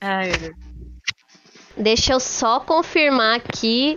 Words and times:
Ai, 0.00 0.28
meu 0.28 0.38
Deus. 0.38 0.54
Deixa 1.76 2.12
eu 2.14 2.20
só 2.20 2.60
confirmar 2.60 3.36
aqui 3.36 3.96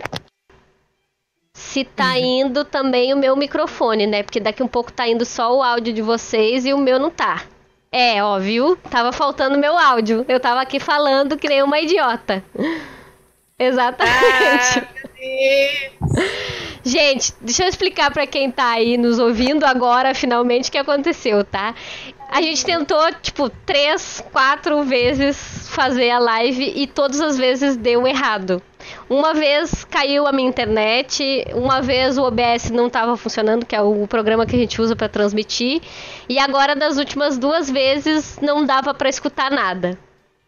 se 1.54 1.84
tá 1.84 2.18
indo 2.18 2.64
também 2.64 3.12
o 3.14 3.16
meu 3.16 3.34
microfone, 3.36 4.06
né? 4.06 4.22
Porque 4.22 4.40
daqui 4.40 4.62
um 4.62 4.68
pouco 4.68 4.92
tá 4.92 5.08
indo 5.08 5.24
só 5.24 5.56
o 5.56 5.62
áudio 5.62 5.92
de 5.92 6.02
vocês 6.02 6.66
e 6.66 6.74
o 6.74 6.78
meu 6.78 6.98
não 6.98 7.10
tá. 7.10 7.44
É, 7.92 8.22
ó, 8.22 8.38
viu? 8.38 8.76
Tava 8.76 9.12
faltando 9.12 9.58
meu 9.58 9.76
áudio. 9.76 10.24
Eu 10.28 10.38
tava 10.38 10.60
aqui 10.60 10.78
falando 10.78 11.36
que 11.36 11.48
nem 11.48 11.62
uma 11.62 11.80
idiota. 11.80 12.44
Exatamente. 13.58 14.78
Ah. 14.78 15.00
Gente, 16.82 17.34
deixa 17.40 17.64
eu 17.64 17.68
explicar 17.68 18.10
pra 18.10 18.26
quem 18.26 18.50
tá 18.50 18.70
aí 18.70 18.96
nos 18.96 19.18
ouvindo 19.18 19.64
agora, 19.64 20.14
finalmente, 20.14 20.70
o 20.70 20.72
que 20.72 20.78
aconteceu, 20.78 21.44
tá? 21.44 21.74
A 22.32 22.40
gente 22.40 22.64
tentou, 22.64 23.12
tipo, 23.20 23.50
três, 23.50 24.22
quatro 24.32 24.84
vezes 24.84 25.68
fazer 25.68 26.10
a 26.10 26.18
live 26.20 26.72
e 26.76 26.86
todas 26.86 27.20
as 27.20 27.36
vezes 27.36 27.76
deu 27.76 28.06
errado. 28.06 28.62
Uma 29.08 29.34
vez 29.34 29.84
caiu 29.84 30.28
a 30.28 30.32
minha 30.32 30.48
internet, 30.48 31.44
uma 31.52 31.82
vez 31.82 32.16
o 32.16 32.22
OBS 32.22 32.70
não 32.70 32.86
estava 32.86 33.16
funcionando, 33.16 33.66
que 33.66 33.74
é 33.74 33.82
o 33.82 34.06
programa 34.06 34.46
que 34.46 34.54
a 34.54 34.58
gente 34.58 34.80
usa 34.80 34.94
para 34.94 35.08
transmitir, 35.08 35.82
e 36.28 36.38
agora 36.38 36.76
das 36.76 36.98
últimas 36.98 37.36
duas 37.36 37.68
vezes 37.68 38.38
não 38.40 38.64
dava 38.64 38.94
para 38.94 39.08
escutar 39.08 39.50
nada. 39.50 39.98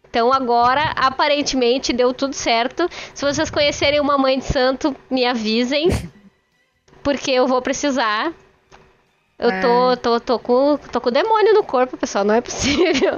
Então 0.08 0.32
agora, 0.32 0.92
aparentemente, 0.94 1.92
deu 1.92 2.14
tudo 2.14 2.34
certo. 2.34 2.88
Se 3.12 3.24
vocês 3.24 3.50
conhecerem 3.50 3.98
uma 3.98 4.16
mãe 4.16 4.38
de 4.38 4.44
santo, 4.44 4.94
me 5.10 5.24
avisem. 5.24 5.88
Porque 7.02 7.30
eu 7.32 7.48
vou 7.48 7.60
precisar. 7.60 8.32
Eu 9.42 9.60
tô, 9.60 9.96
tô, 9.96 10.20
tô, 10.20 10.38
com, 10.38 10.78
tô 10.92 11.00
com 11.00 11.08
o 11.08 11.12
demônio 11.12 11.52
no 11.52 11.64
corpo, 11.64 11.96
pessoal. 11.96 12.24
Não 12.24 12.34
é 12.34 12.40
possível. 12.40 13.12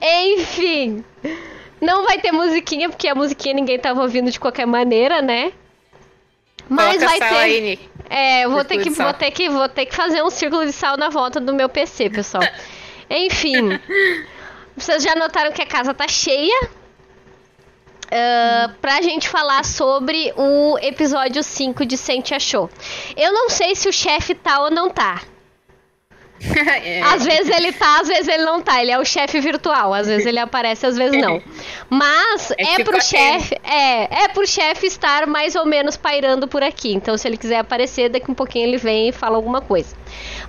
Enfim. 0.00 1.04
Não 1.78 2.04
vai 2.04 2.18
ter 2.18 2.32
musiquinha, 2.32 2.88
porque 2.88 3.06
a 3.06 3.14
musiquinha 3.14 3.54
ninguém 3.54 3.78
tava 3.78 4.00
ouvindo 4.00 4.30
de 4.30 4.40
qualquer 4.40 4.66
maneira, 4.66 5.20
né? 5.20 5.52
Mas 6.70 6.96
Coloca 6.96 7.18
vai 7.18 7.18
ter. 7.18 7.36
aí, 7.36 7.60
Nick. 7.60 7.90
É, 8.08 8.44
eu 8.46 8.50
vou 8.50 8.64
ter, 8.64 8.78
que, 8.78 8.88
vou, 8.88 9.12
ter 9.12 9.30
que, 9.30 9.50
vou 9.50 9.68
ter 9.68 9.84
que 9.84 9.94
fazer 9.94 10.22
um 10.22 10.30
círculo 10.30 10.64
de 10.64 10.72
sal 10.72 10.96
na 10.96 11.10
volta 11.10 11.38
do 11.38 11.52
meu 11.52 11.68
PC, 11.68 12.08
pessoal. 12.08 12.42
Enfim. 13.10 13.78
Vocês 14.74 15.02
já 15.02 15.14
notaram 15.14 15.52
que 15.52 15.60
a 15.60 15.66
casa 15.66 15.92
tá 15.92 16.08
cheia? 16.08 16.70
Uh, 18.06 18.72
pra 18.80 19.02
gente 19.02 19.28
falar 19.28 19.64
sobre 19.64 20.32
o 20.36 20.78
episódio 20.80 21.42
5 21.42 21.84
de 21.84 21.96
Sente 21.96 22.34
Achou. 22.34 22.70
Eu 23.16 23.32
não 23.32 23.50
sei 23.50 23.74
se 23.74 23.88
o 23.88 23.92
chefe 23.92 24.34
tá 24.34 24.60
ou 24.62 24.70
não 24.70 24.88
tá. 24.90 25.22
É. 26.84 27.00
Às 27.02 27.24
vezes 27.24 27.48
ele 27.48 27.72
tá, 27.72 28.00
às 28.00 28.08
vezes 28.08 28.28
ele 28.28 28.44
não 28.44 28.60
tá. 28.60 28.80
Ele 28.82 28.90
é 28.90 28.98
o 28.98 29.04
chefe 29.04 29.40
virtual. 29.40 29.92
Às 29.94 30.06
vezes 30.06 30.26
ele 30.26 30.38
aparece, 30.38 30.86
às 30.86 30.96
vezes 30.96 31.18
não. 31.20 31.42
Mas 31.88 32.50
É 32.52 32.62
é, 32.62 32.76
tipo 32.76 32.90
pro 32.90 33.02
chefe. 33.02 33.58
É, 33.64 34.24
é 34.24 34.28
pro 34.28 34.46
chefe 34.46 34.86
estar 34.86 35.26
mais 35.26 35.54
ou 35.56 35.64
menos 35.64 35.96
pairando 35.96 36.46
por 36.46 36.62
aqui. 36.62 36.92
Então, 36.92 37.16
se 37.16 37.26
ele 37.26 37.36
quiser 37.38 37.58
aparecer, 37.58 38.10
daqui 38.10 38.30
um 38.30 38.34
pouquinho 38.34 38.66
ele 38.68 38.76
vem 38.76 39.08
e 39.08 39.12
fala 39.12 39.36
alguma 39.36 39.60
coisa. 39.62 39.96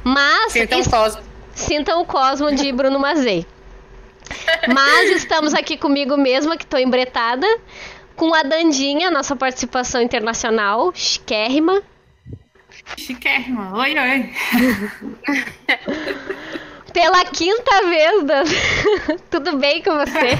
Mas 0.03 0.51
Sintam 0.53 0.79
es- 0.79 0.87
Cosmo. 0.87 1.21
sintam 1.55 2.01
o 2.01 2.05
Cosmo 2.05 2.51
de 2.53 2.71
Bruno 2.73 2.99
Mazei. 2.99 3.45
Mas 4.73 5.11
estamos 5.11 5.53
aqui 5.53 5.77
comigo 5.77 6.17
mesma, 6.17 6.57
que 6.57 6.65
tô 6.65 6.77
embretada. 6.77 7.47
Com 8.15 8.33
a 8.33 8.41
Dandinha, 8.41 9.11
nossa 9.11 9.35
participação 9.35 10.01
internacional, 10.01 10.91
chiquérrima. 10.93 11.83
Chiquérrima. 12.97 13.77
Oi, 13.77 13.95
oi. 13.97 14.33
Pela 16.93 17.25
quinta 17.25 17.85
vez, 17.87 18.23
Dan. 18.23 18.43
Tudo 19.29 19.57
bem 19.57 19.83
com 19.83 19.93
você? 19.93 20.35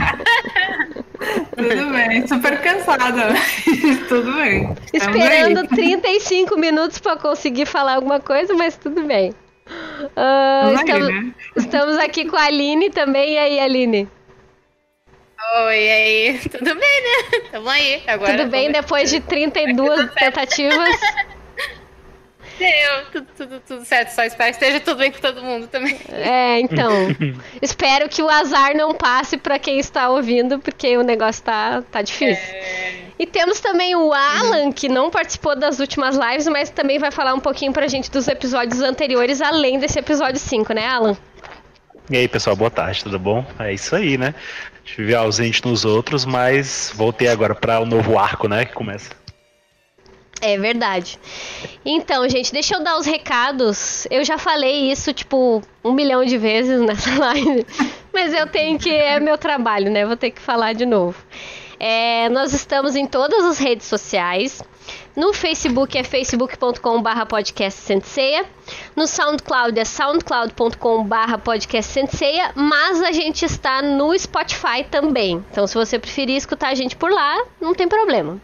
Tudo 1.56 1.92
bem. 1.92 2.28
Super 2.28 2.62
cansada. 2.62 3.30
mas 3.30 4.08
Tudo 4.08 4.34
bem. 4.34 4.76
Esperando 4.92 5.60
aí. 5.60 5.68
35 5.68 6.58
minutos 6.58 6.98
para 6.98 7.16
conseguir 7.18 7.68
falar 7.68 7.96
alguma 7.96 8.20
coisa, 8.20 8.56
mas 8.56 8.76
tudo 8.76 9.04
bem. 9.04 9.36
Aí, 10.16 10.76
estamos, 10.76 11.08
né? 11.08 11.34
estamos 11.56 11.98
aqui 11.98 12.26
com 12.26 12.38
a 12.38 12.44
Aline 12.44 12.90
também. 12.90 13.34
E 13.34 13.38
aí, 13.38 13.60
Aline? 13.60 14.08
Oi, 15.66 15.76
e 15.76 15.90
aí? 15.90 16.40
Tudo 16.50 16.76
bem, 16.76 17.02
né? 17.02 17.40
Tamo 17.52 17.70
aí. 17.70 18.04
Agora 18.08 18.38
Tudo 18.38 18.50
bem 18.50 18.72
depois 18.72 19.10
de 19.10 19.20
32 19.22 20.12
tentativas? 20.14 20.90
Deu, 22.58 23.06
tudo, 23.12 23.28
tudo, 23.38 23.62
tudo 23.68 23.86
certo. 23.86 24.10
Só 24.10 24.24
espero 24.24 24.50
que 24.50 24.64
esteja 24.64 24.80
tudo 24.80 24.98
bem 24.98 25.12
com 25.12 25.20
todo 25.20 25.44
mundo 25.44 25.68
também. 25.68 25.98
É, 26.10 26.60
então. 26.60 26.92
espero 27.62 28.10
que 28.10 28.22
o 28.22 28.30
azar 28.30 28.76
não 28.76 28.94
passe 28.94 29.38
para 29.38 29.60
quem 29.60 29.80
está 29.80 30.10
ouvindo, 30.10 30.60
porque 30.60 30.98
o 30.98 31.04
negócio 31.04 31.44
tá, 31.44 31.84
tá 31.92 32.02
difícil. 32.02 32.56
E 33.20 33.26
temos 33.26 33.60
também 33.60 33.96
o 33.96 34.14
Alan, 34.14 34.72
que 34.72 34.88
não 34.88 35.10
participou 35.10 35.56
das 35.56 35.80
últimas 35.80 36.16
lives, 36.16 36.48
mas 36.48 36.70
também 36.70 37.00
vai 37.00 37.12
falar 37.12 37.34
um 37.34 37.40
pouquinho 37.40 37.74
pra 37.74 37.88
gente 37.88 38.12
dos 38.12 38.28
episódios 38.28 38.82
anteriores, 38.82 39.42
além 39.42 39.80
desse 39.80 39.98
episódio 39.98 40.40
5, 40.40 40.74
né, 40.74 40.86
Alan? 40.86 41.18
E 42.10 42.16
aí, 42.16 42.28
pessoal, 42.28 42.56
boa 42.56 42.70
tarde, 42.72 43.04
tudo 43.04 43.20
bom? 43.20 43.46
É 43.60 43.74
isso 43.74 43.96
aí, 43.96 44.18
né? 44.18 44.34
Estive 44.86 45.14
ausente 45.14 45.66
nos 45.66 45.84
outros, 45.84 46.26
mas 46.26 46.94
voltei 46.96 47.28
agora 47.28 47.54
para 47.54 47.80
o 47.80 47.86
novo 47.86 48.18
arco, 48.18 48.48
né? 48.48 48.66
Que 48.66 48.74
começa. 48.74 49.10
É 50.42 50.58
verdade. 50.58 51.20
Então, 51.86 52.28
gente, 52.30 52.52
deixa 52.54 52.76
eu 52.76 52.84
dar 52.84 52.98
os 52.98 53.06
recados. 53.06 54.08
Eu 54.12 54.24
já 54.24 54.38
falei 54.38 54.92
isso, 54.92 55.14
tipo, 55.14 55.62
um 55.84 55.94
milhão 55.94 56.24
de 56.26 56.38
vezes 56.38 56.82
nessa 56.86 57.18
live. 57.18 57.66
Mas 58.14 58.34
eu 58.34 58.48
tenho 58.48 58.78
que. 58.78 58.90
É 58.90 59.20
meu 59.20 59.38
trabalho, 59.38 59.92
né? 59.92 60.06
Vou 60.06 60.18
ter 60.18 60.32
que 60.32 60.42
falar 60.42 60.74
de 60.74 60.86
novo. 60.86 61.18
É, 61.80 62.28
nós 62.30 62.54
estamos 62.54 62.96
em 62.96 63.06
todas 63.06 63.46
as 63.46 63.58
redes 63.60 63.86
sociais. 63.86 64.64
No 65.16 65.34
Facebook 65.34 65.98
é 65.98 66.04
facebook.com.br 66.04 67.26
podcast. 67.28 67.94
No 68.96 69.08
SoundCloud 69.08 69.80
é 69.80 69.84
soundcloud.com.br 69.86 71.38
podcast. 71.44 72.00
Mas 72.56 73.02
a 73.02 73.12
gente 73.12 73.44
está 73.46 73.82
no 73.82 74.18
Spotify 74.18 74.84
também. 74.90 75.44
Então, 75.52 75.66
se 75.66 75.74
você 75.74 75.98
preferir 75.98 76.36
escutar 76.36 76.70
a 76.70 76.76
gente 76.76 76.96
por 76.96 77.12
lá, 77.12 77.44
não 77.60 77.74
tem 77.74 77.88
problema. 77.88 78.40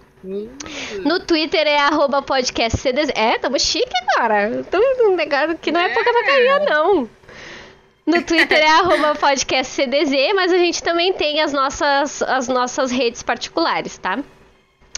No 1.03 1.19
Twitter 1.19 1.67
é 1.67 1.77
arroba 1.77 2.21
podcast 2.21 2.79
CDZ. 2.79 3.11
É, 3.13 3.37
tamo 3.37 3.59
chique 3.59 3.91
agora. 4.15 4.63
Tamo 4.71 5.11
um 5.11 5.15
negócio 5.15 5.57
que 5.57 5.71
não 5.71 5.81
é 5.81 5.89
pouca 5.89 6.13
vacaria, 6.13 6.59
não. 6.59 7.09
No 8.05 8.21
Twitter 8.23 8.57
é 8.57 8.67
arroba 8.79 9.15
podcast 9.15 9.73
CDZ, 9.73 10.33
mas 10.33 10.51
a 10.51 10.57
gente 10.57 10.81
também 10.81 11.13
tem 11.13 11.41
as 11.41 11.51
nossas, 11.51 12.21
as 12.21 12.47
nossas 12.47 12.91
redes 12.91 13.21
particulares, 13.21 13.97
tá? 13.97 14.19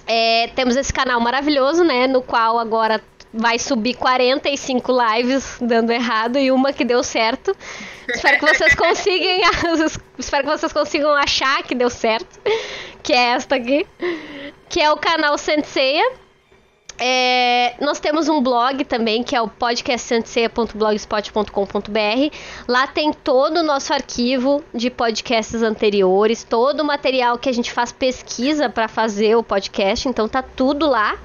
É, 0.07 0.47
temos 0.55 0.75
esse 0.75 0.93
canal 0.93 1.19
maravilhoso, 1.19 1.83
né? 1.83 2.05
No 2.05 2.21
qual 2.21 2.59
agora 2.59 3.01
vai 3.35 3.59
subir 3.59 3.95
45 3.95 4.91
lives 4.91 5.57
dando 5.59 5.91
errado 5.91 6.39
e 6.39 6.49
uma 6.51 6.71
que 6.71 6.85
deu 6.85 7.03
certo. 7.03 7.53
Espero 8.07 8.39
que 8.39 8.45
vocês 8.45 8.73
consigam, 8.73 9.27
espero 10.17 10.43
que 10.43 10.49
vocês 10.49 10.71
consigam 10.71 11.13
achar 11.13 11.61
que 11.63 11.75
deu 11.75 11.89
certo, 11.89 12.39
que 13.03 13.11
é 13.11 13.33
esta 13.33 13.55
aqui, 13.55 13.85
que 14.69 14.81
é 14.81 14.89
o 14.91 14.97
canal 14.97 15.37
Senseia. 15.37 16.09
É, 16.97 17.75
nós 17.81 17.99
temos 17.99 18.29
um 18.29 18.41
blog 18.41 18.85
também, 18.85 19.21
que 19.21 19.35
é 19.35 19.41
o 19.41 19.49
podcastsenseia.blogspot.com.br. 19.49 22.35
Lá 22.67 22.87
tem 22.87 23.11
todo 23.11 23.57
o 23.57 23.63
nosso 23.63 23.93
arquivo 23.93 24.63
de 24.73 24.89
podcasts 24.89 25.61
anteriores, 25.61 26.45
todo 26.45 26.79
o 26.79 26.85
material 26.85 27.37
que 27.37 27.49
a 27.49 27.53
gente 27.53 27.73
faz 27.73 27.91
pesquisa 27.91 28.69
para 28.69 28.87
fazer 28.87 29.35
o 29.35 29.43
podcast, 29.43 30.07
então 30.07 30.29
tá 30.29 30.41
tudo 30.41 30.87
lá. 30.87 31.19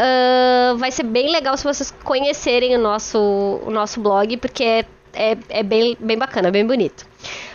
Ah, 0.00 0.74
vai 0.76 0.92
ser 0.92 1.02
bem 1.02 1.28
legal 1.32 1.56
se 1.56 1.64
vocês 1.64 1.92
conhecerem 2.04 2.76
o 2.76 2.78
nosso, 2.78 3.18
o 3.18 3.70
nosso 3.70 4.00
blog, 4.00 4.36
porque 4.36 4.62
é, 4.62 4.86
é, 5.12 5.36
é 5.48 5.62
bem, 5.64 5.96
bem 5.98 6.16
bacana, 6.16 6.52
bem 6.52 6.64
bonito. 6.64 7.04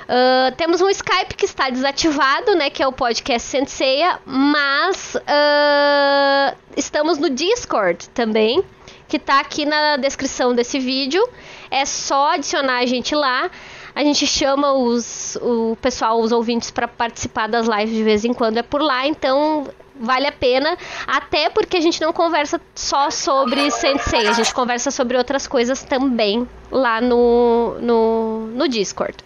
Ah, 0.09 0.51
temos 0.57 0.81
um 0.81 0.89
Skype 0.89 1.35
que 1.37 1.45
está 1.45 1.69
desativado, 1.69 2.53
né? 2.55 2.69
Que 2.69 2.83
é 2.83 2.87
o 2.87 2.91
podcast 2.91 3.47
Senseia, 3.47 4.19
mas 4.25 5.15
ah, 5.25 6.53
estamos 6.75 7.17
no 7.17 7.29
Discord 7.29 8.09
também, 8.09 8.61
que 9.07 9.15
está 9.15 9.39
aqui 9.39 9.65
na 9.65 9.95
descrição 9.95 10.53
desse 10.53 10.79
vídeo. 10.79 11.25
É 11.71 11.85
só 11.85 12.33
adicionar 12.33 12.79
a 12.79 12.85
gente 12.85 13.15
lá. 13.15 13.49
A 13.95 14.03
gente 14.03 14.27
chama 14.27 14.73
os, 14.73 15.37
o 15.39 15.77
pessoal, 15.79 16.19
os 16.19 16.33
ouvintes, 16.33 16.71
para 16.71 16.89
participar 16.89 17.47
das 17.47 17.67
lives 17.67 17.95
de 17.95 18.03
vez 18.03 18.25
em 18.25 18.33
quando. 18.33 18.57
É 18.57 18.63
por 18.63 18.81
lá, 18.81 19.07
então 19.07 19.65
vale 19.95 20.27
a 20.27 20.31
pena. 20.31 20.77
Até 21.07 21.49
porque 21.49 21.77
a 21.77 21.81
gente 21.81 22.01
não 22.01 22.13
conversa 22.13 22.59
só 22.75 23.09
sobre 23.09 23.69
Sensei, 23.71 24.27
a 24.27 24.33
gente 24.33 24.53
conversa 24.53 24.91
sobre 24.91 25.17
outras 25.17 25.47
coisas 25.47 25.83
também 25.83 26.47
lá 26.71 27.01
no, 27.01 27.77
no, 27.79 28.47
no 28.47 28.67
Discord. 28.67 29.17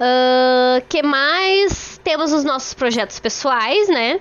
Ah, 0.00 0.82
que 0.88 1.02
mais? 1.02 2.00
Temos 2.02 2.32
os 2.32 2.42
nossos 2.42 2.74
projetos 2.74 3.20
pessoais, 3.20 3.88
né? 3.88 4.20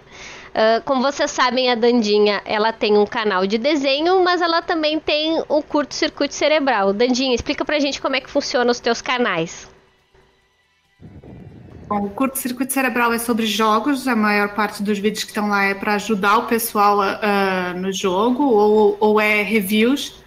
Ah, 0.53 0.81
como 0.85 1.01
vocês 1.01 1.31
sabem, 1.31 1.71
a 1.71 1.75
Dandinha 1.75 2.41
ela 2.45 2.71
tem 2.71 2.97
um 2.97 3.05
canal 3.05 3.47
de 3.47 3.57
desenho, 3.57 4.23
mas 4.23 4.41
ela 4.41 4.61
também 4.61 4.99
tem 4.99 5.41
o 5.47 5.63
curto-circuito 5.63 6.33
cerebral. 6.33 6.93
Dandinha, 6.93 7.33
explica 7.33 7.65
pra 7.65 7.79
gente 7.79 8.01
como 8.01 8.15
é 8.15 8.21
que 8.21 8.29
funciona 8.29 8.69
os 8.69 8.79
teus 8.79 9.01
canais. 9.01 9.70
Bom, 11.91 12.05
o 12.05 12.09
curto-circuito 12.09 12.71
cerebral 12.71 13.11
é 13.11 13.17
sobre 13.17 13.45
jogos, 13.45 14.07
a 14.07 14.15
maior 14.15 14.55
parte 14.55 14.81
dos 14.81 14.97
vídeos 14.97 15.25
que 15.25 15.31
estão 15.31 15.49
lá 15.49 15.65
é 15.65 15.73
para 15.73 15.95
ajudar 15.95 16.37
o 16.37 16.43
pessoal 16.43 16.99
uh, 16.99 17.77
no 17.77 17.91
jogo, 17.91 18.45
ou, 18.45 18.95
ou 18.97 19.19
é 19.19 19.41
reviews 19.41 20.23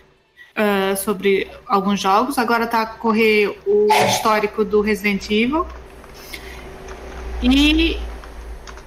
uh, 0.59 0.95
sobre 0.95 1.51
alguns 1.67 2.01
jogos. 2.01 2.37
Agora 2.37 2.65
está 2.65 2.83
a 2.83 2.87
correr 2.87 3.59
o 3.67 3.89
histórico 4.11 4.63
do 4.63 4.83
Resident 4.83 5.25
Evil. 5.31 5.67
E 7.43 7.99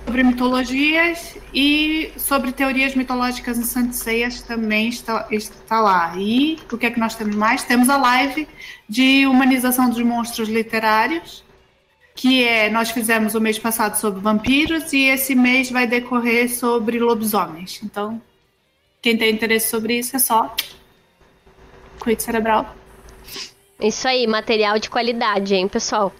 sobre 0.05 0.21
mitologias 0.21 1.35
e 1.51 2.11
sobre 2.15 2.51
teorias 2.51 2.93
mitológicas 2.93 3.57
em 3.57 3.63
Santeias 3.63 4.43
também 4.43 4.89
está, 4.89 5.25
está 5.31 5.79
lá. 5.79 6.13
E 6.15 6.59
o 6.71 6.77
que 6.77 6.85
é 6.85 6.91
que 6.91 6.99
nós 6.99 7.15
temos 7.15 7.35
mais? 7.35 7.63
Temos 7.63 7.89
a 7.89 7.97
live 7.97 8.47
de 8.87 9.25
humanização 9.25 9.89
dos 9.89 10.03
monstros 10.03 10.47
literários, 10.47 11.46
que 12.17 12.43
é 12.43 12.67
nós 12.67 12.89
fizemos 12.89 13.35
o 13.35 13.39
mês 13.39 13.59
passado 13.59 13.95
sobre 13.95 14.19
vampiros 14.19 14.91
e 14.91 15.03
esse 15.03 15.35
mês 15.35 15.69
vai 15.69 15.85
decorrer 15.85 16.51
sobre 16.51 16.97
lobisomens. 16.99 17.79
Então, 17.83 18.19
quem 18.99 19.15
tem 19.15 19.31
interesse 19.31 19.69
sobre 19.69 19.99
isso 19.99 20.15
é 20.15 20.19
só 20.19 20.53
Cuide 21.99 22.23
cerebral. 22.23 22.75
Isso 23.79 24.07
aí, 24.07 24.25
material 24.25 24.79
de 24.79 24.89
qualidade, 24.89 25.53
hein, 25.53 25.67
pessoal? 25.67 26.11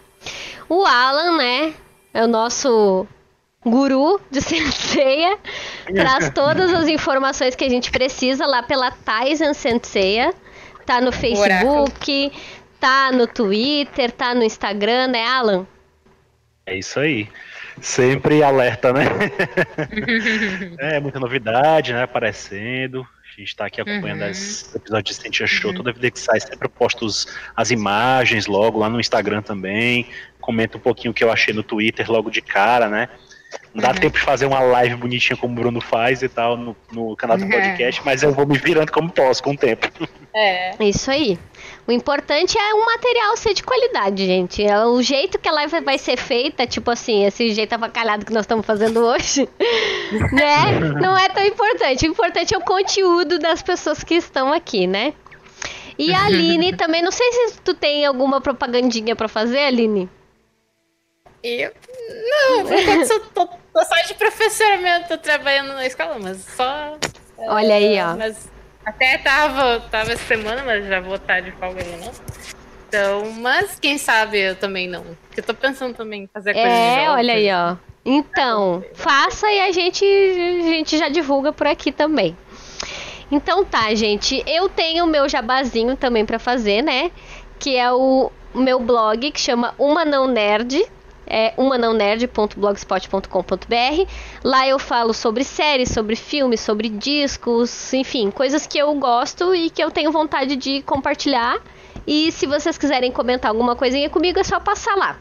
O 0.69 0.85
Alan, 0.85 1.37
né, 1.37 1.73
é 2.13 2.23
o 2.23 2.27
nosso 2.27 3.07
guru 3.65 4.21
de 4.29 4.41
Senseia, 4.41 5.37
traz 5.85 6.29
todas 6.29 6.71
as 6.73 6.87
informações 6.87 7.55
que 7.55 7.63
a 7.63 7.69
gente 7.69 7.89
precisa 7.89 8.45
lá 8.45 8.61
pela 8.61 8.91
Tyson 8.91 9.53
Senseia. 9.53 10.33
Tá 10.85 11.01
no 11.01 11.11
Facebook, 11.11 12.31
tá 12.79 13.11
no 13.11 13.27
Twitter, 13.27 14.11
tá 14.11 14.33
no 14.35 14.43
Instagram, 14.43 15.07
né, 15.07 15.25
Alan? 15.25 15.67
É 16.67 16.75
isso 16.75 16.99
aí. 16.99 17.29
Sempre 17.81 18.43
alerta, 18.43 18.91
né? 18.91 19.05
é, 20.79 20.99
muita 20.99 21.17
novidade, 21.19 21.93
né, 21.93 22.03
aparecendo. 22.03 23.07
A 23.23 23.39
gente 23.39 23.49
está 23.49 23.67
aqui 23.67 23.79
acompanhando 23.79 24.23
uhum. 24.23 24.31
os 24.31 24.75
episódios 24.75 25.15
de 25.15 25.23
Sentia 25.23 25.47
Show. 25.47 25.71
Uhum. 25.71 25.77
Toda 25.77 25.93
vida 25.93 26.11
que 26.11 26.19
sai, 26.19 26.41
sempre 26.41 26.67
posto 26.67 27.07
as 27.55 27.71
imagens 27.71 28.47
logo 28.47 28.79
lá 28.79 28.89
no 28.89 28.99
Instagram 28.99 29.41
também. 29.41 30.07
Comento 30.41 30.77
um 30.77 30.81
pouquinho 30.81 31.11
o 31.11 31.13
que 31.13 31.23
eu 31.23 31.31
achei 31.31 31.53
no 31.53 31.63
Twitter 31.63 32.11
logo 32.11 32.29
de 32.29 32.41
cara, 32.41 32.89
né? 32.89 33.07
Não 33.73 33.81
dá 33.81 33.89
uhum. 33.89 33.95
tempo 33.95 34.17
de 34.17 34.25
fazer 34.25 34.45
uma 34.45 34.59
live 34.59 34.95
bonitinha 34.95 35.37
como 35.37 35.53
o 35.53 35.55
Bruno 35.55 35.79
faz 35.79 36.21
e 36.21 36.27
tal 36.27 36.57
no, 36.57 36.75
no 36.91 37.15
canal 37.15 37.37
do 37.37 37.43
uhum. 37.43 37.49
podcast, 37.51 38.01
mas 38.03 38.23
eu 38.23 38.33
vou 38.33 38.45
me 38.45 38.57
virando 38.57 38.91
como 38.91 39.09
posso 39.09 39.41
com 39.41 39.51
o 39.51 39.57
tempo. 39.57 39.87
É. 40.35 40.83
Isso 40.83 41.09
aí. 41.09 41.39
O 41.87 41.91
importante 41.91 42.57
é 42.59 42.73
o 42.73 42.85
material 42.85 43.37
ser 43.37 43.53
de 43.53 43.63
qualidade, 43.63 44.25
gente. 44.25 44.61
É 44.61 44.85
o 44.85 45.01
jeito 45.01 45.39
que 45.39 45.47
a 45.47 45.53
live 45.53 45.79
vai 45.79 45.97
ser 45.97 46.17
feita, 46.17 46.67
tipo 46.67 46.91
assim, 46.91 47.23
esse 47.23 47.53
jeito 47.53 47.71
avacalhado 47.71 48.25
que 48.25 48.33
nós 48.33 48.43
estamos 48.43 48.65
fazendo 48.65 49.05
hoje, 49.05 49.47
né? 50.33 50.79
Não 51.01 51.17
é 51.17 51.29
tão 51.29 51.45
importante. 51.45 52.05
O 52.05 52.11
importante 52.11 52.53
é 52.53 52.57
o 52.57 52.61
conteúdo 52.61 53.39
das 53.39 53.61
pessoas 53.63 54.03
que 54.03 54.15
estão 54.15 54.51
aqui, 54.51 54.85
né? 54.85 55.13
E 55.97 56.13
a 56.13 56.25
Aline 56.25 56.75
também, 56.77 57.01
não 57.01 57.11
sei 57.11 57.31
se 57.31 57.61
tu 57.61 57.73
tem 57.73 58.05
alguma 58.05 58.41
propagandinha 58.41 59.15
para 59.15 59.29
fazer, 59.29 59.59
Aline. 59.59 60.09
Eu. 61.41 61.71
Não, 62.09 62.69
eu 62.69 63.19
tô, 63.33 63.47
tô 63.47 63.85
só 63.85 63.95
de 64.05 64.13
professora 64.15 64.75
mesmo, 64.77 65.07
tô 65.07 65.17
trabalhando 65.17 65.69
na 65.69 65.85
escola, 65.85 66.17
mas 66.21 66.43
só. 66.43 66.97
Olha 67.37 67.75
aí, 67.75 67.97
ó. 68.01 68.17
Mas 68.17 68.49
até 68.87 69.17
tava, 69.17 69.81
tava 69.91 70.13
essa 70.13 70.23
semana, 70.23 70.63
mas 70.63 70.87
já 70.87 71.01
vou 71.01 71.15
estar 71.15 71.41
de 71.41 71.51
folga 71.51 71.83
aí, 71.83 71.97
não. 71.99 72.11
Então, 72.87 73.31
mas 73.33 73.77
quem 73.77 73.97
sabe 73.97 74.39
eu 74.39 74.55
também 74.55 74.87
não. 74.87 75.03
Porque 75.03 75.41
eu 75.41 75.43
tô 75.43 75.53
pensando 75.53 75.93
também 75.93 76.23
em 76.23 76.27
fazer 76.27 76.53
coisa 76.53 76.69
É, 76.69 77.09
olha 77.09 77.33
aí, 77.33 77.51
ó. 77.51 77.75
Então, 78.05 78.81
faça 78.93 79.51
e 79.51 79.59
a 79.59 79.71
gente, 79.73 80.05
a 80.05 80.69
gente 80.69 80.97
já 80.97 81.09
divulga 81.09 81.51
por 81.51 81.67
aqui 81.67 81.91
também. 81.91 82.37
Então 83.29 83.65
tá, 83.65 83.93
gente. 83.93 84.41
Eu 84.47 84.69
tenho 84.69 85.03
o 85.03 85.07
meu 85.07 85.27
jabazinho 85.27 85.97
também 85.97 86.25
para 86.25 86.39
fazer, 86.39 86.81
né? 86.81 87.11
Que 87.59 87.75
é 87.75 87.91
o 87.91 88.31
meu 88.55 88.79
blog 88.79 89.29
que 89.31 89.39
chama 89.41 89.75
Uma 89.77 90.05
Não 90.05 90.27
Nerd 90.27 90.81
é. 91.29 91.53
Lá 94.43 94.67
eu 94.67 94.79
falo 94.79 95.13
sobre 95.13 95.43
séries, 95.43 95.89
sobre 95.89 96.15
filmes, 96.15 96.61
sobre 96.61 96.89
discos, 96.89 97.93
enfim, 97.93 98.31
coisas 98.31 98.65
que 98.65 98.77
eu 98.77 98.93
gosto 98.95 99.53
e 99.53 99.69
que 99.69 99.83
eu 99.83 99.91
tenho 99.91 100.11
vontade 100.11 100.55
de 100.55 100.81
compartilhar. 100.81 101.57
E 102.05 102.31
se 102.31 102.45
vocês 102.45 102.77
quiserem 102.77 103.11
comentar 103.11 103.51
alguma 103.51 103.75
coisinha 103.75 104.09
comigo, 104.09 104.39
é 104.39 104.43
só 104.43 104.59
passar 104.59 104.95
lá. 104.95 105.17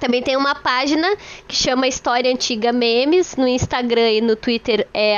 Também 0.00 0.22
tem 0.22 0.36
uma 0.36 0.54
página 0.54 1.14
que 1.46 1.54
chama 1.54 1.86
História 1.86 2.32
Antiga 2.32 2.72
Memes. 2.72 3.36
No 3.36 3.46
Instagram 3.46 4.10
e 4.10 4.20
no 4.20 4.34
Twitter 4.34 4.88
é 4.94 5.16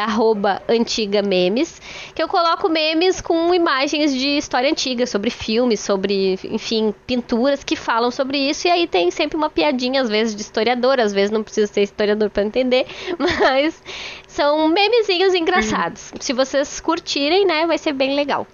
Antiga 0.68 1.22
Memes. 1.22 1.80
Que 2.14 2.22
eu 2.22 2.28
coloco 2.28 2.68
memes 2.68 3.20
com 3.20 3.54
imagens 3.54 4.12
de 4.12 4.36
história 4.36 4.68
antiga, 4.68 5.06
sobre 5.06 5.30
filmes, 5.30 5.80
sobre, 5.80 6.38
enfim, 6.44 6.92
pinturas 7.06 7.62
que 7.62 7.76
falam 7.76 8.10
sobre 8.10 8.38
isso. 8.38 8.66
E 8.66 8.70
aí 8.70 8.86
tem 8.86 9.10
sempre 9.10 9.36
uma 9.36 9.48
piadinha, 9.48 10.02
às 10.02 10.08
vezes, 10.08 10.34
de 10.34 10.42
historiador, 10.42 10.98
às 10.98 11.12
vezes 11.12 11.30
não 11.30 11.42
precisa 11.42 11.72
ser 11.72 11.82
historiador 11.82 12.28
para 12.28 12.42
entender. 12.42 12.86
Mas 13.18 13.80
são 14.26 14.66
memezinhos 14.68 15.32
engraçados. 15.32 16.10
Uhum. 16.10 16.20
Se 16.20 16.32
vocês 16.32 16.80
curtirem, 16.80 17.46
né, 17.46 17.66
vai 17.66 17.78
ser 17.78 17.92
bem 17.92 18.16
legal. 18.16 18.46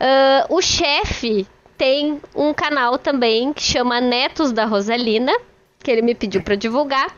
Uh, 0.00 0.56
o 0.56 0.62
chefe 0.62 1.46
tem 1.76 2.20
um 2.34 2.52
canal 2.52 2.98
também 2.98 3.52
que 3.52 3.62
chama 3.62 4.00
Netos 4.00 4.52
da 4.52 4.64
Rosalina, 4.64 5.32
que 5.82 5.90
ele 5.90 6.02
me 6.02 6.14
pediu 6.14 6.42
para 6.42 6.54
divulgar. 6.54 7.14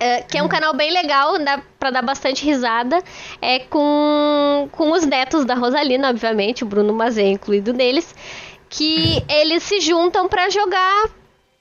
É, 0.00 0.22
que 0.22 0.36
é 0.36 0.42
um 0.42 0.48
canal 0.48 0.74
bem 0.74 0.90
legal, 0.90 1.38
dá 1.38 1.62
pra 1.78 1.90
dar 1.90 2.02
bastante 2.02 2.44
risada. 2.44 3.02
É 3.40 3.60
com, 3.60 4.68
com 4.72 4.92
os 4.92 5.06
netos 5.06 5.44
da 5.44 5.54
Rosalina, 5.54 6.10
obviamente, 6.10 6.64
o 6.64 6.66
Bruno 6.66 6.92
Mazé 6.92 7.28
incluído 7.28 7.72
neles. 7.72 8.14
Que 8.68 9.22
eles 9.30 9.62
se 9.62 9.80
juntam 9.80 10.28
para 10.28 10.50
jogar 10.50 11.10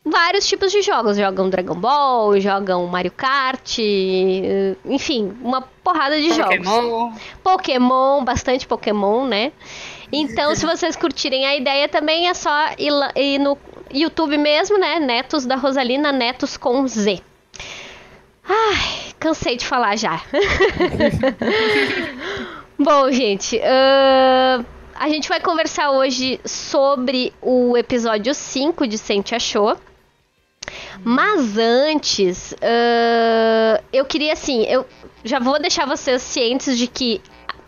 vários 0.03 0.47
tipos 0.47 0.71
de 0.71 0.81
jogos. 0.81 1.17
Jogam 1.17 1.49
Dragon 1.49 1.75
Ball, 1.75 2.39
jogam 2.39 2.85
Mario 2.87 3.11
Kart, 3.11 3.77
enfim, 4.85 5.33
uma 5.41 5.61
porrada 5.61 6.19
de 6.19 6.29
Pokémon. 6.29 6.63
jogos. 6.63 7.21
Pokémon, 7.43 8.23
bastante 8.23 8.67
Pokémon, 8.67 9.27
né? 9.27 9.51
Então, 10.11 10.55
se 10.55 10.65
vocês 10.65 10.95
curtirem 10.95 11.45
a 11.45 11.55
ideia 11.55 11.89
também, 11.89 12.29
é 12.29 12.33
só 12.33 12.51
ir, 12.77 12.91
ir 13.15 13.39
no 13.39 13.57
YouTube 13.93 14.37
mesmo, 14.37 14.77
né? 14.77 14.99
Netos 14.99 15.45
da 15.45 15.55
Rosalina, 15.55 16.11
Netos 16.11 16.57
com 16.57 16.85
Z. 16.87 17.21
Ai, 18.47 19.13
cansei 19.19 19.55
de 19.55 19.65
falar 19.65 19.95
já. 19.95 20.21
Bom, 22.77 23.11
gente, 23.11 23.57
uh, 23.57 24.65
a 24.95 25.07
gente 25.07 25.29
vai 25.29 25.39
conversar 25.39 25.91
hoje 25.91 26.39
sobre 26.43 27.31
o 27.41 27.77
episódio 27.77 28.33
5 28.33 28.87
de 28.87 28.97
Sente 28.97 29.35
Achou. 29.35 29.77
Mas 31.03 31.57
antes, 31.57 32.53
uh, 32.53 33.83
eu 33.91 34.05
queria 34.05 34.33
assim, 34.33 34.63
eu 34.63 34.85
já 35.23 35.39
vou 35.39 35.59
deixar 35.59 35.85
vocês 35.85 36.21
cientes 36.21 36.77
de 36.77 36.87
que 36.87 37.21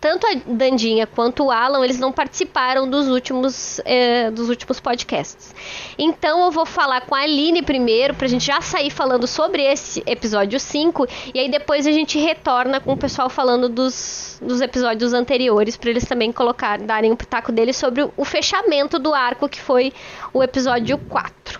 tanto 0.05 0.27
a 0.27 0.35
Dandinha 0.45 1.07
quanto 1.07 1.45
o 1.45 1.51
Alan, 1.51 1.83
eles 1.83 1.97
não 1.97 2.11
participaram 2.11 2.87
dos 2.87 3.07
últimos, 3.07 3.81
é, 3.83 4.29
dos 4.29 4.49
últimos 4.49 4.79
podcasts. 4.79 5.51
Então 5.97 6.45
eu 6.45 6.51
vou 6.51 6.63
falar 6.63 7.01
com 7.01 7.15
a 7.15 7.21
Aline 7.21 7.63
primeiro, 7.63 8.13
pra 8.13 8.27
gente 8.27 8.45
já 8.45 8.61
sair 8.61 8.91
falando 8.91 9.25
sobre 9.25 9.63
esse 9.63 10.03
episódio 10.05 10.59
5, 10.59 11.07
e 11.33 11.39
aí 11.39 11.49
depois 11.49 11.87
a 11.87 11.91
gente 11.91 12.19
retorna 12.19 12.79
com 12.79 12.93
o 12.93 12.97
pessoal 12.97 13.31
falando 13.31 13.67
dos, 13.67 14.39
dos 14.39 14.61
episódios 14.61 15.11
anteriores, 15.11 15.75
para 15.75 15.89
eles 15.89 16.05
também 16.05 16.31
colocar, 16.31 16.77
darem 16.77 17.11
um 17.11 17.15
pitaco 17.15 17.51
deles 17.51 17.75
sobre 17.75 18.07
o 18.15 18.23
fechamento 18.23 18.99
do 18.99 19.11
arco, 19.11 19.49
que 19.49 19.59
foi 19.59 19.91
o 20.31 20.43
episódio 20.43 20.99
4. 20.99 21.59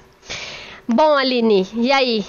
Bom, 0.87 1.15
Aline, 1.17 1.67
e 1.73 1.91
aí? 1.91 2.23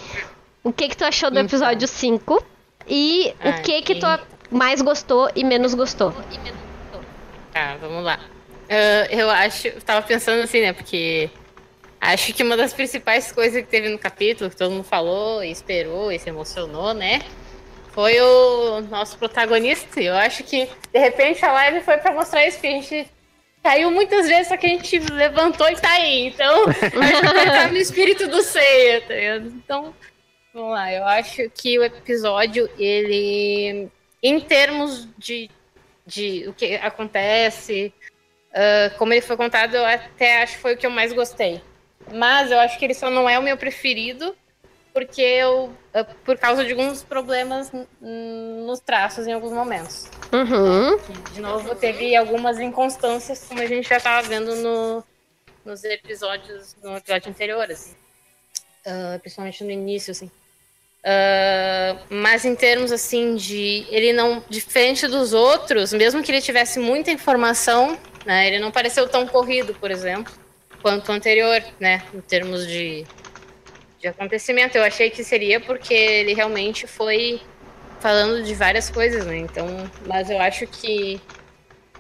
O 0.64 0.73
que 0.73 0.88
que 0.88 0.96
tu 0.96 1.04
achou 1.04 1.30
do 1.30 1.35
então. 1.35 1.44
episódio 1.44 1.87
5? 1.87 2.42
E 2.88 3.35
o 3.44 3.62
que 3.62 3.82
que 3.82 3.96
tu 3.96 4.06
mais 4.50 4.80
gostou 4.80 5.30
e 5.34 5.44
menos 5.44 5.74
gostou. 5.74 6.14
Tá, 7.52 7.76
vamos 7.80 8.04
lá. 8.04 8.18
Uh, 8.66 9.06
eu 9.10 9.30
acho, 9.30 9.68
eu 9.68 9.80
tava 9.80 10.06
pensando 10.06 10.42
assim, 10.42 10.60
né? 10.60 10.72
Porque 10.72 11.30
acho 12.00 12.32
que 12.32 12.42
uma 12.42 12.56
das 12.56 12.72
principais 12.74 13.30
coisas 13.32 13.62
que 13.62 13.68
teve 13.68 13.88
no 13.88 13.98
capítulo, 13.98 14.50
que 14.50 14.56
todo 14.56 14.72
mundo 14.72 14.84
falou 14.84 15.42
e 15.42 15.50
esperou 15.50 16.10
e 16.10 16.18
se 16.18 16.28
emocionou, 16.28 16.92
né? 16.92 17.20
Foi 17.92 18.20
o 18.20 18.80
nosso 18.82 19.16
protagonista. 19.16 20.00
Eu 20.00 20.14
acho 20.14 20.44
que, 20.44 20.68
de 20.92 20.98
repente, 20.98 21.44
a 21.44 21.52
live 21.52 21.80
foi 21.80 21.96
para 21.96 22.12
mostrar 22.12 22.46
isso, 22.46 22.60
que 22.60 22.66
a 22.66 22.70
gente 22.70 23.08
caiu 23.62 23.90
muitas 23.90 24.28
vezes, 24.28 24.48
só 24.48 24.56
que 24.56 24.66
a 24.66 24.68
gente 24.68 24.98
levantou 24.98 25.68
e 25.70 25.76
tá 25.76 25.92
aí. 25.92 26.26
Então, 26.26 26.66
tá 27.46 27.68
no 27.68 27.76
espírito 27.76 28.28
do 28.28 28.42
ceia, 28.42 29.00
tá 29.00 29.14
ligado? 29.14 29.46
Então, 29.46 29.94
vamos 30.52 30.72
lá. 30.72 30.92
Eu 30.92 31.04
acho 31.06 31.48
que 31.50 31.78
o 31.78 31.84
episódio, 31.84 32.68
ele 32.78 33.88
em 34.23 34.40
termos 34.40 35.08
de, 35.18 35.50
de 36.06 36.49
o 36.49 36.54
que 36.54 36.75
acontece, 36.76 37.92
uh, 38.50 38.96
como 38.99 39.12
ele 39.12 39.20
foi 39.20 39.37
contado, 39.37 39.76
eu 39.76 39.85
até 39.85 40.42
acho 40.42 40.54
que 40.54 40.62
foi 40.62 40.75
o 40.75 40.76
que 40.76 40.87
eu 40.87 40.90
mais 40.90 41.12
gostei. 41.12 41.61
Mas 42.12 42.50
eu 42.50 42.58
acho 42.61 42.78
que 42.78 42.85
ele 42.85 42.94
só 42.94 43.11
não 43.11 43.28
é 43.28 43.38
o 43.38 43.42
meu 43.42 43.56
preferido, 43.56 44.37
porque 44.92 45.20
eu. 45.20 45.75
eh, 45.92 46.04
Por 46.25 46.38
causa 46.38 46.64
de 46.64 46.70
alguns 46.70 47.02
problemas 47.02 47.70
nos 48.00 48.80
traços 48.80 49.26
em 49.26 49.32
alguns 49.32 49.52
momentos. 49.52 50.08
Uhum. 50.32 50.96
De 51.32 51.40
novo, 51.40 51.75
teve 51.75 52.14
algumas 52.14 52.61
inconstâncias, 52.61 53.44
como 53.49 53.61
a 53.61 53.66
gente 53.66 53.88
já 53.88 53.96
estava 53.96 54.26
vendo 54.26 54.54
no, 54.56 55.04
nos 55.64 55.82
episódios, 55.85 56.76
no 56.82 56.96
episódio 56.96 57.28
anterior, 57.28 57.70
assim. 57.70 57.94
Ah, 58.87 59.18
principalmente 59.20 59.64
no 59.64 59.70
início, 59.70 60.12
assim. 60.12 60.30
Ah, 61.08 61.96
mas 62.10 62.44
em 62.44 62.56
termos, 62.56 62.90
assim, 62.90 63.36
de... 63.36 63.86
Ele 63.90 64.12
não... 64.12 64.42
Diferente 64.50 65.06
dos 65.06 65.32
outros, 65.32 65.92
mesmo 65.92 66.20
que 66.20 66.32
ele 66.32 66.40
tivesse 66.42 66.80
muita 66.80 67.12
informação, 67.12 67.96
né? 68.25 68.48
Ele 68.48 68.58
não 68.58 68.72
pareceu 68.72 69.08
tão 69.08 69.25
corrido, 69.25 69.72
por 69.75 69.92
exemplo, 69.92 70.32
quanto 70.82 71.08
o 71.10 71.12
anterior, 71.12 71.62
né? 71.78 72.02
Em 72.12 72.20
termos 72.20 72.66
de, 72.66 73.06
de 74.00 74.08
acontecimento. 74.08 74.76
Eu 74.76 74.82
achei 74.82 75.08
que 75.08 75.22
seria 75.22 75.60
porque 75.60 75.94
ele 75.94 76.34
realmente 76.34 76.88
foi 76.88 77.40
falando 78.00 78.42
de 78.42 78.52
várias 78.52 78.90
coisas, 78.90 79.25
né? 79.25 79.36
Então, 79.36 79.88
mas 80.06 80.28
eu 80.28 80.40
acho 80.40 80.66
que 80.66 81.20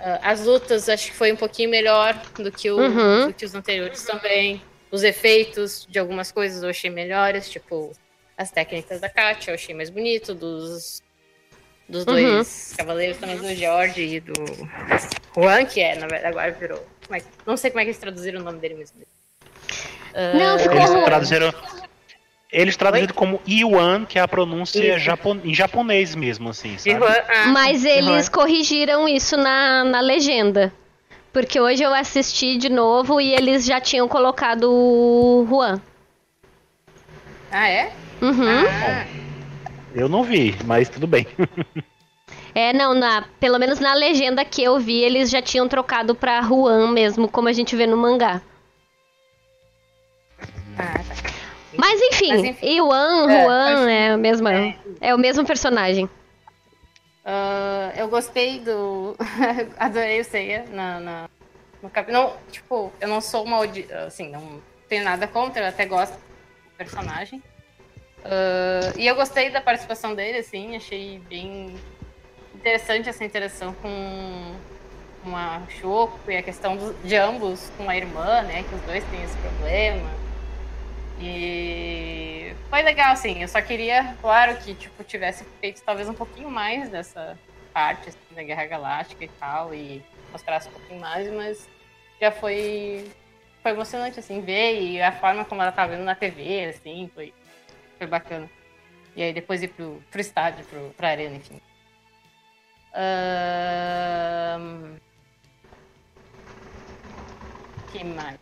ah, 0.00 0.18
as 0.32 0.44
lutas 0.44 0.88
acho 0.88 1.12
que 1.12 1.16
foi 1.16 1.30
um 1.32 1.36
pouquinho 1.36 1.70
melhor 1.70 2.20
do 2.40 2.50
que, 2.50 2.72
o, 2.72 2.76
Uhum. 2.76 3.28
do 3.28 3.32
que 3.32 3.44
os 3.44 3.54
anteriores 3.54 4.02
também. 4.02 4.60
Os 4.90 5.04
efeitos 5.04 5.86
de 5.88 5.98
algumas 6.00 6.32
coisas 6.32 6.62
eu 6.64 6.70
achei 6.70 6.90
melhores, 6.90 7.48
tipo 7.48 7.92
as 8.36 8.50
técnicas 8.50 9.00
da 9.00 9.08
Katia, 9.08 9.50
eu 9.50 9.54
achei 9.54 9.74
mais 9.74 9.90
bonito, 9.90 10.34
dos, 10.34 11.02
dos 11.88 12.04
dois 12.04 12.74
cavaleiros 12.76 13.16
também, 13.18 13.36
do 13.38 13.54
George 13.54 14.00
e 14.02 14.20
do 14.20 14.34
Juan, 15.34 15.64
que 15.64 15.80
é, 15.80 15.94
na 15.96 16.06
verdade, 16.06 16.26
agora 16.26 16.50
virou. 16.52 16.86
como 17.06 17.16
é 17.16 17.20
que- 17.20 17.26
não 17.46 17.56
sei 17.56 17.70
como 17.70 17.80
é 17.80 17.84
que 17.84 17.90
eles 17.90 17.98
traduziram 18.00 18.40
o 18.40 18.44
nome 18.44 18.58
dele 18.58 18.74
mesmo. 18.74 18.96
Não, 20.34 20.58
ficou 20.58 20.76
Eles 20.78 21.04
traduziram. 21.04 21.54
Eles 22.50 22.76
traduziram 22.76 23.12
como 23.14 23.40
Iwan, 23.46 24.06
que 24.06 24.18
é 24.18 24.22
a 24.22 24.28
pronúncia 24.28 24.98
japon... 24.98 25.38
em 25.44 25.52
japonês 25.52 26.14
mesmo, 26.14 26.48
assim, 26.50 26.78
sabe? 26.78 27.04
Ah, 27.28 27.48
Mas 27.48 27.84
eles 27.84 28.28
corrigiram 28.28 29.06
isso 29.08 29.36
na, 29.36 29.84
na 29.84 30.00
legenda. 30.00 30.72
Porque 31.32 31.60
hoje 31.60 31.82
eu 31.82 31.92
assisti 31.92 32.56
de 32.56 32.70
novo 32.70 33.20
e 33.20 33.34
eles 33.34 33.66
já 33.66 33.78
tinham 33.78 34.08
colocado 34.08 34.72
o 34.72 35.44
Juan. 35.46 35.82
Ah, 37.58 37.68
é? 37.70 37.90
Uhum. 38.20 38.66
Ah, 38.68 39.06
Eu 39.94 40.10
não 40.10 40.22
vi, 40.22 40.54
mas 40.66 40.90
tudo 40.90 41.06
bem. 41.06 41.26
É, 42.54 42.72
não, 42.72 42.94
na, 42.94 43.22
pelo 43.38 43.58
menos 43.58 43.78
na 43.80 43.92
legenda 43.92 44.42
que 44.42 44.64
eu 44.64 44.78
vi, 44.78 45.02
eles 45.02 45.28
já 45.28 45.42
tinham 45.42 45.68
trocado 45.68 46.14
pra 46.14 46.40
Juan 46.40 46.90
mesmo, 46.90 47.28
como 47.28 47.48
a 47.48 47.52
gente 47.52 47.76
vê 47.76 47.86
no 47.86 47.98
mangá. 47.98 48.40
ah, 50.78 50.94
tá. 50.94 51.30
Mas 51.76 52.00
enfim, 52.00 52.28
Mas, 52.30 52.44
enfim. 52.44 52.76
Iwan, 52.76 53.30
É, 53.30 53.42
Juan 53.44 53.90
é, 53.90 54.10
a 54.12 54.16
mesma, 54.16 54.50
é 55.02 55.14
o 55.14 55.18
mesmo 55.18 55.44
personagem. 55.44 56.08
Ah, 57.26 57.92
eu 57.94 58.08
gostei 58.08 58.58
do. 58.60 59.14
Adorei 59.78 60.20
o 60.20 60.24
Seiya 60.24 60.64
na, 60.72 60.98
na, 60.98 61.30
no 61.82 61.90
cap... 61.90 62.10
Não, 62.10 62.32
tipo, 62.50 62.90
eu 62.98 63.06
não 63.06 63.20
sou 63.20 63.44
uma. 63.44 63.58
Assim, 64.06 64.30
não 64.30 64.62
tenho 64.88 65.04
nada 65.04 65.28
contra, 65.28 65.62
eu 65.62 65.68
até 65.68 65.84
gosto 65.84 66.16
personagem. 66.76 67.42
Ah, 68.24 68.92
e 68.96 69.06
eu 69.06 69.14
gostei 69.14 69.50
da 69.50 69.60
participação 69.60 70.14
dele, 70.14 70.38
assim, 70.38 70.76
achei 70.76 71.18
bem 71.28 71.74
interessante 72.54 73.08
essa 73.08 73.24
interação 73.24 73.72
com, 73.74 74.56
com 75.22 75.36
a 75.36 75.62
Shoko 75.68 76.30
e 76.30 76.36
a 76.36 76.42
questão 76.42 76.76
de 77.04 77.14
ambos 77.14 77.70
com 77.76 77.88
a 77.88 77.96
irmã, 77.96 78.42
né? 78.42 78.64
Que 78.64 78.74
os 78.74 78.80
dois 78.82 79.04
têm 79.04 79.22
esse 79.22 79.36
problema. 79.38 80.10
E 81.20 82.52
foi 82.68 82.82
legal, 82.82 83.12
assim. 83.12 83.40
Eu 83.40 83.48
só 83.48 83.62
queria, 83.62 84.16
claro, 84.20 84.56
que 84.58 84.74
tipo, 84.74 85.04
tivesse 85.04 85.44
feito 85.60 85.82
talvez 85.82 86.08
um 86.08 86.14
pouquinho 86.14 86.50
mais 86.50 86.88
dessa 86.88 87.38
parte 87.72 88.08
assim, 88.08 88.18
da 88.34 88.42
Guerra 88.42 88.66
Galáctica 88.66 89.24
e 89.24 89.28
tal, 89.28 89.74
e 89.74 90.02
mostrasse 90.32 90.68
um 90.68 90.72
pouquinho 90.72 91.00
mais, 91.00 91.30
mas 91.30 91.68
já 92.20 92.32
foi, 92.32 93.06
foi 93.66 93.72
emocionante, 93.72 94.20
assim, 94.20 94.40
ver 94.42 94.80
e 94.80 95.02
a 95.02 95.10
forma 95.10 95.44
como 95.44 95.60
ela 95.60 95.72
tava 95.72 95.90
vendo 95.90 96.04
na 96.04 96.14
TV, 96.14 96.66
assim, 96.66 97.10
foi, 97.12 97.34
foi 97.98 98.06
bacana. 98.06 98.48
E 99.16 99.24
aí 99.24 99.32
depois 99.32 99.60
ir 99.60 99.68
pro, 99.68 100.00
pro 100.08 100.20
estádio, 100.20 100.64
pro, 100.66 100.94
pra 100.96 101.08
arena, 101.08 101.34
enfim. 101.34 101.60
Ahn, 102.94 104.98
que 107.90 108.04
mais? 108.04 108.38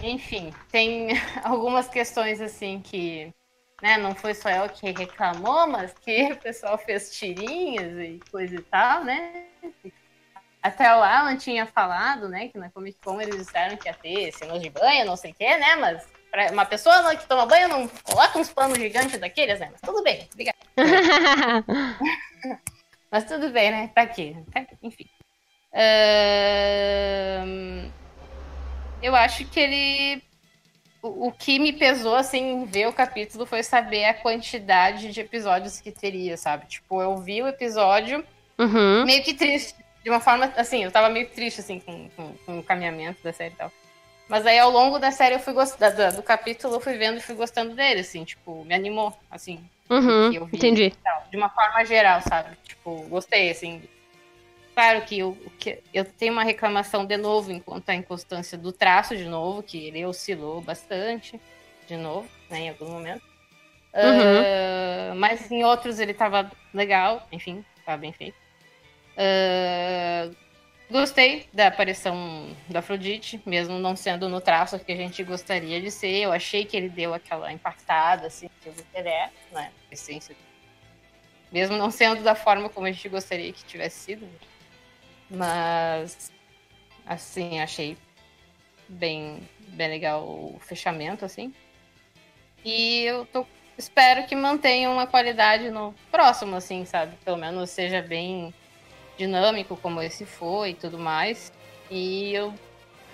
Enfim, 0.00 0.54
tem 0.70 1.08
algumas 1.42 1.88
questões 1.88 2.40
assim 2.40 2.80
que, 2.80 3.34
né, 3.82 3.98
não 3.98 4.14
foi 4.14 4.32
só 4.32 4.48
eu 4.48 4.68
que 4.68 4.92
reclamou, 4.92 5.66
mas 5.66 5.92
que 5.92 6.34
o 6.34 6.36
pessoal 6.36 6.78
fez 6.78 7.18
tirinhas 7.18 7.98
e 7.98 8.20
coisa 8.30 8.54
e 8.54 8.62
tal, 8.62 9.02
né? 9.02 9.46
Até 10.62 10.94
o 10.94 11.02
Alan 11.02 11.36
tinha 11.36 11.66
falado, 11.66 12.28
né, 12.28 12.48
que 12.48 12.58
na 12.58 12.68
Comic 12.70 12.98
Con 13.00 13.20
eles 13.20 13.36
disseram 13.36 13.76
que 13.76 13.88
ia 13.88 13.94
ter 13.94 14.32
cenas 14.32 14.60
de 14.60 14.68
banho, 14.70 15.06
não 15.06 15.16
sei 15.16 15.30
o 15.30 15.34
quê, 15.34 15.56
né, 15.56 15.76
mas 15.76 16.06
pra 16.30 16.50
uma 16.50 16.64
pessoa 16.66 17.14
que 17.14 17.26
toma 17.26 17.46
banho 17.46 17.68
não 17.68 17.86
coloca 18.02 18.38
uns 18.38 18.50
panos 18.52 18.76
gigantes 18.76 19.18
daqueles, 19.20 19.60
né, 19.60 19.68
mas 19.70 19.80
tudo 19.80 20.02
bem, 20.02 20.28
obrigada. 20.32 20.58
Mas 23.10 23.24
tudo 23.24 23.48
bem, 23.48 23.70
né? 23.70 23.90
Pra 23.94 24.06
quê? 24.06 24.36
Pra 24.52 24.62
quê? 24.66 24.76
Enfim. 24.82 25.06
Eu 29.00 29.14
acho 29.16 29.46
que 29.46 29.58
ele. 29.58 30.22
O, 31.00 31.28
o 31.28 31.32
que 31.32 31.58
me 31.58 31.72
pesou, 31.72 32.14
assim, 32.16 32.38
em 32.38 32.64
ver 32.66 32.86
o 32.88 32.92
capítulo 32.92 33.46
foi 33.46 33.62
saber 33.62 34.04
a 34.04 34.14
quantidade 34.14 35.10
de 35.12 35.20
episódios 35.20 35.80
que 35.80 35.90
teria, 35.92 36.36
sabe? 36.36 36.66
Tipo, 36.66 37.00
eu 37.00 37.16
vi 37.16 37.40
o 37.42 37.48
episódio 37.48 38.24
Uhum. 38.58 39.04
meio 39.06 39.22
que 39.22 39.34
triste. 39.34 39.74
De 40.02 40.10
uma 40.10 40.20
forma, 40.20 40.46
assim, 40.56 40.84
eu 40.84 40.90
tava 40.92 41.08
meio 41.08 41.28
triste, 41.28 41.60
assim, 41.60 41.80
com, 41.80 42.08
com, 42.10 42.34
com 42.44 42.58
o 42.60 42.62
caminhamento 42.62 43.22
da 43.22 43.32
série 43.32 43.54
e 43.54 43.56
tal. 43.56 43.72
Mas 44.28 44.46
aí, 44.46 44.58
ao 44.58 44.70
longo 44.70 44.98
da 44.98 45.10
série, 45.10 45.34
eu 45.34 45.40
fui 45.40 45.52
gostando, 45.52 46.16
do 46.16 46.22
capítulo, 46.22 46.74
eu 46.74 46.80
fui 46.80 46.96
vendo 46.98 47.16
e 47.16 47.22
fui 47.22 47.34
gostando 47.34 47.74
dele, 47.74 48.00
assim, 48.00 48.24
tipo, 48.24 48.64
me 48.64 48.74
animou, 48.74 49.16
assim, 49.30 49.64
Uhum. 49.90 50.32
eu 50.32 50.44
vi 50.46 50.58
Entendi. 50.58 50.92
tal, 51.02 51.24
de 51.30 51.36
uma 51.36 51.48
forma 51.48 51.84
geral, 51.84 52.20
sabe? 52.20 52.56
Tipo, 52.62 53.02
gostei, 53.08 53.50
assim. 53.50 53.82
Claro 54.74 55.00
que 55.02 55.18
eu, 55.18 55.36
que 55.58 55.82
eu 55.92 56.04
tenho 56.04 56.32
uma 56.32 56.44
reclamação 56.44 57.04
de 57.04 57.16
novo 57.16 57.50
enquanto 57.50 57.88
a 57.88 57.94
inconstância 57.94 58.56
do 58.56 58.70
traço, 58.70 59.16
de 59.16 59.24
novo, 59.24 59.62
que 59.62 59.86
ele 59.88 60.04
oscilou 60.04 60.60
bastante, 60.60 61.40
de 61.86 61.96
novo, 61.96 62.28
né, 62.50 62.60
em 62.60 62.68
algum 62.68 62.88
momento. 62.88 63.22
Uhum. 63.94 64.38
Ah, 64.40 65.14
mas 65.16 65.50
em 65.50 65.64
outros 65.64 65.98
ele 65.98 66.14
tava 66.14 66.50
legal, 66.72 67.26
enfim, 67.32 67.64
tava 67.84 67.98
bem 67.98 68.12
feito. 68.12 68.36
Ah, 69.18 70.30
gostei 70.88 71.48
da 71.52 71.66
aparição 71.66 72.54
da 72.68 72.78
Afrodite, 72.78 73.42
mesmo 73.44 73.76
não 73.78 73.96
sendo 73.96 74.28
no 74.28 74.40
traço 74.40 74.78
que 74.78 74.92
a 74.92 74.96
gente 74.96 75.24
gostaria 75.24 75.80
de 75.80 75.90
ser. 75.90 76.22
Eu 76.22 76.32
achei 76.32 76.64
que 76.64 76.76
ele 76.76 76.88
deu 76.88 77.12
aquela 77.12 77.52
impactada, 77.52 78.28
assim, 78.28 78.48
que 78.62 78.70
ele 78.94 79.08
é, 79.08 79.30
né? 79.50 79.72
Essência. 79.90 80.36
Mesmo 81.50 81.76
não 81.76 81.90
sendo 81.90 82.22
da 82.22 82.34
forma 82.34 82.68
como 82.68 82.86
a 82.86 82.92
gente 82.92 83.08
gostaria 83.08 83.52
que 83.52 83.64
tivesse 83.64 83.98
sido. 84.04 84.28
Mas, 85.28 86.32
assim, 87.04 87.60
achei 87.60 87.96
bem, 88.88 89.40
bem 89.68 89.88
legal 89.88 90.22
o 90.24 90.58
fechamento, 90.60 91.24
assim. 91.24 91.52
E 92.64 93.02
eu 93.04 93.26
tô, 93.26 93.46
espero 93.76 94.26
que 94.26 94.36
mantenham 94.36 94.92
uma 94.92 95.06
qualidade 95.06 95.70
no 95.70 95.94
próximo, 96.10 96.56
assim, 96.56 96.84
sabe? 96.84 97.16
Pelo 97.24 97.36
menos 97.36 97.70
seja 97.70 98.02
bem 98.02 98.54
dinâmico 99.18 99.76
como 99.76 100.00
esse 100.00 100.24
foi 100.24 100.70
e 100.70 100.74
tudo 100.74 100.98
mais. 100.98 101.52
E 101.90 102.32
eu, 102.32 102.54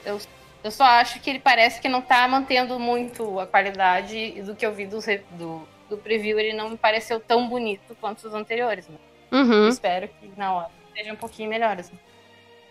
eu, 0.04 0.20
eu 0.62 0.70
só 0.70 0.84
acho 0.84 1.20
que 1.20 1.30
ele 1.30 1.40
parece 1.40 1.80
que 1.80 1.88
não 1.88 2.02
tá 2.02 2.28
mantendo 2.28 2.78
muito 2.78 3.40
a 3.40 3.46
qualidade 3.46 4.42
do 4.42 4.54
que 4.54 4.64
eu 4.64 4.72
vi 4.72 4.86
do, 4.86 5.00
do, 5.32 5.68
do 5.88 5.96
preview, 5.96 6.38
ele 6.38 6.52
não 6.52 6.70
me 6.70 6.76
pareceu 6.76 7.18
tão 7.18 7.48
bonito 7.48 7.96
quanto 8.00 8.26
os 8.26 8.34
anteriores. 8.34 8.86
Né? 8.86 8.96
Uhum. 9.32 9.68
Espero 9.68 10.08
que 10.08 10.30
na 10.36 10.52
hora 10.54 10.70
seja 10.94 11.12
um 11.12 11.16
pouquinho 11.16 11.48
melhor. 11.48 11.78
Assim. 11.78 11.98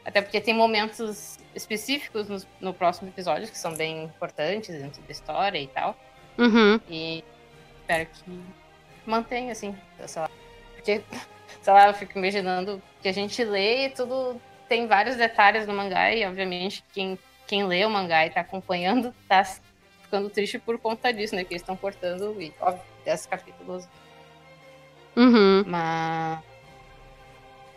Até 0.06 0.22
porque 0.22 0.40
tem 0.40 0.54
momentos 0.54 1.40
específicos 1.56 2.28
no, 2.30 2.38
no 2.60 2.74
próximo 2.74 3.10
episódio 3.10 3.48
que 3.48 3.58
são 3.58 3.74
bem 3.76 4.04
importantes 4.04 4.70
dentro 4.70 5.02
da 5.02 5.12
história 5.12 5.60
e 5.60 5.68
tal. 5.68 5.98
Uhum. 6.38 6.80
E 6.90 7.24
espero 7.82 8.08
que 8.08 8.40
mantenha, 9.06 9.52
assim, 9.52 9.76
sei 10.06 10.22
lá. 10.22 10.30
Porque, 10.76 11.02
sei 11.62 11.74
lá, 11.74 11.88
eu 11.88 11.94
fico 11.94 12.18
imaginando 12.18 12.82
que 13.02 13.08
a 13.08 13.12
gente 13.14 13.44
lê 13.44 13.86
e 13.88 13.90
tudo 13.90 14.40
tem 14.68 14.88
vários 14.88 15.16
detalhes 15.16 15.68
no 15.68 15.74
mangá, 15.74 16.12
e 16.14 16.26
obviamente 16.26 16.84
quem, 16.94 17.18
quem 17.48 17.66
lê 17.66 17.86
o 17.86 17.90
mangá 17.90 18.26
e 18.26 18.30
tá 18.30 18.42
acompanhando 18.42 19.14
tá 19.28 19.44
ficando 20.02 20.30
triste 20.30 20.58
por 20.60 20.80
conta 20.80 21.12
disso, 21.14 21.36
né? 21.36 21.44
Que 21.44 21.54
eles 21.54 21.62
estão 21.62 21.76
cortando, 21.76 22.42
e, 22.42 22.54
óbvio, 22.60 22.82
10 23.06 23.26
capítulos. 23.26 23.88
Uhum. 25.16 25.64
Mas. 25.68 26.40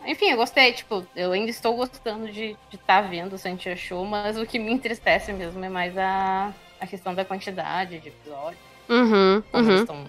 Enfim, 0.06 0.30
eu 0.30 0.36
gostei, 0.36 0.72
tipo, 0.72 1.04
eu 1.16 1.32
ainda 1.32 1.50
estou 1.50 1.74
gostando 1.74 2.30
de 2.30 2.56
estar 2.72 3.00
vendo 3.02 3.32
o 3.32 3.38
Santia 3.38 3.74
Show, 3.76 4.04
mas 4.04 4.38
o 4.38 4.46
que 4.46 4.58
me 4.58 4.72
entristece 4.72 5.32
mesmo 5.32 5.64
é 5.64 5.68
mais 5.68 5.98
a, 5.98 6.52
a 6.80 6.86
questão 6.86 7.12
da 7.14 7.24
quantidade 7.24 7.98
de 7.98 8.08
episódios 8.08 8.60
Uhum. 8.88 9.42
como 9.50 9.64
eles 9.64 9.68
Uhum. 9.68 9.80
estão 9.80 10.06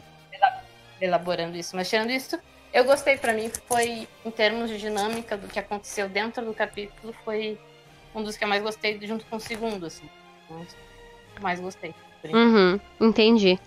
elaborando 1.02 1.58
isso. 1.58 1.76
Mas 1.76 1.90
tirando 1.90 2.12
isso, 2.12 2.40
eu 2.78 2.84
gostei 2.84 3.18
para 3.18 3.34
mim, 3.34 3.52
foi 3.68 4.08
em 4.24 4.30
termos 4.30 4.70
de 4.70 4.78
dinâmica 4.78 5.36
do 5.36 5.48
que 5.48 5.58
aconteceu 5.58 6.08
dentro 6.08 6.46
do 6.46 6.54
capítulo, 6.54 7.12
foi 7.26 7.58
um 8.14 8.22
dos 8.22 8.38
que 8.38 8.44
eu 8.44 8.48
mais 8.48 8.62
gostei 8.62 9.00
junto 9.02 9.26
com 9.26 9.38
o 9.38 9.40
segundo, 9.40 9.88
assim. 9.88 10.08
Mais 11.42 11.60
gostei. 11.60 11.96
Uhum, 12.24 12.80
entendi. 13.02 13.60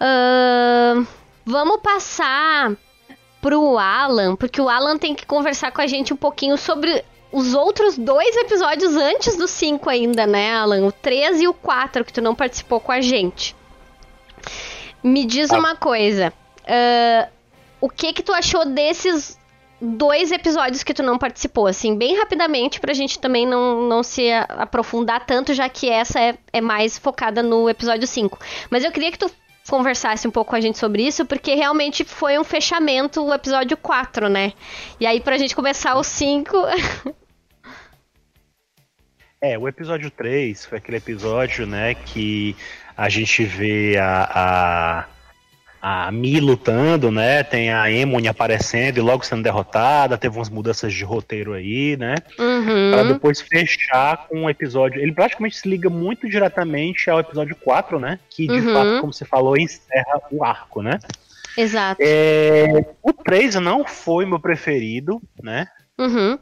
Uh, 0.00 1.04
vamos 1.44 1.80
passar 1.82 2.76
pro 3.42 3.76
Alan, 3.76 4.36
porque 4.36 4.60
o 4.60 4.68
Alan 4.68 4.96
tem 4.96 5.12
que 5.12 5.26
conversar 5.26 5.72
com 5.72 5.80
a 5.80 5.86
gente 5.88 6.14
um 6.14 6.16
pouquinho 6.16 6.56
sobre 6.56 7.04
os 7.32 7.54
outros 7.54 7.98
dois 7.98 8.36
episódios 8.36 8.94
antes 8.94 9.36
do 9.36 9.48
5 9.48 9.90
ainda, 9.90 10.28
né, 10.28 10.54
Alan? 10.54 10.86
O 10.86 10.92
3 10.92 11.40
e 11.40 11.48
o 11.48 11.54
4, 11.54 12.04
que 12.04 12.12
tu 12.12 12.22
não 12.22 12.36
participou 12.36 12.78
com 12.78 12.92
a 12.92 13.00
gente. 13.00 13.56
Me 15.02 15.24
diz 15.24 15.50
ah. 15.50 15.58
uma 15.58 15.74
coisa. 15.74 16.32
Uh, 16.62 17.39
o 17.80 17.88
que 17.88 18.12
que 18.12 18.22
tu 18.22 18.32
achou 18.32 18.64
desses 18.64 19.38
dois 19.80 20.30
episódios 20.30 20.82
que 20.82 20.92
tu 20.92 21.02
não 21.02 21.16
participou, 21.18 21.66
assim, 21.66 21.96
bem 21.96 22.16
rapidamente, 22.18 22.78
pra 22.80 22.92
gente 22.92 23.18
também 23.18 23.46
não, 23.46 23.88
não 23.88 24.02
se 24.02 24.30
aprofundar 24.48 25.24
tanto, 25.24 25.54
já 25.54 25.68
que 25.68 25.88
essa 25.88 26.20
é, 26.20 26.36
é 26.52 26.60
mais 26.60 26.98
focada 26.98 27.42
no 27.42 27.68
episódio 27.68 28.06
5. 28.06 28.38
Mas 28.68 28.84
eu 28.84 28.92
queria 28.92 29.10
que 29.10 29.18
tu 29.18 29.30
conversasse 29.68 30.26
um 30.26 30.30
pouco 30.30 30.50
com 30.50 30.56
a 30.56 30.60
gente 30.60 30.78
sobre 30.78 31.06
isso, 31.06 31.24
porque 31.24 31.54
realmente 31.54 32.04
foi 32.04 32.38
um 32.38 32.44
fechamento 32.44 33.24
o 33.24 33.32
episódio 33.32 33.76
4, 33.76 34.28
né? 34.28 34.52
E 34.98 35.06
aí, 35.06 35.20
pra 35.20 35.38
gente 35.38 35.54
começar 35.54 35.94
o 35.94 36.02
5. 36.02 36.56
é, 39.40 39.56
o 39.56 39.66
episódio 39.66 40.10
3 40.10 40.66
foi 40.66 40.78
aquele 40.78 40.98
episódio, 40.98 41.66
né, 41.66 41.94
que 41.94 42.54
a 42.96 43.08
gente 43.08 43.44
vê 43.44 43.96
a, 43.96 44.28
a 44.34 45.06
a 45.80 46.10
Mi 46.12 46.38
lutando, 46.40 47.10
né? 47.10 47.42
Tem 47.42 47.72
a 47.72 47.90
Emony 47.90 48.28
aparecendo 48.28 48.98
e 48.98 49.00
logo 49.00 49.24
sendo 49.24 49.42
derrotada. 49.42 50.18
Teve 50.18 50.36
umas 50.36 50.50
mudanças 50.50 50.92
de 50.92 51.04
roteiro 51.04 51.52
aí, 51.52 51.96
né? 51.96 52.16
Uhum. 52.38 52.90
Pra 52.92 53.02
depois 53.04 53.40
fechar 53.40 54.26
com 54.28 54.42
um 54.42 54.50
episódio. 54.50 55.00
Ele 55.00 55.12
praticamente 55.12 55.56
se 55.56 55.68
liga 55.68 55.88
muito 55.88 56.28
diretamente 56.28 57.08
ao 57.08 57.20
episódio 57.20 57.56
4, 57.56 57.98
né? 57.98 58.18
Que 58.28 58.46
de 58.46 58.60
uhum. 58.60 58.74
fato, 58.74 59.00
como 59.00 59.12
você 59.12 59.24
falou, 59.24 59.56
encerra 59.56 60.20
o 60.30 60.44
arco, 60.44 60.82
né? 60.82 60.98
Exato. 61.56 62.00
É, 62.04 62.84
o 63.02 63.12
3 63.12 63.56
não 63.56 63.84
foi 63.84 64.26
meu 64.26 64.38
preferido, 64.38 65.20
né? 65.42 65.66
Uhum. 65.98 66.38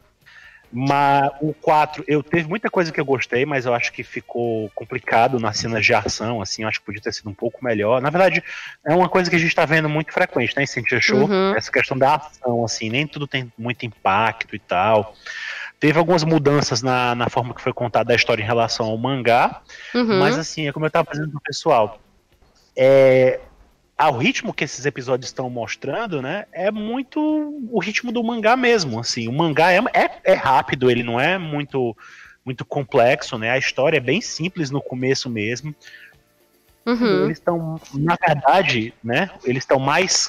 Mas 0.70 1.30
o 1.40 1.54
4, 1.54 2.04
eu 2.06 2.22
teve 2.22 2.46
muita 2.46 2.68
coisa 2.68 2.92
que 2.92 3.00
eu 3.00 3.04
gostei, 3.04 3.46
mas 3.46 3.64
eu 3.64 3.72
acho 3.72 3.90
que 3.90 4.02
ficou 4.02 4.70
complicado 4.74 5.40
nas 5.40 5.56
cenas 5.56 5.84
de 5.84 5.94
ação, 5.94 6.42
assim, 6.42 6.62
eu 6.62 6.68
acho 6.68 6.80
que 6.80 6.86
podia 6.86 7.00
ter 7.00 7.12
sido 7.12 7.30
um 7.30 7.34
pouco 7.34 7.64
melhor. 7.64 8.02
Na 8.02 8.10
verdade, 8.10 8.42
é 8.84 8.94
uma 8.94 9.08
coisa 9.08 9.30
que 9.30 9.36
a 9.36 9.38
gente 9.38 9.54
tá 9.54 9.64
vendo 9.64 9.88
muito 9.88 10.12
frequente, 10.12 10.54
né, 10.56 10.64
em 10.64 10.66
Cintia 10.66 11.00
Show, 11.00 11.26
uhum. 11.26 11.54
essa 11.56 11.72
questão 11.72 11.96
da 11.96 12.16
ação, 12.16 12.64
assim, 12.64 12.90
nem 12.90 13.06
tudo 13.06 13.26
tem 13.26 13.50
muito 13.56 13.86
impacto 13.86 14.54
e 14.54 14.58
tal. 14.58 15.14
Teve 15.80 15.98
algumas 15.98 16.22
mudanças 16.22 16.82
na, 16.82 17.14
na 17.14 17.30
forma 17.30 17.54
que 17.54 17.62
foi 17.62 17.72
contada 17.72 18.12
a 18.12 18.16
história 18.16 18.42
em 18.42 18.46
relação 18.46 18.86
ao 18.86 18.98
mangá, 18.98 19.62
uhum. 19.94 20.18
mas 20.18 20.36
assim, 20.36 20.68
é 20.68 20.72
como 20.72 20.84
eu 20.84 20.90
tava 20.90 21.08
fazendo 21.08 21.30
pro 21.30 21.40
pessoal. 21.40 21.98
É, 22.76 23.40
ao 23.98 24.16
ritmo 24.16 24.54
que 24.54 24.62
esses 24.62 24.86
episódios 24.86 25.28
estão 25.28 25.50
mostrando, 25.50 26.22
né, 26.22 26.46
é 26.52 26.70
muito 26.70 27.20
o 27.68 27.80
ritmo 27.80 28.12
do 28.12 28.22
mangá 28.22 28.56
mesmo, 28.56 29.00
assim, 29.00 29.26
o 29.26 29.32
mangá 29.32 29.72
é, 29.72 29.78
é, 29.92 30.20
é, 30.22 30.34
rápido, 30.34 30.88
ele 30.88 31.02
não 31.02 31.18
é 31.18 31.36
muito 31.36 31.96
muito 32.44 32.64
complexo, 32.64 33.36
né, 33.36 33.50
a 33.50 33.58
história 33.58 33.96
é 33.96 34.00
bem 34.00 34.20
simples 34.20 34.70
no 34.70 34.80
começo 34.80 35.28
mesmo, 35.28 35.74
uhum. 36.86 37.24
eles 37.24 37.38
estão, 37.38 37.80
na 37.92 38.16
verdade, 38.16 38.94
né, 39.02 39.30
eles 39.44 39.64
estão 39.64 39.80
mais 39.80 40.28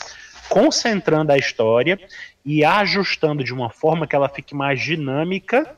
concentrando 0.50 1.32
a 1.32 1.38
história 1.38 2.00
e 2.44 2.66
ajustando 2.66 3.44
de 3.44 3.53
uma 3.53 3.70
forma 3.70 4.08
que 4.08 4.16
ela 4.16 4.27
fique 4.27 4.55
mais 4.55 4.82
dinâmica, 4.82 5.75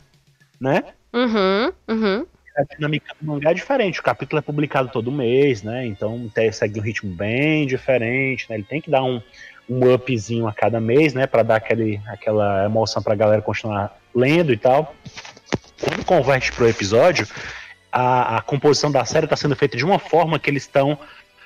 né, 0.59 0.85
uhum, 1.13 1.73
uhum 1.89 2.25
a 2.55 2.63
dinâmica 2.63 3.13
do 3.19 3.27
mangá 3.27 3.51
é 3.51 3.53
diferente. 3.53 3.99
O 3.99 4.03
capítulo 4.03 4.39
é 4.39 4.41
publicado 4.41 4.89
todo 4.89 5.11
mês, 5.11 5.63
né? 5.63 5.85
Então 5.85 6.29
segue 6.51 6.79
um 6.79 6.83
ritmo 6.83 7.11
bem 7.13 7.65
diferente, 7.65 8.45
né? 8.49 8.55
Ele 8.57 8.63
tem 8.63 8.81
que 8.81 8.89
dar 8.89 9.03
um, 9.03 9.21
um 9.69 9.93
upzinho 9.93 10.47
a 10.47 10.53
cada 10.53 10.79
mês, 10.79 11.13
né? 11.13 11.25
Para 11.25 11.43
dar 11.43 11.55
aquele, 11.55 12.01
aquela 12.07 12.65
emoção 12.65 13.01
pra 13.01 13.15
galera 13.15 13.41
continuar 13.41 13.97
lendo 14.13 14.51
e 14.51 14.57
tal. 14.57 14.95
Quando 15.79 16.05
converte 16.05 16.51
pro 16.51 16.67
episódio, 16.67 17.27
a, 17.91 18.37
a 18.37 18.41
composição 18.41 18.91
da 18.91 19.05
série 19.05 19.25
está 19.25 19.35
sendo 19.35 19.55
feita 19.55 19.77
de 19.77 19.85
uma 19.85 19.97
forma 19.97 20.37
que 20.37 20.49
eles 20.49 20.63
estão 20.63 20.97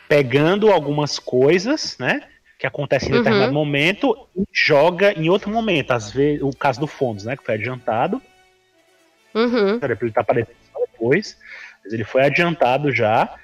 pegando 0.10 0.72
algumas 0.72 1.20
coisas, 1.20 1.98
né? 2.00 2.22
Que 2.58 2.66
acontecem 2.66 3.10
em 3.10 3.14
uhum. 3.14 3.18
determinado 3.20 3.54
momento 3.54 4.18
e 4.36 4.44
joga 4.52 5.14
em 5.14 5.30
outro 5.30 5.52
momento. 5.52 5.92
Às 5.92 6.12
vezes, 6.12 6.42
o 6.42 6.52
caso 6.52 6.80
do 6.80 6.88
Fondos, 6.88 7.26
né? 7.26 7.38
Que 7.38 7.44
foi 7.44 7.56
adiantado. 7.56 8.22
Uhum. 9.34 9.80
Ele 9.82 10.12
tá 10.12 10.22
aparecendo 10.22 10.65
depois, 10.96 11.38
mas 11.84 11.94
ele 11.94 12.04
foi 12.04 12.24
adiantado 12.24 12.92
já, 12.92 13.36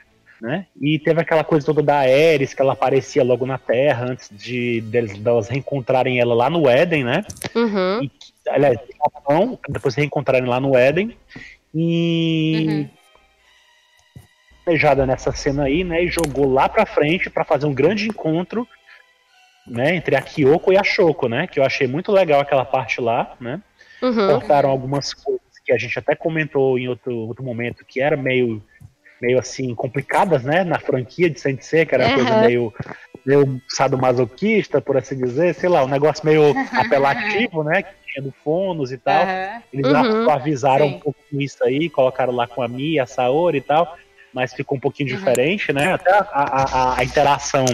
né? 0.42 0.66
E 0.80 0.98
teve 0.98 1.22
aquela 1.22 1.44
coisa 1.44 1.66
toda 1.66 1.84
da 1.84 2.00
Ares, 2.00 2.54
que 2.54 2.62
ela 2.62 2.74
aparecia 2.74 3.24
logo 3.24 3.46
na 3.46 3.58
Terra, 3.58 4.06
antes 4.10 4.30
de 4.32 4.82
delas 4.82 5.48
reencontrarem 5.48 6.20
ela 6.20 6.34
lá 6.34 6.50
no 6.50 6.68
Éden, 6.68 7.04
né? 7.04 7.24
Uhum. 7.54 8.04
E, 8.04 8.12
aliás, 8.50 8.80
depois 9.70 9.94
reencontrarem 9.94 10.48
lá 10.48 10.60
no 10.60 10.76
Éden. 10.76 11.16
E. 11.76 12.90
Uhum. 14.68 15.06
nessa 15.06 15.32
cena 15.32 15.66
aí, 15.66 15.84
né? 15.84 16.04
E 16.04 16.08
jogou 16.08 16.52
lá 16.52 16.68
pra 16.68 16.86
frente 16.86 17.30
para 17.30 17.46
fazer 17.46 17.68
um 17.68 17.74
grande 17.74 18.08
encontro 18.08 18.68
né, 19.68 19.96
entre 19.96 20.16
a 20.16 20.22
Kyoko 20.22 20.74
e 20.74 20.78
a 20.78 20.84
Shoko, 20.84 21.28
né? 21.28 21.46
Que 21.46 21.60
eu 21.60 21.64
achei 21.64 21.88
muito 21.88 22.12
legal 22.12 22.42
aquela 22.42 22.66
parte 22.66 23.00
lá, 23.00 23.36
né? 23.40 23.62
Uhum. 24.02 24.28
Cortaram 24.28 24.70
algumas 24.70 25.14
coisas 25.14 25.51
que 25.65 25.71
a 25.71 25.78
gente 25.78 25.97
até 25.97 26.15
comentou 26.15 26.78
em 26.78 26.88
outro, 26.88 27.15
outro 27.15 27.43
momento, 27.43 27.86
que 27.86 28.02
era 28.02 28.17
meio, 28.17 28.62
meio 29.21 29.39
assim, 29.39 29.74
complicadas, 29.76 30.43
né, 30.43 30.63
na 30.63 30.80
franquia 30.80 31.30
de 31.30 31.39
Saint 31.39 31.60
que 31.60 31.95
era 31.95 32.06
uma 32.06 32.10
uhum. 32.10 32.15
coisa 32.15 32.41
meio, 32.41 32.74
meio 33.26 33.62
sadomasoquista, 33.69 34.82
por 34.82 34.97
assim 34.97 35.17
dizer, 35.17 35.54
sei 35.54 35.69
lá, 35.69 35.84
um 35.84 35.88
negócio 35.88 36.26
meio 36.26 36.54
apelativo, 36.74 37.63
né, 37.63 37.84
que 37.84 37.93
tinha 38.12 38.24
do 38.24 38.34
Fonos 38.43 38.91
e 38.91 38.97
tal. 38.97 39.24
Uhum. 39.24 39.62
Eles 39.74 39.88
uhum. 39.88 40.30
avisaram 40.30 40.88
Sim. 40.88 40.95
um 40.95 41.00
pouco 41.00 41.19
isso 41.34 41.63
aí, 41.63 41.89
colocaram 41.89 42.34
lá 42.34 42.47
com 42.47 42.62
a 42.62 42.67
Mia, 42.67 43.04
a 43.04 43.08
Saori 43.08 43.60
e 43.60 43.62
tal, 43.62 43.95
mas 44.34 44.54
ficou 44.54 44.78
um 44.78 44.82
pouquinho 44.82 45.10
diferente, 45.10 45.71
né, 45.74 45.93
até 45.93 46.12
a, 46.12 46.26
a, 46.32 47.00
a 47.00 47.04
interação 47.04 47.65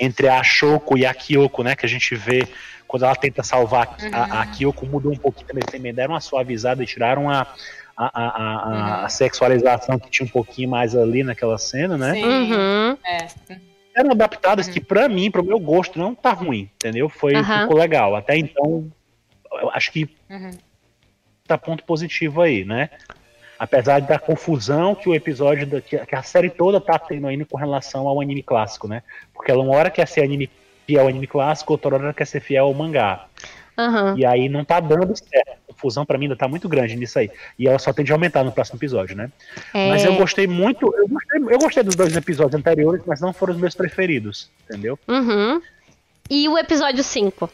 entre 0.00 0.28
a 0.28 0.42
Shoko 0.42 0.96
e 0.96 1.04
a 1.04 1.12
Kyoko, 1.12 1.62
né, 1.62 1.76
que 1.76 1.84
a 1.84 1.88
gente 1.88 2.14
vê 2.14 2.46
quando 2.90 3.04
ela 3.04 3.14
tenta 3.14 3.44
salvar 3.44 3.96
uhum. 4.02 4.10
a, 4.12 4.42
a 4.42 4.46
Kyoko, 4.46 4.84
mudou 4.84 5.12
um 5.12 5.16
pouquinho 5.16 5.46
também, 5.46 5.62
também 5.62 5.94
deram 5.94 6.14
uma 6.14 6.20
suavizada 6.20 6.82
e 6.82 6.86
tiraram 6.86 7.30
a, 7.30 7.46
a, 7.96 8.08
a, 8.10 8.66
uhum. 8.66 9.04
a, 9.04 9.08
sexualização 9.08 9.96
que 9.96 10.10
tinha 10.10 10.26
um 10.26 10.30
pouquinho 10.30 10.70
mais 10.70 10.96
ali 10.96 11.22
naquela 11.22 11.56
cena, 11.56 11.96
né? 11.96 12.14
Sim. 12.14 12.24
Uhum. 12.24 12.98
É. 13.06 13.28
Eram 13.96 14.10
adaptadas 14.10 14.66
uhum. 14.66 14.72
que, 14.72 14.80
para 14.80 15.08
mim, 15.08 15.30
pro 15.30 15.44
meu 15.44 15.60
gosto, 15.60 16.00
não 16.00 16.16
tá 16.16 16.32
ruim, 16.32 16.68
entendeu? 16.74 17.08
Foi, 17.08 17.32
ficou 17.44 17.76
legal. 17.76 18.16
Até 18.16 18.36
então, 18.36 18.90
eu 19.52 19.70
acho 19.70 19.92
que 19.92 20.10
uhum. 20.28 20.50
tá 21.46 21.56
ponto 21.56 21.84
positivo 21.84 22.42
aí, 22.42 22.64
né? 22.64 22.90
Apesar 23.56 24.00
da 24.00 24.18
confusão 24.18 24.96
que 24.96 25.08
o 25.08 25.14
episódio, 25.14 25.64
da, 25.64 25.80
que 25.80 26.16
a 26.16 26.22
série 26.24 26.50
toda 26.50 26.80
tá 26.80 26.98
tendo 26.98 27.28
ainda 27.28 27.44
com 27.44 27.56
relação 27.56 28.08
ao 28.08 28.20
anime 28.20 28.42
clássico, 28.42 28.88
né? 28.88 29.04
Porque 29.32 29.52
ela 29.52 29.62
uma 29.62 29.76
hora 29.76 29.90
quer 29.90 30.08
ser 30.08 30.24
anime 30.24 30.50
fiel 30.86 31.02
ao 31.02 31.08
anime 31.08 31.26
clássico, 31.26 31.78
hora 31.82 32.12
quer 32.12 32.26
ser 32.26 32.40
fiel 32.40 32.66
ao 32.66 32.74
mangá. 32.74 33.26
Uhum. 33.78 34.18
E 34.18 34.26
aí 34.26 34.48
não 34.48 34.64
tá 34.64 34.78
dando 34.80 35.16
certo. 35.16 35.58
A 35.68 35.72
confusão 35.72 36.04
para 36.04 36.18
mim 36.18 36.26
ainda 36.26 36.36
tá 36.36 36.46
muito 36.46 36.68
grande 36.68 36.96
nisso 36.96 37.18
aí. 37.18 37.30
E 37.58 37.66
ela 37.66 37.78
só 37.78 37.92
tende 37.92 38.12
a 38.12 38.14
aumentar 38.14 38.44
no 38.44 38.52
próximo 38.52 38.78
episódio, 38.78 39.16
né? 39.16 39.30
É... 39.72 39.88
Mas 39.88 40.04
eu 40.04 40.14
gostei 40.16 40.46
muito. 40.46 40.94
Eu 40.96 41.08
gostei, 41.08 41.40
eu 41.40 41.58
gostei, 41.58 41.82
dos 41.82 41.94
dois 41.94 42.14
episódios 42.16 42.54
anteriores, 42.54 43.02
mas 43.06 43.20
não 43.20 43.32
foram 43.32 43.54
os 43.54 43.60
meus 43.60 43.74
preferidos, 43.74 44.50
entendeu? 44.64 44.98
Uhum. 45.08 45.62
E 46.28 46.48
o 46.48 46.58
episódio 46.58 47.02
5? 47.02 47.50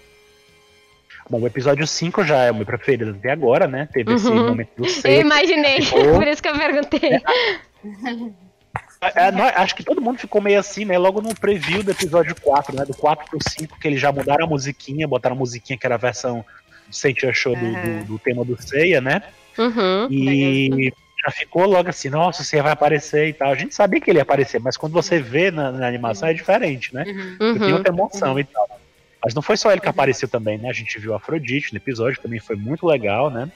Bom, 1.28 1.40
o 1.40 1.46
episódio 1.46 1.86
5 1.86 2.24
já 2.24 2.44
é 2.44 2.50
o 2.50 2.54
meu 2.54 2.66
preferido 2.66 3.10
até 3.10 3.30
agora, 3.30 3.66
né? 3.66 3.88
Teve 3.92 4.10
uhum. 4.10 4.16
esse 4.16 4.30
momento 4.30 4.70
do 4.76 4.88
6. 4.88 5.04
Eu 5.04 5.20
imaginei, 5.20 5.78
por 6.14 6.26
isso 6.26 6.42
que 6.42 6.48
eu 6.48 6.56
perguntei. 6.56 7.14
É. 7.14 7.20
É, 9.00 9.30
nós, 9.30 9.52
acho 9.56 9.74
que 9.74 9.85
todo 9.85 10.00
mundo 10.00 10.18
ficou 10.18 10.40
meio 10.40 10.59
assim, 10.59 10.85
né? 10.85 10.96
Logo 10.96 11.20
no 11.20 11.35
preview 11.35 11.82
do 11.82 11.90
episódio 11.90 12.35
4, 12.40 12.74
né? 12.74 12.85
Do 12.85 12.94
4 12.94 13.26
pro 13.28 13.38
5, 13.40 13.78
que 13.78 13.88
eles 13.88 14.00
já 14.00 14.11
mudaram 14.11 14.46
a 14.46 14.48
musiquinha, 14.48 15.06
botaram 15.06 15.37
a 15.37 15.38
musiquinha 15.38 15.78
que 15.78 15.87
era 15.87 15.96
a 15.96 15.98
versão 15.98 16.44
do 16.88 16.94
Sentia 16.94 17.32
Show 17.32 17.54
do, 17.54 17.72
do, 17.72 18.04
do, 18.04 18.18
tema 18.18 18.44
do 18.44 18.61
Seiya, 18.61 19.00
né? 19.00 19.22
Uhum. 19.59 20.09
E 20.11 20.92
já 21.24 21.30
ficou 21.30 21.66
logo 21.66 21.88
assim, 21.88 22.09
nossa, 22.09 22.42
o 22.42 22.44
Seiya 22.44 22.62
vai 22.62 22.72
aparecer 22.72 23.28
e 23.28 23.32
tal. 23.32 23.50
A 23.50 23.54
gente 23.54 23.74
sabia 23.74 24.00
que 24.00 24.11
ele 24.11 24.18
ia 24.18 24.22
aparecer, 24.22 24.61
mas 24.61 24.76
quando 24.76 24.92
você 24.92 25.18
vê 25.18 25.50
na, 25.50 25.70
na 25.72 25.87
animação 25.87 26.28
é 26.28 26.32
diferente, 26.32 26.94
né? 26.94 27.04
Uhum. 27.06 27.52
Você 27.52 27.59
tem 27.59 27.72
outra 27.74 27.92
emoção 27.92 28.32
uhum. 28.32 28.40
e 28.40 28.44
tal. 28.44 28.80
Mas 29.22 29.35
não 29.35 29.42
foi 29.42 29.56
só 29.56 29.70
ele 29.72 29.80
que 29.80 29.88
apareceu 29.88 30.28
também, 30.28 30.56
né? 30.56 30.70
A 30.70 30.74
gente 30.74 30.98
viu 30.98 31.12
a 31.12 31.16
Afrodite 31.16 31.72
no 31.72 31.78
episódio, 31.78 32.22
também 32.22 32.40
foi 32.40 32.56
muito 32.56 32.87
legal, 32.87 33.30
né? 33.30 33.50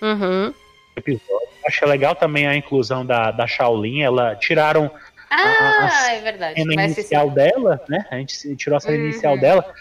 Uhum 0.00 0.52
episódio. 0.96 1.48
Achei 1.70 1.88
legal 1.88 2.14
também 2.14 2.46
a 2.46 2.56
inclusão 2.56 3.06
da, 3.06 3.30
da 3.30 3.46
Shaolin. 3.46 4.02
Ela 4.02 4.36
tiraram 4.36 4.90
Ah, 5.30 5.36
a, 5.38 6.06
a 6.06 6.12
é 6.14 6.20
verdade. 6.20 6.60
cena 6.60 6.84
inicial 6.84 7.30
dela, 7.30 7.80
né? 7.88 8.06
A 8.10 8.16
gente 8.16 8.56
tirou 8.56 8.76
a 8.76 8.80
cena 8.80 8.96
uhum. 8.96 9.04
inicial 9.04 9.38
dela. 9.38 9.72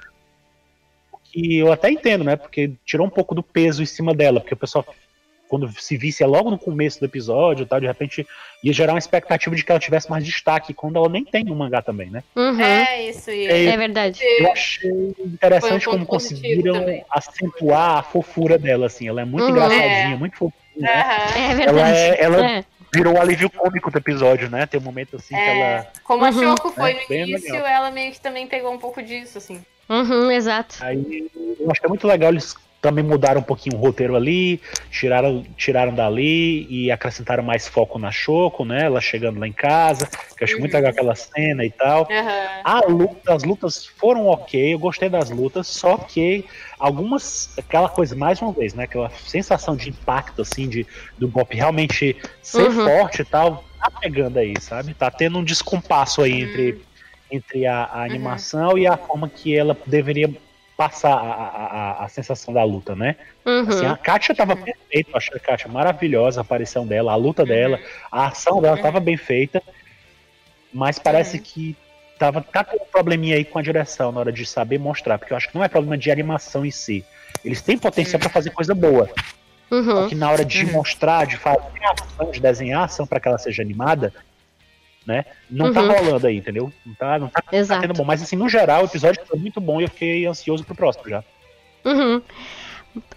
Que 1.32 1.58
eu 1.58 1.71
até 1.71 1.91
entendo, 1.91 2.23
né? 2.23 2.36
Porque 2.36 2.71
tirou 2.86 3.06
um 3.06 3.10
pouco 3.10 3.36
do 3.36 3.43
peso 3.43 3.84
em 3.84 3.86
cima 3.86 4.13
dela, 4.13 4.39
porque 4.39 4.54
o 4.54 4.58
pessoal 4.58 4.86
quando 5.49 5.67
se 5.82 5.97
visse 5.97 6.23
logo 6.23 6.52
no 6.52 6.60
começo 6.60 6.99
do 6.99 7.08
episódio, 7.08 7.65
tal, 7.65 7.80
de 7.80 7.88
repente 7.88 8.25
ia 8.63 8.71
gerar 8.71 8.93
uma 8.93 8.99
expectativa 8.99 9.56
de 9.56 9.65
que 9.65 9.71
ela 9.71 9.80
tivesse 9.80 10.08
mais 10.08 10.23
destaque, 10.23 10.75
quando 10.75 10.97
ela 10.97 11.10
nem 11.10 11.25
tem 11.25 11.43
no 11.43 11.56
mangá 11.56 11.82
também, 11.82 12.10
né? 12.10 12.23
Uhum. 12.36 12.62
É 12.62 13.10
isso, 13.10 13.32
isso. 13.32 13.52
É, 13.52 13.65
é, 13.65 13.75
verdade. 13.78 14.21
Eu 14.23 14.52
achei 14.52 15.15
interessante 15.19 15.89
um 15.89 15.93
como 15.93 16.06
conseguiram 16.06 16.75
também. 16.75 17.04
acentuar 17.10 17.97
a 17.97 18.04
fofura 18.04 18.60
dela, 18.60 18.86
assim. 18.86 19.08
Ela 19.08 19.21
é 19.21 19.25
muito 19.25 19.45
uhum. 19.45 19.49
engraçadinha, 19.49 20.13
é. 20.13 20.17
muito 20.17 20.54
Uhum. 20.80 20.86
É 21.36 21.56
verdade. 21.56 21.70
Ela, 21.70 21.98
é, 21.98 22.24
ela 22.24 22.46
é. 22.46 22.65
virou 22.94 23.15
um 23.15 23.22
alívio 23.22 23.50
cômico 23.50 23.92
do 23.92 23.98
episódio, 23.98 24.50
né? 24.50 24.65
Tem 24.65 24.80
um 24.80 24.84
momento 24.84 25.18
assim 25.18 25.36
que 25.36 25.42
é. 25.42 25.60
ela. 25.60 25.88
Como 26.04 26.26
a 26.26 26.32
Choco 26.32 26.70
uhum. 26.70 26.74
foi 26.74 26.94
no 26.94 27.15
início, 27.15 27.54
legal. 27.54 27.68
ela 27.68 27.92
meio 27.92 28.12
que 28.12 28.22
também 28.22 28.48
pegou 28.48 28.72
um 28.72 28.80
pouco 28.80 29.02
disso, 29.02 29.38
assim. 29.38 29.63
Uhum, 29.89 30.32
exato. 30.32 30.76
Aí 30.82 31.30
eu 31.60 31.72
acho 31.72 31.80
que 31.80 31.86
é 31.86 31.89
muito 31.89 32.08
legal 32.08 32.30
eles 32.30 32.56
também 32.82 33.04
mudaram 33.04 33.42
um 33.42 33.44
pouquinho 33.44 33.76
o 33.76 33.80
roteiro 33.80 34.15
ali, 34.15 34.62
tiraram, 34.89 35.44
tiraram 35.58 35.94
dali 35.94 36.65
e 36.70 36.89
acrescentaram 36.92 37.44
mais 37.44 37.68
foco 37.68 38.00
na 38.00 38.12
Choco, 38.12 38.63
né? 38.63 38.86
Ela 38.86 39.02
chegando 39.02 39.39
lá 39.39 39.48
em 39.48 39.54
casa, 39.54 40.08
que 40.08 40.44
eu 40.44 40.46
acho 40.46 40.54
uhum. 40.56 40.62
muito 40.62 40.74
legal 40.74 40.92
aquela 40.92 41.15
cena 41.15 41.65
e 41.65 41.72
tal. 41.72 42.08
Uhum. 42.10 42.98
Luta, 42.98 43.34
as 43.34 43.44
lutas 43.44 43.86
foram 43.86 44.28
ok, 44.28 44.74
eu 44.74 44.80
gostei 44.80 45.10
das 45.10 45.30
lutas, 45.30 45.68
só 45.68 45.98
que 45.98 46.46
algumas, 46.80 47.58
aquela 47.58 47.89
coisa, 47.89 48.15
mais 48.15 48.42
uma 48.42 48.54
vez, 48.54 48.74
né? 48.74 48.86
Aquela 48.86 49.10
sensação 49.26 49.76
de 49.76 49.89
impacto, 49.89 50.42
assim, 50.42 50.68
de, 50.70 50.88
do 51.18 51.28
Bop 51.28 51.54
realmente 51.54 52.15
ser 52.42 52.70
uhum. 52.70 52.86
forte 52.86 53.22
e 53.22 53.26
tal, 53.26 53.65
tá 53.78 53.92
pegando 53.92 54.39
aí, 54.39 54.54
sabe? 54.60 54.94
Tá 54.94 55.12
tendo 55.12 55.38
um 55.38 55.44
descompasso 55.44 56.22
aí 56.22 56.44
entre, 56.44 56.72
uhum. 56.72 56.80
entre 57.32 57.65
a, 57.65 57.84
a 57.84 58.04
animação 58.04 58.78
e 58.78 58.88
a 58.88 58.96
forma 58.96 59.28
que 59.28 59.54
ela 59.54 59.78
deveria 59.86 60.34
passar 60.80 61.12
a, 61.12 61.98
a, 62.00 62.06
a, 62.06 62.08
sensação 62.08 62.54
da 62.54 62.63
luta, 62.63 62.96
né? 62.96 63.18
Uhum. 63.46 63.68
Assim, 63.68 63.86
a 63.86 63.98
Kátia 63.98 64.34
tava 64.34 64.56
perfeita, 64.56 65.10
eu 65.12 65.18
achei 65.18 65.36
a 65.36 65.39
Kátia 65.39 65.70
maravilhosa, 65.70 66.39
a 66.39 66.42
aparição 66.42 66.88
dela, 66.88 67.12
a 67.12 67.18
luta 67.18 67.42
uhum. 67.42 67.50
dela, 67.50 67.80
a 68.10 68.28
ação 68.28 68.62
dela 68.62 68.78
tava 68.78 68.98
bem 69.02 69.18
feita, 69.18 69.62
mas 70.74 70.98
parece 70.98 71.36
uhum. 71.36 71.44
que 71.44 71.76
tava 72.18 72.42
tá 72.42 72.63
com 72.63 72.78
um 72.78 72.88
probleminha 72.89 73.36
aí 73.36 73.44
com 73.44 73.60
a 73.60 73.62
direção 73.62 74.13
na 74.13 74.22
hora 74.22 74.32
de 74.32 74.46
saber 74.46 74.80
mostrar, 74.80 75.20
porque 75.20 75.34
eu 75.34 75.38
acho 75.38 75.50
que 75.50 75.56
não 75.56 75.65
é 75.65 75.68
problema 75.68 75.98
de 75.98 76.10
animação 76.10 76.65
em 76.65 76.72
si. 76.72 77.04
Eles 77.44 77.62
têm 77.62 77.78
potencial 77.78 78.18
para 78.18 78.30
fazer 78.30 78.52
coisa 78.52 78.74
boa. 78.74 79.10
Uhum. 79.70 79.84
Só 79.84 80.08
que 80.08 80.15
na 80.15 80.32
hora 80.32 80.46
de 80.46 80.63
uhum. 80.63 80.72
mostrar, 80.72 81.28
de 81.28 81.36
fazer 81.36 81.60
ação, 81.92 82.32
de 82.32 82.39
desenhar 82.39 82.86
ação 82.86 83.06
para 83.06 83.20
que 83.20 83.28
ela 83.28 83.38
seja 83.38 83.62
animada, 83.62 84.13
né? 85.05 85.25
Não 85.49 85.73
tá 85.73 85.81
uhum. 85.81 85.88
tá 85.88 85.99
rolando 85.99 86.27
aí, 86.27 86.38
entendeu? 86.38 86.71
Não 86.85 86.93
tá, 86.93 87.19
não 87.19 87.27
tá, 87.29 87.41
tá, 87.41 87.79
tendo 87.79 87.93
bom. 87.93 88.03
Mas 88.03 88.21
assim, 88.21 88.35
no 88.35 88.47
geral, 88.49 88.83
o 88.83 88.85
episódio 88.85 89.25
foi 89.25 89.39
muito 89.39 89.59
bom 89.59 89.79
e 89.79 89.83
eu 89.83 89.89
fiquei 89.89 90.25
ansioso 90.25 90.63
pro 90.63 90.75
próximo 90.75 91.09
já. 91.09 91.23
Uhum. 91.85 92.21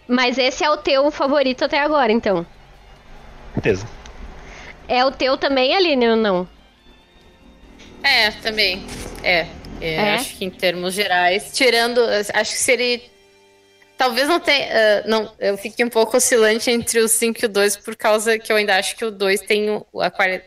Mas 0.07 0.39
esse 0.39 0.65
é 0.65 0.71
o 0.71 0.77
teu 0.77 1.11
favorito 1.11 1.65
até 1.65 1.81
agora, 1.81 2.13
então? 2.13 2.47
Certeza. 3.55 3.87
É 4.89 5.05
o 5.05 5.11
teu 5.11 5.37
também, 5.37 5.75
Aline, 5.75 6.09
ou 6.11 6.17
não? 6.17 6.49
É, 8.03 8.31
também. 8.31 8.85
É. 9.23 9.47
é, 9.81 9.95
é. 9.95 10.15
Acho 10.15 10.37
que 10.37 10.45
em 10.45 10.51
termos 10.51 10.95
gerais, 10.95 11.51
tirando. 11.53 12.01
Acho 12.35 12.53
que 12.53 12.59
seria 12.59 13.01
Talvez 14.03 14.27
não 14.27 14.41
tenha. 14.41 14.67
Uh, 14.67 15.09
não, 15.09 15.33
eu 15.39 15.57
fiquei 15.57 15.85
um 15.85 15.89
pouco 15.89 16.17
oscilante 16.17 16.69
entre 16.69 16.99
o 16.99 17.07
5 17.07 17.39
e 17.41 17.47
o 17.47 17.49
2, 17.49 17.77
por 17.77 17.95
causa 17.95 18.37
que 18.37 18.51
eu 18.51 18.57
ainda 18.57 18.77
acho 18.77 18.97
que 18.97 19.05
o 19.05 19.13
2 19.13 19.43
tem 19.43 19.71
o, 19.71 19.87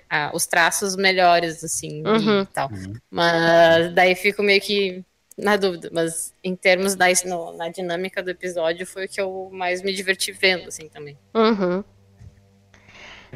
a, 0.09 0.29
os 0.33 0.45
traços 0.45 0.97
melhores, 0.97 1.63
assim, 1.63 2.03
uhum. 2.05 2.41
e 2.41 2.45
tal. 2.47 2.69
Uhum. 2.69 2.95
Mas 3.09 3.93
daí 3.93 4.13
fico 4.13 4.43
meio 4.43 4.59
que 4.59 5.05
na 5.37 5.55
dúvida. 5.55 5.89
Mas 5.93 6.33
em 6.43 6.53
termos 6.53 6.95
da 6.95 7.05
no, 7.23 7.55
na 7.55 7.69
dinâmica 7.69 8.21
do 8.21 8.29
episódio, 8.29 8.85
foi 8.85 9.05
o 9.05 9.07
que 9.07 9.21
eu 9.21 9.49
mais 9.53 9.81
me 9.81 9.93
diverti 9.93 10.33
vendo, 10.33 10.67
assim, 10.67 10.89
também. 10.89 11.17
Uhum. 11.33 11.81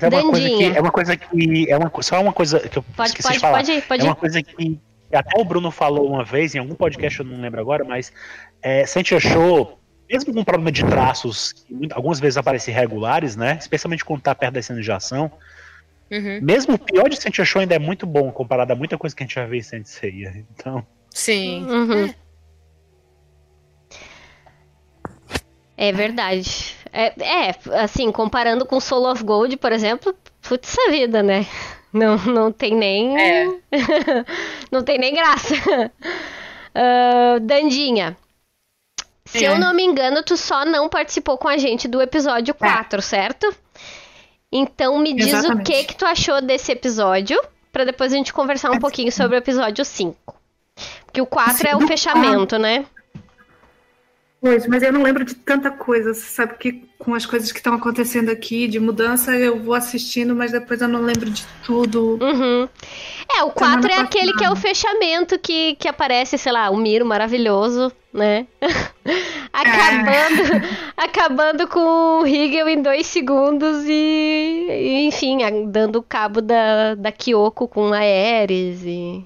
É 0.02 0.08
uma, 0.10 0.32
coisa 0.32 0.50
que, 0.50 0.66
é 0.66 0.82
uma 0.82 0.92
coisa 0.92 1.16
que. 1.16 1.72
É 1.72 1.78
uma, 1.78 1.92
só 2.02 2.22
uma 2.22 2.34
coisa 2.34 2.60
que 2.60 2.78
eu 2.78 2.84
pode, 2.84 3.12
esqueci 3.12 3.26
pode, 3.26 3.38
de 3.38 3.42
falar. 3.42 3.58
Pode 3.60 3.72
ir, 3.72 3.82
pode 3.84 4.02
é 4.02 4.06
ir. 4.06 4.10
uma 4.10 4.16
coisa 4.16 4.44
que 4.44 4.78
até 5.14 5.40
o 5.40 5.46
Bruno 5.46 5.72
falou 5.72 6.06
uma 6.10 6.26
vez, 6.26 6.54
em 6.56 6.60
algum 6.60 6.76
podcast, 6.76 7.20
eu 7.20 7.26
não 7.26 7.40
lembro 7.40 7.62
agora, 7.62 7.86
mas 7.86 8.12
é, 8.62 8.86
Sente 8.86 9.16
achou 9.16 9.79
mesmo 10.10 10.34
com 10.34 10.44
problema 10.44 10.72
de 10.72 10.84
traços, 10.84 11.54
que 11.54 11.88
algumas 11.92 12.20
vezes 12.20 12.38
aparecem 12.38 12.74
irregulares, 12.74 13.36
né? 13.36 13.58
Especialmente 13.60 14.04
quando 14.04 14.22
tá 14.22 14.34
perto 14.34 14.56
da 14.56 14.62
cena 14.62 14.82
de 14.82 14.92
ação. 14.92 15.32
Uhum. 16.12 16.40
Mesmo 16.42 16.74
o 16.74 16.80
pior 16.80 17.08
de 17.08 17.16
Sensei 17.16 17.46
Show 17.46 17.62
ainda 17.62 17.76
é 17.76 17.80
muito 17.80 18.08
bom 18.08 18.32
comparado 18.32 18.74
a 18.74 18.76
muita 18.76 18.98
coisa 18.98 19.16
que 19.16 19.22
a 19.22 19.26
gente 19.26 19.36
já 19.36 19.46
vê 19.46 19.58
em 19.58 19.62
Sensei. 19.62 20.44
Então. 20.56 20.86
Sim. 21.12 21.66
Uhum. 21.70 22.14
É 25.78 25.92
verdade. 25.92 26.76
É, 26.92 27.14
é, 27.24 27.56
assim, 27.82 28.12
comparando 28.12 28.66
com 28.66 28.80
Soul 28.80 29.12
of 29.12 29.24
Gold, 29.24 29.56
por 29.58 29.72
exemplo, 29.72 30.14
putz 30.42 30.76
a 30.88 30.92
vida, 30.92 31.22
né? 31.22 31.46
Não, 31.94 32.18
não 32.26 32.52
tem 32.52 32.76
nem. 32.76 33.18
É. 33.20 33.46
não 34.72 34.84
tem 34.84 34.98
nem 34.98 35.14
graça. 35.14 35.56
Uh, 36.76 37.40
Dandinha. 37.42 38.18
Se 39.32 39.46
é. 39.46 39.50
eu 39.50 39.60
não 39.60 39.74
me 39.74 39.84
engano, 39.84 40.24
tu 40.24 40.36
só 40.36 40.66
não 40.66 40.90
participou 40.90 41.38
com 41.38 41.48
a 41.48 41.58
gente 41.58 41.88
do 41.88 42.02
episódio 42.02 42.54
4, 42.54 43.00
é. 43.00 43.02
certo? 43.02 43.56
Então 44.52 44.98
me 44.98 45.14
diz 45.14 45.28
Exatamente. 45.28 45.62
o 45.62 45.64
que 45.64 45.84
que 45.84 45.96
tu 45.96 46.06
achou 46.06 46.42
desse 46.42 46.72
episódio, 46.72 47.40
para 47.72 47.86
depois 47.86 48.12
a 48.12 48.16
gente 48.16 48.34
conversar 48.34 48.72
um 48.72 48.76
é. 48.76 48.80
pouquinho 48.80 49.12
sobre 49.12 49.38
o 49.38 49.40
episódio 49.40 49.86
5. 49.86 50.36
Porque 51.06 51.22
o 51.22 51.28
4 51.28 51.68
é 51.68 51.76
o 51.76 51.82
fechamento, 51.82 52.58
né? 52.58 52.86
Pois, 54.42 54.66
mas 54.68 54.82
eu 54.84 54.94
não 54.94 55.04
lembro 55.04 55.26
de 55.26 55.36
tanta 55.36 55.70
coisa. 55.70 56.14
Você 56.14 56.22
sabe 56.22 56.58
que 56.58 56.90
com 56.98 57.14
as 57.14 57.26
coisas 57.26 57.52
que 57.52 57.60
estão 57.60 57.74
acontecendo 57.74 58.30
aqui, 58.30 58.68
de 58.68 58.80
mudança, 58.80 59.36
eu 59.36 59.60
vou 59.60 59.74
assistindo, 59.74 60.36
mas 60.36 60.52
depois 60.52 60.82
eu 60.82 60.88
não 60.88 61.02
lembro 61.02 61.30
de 61.30 61.46
tudo. 61.64 62.18
Uhum. 62.22 62.68
É, 63.38 63.44
o 63.44 63.52
4 63.52 63.92
é 63.92 63.96
aquele 63.96 64.34
que 64.34 64.44
é 64.44 64.50
o 64.50 64.56
fechamento 64.56 65.38
que, 65.38 65.76
que 65.76 65.88
aparece, 65.88 66.38
sei 66.38 66.52
lá, 66.52 66.70
o 66.70 66.78
Miro 66.78 67.06
maravilhoso, 67.06 67.92
né? 68.14 68.48
acabando, 69.52 70.10
é. 70.10 70.62
acabando 70.96 71.68
com 71.68 72.22
o 72.22 72.28
Hegel 72.28 72.70
em 72.70 72.82
dois 72.82 73.08
segundos 73.08 73.84
e, 73.88 75.06
enfim, 75.08 75.40
dando 75.68 76.02
cabo 76.02 76.42
da, 76.42 76.96
da 76.96 77.12
Kyoko 77.12 77.68
com 77.68 77.94
a 77.94 78.00
Ares 78.00 78.84
e, 78.84 79.26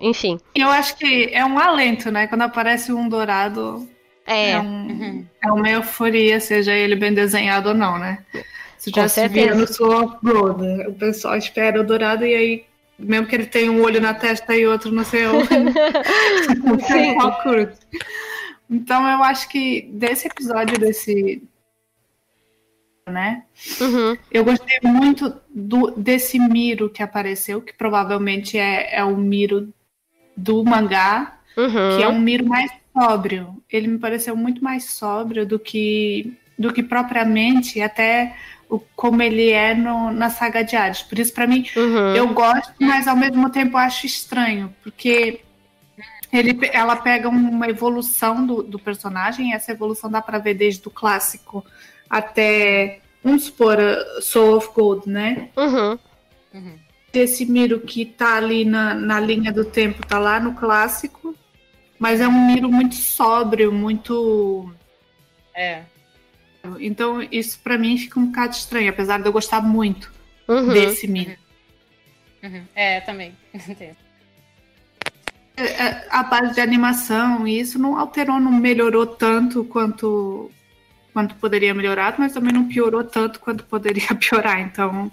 enfim. 0.00 0.38
Eu 0.54 0.68
acho 0.68 0.96
que 0.96 1.30
é 1.32 1.44
um 1.44 1.58
alento, 1.58 2.10
né? 2.10 2.26
Quando 2.26 2.42
aparece 2.42 2.92
um 2.92 3.08
dourado, 3.08 3.88
é. 4.30 4.50
É, 4.52 4.60
um, 4.60 4.86
uhum. 4.86 5.26
é 5.42 5.52
uma 5.52 5.70
euforia, 5.70 6.40
seja 6.40 6.72
ele 6.72 6.94
bem 6.94 7.12
desenhado 7.12 7.70
ou 7.70 7.74
não, 7.74 7.98
né? 7.98 8.24
Você 8.78 8.90
já 8.90 9.08
se 9.08 9.28
via 9.28 9.54
no 9.54 9.66
Soul 9.66 10.16
Gold, 10.22 10.62
né? 10.62 10.88
o 10.88 10.94
pessoal 10.94 11.36
espera 11.36 11.80
o 11.80 11.84
dourado 11.84 12.24
e 12.24 12.34
aí, 12.34 12.64
mesmo 12.98 13.26
que 13.26 13.34
ele 13.34 13.46
tenha 13.46 13.70
um 13.70 13.82
olho 13.82 14.00
na 14.00 14.14
testa 14.14 14.56
e 14.56 14.66
outro 14.66 14.90
no 14.90 15.04
seu, 15.04 15.34
no 15.34 16.80
seu 16.80 17.32
curto. 17.42 17.78
Então 18.70 19.06
eu 19.06 19.22
acho 19.22 19.48
que 19.48 19.82
desse 19.92 20.28
episódio 20.28 20.78
desse 20.78 21.42
né? 23.10 23.42
Uhum. 23.80 24.16
Eu 24.30 24.44
gostei 24.44 24.78
muito 24.82 25.34
do, 25.52 25.90
desse 25.90 26.38
Miro 26.38 26.88
que 26.88 27.02
apareceu, 27.02 27.60
que 27.60 27.74
provavelmente 27.74 28.56
é, 28.56 28.96
é 28.96 29.04
o 29.04 29.16
Miro 29.16 29.72
do 30.36 30.64
mangá, 30.64 31.38
uhum. 31.56 31.96
que 31.96 32.02
é 32.02 32.08
um 32.08 32.18
Miro 32.18 32.46
mais 32.46 32.70
sóbrio. 32.92 33.62
Ele 33.70 33.88
me 33.88 33.98
pareceu 33.98 34.36
muito 34.36 34.62
mais 34.62 34.92
sóbrio 34.92 35.46
do 35.46 35.58
que 35.58 36.36
do 36.58 36.72
que 36.72 36.82
propriamente 36.82 37.80
até 37.80 38.36
o, 38.68 38.78
como 38.94 39.22
ele 39.22 39.50
é 39.50 39.74
no, 39.74 40.12
na 40.12 40.28
saga 40.28 40.62
de 40.62 40.76
Hades. 40.76 41.02
Por 41.02 41.18
isso, 41.18 41.32
para 41.32 41.46
mim, 41.46 41.66
uhum. 41.74 42.14
eu 42.14 42.28
gosto, 42.28 42.74
mas 42.78 43.08
ao 43.08 43.16
mesmo 43.16 43.48
tempo 43.48 43.72
eu 43.72 43.78
acho 43.78 44.04
estranho, 44.04 44.74
porque 44.82 45.40
ele, 46.30 46.58
ela 46.72 46.96
pega 46.96 47.28
uma 47.28 47.66
evolução 47.68 48.46
do, 48.46 48.62
do 48.62 48.78
personagem, 48.78 49.50
e 49.50 49.54
essa 49.54 49.72
evolução 49.72 50.10
dá 50.10 50.20
para 50.20 50.38
ver 50.38 50.54
desde 50.54 50.86
o 50.86 50.90
clássico 50.90 51.64
até, 52.08 53.00
vamos 53.24 53.44
supor, 53.44 53.78
Soul 54.20 54.56
of 54.56 54.68
Gold, 54.74 55.08
né? 55.08 55.48
Uhum. 55.56 55.98
Uhum. 56.52 56.78
Esse 57.12 57.44
Miro 57.44 57.80
que 57.80 58.04
tá 58.04 58.36
ali 58.36 58.64
na, 58.64 58.94
na 58.94 59.18
linha 59.18 59.52
do 59.52 59.64
tempo, 59.64 60.06
tá 60.06 60.18
lá 60.18 60.38
no 60.38 60.54
clássico, 60.54 61.34
mas 62.00 62.18
é 62.18 62.26
um 62.26 62.46
Miro 62.46 62.72
muito 62.72 62.94
sóbrio, 62.94 63.70
muito. 63.70 64.72
É. 65.54 65.82
Então, 66.78 67.22
isso 67.30 67.60
para 67.62 67.76
mim 67.76 67.98
fica 67.98 68.18
um 68.18 68.26
bocado 68.26 68.54
estranho, 68.54 68.88
apesar 68.88 69.20
de 69.20 69.28
eu 69.28 69.32
gostar 69.32 69.60
muito 69.60 70.10
uhum. 70.48 70.72
desse 70.72 71.06
Miro. 71.06 71.36
Uhum. 72.42 72.64
É, 72.74 73.00
também. 73.00 73.36
É, 75.56 75.64
é, 75.64 76.06
a 76.08 76.22
base 76.22 76.54
de 76.54 76.60
animação, 76.62 77.46
e 77.46 77.60
isso 77.60 77.78
não 77.78 77.98
alterou, 77.98 78.40
não 78.40 78.50
melhorou 78.50 79.06
tanto 79.06 79.62
quanto, 79.64 80.50
quanto 81.12 81.34
poderia 81.34 81.74
melhorar, 81.74 82.14
mas 82.18 82.32
também 82.32 82.50
não 82.50 82.66
piorou 82.66 83.04
tanto 83.04 83.38
quanto 83.40 83.64
poderia 83.64 84.08
piorar. 84.16 84.58
Então, 84.60 85.12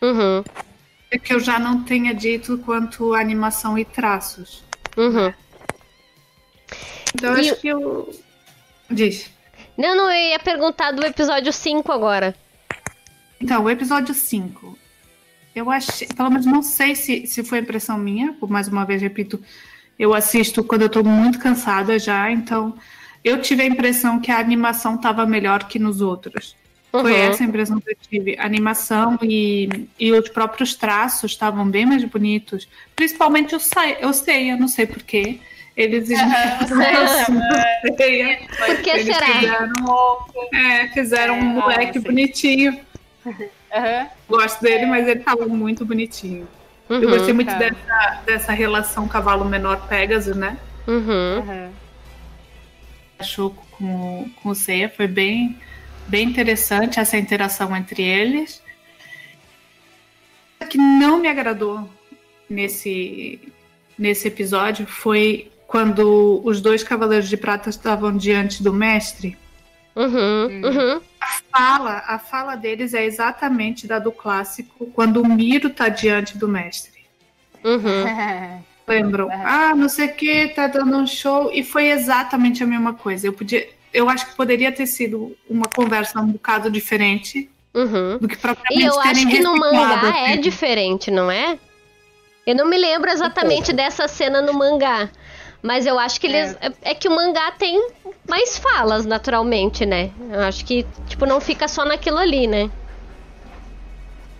uhum. 0.00 0.44
coisa 0.44 1.24
que 1.24 1.34
eu 1.34 1.40
já 1.40 1.58
não 1.58 1.82
tenha 1.82 2.14
dito 2.14 2.56
quanto 2.58 3.14
animação 3.14 3.76
e 3.76 3.84
traços. 3.84 4.62
Uhum. 4.96 5.32
Então 7.14 7.36
E 7.36 7.40
acho 7.50 7.60
que 7.60 7.68
eu. 7.68 8.14
Diz. 8.90 9.30
Não, 9.76 9.96
não, 9.96 10.10
eu 10.10 10.30
ia 10.30 10.38
perguntar 10.38 10.92
do 10.92 11.04
episódio 11.04 11.52
5 11.52 11.90
agora. 11.90 12.34
Então, 13.40 13.64
o 13.64 13.70
episódio 13.70 14.14
5. 14.14 14.78
Eu 15.54 15.70
achei, 15.70 16.08
pelo 16.08 16.30
menos 16.30 16.46
não 16.46 16.62
sei 16.62 16.94
se, 16.94 17.26
se 17.26 17.44
foi 17.44 17.58
impressão 17.60 17.96
minha, 17.98 18.32
por 18.34 18.50
mais 18.50 18.66
uma 18.68 18.84
vez 18.84 19.00
repito, 19.00 19.40
eu 19.98 20.12
assisto 20.14 20.64
quando 20.64 20.82
eu 20.82 20.88
tô 20.88 21.02
muito 21.04 21.38
cansada 21.38 21.96
já, 21.98 22.30
então 22.30 22.74
eu 23.22 23.40
tive 23.40 23.62
a 23.62 23.66
impressão 23.66 24.20
que 24.20 24.30
a 24.32 24.38
animação 24.38 24.98
tava 24.98 25.24
melhor 25.26 25.64
que 25.64 25.78
nos 25.78 26.00
outros. 26.00 26.56
Foi 26.90 27.12
Uhum. 27.12 27.18
essa 27.18 27.42
a 27.42 27.46
impressão 27.46 27.80
que 27.80 27.90
eu 27.90 27.96
tive. 28.08 28.36
A 28.38 28.44
animação 28.44 29.18
e, 29.22 29.68
e 29.98 30.12
os 30.12 30.28
próprios 30.28 30.74
traços 30.74 31.32
estavam 31.32 31.68
bem 31.68 31.86
mais 31.86 32.04
bonitos. 32.04 32.68
Principalmente 32.94 33.54
o 33.54 33.60
Sei- 33.60 33.96
eu 34.00 34.12
sei, 34.12 34.52
eu 34.52 34.56
não 34.58 34.68
sei 34.68 34.86
porquê. 34.86 35.40
Eles 35.76 36.08
Aham, 36.10 36.66
Seiya, 37.96 38.38
Por 38.56 38.76
que 38.82 38.90
eles 38.90 39.06
será? 39.06 39.26
fizeram, 39.26 40.26
é, 40.54 40.88
fizeram 40.88 41.34
um 41.34 41.50
É, 41.58 41.62
moleque 41.62 41.98
ah, 41.98 42.00
bonitinho. 42.00 42.80
Aham. 43.74 44.08
Gosto 44.28 44.60
dele, 44.62 44.86
mas 44.86 45.08
ele 45.08 45.20
tava 45.20 45.46
muito 45.46 45.84
bonitinho. 45.84 46.46
Eu 46.88 47.00
Uhum, 47.00 47.10
gostei 47.10 47.34
muito 47.34 47.48
tá. 47.48 47.58
dessa, 47.58 48.22
dessa 48.26 48.52
relação 48.52 49.08
cavalo 49.08 49.44
menor 49.44 49.88
Pegasus, 49.88 50.36
né? 50.36 50.56
uhum. 50.86 51.72
Achou 53.18 53.50
com, 53.72 53.84
o- 54.22 54.30
com 54.42 54.50
o 54.50 54.54
Seiya. 54.54 54.88
Foi 54.88 55.08
bem, 55.08 55.58
bem 56.06 56.28
interessante 56.28 57.00
essa 57.00 57.16
interação 57.16 57.74
entre 57.76 58.02
eles. 58.02 58.62
O 60.62 60.66
que 60.66 60.78
não 60.78 61.18
me 61.18 61.26
agradou 61.28 61.88
nesse, 62.48 63.40
nesse 63.98 64.28
episódio 64.28 64.86
foi 64.86 65.50
quando 65.74 66.40
os 66.44 66.60
dois 66.60 66.84
Cavaleiros 66.84 67.28
de 67.28 67.36
Prata 67.36 67.68
estavam 67.68 68.16
diante 68.16 68.62
do 68.62 68.72
mestre. 68.72 69.36
Uhum, 69.96 70.62
uhum. 70.62 71.00
Fala, 71.50 72.00
a 72.06 72.16
fala 72.16 72.54
deles 72.54 72.94
é 72.94 73.04
exatamente 73.04 73.84
da 73.84 73.98
do 73.98 74.12
clássico, 74.12 74.86
quando 74.94 75.20
o 75.20 75.26
Miro 75.28 75.68
tá 75.70 75.88
diante 75.88 76.38
do 76.38 76.46
mestre. 76.46 77.04
Uhum. 77.64 78.62
lembram? 78.86 79.28
Ah, 79.32 79.74
não 79.74 79.88
sei 79.88 80.06
o 80.06 80.14
que, 80.14 80.46
tá 80.50 80.68
dando 80.68 80.96
um 80.96 81.08
show. 81.08 81.50
E 81.52 81.64
foi 81.64 81.88
exatamente 81.88 82.62
a 82.62 82.66
mesma 82.68 82.94
coisa. 82.94 83.26
Eu 83.26 83.32
podia. 83.32 83.68
Eu 83.92 84.08
acho 84.08 84.26
que 84.26 84.36
poderia 84.36 84.70
ter 84.70 84.86
sido 84.86 85.36
uma 85.50 85.66
conversa 85.66 86.20
um 86.20 86.28
bocado 86.28 86.70
diferente 86.70 87.50
Uhum. 87.74 88.18
do 88.18 88.28
que 88.28 88.36
propriamente 88.36 88.80
E 88.80 88.86
eu 88.86 89.00
acho 89.00 89.26
que 89.26 89.40
no 89.40 89.56
mangá 89.56 90.16
é 90.18 90.34
assim. 90.34 90.40
diferente, 90.40 91.10
não 91.10 91.28
é? 91.28 91.58
Eu 92.46 92.54
não 92.54 92.64
me 92.64 92.78
lembro 92.78 93.10
exatamente 93.10 93.72
dessa 93.72 94.06
cena 94.06 94.40
no 94.40 94.54
mangá. 94.54 95.10
Mas 95.64 95.86
eu 95.86 95.98
acho 95.98 96.20
que 96.20 96.26
eles. 96.26 96.54
É. 96.60 96.90
é 96.90 96.94
que 96.94 97.08
o 97.08 97.10
mangá 97.10 97.50
tem 97.52 97.88
mais 98.28 98.58
falas, 98.58 99.06
naturalmente, 99.06 99.86
né? 99.86 100.10
Eu 100.30 100.40
acho 100.40 100.62
que, 100.62 100.84
tipo, 101.08 101.24
não 101.24 101.40
fica 101.40 101.66
só 101.66 101.86
naquilo 101.86 102.18
ali, 102.18 102.46
né? 102.46 102.70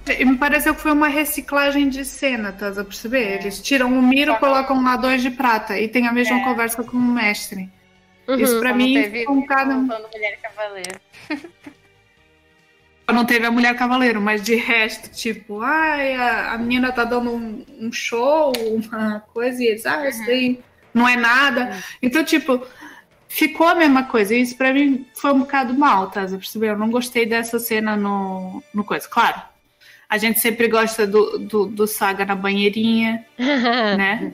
E 0.07 0.23
me 0.23 0.37
pareceu 0.37 0.75
que 0.75 0.83
foi 0.83 0.93
uma 0.93 1.09
reciclagem 1.09 1.89
de 1.89 2.05
cena, 2.05 2.53
tá 2.53 2.69
a 2.69 2.85
perceber? 2.85 3.41
Eles 3.41 3.59
tiram 3.63 3.89
o 3.99 4.03
Miro, 4.03 4.37
colocam 4.37 4.85
lá 4.85 4.97
dois 4.97 5.23
de 5.23 5.31
prata 5.31 5.81
e 5.81 5.89
tem 5.89 6.07
a 6.07 6.13
mesma 6.13 6.41
É. 6.41 6.45
conversa 6.45 6.85
com 6.85 6.99
o 6.99 7.01
mestre. 7.01 7.71
Uhum. 8.29 8.35
Isso 8.39 8.61
pra 8.61 8.71
Só 8.71 8.77
mim 8.77 8.95
não 8.95 9.03
teve 9.03 9.29
um 9.31 9.47
cara. 9.47 9.65
falando 9.71 10.09
Mulher 10.13 10.39
Cavaleiro. 10.43 11.01
Não 13.09 13.25
teve 13.25 13.47
a 13.47 13.51
Mulher 13.51 13.75
Cavaleiro, 13.77 14.21
mas 14.21 14.43
de 14.43 14.57
resto, 14.57 15.11
tipo, 15.11 15.63
ai, 15.63 16.15
a, 16.17 16.53
a 16.53 16.59
menina 16.59 16.93
tá 16.93 17.05
dando 17.05 17.31
um, 17.31 17.65
um 17.81 17.91
show, 17.93 18.53
uma 18.59 19.21
coisa, 19.33 19.63
e 19.63 19.69
eles, 19.69 19.87
ah, 19.87 20.07
isso 20.07 20.25
daí 20.27 20.59
não 20.94 21.09
é 21.09 21.16
nada. 21.16 21.76
Então, 22.00 22.24
tipo, 22.24 22.64
ficou 23.28 23.66
a 23.66 23.74
mesma 23.74 24.04
coisa. 24.04 24.35
E 24.35 24.40
isso 24.40 24.57
pra 24.57 24.72
mim 24.72 25.04
foi 25.14 25.33
um 25.33 25.40
bocado 25.40 25.74
mal, 25.74 26.09
tá? 26.11 26.26
Você 26.26 26.37
percebeu? 26.37 26.70
Eu 26.70 26.78
não 26.78 26.90
gostei 26.90 27.26
dessa 27.26 27.59
cena 27.59 27.96
no, 27.96 28.62
no 28.72 28.85
coisa. 28.85 29.09
Claro, 29.09 29.42
a 30.09 30.16
gente 30.16 30.38
sempre 30.38 30.68
gosta 30.68 31.07
do, 31.07 31.38
do, 31.38 31.66
do 31.66 31.87
Saga 31.87 32.24
na 32.24 32.37
banheirinha, 32.37 33.26
né? 33.38 34.33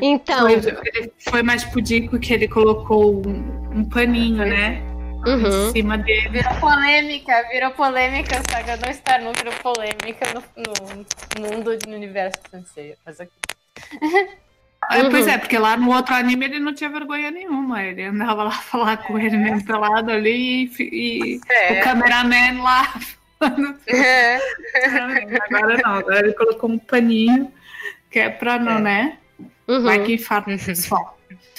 então. 0.00 0.48
Foi, 0.48 1.12
foi 1.18 1.42
mais 1.42 1.64
pudico 1.64 2.18
que 2.18 2.32
ele 2.32 2.48
colocou 2.48 3.26
um, 3.26 3.80
um 3.80 3.84
paninho, 3.84 4.44
né? 4.46 4.82
Em 5.26 5.30
Uhum. 5.30 5.72
cima 5.72 5.98
dele. 5.98 6.28
Virou 6.28 6.54
polêmica, 6.54 7.48
virou 7.50 7.70
polêmica. 7.72 8.40
O 8.40 8.50
Saga 8.50 8.76
não 8.76 8.88
estar 8.88 9.20
não 9.20 9.32
virou 9.32 9.52
polêmica 9.54 10.26
no, 10.32 10.62
no, 10.62 11.06
no 11.40 11.56
mundo 11.56 11.76
do 11.76 11.90
universo 11.90 12.38
francês. 12.48 12.96
Mas 13.04 13.20
aqui. 13.20 13.32
É, 14.90 15.10
Pois 15.10 15.26
Uhum. 15.26 15.32
é, 15.32 15.38
porque 15.38 15.58
lá 15.58 15.76
no 15.76 15.92
outro 15.94 16.14
anime 16.14 16.46
ele 16.46 16.58
não 16.58 16.72
tinha 16.74 16.88
vergonha 16.88 17.30
nenhuma. 17.30 17.82
Ele 17.82 18.02
andava 18.04 18.44
lá 18.44 18.50
falar 18.62 18.96
com 18.98 19.18
ele 19.18 19.36
mesmo 19.36 19.64
pelado 19.64 20.10
ali 20.10 20.70
e, 20.78 20.82
e 20.82 21.40
É. 21.50 21.80
o 21.80 21.84
cameraman 21.84 22.62
lá. 22.62 22.84
falando. 23.40 23.78
agora 25.50 25.80
não, 25.84 25.94
agora 25.94 26.18
ele 26.20 26.32
colocou 26.34 26.70
um 26.70 26.78
paninho 26.78 27.52
que 28.10 28.18
é 28.18 28.28
pra 28.30 28.58
não, 28.58 28.78
É. 28.78 28.80
né? 28.80 29.18
Uhum. 29.68 29.82
Vai 29.82 30.02
que 30.02 30.14
infarto 30.14 30.50
pessoal. 30.64 31.18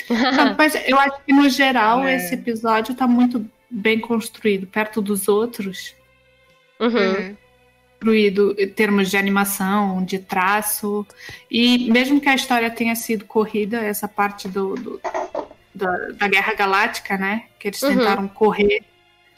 Então, 0.10 0.56
mas 0.58 0.74
eu 0.88 1.00
acho 1.00 1.22
que 1.24 1.32
no 1.32 1.48
geral 1.50 2.04
É. 2.04 2.16
esse 2.16 2.34
episódio 2.34 2.96
tá 2.96 3.08
muito 3.08 3.46
bem 3.70 4.00
construído, 4.00 4.66
perto 4.66 5.02
dos 5.02 5.28
outros. 5.28 5.96
Uhum. 6.80 7.36
Construído 8.00 8.56
em 8.58 8.70
termos 8.70 9.10
de 9.12 9.18
animação, 9.18 10.02
de 10.06 10.20
traço. 10.20 11.06
E 11.52 11.92
mesmo 11.92 12.22
que 12.22 12.30
a 12.30 12.34
história 12.36 12.72
tenha 12.72 12.96
sido 12.96 13.26
corrida, 13.26 13.78
essa 13.82 14.08
parte 14.08 14.48
do, 14.48 14.74
do- 14.76 15.02
da, 15.76 15.92
da 16.14 16.28
Guerra 16.30 16.54
Galáctica, 16.54 17.18
né? 17.18 17.44
Que 17.60 17.68
eles 17.68 17.82
Uhum. 17.84 17.98
tentaram 17.98 18.28
correr 18.30 18.84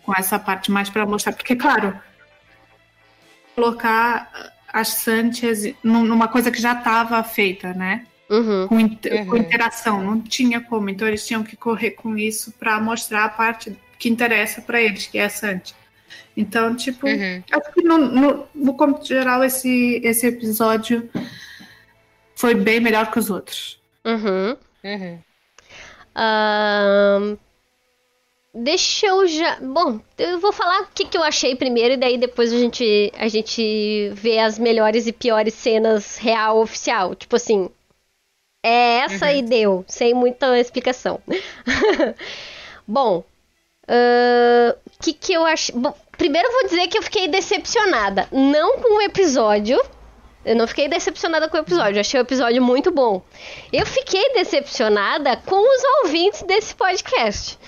com 0.03 0.13
essa 0.15 0.37
parte 0.37 0.69
mais 0.71 0.91
para 0.91 1.07
mostrar. 1.07 1.33
Porque, 1.33 1.55
claro, 1.55 1.99
colocar 3.55 4.29
as 4.71 4.89
Santias 4.89 5.63
num- 5.83 6.05
numa 6.05 6.27
coisa 6.27 6.51
que 6.51 6.61
já 6.61 6.73
estava 6.73 7.23
feita, 7.23 7.73
né? 7.73 8.05
Uhum. 8.29 8.67
Com, 8.67 8.79
inter- 8.79 9.21
Uhum. 9.21 9.25
com 9.25 9.37
interação, 9.37 10.03
não 10.03 10.21
tinha 10.21 10.61
como. 10.61 10.87
Então 10.87 11.07
eles 11.07 11.25
tinham 11.25 11.43
que 11.43 11.55
correr 11.57 11.91
com 11.91 12.15
isso 12.15 12.51
para 12.59 12.79
mostrar 12.79 13.25
a 13.25 13.29
parte 13.29 13.75
que 13.97 14.07
interessa 14.07 14.61
para 14.61 14.79
eles, 14.79 15.07
que 15.07 15.17
é 15.17 15.25
a 15.25 15.29
Santi. 15.29 15.73
Então, 16.35 16.75
tipo, 16.75 17.07
Uhum. 17.07 17.43
Acho 17.51 17.73
que 17.73 17.81
no, 17.83 17.97
no, 17.97 18.47
no 18.53 18.73
cômputo 18.75 19.07
geral 19.07 19.43
esse, 19.43 20.01
esse 20.03 20.27
episódio 20.27 21.09
foi 22.35 22.55
bem 22.55 22.79
melhor 22.79 23.11
que 23.11 23.19
os 23.19 23.29
outros. 23.29 23.79
Uhum. 24.05 24.57
Uhum. 24.83 25.19
Ahn, 26.15 27.37
deixa 28.53 29.07
eu 29.07 29.27
já. 29.27 29.59
Bom, 29.59 29.99
eu 30.17 30.39
vou 30.39 30.51
falar 30.51 30.83
o 30.83 30.87
que, 30.93 31.05
que 31.05 31.17
eu 31.17 31.23
achei 31.23 31.55
primeiro 31.55 31.93
e 31.93 31.97
daí 31.97 32.17
depois 32.17 32.51
a 32.51 32.57
gente, 32.57 33.11
a 33.17 33.27
gente 33.27 34.09
vê 34.13 34.39
as 34.39 34.57
melhores 34.57 35.07
e 35.07 35.11
piores 35.11 35.53
cenas 35.53 36.17
real 36.17 36.59
oficial. 36.59 37.15
Tipo 37.15 37.35
assim. 37.35 37.69
É 38.63 38.99
essa 38.99 39.33
e 39.33 39.41
deu, 39.41 39.83
sem 39.87 40.13
muita 40.13 40.59
explicação. 40.59 41.19
Bom, 42.87 43.23
o 43.91 44.91
que, 45.01 45.13
que 45.13 45.33
eu 45.33 45.45
achei. 45.45 45.75
Bom, 45.75 45.93
primeiro 46.17 46.47
eu 46.47 46.51
vou 46.53 46.63
dizer 46.69 46.87
que 46.87 46.97
eu 46.97 47.03
fiquei 47.03 47.27
decepcionada. 47.27 48.27
Não 48.31 48.77
com 48.77 48.97
o 48.97 49.01
episódio. 49.01 49.81
Eu 50.43 50.55
não 50.55 50.65
fiquei 50.65 50.87
decepcionada 50.87 51.47
com 51.47 51.57
o 51.57 51.59
episódio, 51.59 51.97
eu 51.97 52.01
achei 52.01 52.19
o 52.19 52.23
episódio 52.23 52.63
muito 52.63 52.89
bom. 52.89 53.21
Eu 53.71 53.85
fiquei 53.85 54.33
decepcionada 54.33 55.37
com 55.37 55.55
os 55.55 55.83
ouvintes 56.03 56.41
desse 56.41 56.73
podcast. 56.73 57.59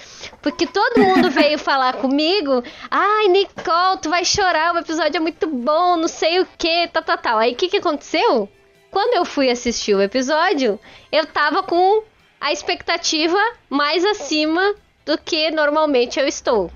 Porque 0.42 0.66
todo 0.66 1.00
mundo 1.00 1.30
veio 1.32 1.60
falar 1.60 1.98
comigo, 1.98 2.64
ai, 2.90 3.28
Nicole, 3.28 4.00
tu 4.02 4.10
vai 4.10 4.26
chorar, 4.26 4.74
o 4.74 4.80
episódio 4.80 5.18
é 5.18 5.20
muito 5.20 5.46
bom, 5.48 5.98
não 5.98 6.08
sei 6.08 6.40
o 6.40 6.48
que, 6.58 6.88
tal, 6.88 7.04
tal, 7.04 7.18
tal. 7.20 7.38
Aí 7.38 7.54
o 7.54 7.56
que, 7.56 7.70
que 7.70 7.78
aconteceu? 7.78 8.50
Quando 8.90 9.14
eu 9.16 9.26
fui 9.26 9.52
assistir 9.52 9.94
o 9.94 10.02
episódio, 10.02 10.80
eu 11.12 11.28
tava 11.28 11.62
com 11.62 12.04
a 12.42 12.52
expectativa 12.52 13.38
mais 13.70 14.04
acima 14.04 14.76
do 15.06 15.18
que 15.18 15.52
normalmente 15.52 16.20
eu 16.20 16.28
estou. 16.28 16.72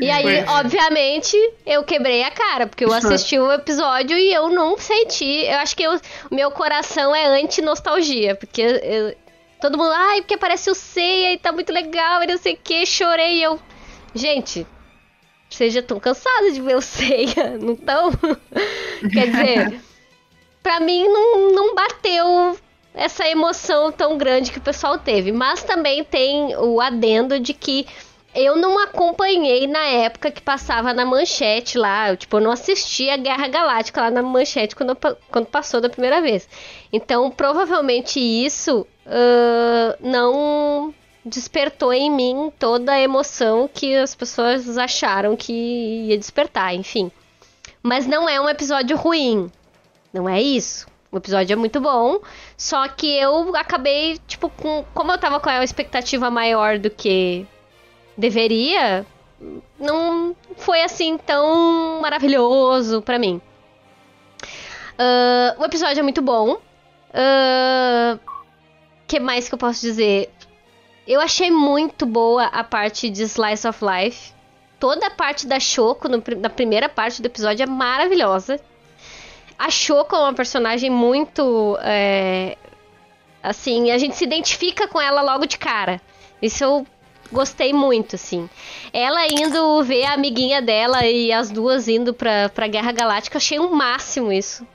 E 0.00 0.08
aí, 0.10 0.22
Pois 0.22 0.36
é. 0.38 0.44
obviamente, 0.50 1.36
eu 1.66 1.82
quebrei 1.82 2.22
a 2.22 2.30
cara, 2.30 2.66
porque 2.66 2.84
eu 2.84 2.92
assisti 2.92 3.38
o 3.38 3.50
episódio 3.50 4.16
e 4.16 4.32
eu 4.32 4.48
não 4.48 4.78
senti. 4.78 5.44
Eu 5.46 5.58
acho 5.58 5.74
que 5.76 5.82
eu- 5.82 6.00
o 6.30 6.34
meu 6.34 6.50
coração 6.52 7.14
é 7.14 7.26
anti-nostalgia, 7.42 8.36
porque 8.36 8.62
eu- 8.62 9.16
todo 9.60 9.76
mundo, 9.76 9.90
ai, 9.92 10.20
porque 10.20 10.34
aparece 10.34 10.70
o 10.70 10.74
Seiya 10.74 11.32
e 11.32 11.38
tá 11.38 11.50
muito 11.50 11.72
legal 11.72 12.22
e 12.22 12.26
não 12.28 12.38
sei 12.38 12.54
o 12.54 12.58
que, 12.62 12.86
chorei 12.86 13.38
e 13.38 13.42
eu. 13.42 13.58
Gente, 14.14 14.64
vocês 15.48 15.72
já 15.72 15.80
estão 15.80 15.98
cansados 15.98 16.54
de 16.54 16.60
ver 16.60 16.76
o 16.76 16.80
Seiya, 16.82 17.56
não 17.60 17.72
estão? 17.72 18.10
Quer 19.12 19.26
dizer, 19.28 19.80
pra 20.62 20.78
mim 20.78 21.08
não, 21.08 21.50
não 21.52 21.74
bateu 21.74 22.56
essa 22.94 23.26
emoção 23.28 23.92
tão 23.92 24.18
grande 24.18 24.50
que 24.50 24.58
o 24.58 24.62
pessoal 24.62 24.98
teve. 24.98 25.32
Mas 25.32 25.62
também 25.62 26.04
tem 26.04 26.56
o 26.56 26.80
adendo 26.80 27.38
de 27.38 27.54
que 27.54 27.86
eu 28.34 28.56
não 28.56 28.78
acompanhei 28.78 29.66
na 29.66 29.84
época 29.84 30.30
que 30.30 30.40
passava 30.40 30.92
na 30.94 31.04
manchete 31.04 31.76
lá. 31.76 32.10
Eu, 32.10 32.16
tipo, 32.16 32.36
eu 32.36 32.40
não 32.40 32.52
assisti 32.52 33.10
a 33.10 33.16
Guerra 33.16 33.48
Galáctica 33.48 34.02
lá 34.02 34.10
na 34.10 34.22
manchete 34.22 34.76
quando, 34.76 34.96
quando 35.30 35.46
passou 35.46 35.80
da 35.80 35.88
primeira 35.88 36.20
vez. 36.20 36.48
Então, 36.92 37.30
provavelmente 37.30 38.20
isso 38.20 38.86
uh, 39.06 39.96
não 40.00 40.94
despertou 41.24 41.92
em 41.92 42.10
mim 42.10 42.52
toda 42.58 42.92
a 42.92 43.00
emoção 43.00 43.68
que 43.72 43.94
as 43.96 44.14
pessoas 44.14 44.78
acharam 44.78 45.36
que 45.36 45.52
ia 46.08 46.16
despertar, 46.16 46.74
enfim. 46.74 47.10
Mas 47.82 48.06
não 48.06 48.28
é 48.28 48.40
um 48.40 48.48
episódio 48.48 48.96
ruim. 48.96 49.50
Não 50.12 50.28
é 50.28 50.40
isso. 50.40 50.86
O 51.12 51.16
episódio 51.16 51.52
é 51.52 51.56
muito 51.56 51.80
bom, 51.80 52.20
só 52.56 52.86
que 52.86 53.06
eu 53.18 53.56
acabei, 53.56 54.18
tipo, 54.28 54.48
com, 54.48 54.84
como 54.94 55.10
eu 55.10 55.18
tava 55.18 55.40
com 55.40 55.48
a 55.48 55.64
expectativa 55.64 56.30
maior 56.30 56.78
do 56.78 56.88
que 56.88 57.44
deveria, 58.16 59.04
não 59.78 60.36
foi 60.56 60.82
assim 60.82 61.18
tão 61.18 62.00
maravilhoso 62.00 63.02
para 63.02 63.18
mim. 63.18 63.40
Uh, 65.00 65.60
o 65.60 65.64
episódio 65.64 65.98
é 65.98 66.02
muito 66.02 66.22
bom. 66.22 66.50
O 66.52 66.54
uh, 66.56 68.20
que 69.08 69.18
mais 69.18 69.48
que 69.48 69.54
eu 69.54 69.58
posso 69.58 69.80
dizer? 69.80 70.30
Eu 71.08 71.20
achei 71.20 71.50
muito 71.50 72.06
boa 72.06 72.44
a 72.44 72.62
parte 72.62 73.10
de 73.10 73.22
Slice 73.24 73.66
of 73.66 73.80
Life. 73.84 74.32
Toda 74.78 75.08
a 75.08 75.10
parte 75.10 75.46
da 75.46 75.58
Choco 75.58 76.08
na 76.08 76.50
primeira 76.50 76.88
parte 76.88 77.20
do 77.20 77.26
episódio 77.26 77.64
é 77.64 77.66
maravilhosa. 77.66 78.60
A 79.60 79.68
Choco 79.68 80.16
é 80.16 80.18
uma 80.20 80.32
personagem 80.32 80.88
muito. 80.88 81.76
É, 81.82 82.56
assim, 83.42 83.90
a 83.90 83.98
gente 83.98 84.16
se 84.16 84.24
identifica 84.24 84.88
com 84.88 84.98
ela 84.98 85.20
logo 85.20 85.44
de 85.44 85.58
cara. 85.58 86.00
Isso 86.40 86.64
eu 86.64 86.86
gostei 87.30 87.70
muito, 87.70 88.16
assim. 88.16 88.48
Ela 88.90 89.26
indo 89.26 89.82
ver 89.84 90.06
a 90.06 90.14
amiguinha 90.14 90.62
dela 90.62 91.04
e 91.04 91.30
as 91.30 91.50
duas 91.50 91.88
indo 91.88 92.14
pra, 92.14 92.48
pra 92.48 92.68
Guerra 92.68 92.90
Galáctica, 92.90 93.36
achei 93.36 93.60
um 93.60 93.74
máximo 93.74 94.32
isso. 94.32 94.66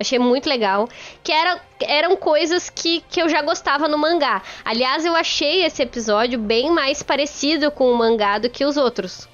Achei 0.00 0.18
muito 0.18 0.48
legal. 0.48 0.88
Que 1.22 1.30
era, 1.30 1.60
eram 1.80 2.16
coisas 2.16 2.68
que, 2.68 3.00
que 3.08 3.22
eu 3.22 3.28
já 3.28 3.42
gostava 3.42 3.86
no 3.86 3.96
mangá. 3.96 4.42
Aliás, 4.64 5.04
eu 5.04 5.14
achei 5.14 5.64
esse 5.64 5.84
episódio 5.84 6.40
bem 6.40 6.68
mais 6.68 7.00
parecido 7.00 7.70
com 7.70 7.92
o 7.92 7.96
mangá 7.96 8.38
do 8.38 8.50
que 8.50 8.64
os 8.64 8.76
outros. 8.76 9.28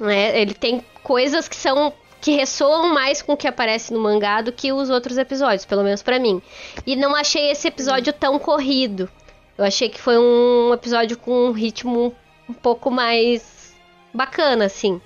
Né? 0.00 0.40
Ele 0.40 0.54
tem 0.54 0.82
coisas 1.02 1.46
que 1.46 1.56
são 1.56 1.92
que 2.20 2.32
ressoam 2.32 2.92
mais 2.92 3.22
com 3.22 3.32
o 3.32 3.36
que 3.36 3.46
aparece 3.46 3.92
no 3.92 4.00
mangá 4.00 4.40
do 4.40 4.52
que 4.52 4.72
os 4.72 4.90
outros 4.90 5.18
episódios, 5.18 5.64
pelo 5.64 5.82
menos 5.82 6.02
para 6.02 6.18
mim. 6.18 6.42
E 6.86 6.96
não 6.96 7.14
achei 7.14 7.50
esse 7.50 7.68
episódio 7.68 8.12
tão 8.12 8.38
corrido. 8.38 9.08
Eu 9.56 9.64
achei 9.64 9.88
que 9.88 10.00
foi 10.00 10.18
um 10.18 10.72
episódio 10.74 11.16
com 11.16 11.48
um 11.48 11.52
ritmo 11.52 12.14
um 12.48 12.52
pouco 12.52 12.90
mais 12.90 13.74
bacana, 14.12 14.66
assim. 14.66 15.00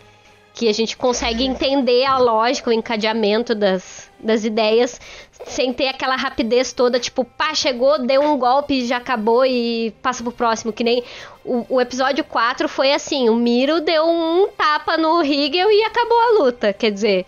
Que 0.52 0.68
a 0.68 0.72
gente 0.72 0.96
consegue 0.96 1.44
entender 1.44 2.04
a 2.04 2.18
lógica, 2.18 2.70
o 2.70 2.72
encadeamento 2.72 3.54
das, 3.54 4.09
das 4.22 4.44
ideias, 4.44 5.00
sem 5.46 5.72
ter 5.72 5.88
aquela 5.88 6.16
rapidez 6.16 6.72
toda, 6.72 7.00
tipo, 7.00 7.24
pá, 7.24 7.54
chegou, 7.54 7.98
deu 7.98 8.22
um 8.22 8.38
golpe, 8.38 8.86
já 8.86 8.98
acabou 8.98 9.44
e 9.44 9.92
passa 10.02 10.22
pro 10.22 10.32
próximo. 10.32 10.72
Que 10.72 10.84
nem 10.84 11.02
o, 11.44 11.64
o 11.68 11.80
episódio 11.80 12.24
4 12.24 12.68
foi 12.68 12.92
assim: 12.92 13.28
o 13.28 13.36
Miro 13.36 13.80
deu 13.80 14.06
um 14.06 14.48
tapa 14.48 14.96
no 14.96 15.22
Hegel 15.22 15.70
e 15.70 15.82
acabou 15.84 16.20
a 16.20 16.42
luta. 16.42 16.72
Quer 16.72 16.90
dizer, 16.90 17.26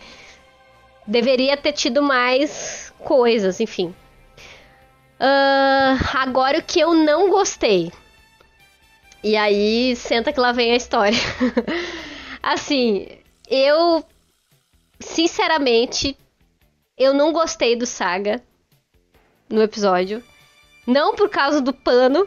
deveria 1.07 1.57
ter 1.57 1.73
tido 1.73 2.03
mais 2.03 2.93
coisas, 2.99 3.61
enfim. 3.61 3.95
Uh, 5.19 5.99
agora 6.15 6.59
o 6.59 6.63
que 6.63 6.81
eu 6.81 6.95
não 6.95 7.31
gostei. 7.31 7.93
E 9.23 9.37
aí, 9.37 9.95
senta 9.95 10.33
que 10.33 10.41
lá 10.41 10.51
vem 10.51 10.73
a 10.73 10.77
história. 10.77 11.19
assim, 12.43 13.07
eu. 13.49 14.05
Sinceramente, 14.99 16.17
eu 16.97 17.15
não 17.15 17.33
gostei 17.33 17.77
do 17.77 17.87
Saga 17.87 18.43
no 19.49 19.63
episódio. 19.63 20.23
Não 20.87 21.15
por 21.15 21.29
causa 21.29 21.61
do 21.61 21.73
pano, 21.73 22.27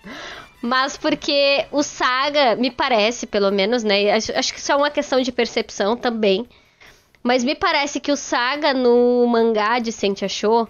mas 0.62 0.96
porque 0.96 1.66
o 1.70 1.82
Saga, 1.82 2.56
me 2.56 2.70
parece, 2.70 3.26
pelo 3.26 3.50
menos, 3.50 3.84
né? 3.84 4.10
Acho, 4.12 4.32
acho 4.32 4.52
que 4.52 4.58
isso 4.58 4.72
é 4.72 4.76
uma 4.76 4.90
questão 4.90 5.20
de 5.20 5.30
percepção 5.30 5.96
também. 5.96 6.48
Mas 7.22 7.44
me 7.44 7.54
parece 7.54 8.00
que 8.00 8.10
o 8.10 8.16
Saga 8.16 8.72
no 8.72 9.26
mangá 9.26 9.78
de 9.78 9.92
Sente 9.92 10.24
Achou, 10.24 10.66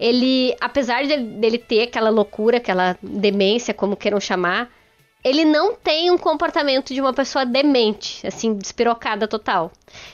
ele, 0.00 0.52
apesar 0.60 1.04
de, 1.04 1.16
dele 1.16 1.58
ter 1.58 1.82
aquela 1.82 2.10
loucura, 2.10 2.56
aquela 2.56 2.98
demência, 3.00 3.72
como 3.72 3.96
queiram 3.96 4.18
chamar, 4.18 4.68
ele 5.24 5.44
não 5.44 5.74
tem 5.74 6.10
um 6.10 6.18
comportamento 6.18 6.92
de 6.92 7.00
uma 7.00 7.12
pessoa 7.12 7.46
demente, 7.46 8.26
assim, 8.26 8.54
despirocada 8.54 9.28
total. 9.28 9.70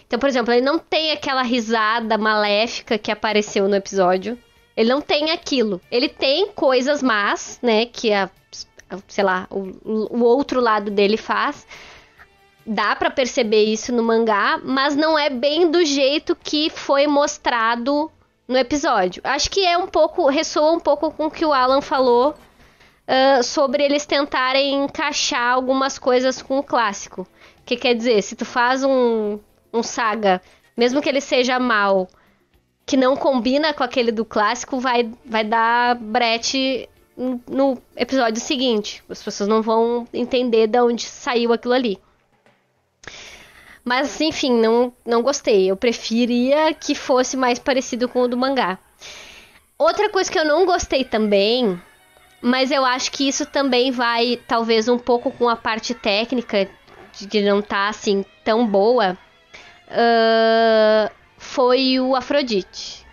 Então, 0.07 0.19
por 0.19 0.29
exemplo, 0.29 0.53
ele 0.53 0.65
não 0.65 0.79
tem 0.79 1.13
aquela 1.13 1.43
risada 1.43 2.19
maléfica 2.19 2.99
que 2.99 3.11
apareceu 3.11 3.69
no 3.69 3.75
episódio. 3.75 4.39
Ele 4.77 4.91
não 4.91 5.01
tem 5.01 5.31
aquilo. 5.31 5.81
Ele 5.91 6.09
tem 6.09 6.49
coisas 6.49 7.03
más, 7.03 7.59
né, 7.63 7.87
que 7.87 8.13
a, 8.13 8.29
sei 9.07 9.25
lá, 9.25 9.47
o, 9.51 10.19
o 10.19 10.23
outro 10.25 10.61
lado 10.61 10.91
dele 10.91 11.17
faz. 11.17 11.67
Dá 12.67 12.95
para 12.95 13.11
perceber 13.11 13.65
isso 13.65 13.93
no 13.95 14.03
mangá, 14.03 14.61
mas 14.63 14.95
não 14.95 15.19
é 15.19 15.31
bem 15.31 15.71
do 15.71 15.83
jeito 15.87 16.37
que 16.37 16.69
foi 16.69 17.07
mostrado 17.07 18.11
no 18.47 18.59
episódio. 18.59 19.23
Acho 19.25 19.51
que 19.51 19.65
é 19.65 19.77
um 19.79 19.87
pouco, 19.87 20.29
ressoa 20.29 20.73
um 20.73 20.81
pouco 20.81 21.11
com 21.11 21.27
o 21.27 21.31
que 21.31 21.47
o 21.47 21.53
Alan 21.53 21.81
falou 21.81 22.35
uh, 23.09 23.43
sobre 23.43 23.83
eles 23.83 24.05
tentarem 24.05 24.85
encaixar 24.85 25.55
algumas 25.55 25.99
coisas 25.99 26.43
com 26.43 26.59
o 26.59 26.63
clássico. 26.63 27.27
Que 27.65 27.77
quer 27.77 27.95
dizer, 27.95 28.23
se 28.23 28.37
tu 28.37 28.45
faz 28.45 28.85
um, 28.85 29.39
um 29.73 29.83
saga, 29.83 30.41
mesmo 30.77 31.01
que 31.01 31.09
ele 31.09 31.21
seja 31.21 31.59
mal, 31.59 32.09
que 32.87 32.97
não 32.97 33.17
combina 33.17 33.73
com 33.73 33.83
aquele 33.83 34.13
do 34.13 34.25
clássico, 34.25 34.79
vai, 34.79 35.11
vai 35.25 35.45
dar 35.45 35.97
brete 35.97 36.89
no 37.17 37.77
episódio 37.97 38.41
seguinte. 38.41 39.03
As 39.09 39.23
pessoas 39.23 39.49
não 39.49 39.61
vão 39.61 40.07
entender 40.13 40.67
de 40.67 40.81
onde 40.81 41.03
saiu 41.03 41.53
aquilo 41.53 41.75
ali. 41.75 41.99
Mas, 43.85 44.21
enfim, 44.21 44.53
não, 44.53 44.93
não 45.05 45.23
gostei. 45.23 45.71
Eu 45.71 45.77
preferia 45.77 46.73
que 46.75 46.95
fosse 46.95 47.37
mais 47.37 47.59
parecido 47.59 48.09
com 48.09 48.23
o 48.23 48.29
do 48.29 48.37
mangá. 48.37 48.79
Outra 49.79 50.11
coisa 50.11 50.31
que 50.31 50.39
eu 50.39 50.45
não 50.45 50.67
gostei 50.67 51.05
também 51.05 51.81
mas 52.41 52.71
eu 52.71 52.85
acho 52.85 53.11
que 53.11 53.27
isso 53.27 53.45
também 53.47 53.91
vai, 53.91 54.39
talvez, 54.47 54.89
um 54.89 54.99
pouco 54.99 55.31
com 55.31 55.49
a 55.49 55.57
parte 55.57 55.95
técnica, 55.95 56.69
de 57.13 57.41
não 57.43 57.59
estar 57.59 57.85
tá, 57.85 57.89
assim 57.89 58.25
tão 58.45 58.67
boa. 58.67 59.19
Uh, 59.89 61.11
foi 61.37 61.99
o 61.99 62.15
Afrodite. 62.15 63.07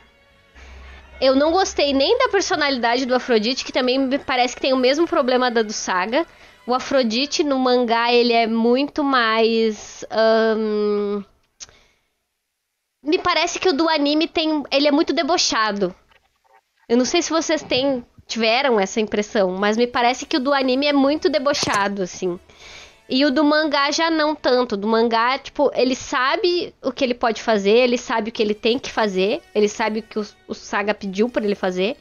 Eu 1.20 1.36
não 1.36 1.52
gostei 1.52 1.94
nem 1.94 2.18
da 2.18 2.30
personalidade 2.30 3.06
do 3.06 3.16
Afrodite, 3.16 3.64
que 3.64 3.72
também 3.72 3.98
me 3.98 4.20
parece 4.20 4.56
que 4.56 4.62
tem 4.62 4.74
o 4.74 4.78
mesmo 4.78 5.08
problema 5.08 5.50
da 5.50 5.62
do 5.62 5.72
Saga. 5.72 6.26
O 6.68 6.74
Afrodite 6.74 7.44
no 7.44 7.58
mangá 7.58 8.12
ele 8.12 8.34
é 8.34 8.46
muito 8.46 9.04
mais. 9.04 10.04
Um... 10.56 11.24
Me 13.02 13.20
parece 13.20 13.60
que 13.60 13.70
o 13.70 13.74
do 13.74 13.88
anime 13.88 14.28
tem. 14.28 14.64
Ele 14.72 14.88
é 14.88 14.92
muito 14.92 15.14
debochado. 15.14 15.96
Eu 16.90 16.98
não 16.98 17.06
sei 17.06 17.22
se 17.22 17.30
vocês 17.30 17.64
têm 17.64 18.06
tiveram 18.28 18.80
essa 18.80 19.00
impressão, 19.00 19.52
mas 19.52 19.78
me 19.78 19.88
parece 19.88 20.26
que 20.26 20.38
o 20.38 20.40
do 20.40 20.54
anime 20.54 20.88
é 20.88 20.94
muito 20.94 21.30
debochado, 21.30 22.02
assim. 22.02 22.40
E 23.08 23.24
o 23.24 23.32
do 23.32 23.44
mangá 23.44 23.92
já 23.92 24.10
não 24.10 24.34
tanto. 24.34 24.76
Do 24.76 24.88
mangá, 24.88 25.38
tipo, 25.38 25.72
ele 25.76 25.96
sabe 25.96 26.74
o 26.82 26.92
que 26.92 27.04
ele 27.04 27.14
pode 27.14 27.42
fazer, 27.42 27.78
ele 27.78 27.98
sabe 27.98 28.30
o 28.30 28.32
que 28.32 28.42
ele 28.42 28.56
tem 28.56 28.80
que 28.80 28.92
fazer, 28.92 29.42
ele 29.54 29.68
sabe 29.68 30.00
o 30.00 30.04
que 30.04 30.18
o, 30.18 30.26
o 30.48 30.54
Saga 30.56 30.94
pediu 30.94 31.30
para 31.30 31.46
ele 31.46 31.56
fazer. 31.56 31.98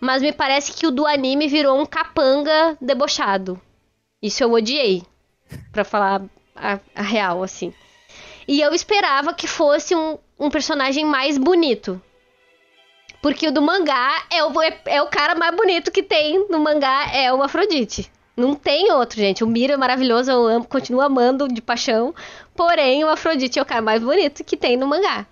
Mas 0.00 0.22
me 0.22 0.32
parece 0.32 0.72
que 0.72 0.86
o 0.86 0.90
do 0.90 1.06
anime 1.06 1.46
virou 1.46 1.80
um 1.80 1.86
capanga 1.86 2.76
debochado. 2.80 3.60
Isso 4.20 4.42
eu 4.42 4.52
odiei, 4.52 5.02
para 5.72 5.84
falar 5.84 6.22
a, 6.54 6.80
a, 6.94 7.02
real, 7.02 7.42
assim. 7.42 7.72
E 8.48 8.60
eu 8.60 8.74
esperava 8.74 9.32
que 9.32 9.46
fosse 9.46 9.94
um, 9.94 10.18
um 10.38 10.50
personagem 10.50 11.04
mais 11.04 11.38
bonito. 11.38 12.00
Porque 13.20 13.48
o 13.48 13.52
do 13.52 13.60
mangá 13.60 14.24
é 14.30 14.42
o, 14.44 14.62
é, 14.62 14.80
é 14.86 15.02
o 15.02 15.06
cara 15.06 15.34
mais 15.34 15.54
bonito 15.54 15.90
que 15.90 16.02
tem 16.02 16.46
no 16.48 16.58
mangá, 16.58 17.10
é 17.12 17.32
o 17.32 17.42
Afrodite. 17.42 18.10
Não 18.36 18.54
tem 18.54 18.90
outro, 18.92 19.18
gente. 19.18 19.44
O 19.44 19.46
Miro 19.46 19.74
é 19.74 19.76
maravilhoso, 19.76 20.30
eu 20.30 20.46
amo, 20.46 20.64
continuo 20.64 21.02
amando 21.02 21.46
de 21.46 21.60
paixão. 21.60 22.14
Porém, 22.54 23.04
o 23.04 23.08
Afrodite 23.08 23.58
é 23.58 23.62
o 23.62 23.66
cara 23.66 23.82
mais 23.82 24.02
bonito 24.02 24.42
que 24.42 24.56
tem 24.56 24.76
no 24.76 24.86
mangá. 24.86 25.26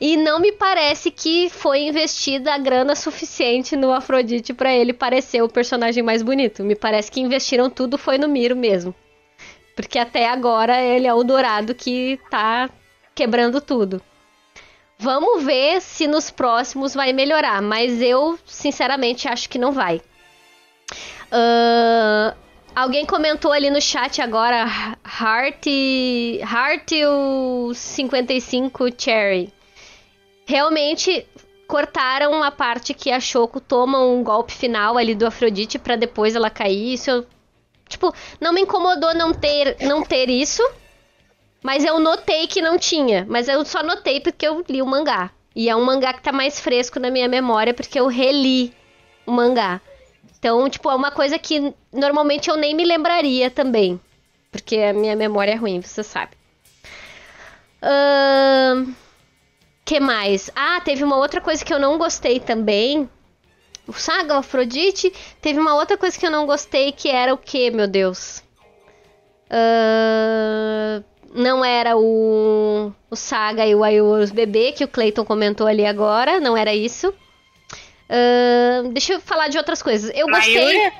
E 0.00 0.16
não 0.16 0.38
me 0.38 0.52
parece 0.52 1.10
que 1.10 1.48
foi 1.50 1.82
investida 1.82 2.54
a 2.54 2.58
grana 2.58 2.94
suficiente 2.94 3.76
no 3.76 3.92
Afrodite 3.92 4.52
para 4.52 4.72
ele 4.72 4.92
parecer 4.92 5.42
o 5.42 5.48
personagem 5.48 6.02
mais 6.02 6.22
bonito. 6.22 6.62
Me 6.62 6.76
parece 6.76 7.10
que 7.10 7.20
investiram 7.20 7.68
tudo 7.68 7.98
foi 7.98 8.18
no 8.18 8.28
Miro 8.28 8.54
mesmo. 8.54 8.94
Porque 9.74 9.98
até 9.98 10.28
agora 10.28 10.80
ele 10.80 11.06
é 11.06 11.14
o 11.14 11.24
dourado 11.24 11.74
que 11.74 12.20
tá 12.30 12.70
quebrando 13.14 13.60
tudo. 13.60 14.00
Vamos 15.04 15.44
ver 15.44 15.82
se 15.82 16.06
nos 16.06 16.30
próximos 16.30 16.94
vai 16.94 17.12
melhorar, 17.12 17.60
mas 17.60 18.00
eu 18.00 18.38
sinceramente 18.46 19.28
acho 19.28 19.50
que 19.50 19.58
não 19.58 19.70
vai. 19.70 20.00
Uh, 21.30 22.34
Alguém 22.74 23.04
comentou 23.04 23.52
ali 23.52 23.68
no 23.68 23.82
chat 23.82 24.22
agora, 24.22 24.64
Heart, 25.04 25.66
Heart 26.40 26.92
o 27.06 27.74
55 27.74 28.86
Cherry. 28.98 29.52
Realmente 30.46 31.26
cortaram 31.68 32.42
a 32.42 32.50
parte 32.50 32.94
que 32.94 33.12
a 33.12 33.20
Shoko 33.20 33.60
toma 33.60 34.00
um 34.00 34.24
golpe 34.24 34.52
final 34.52 34.96
ali 34.96 35.14
do 35.14 35.26
Afrodite 35.26 35.78
para 35.78 35.96
depois 35.96 36.34
ela 36.34 36.48
cair. 36.48 36.94
Isso 36.94 37.10
eu, 37.10 37.26
tipo, 37.88 38.12
não 38.40 38.54
me 38.54 38.62
incomodou 38.62 39.14
não 39.14 39.34
ter 39.34 39.76
não 39.82 40.02
ter 40.02 40.28
isso, 40.28 40.62
mas 41.64 41.82
eu 41.82 41.98
notei 41.98 42.46
que 42.46 42.60
não 42.60 42.78
tinha, 42.78 43.24
mas 43.26 43.48
eu 43.48 43.64
só 43.64 43.82
notei 43.82 44.20
porque 44.20 44.46
eu 44.46 44.62
li 44.68 44.82
o 44.82 44.86
mangá. 44.86 45.30
E 45.56 45.70
é 45.70 45.74
um 45.74 45.82
mangá 45.82 46.12
que 46.12 46.20
tá 46.20 46.30
mais 46.30 46.60
fresco 46.60 47.00
na 47.00 47.10
minha 47.10 47.26
memória 47.26 47.72
porque 47.72 47.98
eu 47.98 48.06
reli 48.06 48.70
o 49.24 49.32
mangá. 49.32 49.80
Então, 50.38 50.68
tipo, 50.68 50.90
é 50.90 50.94
uma 50.94 51.10
coisa 51.10 51.38
que 51.38 51.72
normalmente 51.90 52.50
eu 52.50 52.56
nem 52.56 52.74
me 52.74 52.84
lembraria 52.84 53.50
também. 53.50 53.98
Porque 54.52 54.76
a 54.76 54.92
minha 54.92 55.16
memória 55.16 55.52
é 55.52 55.54
ruim, 55.54 55.80
você 55.80 56.02
sabe. 56.02 56.32
Uh, 57.82 58.92
que 59.86 59.98
mais? 59.98 60.50
Ah, 60.54 60.82
teve 60.82 61.02
uma 61.02 61.16
outra 61.16 61.40
coisa 61.40 61.64
que 61.64 61.72
eu 61.72 61.78
não 61.78 61.96
gostei 61.96 62.40
também. 62.40 63.08
O 63.88 63.94
Saga, 63.94 64.34
o 64.34 64.38
Afrodite. 64.38 65.10
Teve 65.40 65.58
uma 65.58 65.76
outra 65.76 65.96
coisa 65.96 66.18
que 66.18 66.26
eu 66.26 66.30
não 66.30 66.44
gostei, 66.44 66.92
que 66.92 67.08
era 67.08 67.32
o 67.32 67.38
que, 67.38 67.70
meu 67.70 67.88
Deus? 67.88 68.44
Uh, 69.48 71.02
não 71.34 71.64
era 71.64 71.96
o, 71.96 72.92
o 73.10 73.16
Saga 73.16 73.66
e 73.66 73.74
o 73.74 73.82
Ayurus 73.82 74.30
bebê, 74.30 74.70
que 74.70 74.84
o 74.84 74.88
Clayton 74.88 75.24
comentou 75.24 75.66
ali 75.66 75.84
agora. 75.84 76.38
Não 76.38 76.56
era 76.56 76.72
isso. 76.72 77.08
Uh, 78.08 78.88
deixa 78.92 79.14
eu 79.14 79.20
falar 79.20 79.48
de 79.48 79.58
outras 79.58 79.82
coisas. 79.82 80.12
Eu 80.14 80.28
gostei. 80.28 80.54
Mayura? 80.54 80.92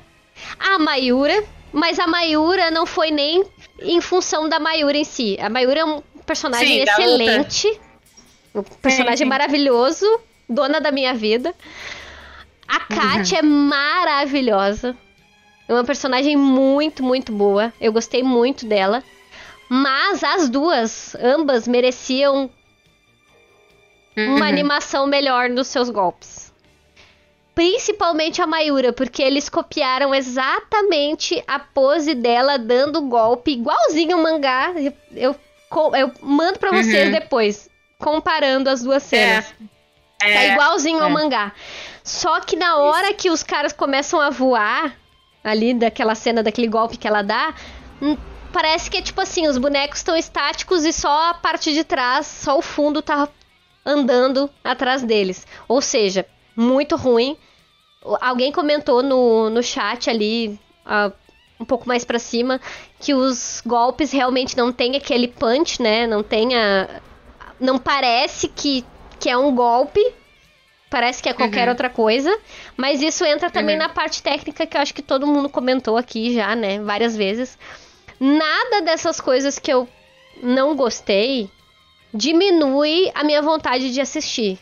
A 0.58 0.78
Mayura, 0.80 1.44
mas 1.72 2.00
a 2.00 2.08
Mayura 2.08 2.70
não 2.72 2.84
foi 2.84 3.12
nem 3.12 3.44
em 3.80 4.00
função 4.00 4.48
da 4.48 4.58
Mayura 4.58 4.96
em 4.98 5.04
si. 5.04 5.38
A 5.40 5.48
Mayura 5.48 5.80
é 5.80 5.84
um 5.84 6.02
personagem 6.26 6.66
sim, 6.66 6.80
excelente. 6.80 7.80
Um 8.52 8.62
personagem 8.62 9.26
maravilhoso, 9.26 10.06
dona 10.48 10.80
da 10.80 10.90
minha 10.90 11.14
vida. 11.14 11.54
A 12.66 12.80
Kat 12.80 13.32
uhum. 13.32 13.38
é 13.38 13.42
maravilhosa. 13.42 14.96
É 15.68 15.72
uma 15.72 15.84
personagem 15.84 16.36
muito, 16.36 17.04
muito 17.04 17.32
boa. 17.32 17.72
Eu 17.80 17.92
gostei 17.92 18.22
muito 18.22 18.66
dela. 18.66 19.02
Mas 19.76 20.22
as 20.22 20.48
duas, 20.48 21.16
ambas, 21.16 21.66
mereciam 21.66 22.48
uhum. 24.16 24.36
uma 24.36 24.46
animação 24.46 25.04
melhor 25.04 25.50
nos 25.50 25.66
seus 25.66 25.90
golpes. 25.90 26.54
Principalmente 27.56 28.40
a 28.40 28.46
Mayura, 28.46 28.92
porque 28.92 29.20
eles 29.20 29.48
copiaram 29.48 30.14
exatamente 30.14 31.42
a 31.44 31.58
pose 31.58 32.14
dela 32.14 32.56
dando 32.56 33.02
golpe, 33.02 33.50
igualzinho 33.50 34.16
o 34.16 34.22
mangá. 34.22 34.72
Eu, 35.12 35.34
eu, 35.92 36.12
mando 36.20 36.60
pra 36.60 36.70
vocês 36.70 37.06
uhum. 37.06 37.12
depois, 37.12 37.68
comparando 37.98 38.70
as 38.70 38.80
duas 38.80 39.02
cenas. 39.02 39.52
É. 40.20 40.32
Tá 40.32 40.40
é. 40.40 40.52
igualzinho 40.52 41.00
é. 41.00 41.02
ao 41.02 41.10
mangá. 41.10 41.52
Só 42.04 42.38
que 42.38 42.54
na 42.54 42.76
hora 42.76 43.08
Isso. 43.08 43.16
que 43.16 43.30
os 43.30 43.42
caras 43.42 43.72
começam 43.72 44.20
a 44.20 44.30
voar, 44.30 44.96
ali 45.42 45.74
daquela 45.74 46.14
cena, 46.14 46.44
daquele 46.44 46.68
golpe 46.68 46.96
que 46.96 47.08
ela 47.08 47.22
dá, 47.22 47.52
hum, 48.00 48.16
parece 48.54 48.88
que 48.88 48.98
é 48.98 49.02
tipo 49.02 49.20
assim, 49.20 49.48
os 49.48 49.58
bonecos 49.58 49.98
estão 49.98 50.16
estáticos 50.16 50.84
e 50.84 50.92
só 50.92 51.30
a 51.30 51.34
parte 51.34 51.74
de 51.74 51.82
trás, 51.82 52.24
só 52.24 52.56
o 52.56 52.62
fundo 52.62 53.02
tá 53.02 53.28
andando 53.84 54.48
atrás 54.62 55.02
deles. 55.02 55.44
Ou 55.66 55.82
seja, 55.82 56.24
muito 56.54 56.94
ruim. 56.94 57.36
Alguém 58.20 58.52
comentou 58.52 59.02
no, 59.02 59.50
no 59.50 59.60
chat 59.60 60.08
ali, 60.08 60.56
uh, 60.86 61.12
um 61.58 61.64
pouco 61.64 61.88
mais 61.88 62.04
para 62.04 62.20
cima, 62.20 62.60
que 63.00 63.12
os 63.12 63.60
golpes 63.66 64.12
realmente 64.12 64.56
não 64.56 64.72
tem 64.72 64.94
aquele 64.94 65.26
punch, 65.26 65.82
né? 65.82 66.06
Não 66.06 66.22
tem 66.22 66.54
a. 66.54 67.00
Não 67.58 67.76
parece 67.76 68.46
que, 68.46 68.84
que 69.18 69.28
é 69.28 69.36
um 69.36 69.52
golpe. 69.52 70.00
Parece 70.88 71.20
que 71.20 71.28
é 71.28 71.32
qualquer 71.32 71.64
uhum. 71.64 71.70
outra 71.70 71.90
coisa. 71.90 72.38
Mas 72.76 73.02
isso 73.02 73.24
entra 73.24 73.50
também 73.50 73.74
uhum. 73.74 73.82
na 73.82 73.88
parte 73.88 74.22
técnica 74.22 74.64
que 74.64 74.76
eu 74.76 74.80
acho 74.80 74.94
que 74.94 75.02
todo 75.02 75.26
mundo 75.26 75.48
comentou 75.48 75.96
aqui 75.96 76.32
já, 76.32 76.54
né? 76.54 76.78
Várias 76.78 77.16
vezes. 77.16 77.58
Nada 78.26 78.80
dessas 78.80 79.20
coisas 79.20 79.58
que 79.58 79.70
eu 79.70 79.86
não 80.42 80.74
gostei 80.74 81.50
diminui 82.10 83.12
a 83.14 83.22
minha 83.22 83.42
vontade 83.42 83.92
de 83.92 84.00
assistir. 84.00 84.58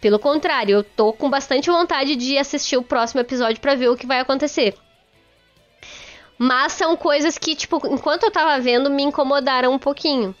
Pelo 0.00 0.18
contrário, 0.18 0.76
eu 0.76 0.82
tô 0.82 1.12
com 1.12 1.28
bastante 1.28 1.68
vontade 1.68 2.16
de 2.16 2.38
assistir 2.38 2.78
o 2.78 2.82
próximo 2.82 3.20
episódio 3.20 3.60
para 3.60 3.74
ver 3.74 3.90
o 3.90 3.96
que 3.98 4.06
vai 4.06 4.18
acontecer. 4.18 4.74
Mas 6.38 6.72
são 6.72 6.96
coisas 6.96 7.36
que, 7.36 7.54
tipo, 7.54 7.86
enquanto 7.86 8.22
eu 8.22 8.30
tava 8.30 8.58
vendo, 8.58 8.88
me 8.88 9.02
incomodaram 9.02 9.74
um 9.74 9.78
pouquinho. 9.78 10.34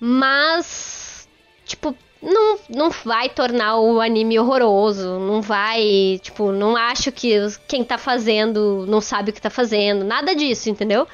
Mas, 0.00 1.28
tipo, 1.66 1.94
não, 2.22 2.58
não 2.70 2.88
vai 2.88 3.28
tornar 3.28 3.76
o 3.76 4.00
anime 4.00 4.38
horroroso. 4.38 5.18
Não 5.18 5.42
vai, 5.42 6.18
tipo, 6.22 6.52
não 6.52 6.74
acho 6.74 7.12
que 7.12 7.34
quem 7.68 7.84
tá 7.84 7.98
fazendo 7.98 8.86
não 8.88 9.02
sabe 9.02 9.30
o 9.30 9.34
que 9.34 9.42
tá 9.42 9.50
fazendo. 9.50 10.06
Nada 10.06 10.34
disso, 10.34 10.70
entendeu? 10.70 11.06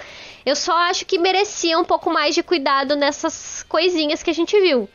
Eu 0.47 0.55
só 0.55 0.72
acho 0.76 1.05
que 1.05 1.18
merecia 1.18 1.76
um 1.76 1.84
pouco 1.84 2.09
mais 2.09 2.32
de 2.32 2.42
cuidado 2.42 2.94
nessas 2.94 3.64
coisinhas 3.68 4.22
que 4.22 4.30
a 4.30 4.34
gente 4.34 4.59
viu. 4.61 4.88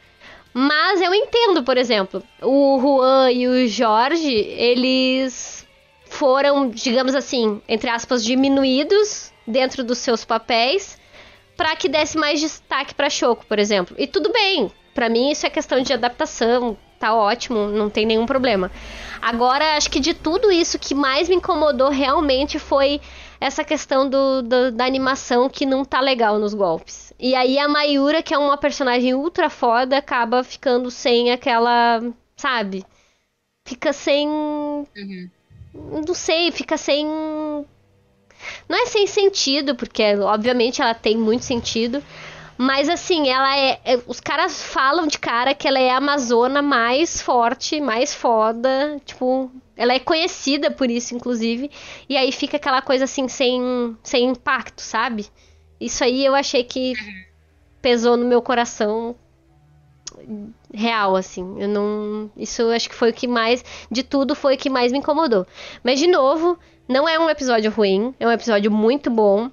Mas 0.53 1.01
eu 1.01 1.13
entendo, 1.13 1.61
por 1.61 1.77
exemplo, 1.77 2.23
o 2.41 2.79
Juan 2.79 3.31
e 3.31 3.47
o 3.47 3.67
Jorge, 3.67 4.33
eles 4.33 5.67
foram, 6.05 6.69
digamos 6.69 7.13
assim, 7.15 7.61
entre 7.67 7.89
aspas, 7.89 8.23
diminuídos 8.23 9.33
dentro 9.45 9.83
dos 9.83 9.97
seus 9.97 10.23
papéis 10.23 10.97
para 11.57 11.75
que 11.75 11.89
desse 11.89 12.17
mais 12.17 12.39
destaque 12.39 12.95
para 12.95 13.09
Choco, 13.09 13.45
por 13.45 13.59
exemplo. 13.59 13.95
E 13.99 14.07
tudo 14.07 14.31
bem, 14.31 14.71
para 14.93 15.09
mim 15.09 15.31
isso 15.31 15.45
é 15.45 15.49
questão 15.49 15.81
de 15.81 15.93
adaptação, 15.93 16.77
tá 16.99 17.13
ótimo, 17.13 17.67
não 17.67 17.89
tem 17.89 18.05
nenhum 18.05 18.25
problema. 18.25 18.71
Agora, 19.21 19.75
acho 19.75 19.91
que 19.91 19.99
de 19.99 20.13
tudo 20.13 20.51
isso 20.51 20.79
que 20.79 20.95
mais 20.95 21.29
me 21.29 21.35
incomodou 21.35 21.89
realmente 21.89 22.57
foi 22.57 22.99
essa 23.41 23.63
questão 23.63 24.07
do, 24.07 24.43
do, 24.43 24.71
da 24.71 24.85
animação 24.85 25.49
que 25.49 25.65
não 25.65 25.83
tá 25.83 25.99
legal 25.99 26.37
nos 26.37 26.53
golpes. 26.53 27.11
E 27.19 27.33
aí 27.33 27.57
a 27.57 27.67
Mayura, 27.67 28.21
que 28.21 28.35
é 28.35 28.37
uma 28.37 28.55
personagem 28.55 29.15
ultra 29.15 29.49
foda, 29.49 29.97
acaba 29.97 30.43
ficando 30.43 30.91
sem 30.91 31.31
aquela. 31.31 32.03
Sabe? 32.37 32.85
Fica 33.65 33.91
sem. 33.91 34.27
Uhum. 34.27 35.29
Não 35.73 36.13
sei, 36.13 36.51
fica 36.51 36.77
sem. 36.77 37.07
Não 38.69 38.83
é 38.83 38.85
sem 38.85 39.07
sentido, 39.07 39.75
porque 39.75 40.03
obviamente 40.17 40.79
ela 40.79 40.93
tem 40.93 41.17
muito 41.17 41.43
sentido. 41.43 42.03
Mas 42.57 42.89
assim, 42.89 43.27
ela 43.27 43.57
é, 43.57 43.79
é, 43.83 43.99
Os 44.05 44.19
caras 44.19 44.61
falam 44.61 45.07
de 45.07 45.17
cara 45.17 45.55
que 45.55 45.67
ela 45.67 45.79
é 45.79 45.89
a 45.89 45.97
Amazona 45.97 46.61
mais 46.61 47.19
forte, 47.19 47.81
mais 47.81 48.13
foda. 48.13 49.01
Tipo, 49.03 49.51
ela 49.75 49.93
é 49.93 49.99
conhecida 49.99 50.69
por 50.69 50.89
isso, 50.89 51.15
inclusive. 51.15 51.69
E 52.07 52.17
aí 52.17 52.31
fica 52.31 52.57
aquela 52.57 52.81
coisa 52.81 53.05
assim, 53.05 53.27
sem, 53.27 53.97
sem 54.03 54.25
impacto, 54.25 54.81
sabe? 54.81 55.27
Isso 55.79 56.03
aí 56.03 56.25
eu 56.25 56.35
achei 56.35 56.63
que 56.63 56.93
pesou 57.81 58.15
no 58.15 58.25
meu 58.25 58.41
coração 58.41 59.15
real, 60.73 61.15
assim. 61.15 61.55
Eu 61.59 61.67
não. 61.67 62.31
Isso 62.37 62.69
acho 62.69 62.89
que 62.89 62.95
foi 62.95 63.09
o 63.09 63.13
que 63.13 63.27
mais. 63.27 63.63
De 63.89 64.03
tudo, 64.03 64.35
foi 64.35 64.55
o 64.55 64.57
que 64.57 64.69
mais 64.69 64.91
me 64.91 64.99
incomodou. 64.99 65.45
Mas, 65.83 65.99
de 65.99 66.07
novo, 66.07 66.57
não 66.87 67.07
é 67.07 67.17
um 67.17 67.29
episódio 67.29 67.71
ruim. 67.71 68.13
É 68.19 68.27
um 68.27 68.31
episódio 68.31 68.71
muito 68.71 69.09
bom. 69.09 69.49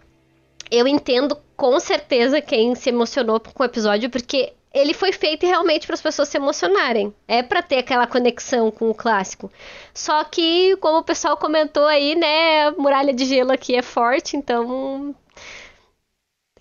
Eu 0.71 0.87
entendo 0.87 1.37
com 1.57 1.81
certeza 1.81 2.41
quem 2.41 2.75
se 2.75 2.91
emocionou 2.91 3.41
com 3.41 3.63
o 3.63 3.67
episódio, 3.67 4.11
porque 4.11 4.53
ele 4.73 4.93
foi 4.93 5.13
feito 5.13 5.47
realmente 5.47 5.87
para 5.87 5.95
as 5.95 6.03
pessoas 6.03 6.29
se 6.29 6.37
emocionarem. 6.37 7.15
É 7.27 7.43
para 7.43 7.63
ter 7.63 7.79
aquela 7.79 8.07
conexão 8.07 8.71
com 8.71 8.91
o 8.91 8.95
clássico. 8.95 9.51
Só 9.99 10.23
que, 10.23 10.77
como 10.77 10.99
o 10.99 11.03
pessoal 11.03 11.37
comentou 11.37 11.85
aí, 11.85 12.15
né, 12.15 12.69
a 12.69 12.71
muralha 12.71 13.13
de 13.13 13.25
gelo 13.25 13.51
aqui 13.51 13.75
é 13.75 13.83
forte, 13.83 14.37
então 14.37 15.13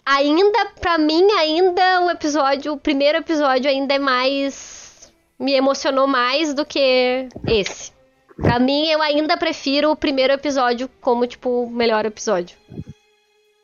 ainda 0.03 0.65
para 0.81 0.97
mim 0.97 1.31
ainda 1.33 2.01
o 2.01 2.09
episódio, 2.09 2.73
o 2.73 2.79
primeiro 2.79 3.19
episódio 3.19 3.69
ainda 3.69 3.93
é 3.93 3.99
mais 3.99 5.13
me 5.37 5.53
emocionou 5.53 6.07
mais 6.07 6.51
do 6.55 6.65
que 6.65 7.29
esse. 7.45 7.91
Pra 8.37 8.57
mim, 8.57 8.87
eu 8.87 9.03
ainda 9.03 9.37
prefiro 9.37 9.91
o 9.91 9.95
primeiro 9.95 10.33
episódio 10.33 10.89
como, 10.99 11.27
tipo, 11.27 11.65
o 11.65 11.69
melhor 11.69 12.07
episódio. 12.07 12.57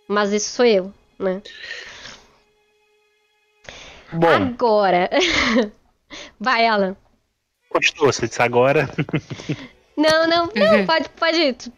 Mas 0.08 0.32
isso 0.32 0.52
sou 0.52 0.66
eu, 0.66 0.94
né? 1.18 1.42
Bom. 4.12 4.28
Agora. 4.28 5.10
Vai, 6.40 6.68
Alan. 6.68 6.96
Continua, 7.74 8.14
você 8.14 8.28
disse 8.28 8.42
agora. 8.42 8.88
Não, 9.98 10.28
não, 10.28 10.50
não, 10.56 10.80
uhum. 10.80 10.86
pode, 10.86 11.10
pode 11.10 11.38
ir. 11.38 11.54
Tu, 11.54 11.72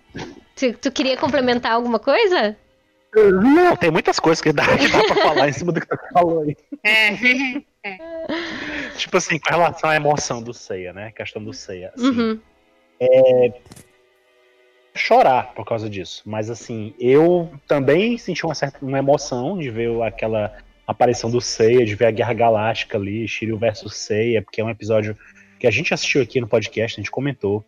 tu, 0.56 0.74
tu, 0.74 0.92
queria 0.92 1.18
complementar 1.18 1.72
alguma 1.72 2.00
coisa? 2.00 2.56
Não, 3.14 3.76
tem 3.78 3.90
muitas 3.90 4.20
coisas 4.20 4.42
que 4.42 4.52
dá, 4.52 4.66
que 4.78 4.90
dá 4.90 5.04
pra 5.06 5.16
falar 5.16 5.50
em 5.50 5.54
cima 5.54 5.72
do 5.72 5.80
que 5.80 5.88
tu 5.88 5.98
falou 6.14 6.42
aí. 6.42 6.56
É. 6.84 7.14
é. 7.84 8.28
Tipo 8.98 9.18
assim, 9.18 9.40
com 9.40 9.50
relação 9.50 9.90
à 9.90 9.96
emoção 9.96 10.42
do 10.42 10.54
Seiya, 10.54 10.92
né? 10.92 11.08
A 11.08 11.12
questão 11.12 11.44
do 11.44 11.54
Seiya. 11.54 11.94
Assim, 11.96 12.08
uhum. 12.08 12.40
é... 13.00 13.54
chorar 14.94 15.54
por 15.54 15.66
causa 15.66 15.90
disso. 15.90 16.24
Mas 16.26 16.50
assim, 16.50 16.94
eu 17.00 17.52
também 17.68 18.18
senti 18.18 18.46
uma 18.46 18.56
certa 18.56 18.84
uma 18.84 19.00
emoção 19.00 19.58
de 19.58 19.70
ver 19.70 20.02
aquela 20.02 20.58
aparição 20.86 21.32
do 21.32 21.42
Seiya, 21.42 21.86
de 21.86 21.96
ver 21.96 22.06
a 22.06 22.12
Guerra 22.12 22.34
Galáctica 22.34 22.98
ali, 22.98 23.28
Shiryu 23.28 23.58
versus 23.58 23.96
Seiya, 23.96 24.42
porque 24.42 24.62
é 24.62 24.64
um 24.64 24.70
episódio 24.70 25.18
que 25.66 25.68
a 25.68 25.72
gente 25.72 25.94
assistiu 25.96 26.22
aqui 26.22 26.40
no 26.40 26.48
podcast, 26.48 27.00
a 27.00 27.02
gente 27.02 27.10
comentou. 27.10 27.66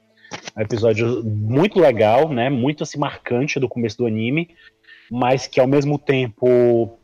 É 0.56 0.60
um 0.60 0.62
episódio 0.62 1.24
muito 1.24 1.80
legal, 1.80 2.30
né? 2.30 2.48
Muito 2.48 2.84
assim 2.84 3.00
marcante 3.00 3.60
do 3.60 3.68
começo 3.68 3.98
do 3.98 4.06
anime, 4.06 4.50
mas 5.10 5.48
que 5.48 5.60
ao 5.60 5.66
mesmo 5.66 5.98
tempo 5.98 7.00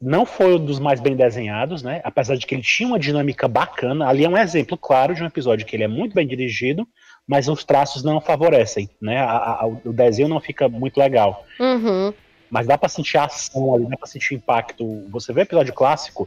não 0.00 0.24
foi 0.24 0.54
um 0.54 0.64
dos 0.64 0.78
mais 0.78 0.98
bem 0.98 1.14
desenhados, 1.14 1.82
né? 1.82 2.00
Apesar 2.04 2.36
de 2.36 2.46
que 2.46 2.54
ele 2.54 2.62
tinha 2.62 2.88
uma 2.88 2.98
dinâmica 2.98 3.46
bacana. 3.46 4.08
Ali 4.08 4.24
é 4.24 4.28
um 4.30 4.38
exemplo 4.38 4.78
claro 4.78 5.14
de 5.14 5.22
um 5.22 5.26
episódio 5.26 5.66
que 5.66 5.76
ele 5.76 5.84
é 5.84 5.88
muito 5.88 6.14
bem 6.14 6.26
dirigido, 6.26 6.88
mas 7.28 7.46
os 7.46 7.62
traços 7.62 8.02
não 8.02 8.18
favorecem, 8.18 8.88
né? 8.98 9.18
A, 9.18 9.60
a, 9.60 9.66
o 9.66 9.92
desenho 9.92 10.28
não 10.28 10.40
fica 10.40 10.70
muito 10.70 10.96
legal. 10.96 11.44
Uhum. 11.58 12.14
Mas 12.50 12.66
dá 12.66 12.78
para 12.78 12.88
sentir 12.88 13.18
a 13.18 13.24
ação 13.24 13.74
ali, 13.74 13.86
dá 13.86 13.96
pra 13.98 14.06
sentir 14.06 14.32
o 14.32 14.36
impacto. 14.38 15.06
Você 15.10 15.34
vê 15.34 15.40
o 15.40 15.42
episódio 15.42 15.74
clássico, 15.74 16.26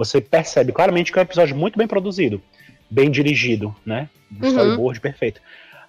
você 0.00 0.18
percebe 0.18 0.72
claramente 0.72 1.12
que 1.12 1.18
é 1.18 1.20
um 1.20 1.24
episódio 1.24 1.54
muito 1.54 1.76
bem 1.76 1.86
produzido, 1.86 2.42
bem 2.90 3.10
dirigido, 3.10 3.76
né? 3.84 4.08
Um 4.32 4.42
uhum. 4.42 4.48
storyboard 4.48 4.98
perfeito. 4.98 5.42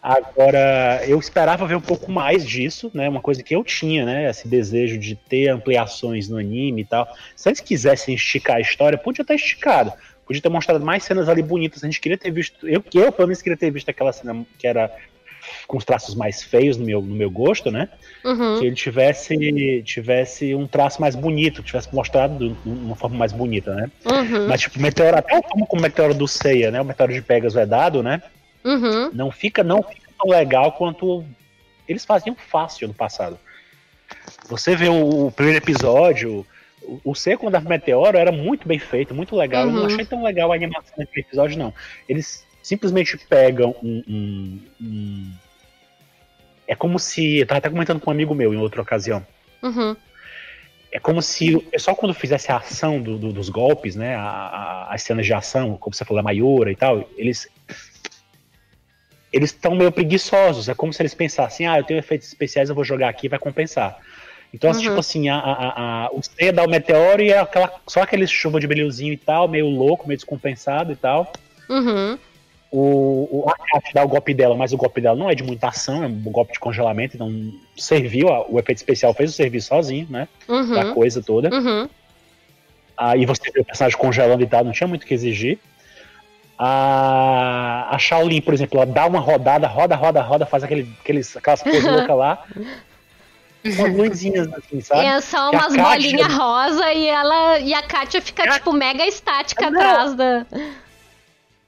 Agora, 0.04 1.02
eu 1.08 1.18
esperava 1.18 1.66
ver 1.66 1.76
um 1.76 1.82
pouco 1.82 2.12
mais 2.12 2.46
disso, 2.46 2.92
né? 2.94 3.08
Uma 3.08 3.22
coisa 3.22 3.42
que 3.42 3.56
eu 3.56 3.64
tinha, 3.64 4.04
né? 4.04 4.30
Esse 4.30 4.50
desejo 4.50 4.98
de 4.98 5.16
ter 5.16 5.48
ampliações 5.48 6.28
no 6.28 6.38
anime 6.38 6.82
e 6.82 6.86
tal. 6.86 7.08
Se 7.36 7.48
eles 7.48 7.62
quisessem 7.62 8.16
esticar 8.16 8.58
a 8.58 8.62
história, 8.62 8.98
podia 8.98 9.24
ter 9.24 9.36
esticado. 9.36 9.94
Podia 10.26 10.42
ter 10.42 10.50
mostrado 10.50 10.84
mais 10.84 11.04
cenas 11.04 11.30
ali 11.30 11.42
bonitas. 11.42 11.82
A 11.82 11.88
gente 11.88 12.02
queria 12.02 12.18
ter 12.18 12.32
visto. 12.32 12.68
Eu, 12.68 12.84
eu 12.94 13.12
pelo 13.14 13.30
menos, 13.30 13.42
queria 13.42 13.56
ter 13.56 13.72
visto 13.72 13.88
aquela 13.88 14.12
cena 14.12 14.46
que 14.58 14.68
era 14.68 14.92
com 15.68 15.78
os 15.78 15.86
traços 15.86 16.16
mais 16.16 16.44
feios 16.44 16.78
no 16.78 16.86
meu, 16.86 17.02
no 17.02 17.16
meu 17.16 17.30
gosto, 17.30 17.72
né? 17.72 17.90
Uhum. 18.24 18.60
Que 18.60 18.66
ele 18.66 18.76
tivesse, 18.76 19.84
tivesse 19.84 20.56
um 20.56 20.68
traço 20.68 21.02
mais 21.02 21.16
bonito, 21.16 21.64
tivesse 21.64 21.94
mostrado 21.94 22.50
de 22.50 22.70
uma 22.70 22.96
forma 22.96 23.18
mais 23.18 23.32
bonita, 23.32 23.74
né? 23.74 23.92
Uhum. 24.06 24.48
Mas, 24.48 24.62
tipo, 24.62 24.80
meteoro, 24.80 25.18
até 25.18 25.42
como 25.42 25.68
o 25.70 25.82
meteoro 25.82 26.14
do 26.14 26.28
Seiya, 26.28 26.72
né? 26.72 26.82
O 26.82 26.86
meteoro 26.86 27.14
de 27.14 27.22
Pegasus 27.22 27.58
é 27.58 27.66
dado, 27.66 28.04
né? 28.04 28.22
Uhum. 28.64 29.12
Não 29.14 29.32
fica, 29.32 29.64
não 29.64 29.82
fica 29.82 30.10
tão 30.18 30.32
legal 30.32 30.72
quanto 30.74 31.24
eles 31.88 32.06
faziam 32.06 32.36
fácil 32.36 32.88
no 32.88 32.94
passado. 32.94 33.40
Você 34.50 34.76
vê 34.76 34.90
o, 34.90 35.28
o 35.28 35.32
primeiro 35.32 35.64
episódio, 35.64 36.46
o, 36.82 37.00
o 37.04 37.16
Seco 37.16 37.50
da 37.50 37.60
Meteoro 37.60 38.18
era 38.18 38.32
muito 38.32 38.68
bem 38.68 38.80
feito, 38.80 39.14
muito 39.14 39.36
legal. 39.36 39.64
Uhum. 39.64 39.70
Eu 39.70 39.74
não 39.74 39.82
uhum. 39.82 39.88
achei 39.88 40.06
tão 40.06 40.24
legal 40.24 40.52
a 40.52 40.56
animação 40.56 40.94
daquele 40.98 41.26
episódio, 41.26 41.58
não. 41.58 41.74
Eles 42.08 42.46
simplesmente 42.62 43.18
pegam 43.18 43.76
um, 43.82 44.04
um, 44.08 44.60
um. 44.82 45.32
é 46.68 46.76
como 46.76 47.00
se. 47.00 47.38
Eu 47.38 47.48
tava 47.48 47.60
até 47.60 47.70
comentando 47.70 48.00
com 48.00 48.10
um 48.10 48.14
amigo 48.14 48.36
meu 48.36 48.54
em 48.54 48.58
outra 48.58 48.82
ocasião. 48.82 49.26
Uhum. 49.62 49.96
É 50.92 51.00
como 51.00 51.22
se 51.22 51.56
o 51.56 51.62
pessoal, 51.62 51.96
quando 51.96 52.14
fizesse 52.14 52.52
a 52.52 52.58
ação 52.58 53.02
do, 53.02 53.18
do, 53.18 53.32
dos 53.32 53.48
golpes, 53.48 53.96
né? 53.96 54.16
A, 54.16 54.22
a, 54.22 54.94
as 54.94 55.04
cenas 55.04 55.26
de 55.26 55.34
ação, 55.34 55.78
como 55.78 55.96
você 55.96 56.04
falou, 56.04 56.20
a 56.20 56.24
Maiora 56.24 56.72
e 56.72 56.76
tal, 56.76 57.10
eles 57.18 57.48
eles 59.32 59.52
estão 59.52 59.76
meio 59.76 59.92
preguiçosos. 59.92 60.68
É 60.68 60.74
como 60.74 60.92
se 60.92 61.02
eles 61.02 61.14
pensassem, 61.14 61.66
ah, 61.68 61.78
eu 61.78 61.84
tenho 61.84 62.00
efeitos 62.00 62.28
especiais, 62.28 62.70
eu 62.70 62.76
vou 62.76 62.84
jogar 62.84 63.10
aqui 63.10 63.30
vai 63.30 63.40
compensar. 63.40 63.98
Então, 64.54 64.70
uhum. 64.72 64.80
tipo 64.80 65.00
assim, 65.00 65.30
a, 65.30 65.38
a, 65.38 66.06
a, 66.06 66.10
o 66.12 66.22
C 66.22 66.52
dá 66.52 66.64
o 66.66 66.70
meteoro 66.70 67.22
e 67.22 67.32
é 67.32 67.40
aquela, 67.40 67.74
só 67.88 68.02
aquele 68.02 68.28
chuva 68.28 68.60
de 68.60 68.68
brilhozinho 68.68 69.14
e 69.14 69.18
tal, 69.18 69.48
meio 69.48 69.68
louco, 69.68 70.08
meio 70.08 70.18
descompensado 70.18 70.92
e 70.92 70.96
tal. 70.96 71.32
Uhum. 71.70 72.20
O, 72.72 73.44
o 73.44 73.50
Akate 73.50 73.94
dá 73.94 74.02
o 74.04 74.08
golpe 74.08 74.34
dela, 74.34 74.56
mas 74.56 74.72
o 74.72 74.78
golpe 74.78 75.02
dela 75.02 75.16
não 75.16 75.30
é 75.30 75.36
de 75.36 75.44
muita 75.44 75.68
ação, 75.68 76.04
é 76.04 76.08
um 76.08 76.22
golpe 76.22 76.54
de 76.54 76.60
congelamento, 76.60 77.18
então 77.18 77.30
serviu, 77.78 78.30
o 78.50 78.58
efeito 78.58 78.78
especial 78.78 79.14
fez 79.14 79.30
o 79.30 79.34
serviço 79.34 79.68
sozinho, 79.68 80.08
né? 80.10 80.28
Uhum. 80.48 80.74
Da 80.74 80.94
coisa 80.94 81.22
toda. 81.22 81.54
Uhum. 81.54 81.90
Aí 82.96 83.26
você 83.26 83.52
vê 83.52 83.60
o 83.60 83.66
personagem 83.66 83.98
congelando 83.98 84.42
e 84.42 84.48
tal, 84.48 84.64
não 84.64 84.72
tinha 84.72 84.88
muito 84.88 85.04
o 85.04 85.06
que 85.06 85.14
exigir. 85.14 85.60
A, 86.58 87.88
a 87.90 87.98
Shaolin, 87.98 88.40
por 88.40 88.54
exemplo, 88.54 88.78
ela 88.80 88.86
dá 88.86 89.06
uma 89.06 89.20
rodada, 89.20 89.68
roda, 89.68 89.96
roda, 89.96 90.22
roda, 90.22 90.46
faz 90.46 90.64
aquele, 90.64 90.88
aqueles, 91.02 91.36
aquelas 91.36 91.64
coisas 91.64 91.84
loucas 91.92 92.16
lá. 92.16 92.46
Umas 93.66 93.96
luzinhas 93.96 94.48
assim, 94.54 94.80
sabe? 94.80 95.06
É 95.06 95.20
só 95.22 95.52
umas 95.52 95.76
bolinhas 95.76 96.34
rosa 96.34 96.94
e 96.94 97.08
ela 97.08 97.60
e 97.60 97.74
a 97.74 97.82
Kátia 97.84 98.22
fica, 98.22 98.44
a... 98.44 98.54
tipo, 98.54 98.72
mega 98.72 99.06
estática 99.06 99.70
Não. 99.70 99.82
atrás 99.82 100.16
da. 100.16 100.46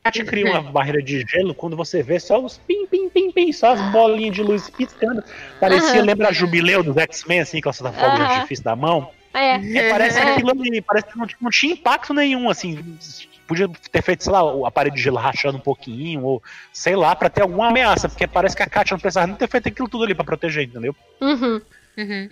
A 0.04 0.12
Kátia 0.12 0.26
cria 0.26 0.52
uma 0.52 0.72
barreira 0.72 1.02
de 1.02 1.26
gelo 1.26 1.56
quando 1.56 1.78
você 1.78 2.04
vê 2.04 2.20
só 2.20 2.44
os 2.44 2.58
pim, 2.58 2.86
pim, 2.88 3.08
pim, 3.10 3.32
pim, 3.32 3.54
só 3.54 3.74
as 3.74 3.92
bolinhas 3.92 4.36
de 4.36 4.44
luz 4.44 4.70
piscando. 4.70 5.24
Parecia, 5.60 6.00
uhum. 6.02 6.06
lembra 6.06 6.28
a 6.28 6.34
Jubileu 6.34 6.84
dos 6.84 6.98
X-Men, 6.98 7.40
assim, 7.40 7.62
com 7.62 7.70
essa 7.70 7.90
fogo 7.92 8.08
uhum. 8.08 8.16
de 8.16 8.22
artifício 8.22 8.66
da 8.66 8.76
mão? 8.76 9.10
É. 9.34 9.56
é 9.56 9.90
parece 9.90 10.20
é. 10.20 10.34
aquilo 10.34 10.52
ali, 10.52 10.82
parece 10.82 11.08
que 11.08 11.18
não, 11.18 11.26
não 11.42 11.50
tinha 11.50 11.74
impacto 11.74 12.14
nenhum, 12.14 12.50
assim 12.50 12.98
podia 13.48 13.70
ter 13.92 14.02
feito, 14.02 14.24
sei 14.24 14.34
lá, 14.34 14.42
a 14.68 14.72
parede 14.72 14.96
de 14.96 15.02
gelo 15.02 15.18
rachando 15.18 15.58
um 15.58 15.62
pouquinho, 15.62 16.24
ou 16.24 16.44
sei 16.72 16.96
lá, 16.96 17.16
para 17.16 17.30
ter 17.30 17.42
alguma 17.42 17.68
ameaça, 17.68 18.10
porque 18.10 18.26
parece 18.26 18.56
que 18.56 18.64
a 18.64 18.68
Katia 18.68 18.96
não 18.96 19.00
precisava 19.00 19.28
nem 19.28 19.36
ter 19.36 19.48
feito 19.48 19.68
aquilo 19.68 19.88
tudo 19.88 20.04
ali 20.04 20.16
para 20.16 20.26
proteger, 20.26 20.64
entendeu? 20.64 20.96
Uhum. 21.22 21.62
Uhum. 21.98 22.30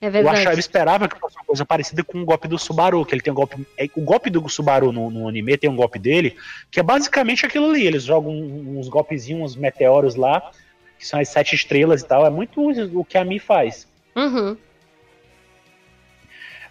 É 0.00 0.10
verdade. 0.10 0.36
Eu, 0.36 0.40
achava, 0.40 0.54
eu 0.56 0.60
esperava 0.60 1.08
que 1.08 1.18
fosse 1.18 1.36
uma 1.36 1.44
coisa 1.44 1.64
parecida 1.64 2.04
com 2.04 2.20
o 2.20 2.24
golpe 2.24 2.48
do 2.48 2.58
Subaru, 2.58 3.04
que 3.04 3.14
ele 3.14 3.22
tem 3.22 3.32
um 3.32 3.36
golpe. 3.36 3.66
É, 3.78 3.88
o 3.96 4.02
golpe 4.02 4.30
do 4.30 4.46
Subaru 4.48 4.92
no, 4.92 5.10
no, 5.10 5.28
anime 5.28 5.56
tem 5.56 5.70
um 5.70 5.76
golpe 5.76 5.98
dele, 5.98 6.36
que 6.70 6.80
é 6.80 6.82
basicamente 6.82 7.46
aquilo 7.46 7.70
ali. 7.70 7.86
Eles 7.86 8.04
jogam 8.04 8.32
uns 8.32 8.88
golpezinhos, 8.88 9.52
uns 9.52 9.56
meteoros 9.56 10.14
lá, 10.14 10.50
que 10.98 11.06
são 11.06 11.20
as 11.20 11.28
sete 11.28 11.54
estrelas 11.54 12.02
e 12.02 12.06
tal. 12.06 12.26
É 12.26 12.30
muito 12.30 12.60
o 12.98 13.04
que 13.04 13.16
a 13.16 13.24
Mi 13.24 13.38
faz. 13.38 13.88
Uhum. 14.14 14.56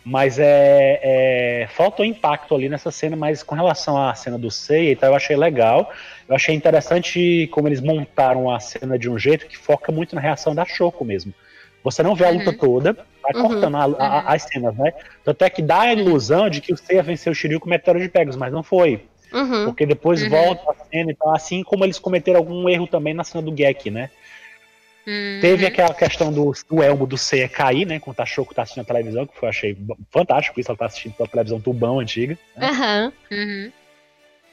Mas 0.05 0.37
é, 0.37 0.99
é, 1.01 1.67
falta 1.67 2.03
o 2.03 2.05
impacto 2.05 2.53
ali 2.53 2.69
nessa 2.69 2.91
cena, 2.91 3.15
mas 3.15 3.41
com 3.41 3.55
relação 3.55 3.97
à 3.97 4.13
cena 4.13 4.37
do 4.37 4.51
Seiya 4.51 4.91
então 4.91 5.09
eu 5.09 5.15
achei 5.15 5.35
legal. 5.35 5.91
Eu 6.29 6.35
achei 6.35 6.53
interessante 6.53 7.49
como 7.51 7.67
eles 7.67 7.81
montaram 7.81 8.51
a 8.51 8.59
cena 8.59 8.99
de 8.99 9.09
um 9.09 9.17
jeito 9.17 9.47
que 9.47 9.57
foca 9.57 9.91
muito 9.91 10.13
na 10.13 10.21
reação 10.21 10.53
da 10.53 10.63
Shoko 10.63 11.03
mesmo. 11.03 11.33
Você 11.85 12.01
não 12.01 12.15
vê 12.15 12.25
a 12.25 12.31
luta 12.31 12.49
uhum. 12.49 12.57
toda, 12.57 12.93
vai 13.21 13.31
uhum. 13.35 13.47
cortando 13.47 13.75
a, 13.75 13.83
a, 13.83 13.87
uhum. 13.87 13.95
as 14.25 14.41
cenas, 14.41 14.75
né? 14.75 14.91
Tanto 15.23 15.43
é 15.43 15.49
que 15.51 15.61
dá 15.61 15.81
a 15.81 15.93
ilusão 15.93 16.49
de 16.49 16.59
que 16.59 16.73
o 16.73 16.77
Seiya 16.77 17.03
venceu 17.03 17.31
o 17.31 17.35
Shiryu 17.35 17.59
com 17.59 17.67
o 17.67 17.69
Meteoro 17.69 17.99
de 17.99 18.09
Pegasus, 18.09 18.35
mas 18.35 18.51
não 18.51 18.63
foi. 18.63 19.05
Uhum. 19.31 19.65
Porque 19.65 19.85
depois 19.85 20.23
uhum. 20.23 20.29
volta 20.31 20.71
a 20.71 20.85
cena 20.89 21.11
e 21.11 21.15
tal, 21.15 21.35
assim 21.35 21.61
como 21.61 21.85
eles 21.85 21.99
cometeram 21.99 22.39
algum 22.39 22.67
erro 22.67 22.87
também 22.87 23.13
na 23.13 23.23
cena 23.23 23.43
do 23.43 23.55
Gek, 23.55 23.91
né? 23.91 24.09
Uhum. 25.05 25.37
Teve 25.39 25.67
aquela 25.67 25.93
questão 25.93 26.33
do, 26.33 26.51
do 26.67 26.81
elmo 26.81 27.05
do 27.05 27.19
Seiya 27.19 27.47
cair, 27.47 27.85
né? 27.85 27.99
Quando 27.99 28.19
a 28.19 28.25
Shoko 28.25 28.55
tá 28.55 28.63
assistindo 28.63 28.81
a 28.81 28.87
televisão, 28.87 29.27
que 29.27 29.33
eu 29.39 29.47
achei 29.47 29.77
fantástico 30.09 30.59
isso, 30.59 30.71
ela 30.71 30.77
tá 30.77 30.87
assistindo 30.87 31.13
pela 31.13 31.29
televisão 31.29 31.61
tubão 31.61 31.99
antiga. 31.99 32.35
Né? 32.57 32.67
Uhum. 33.31 33.71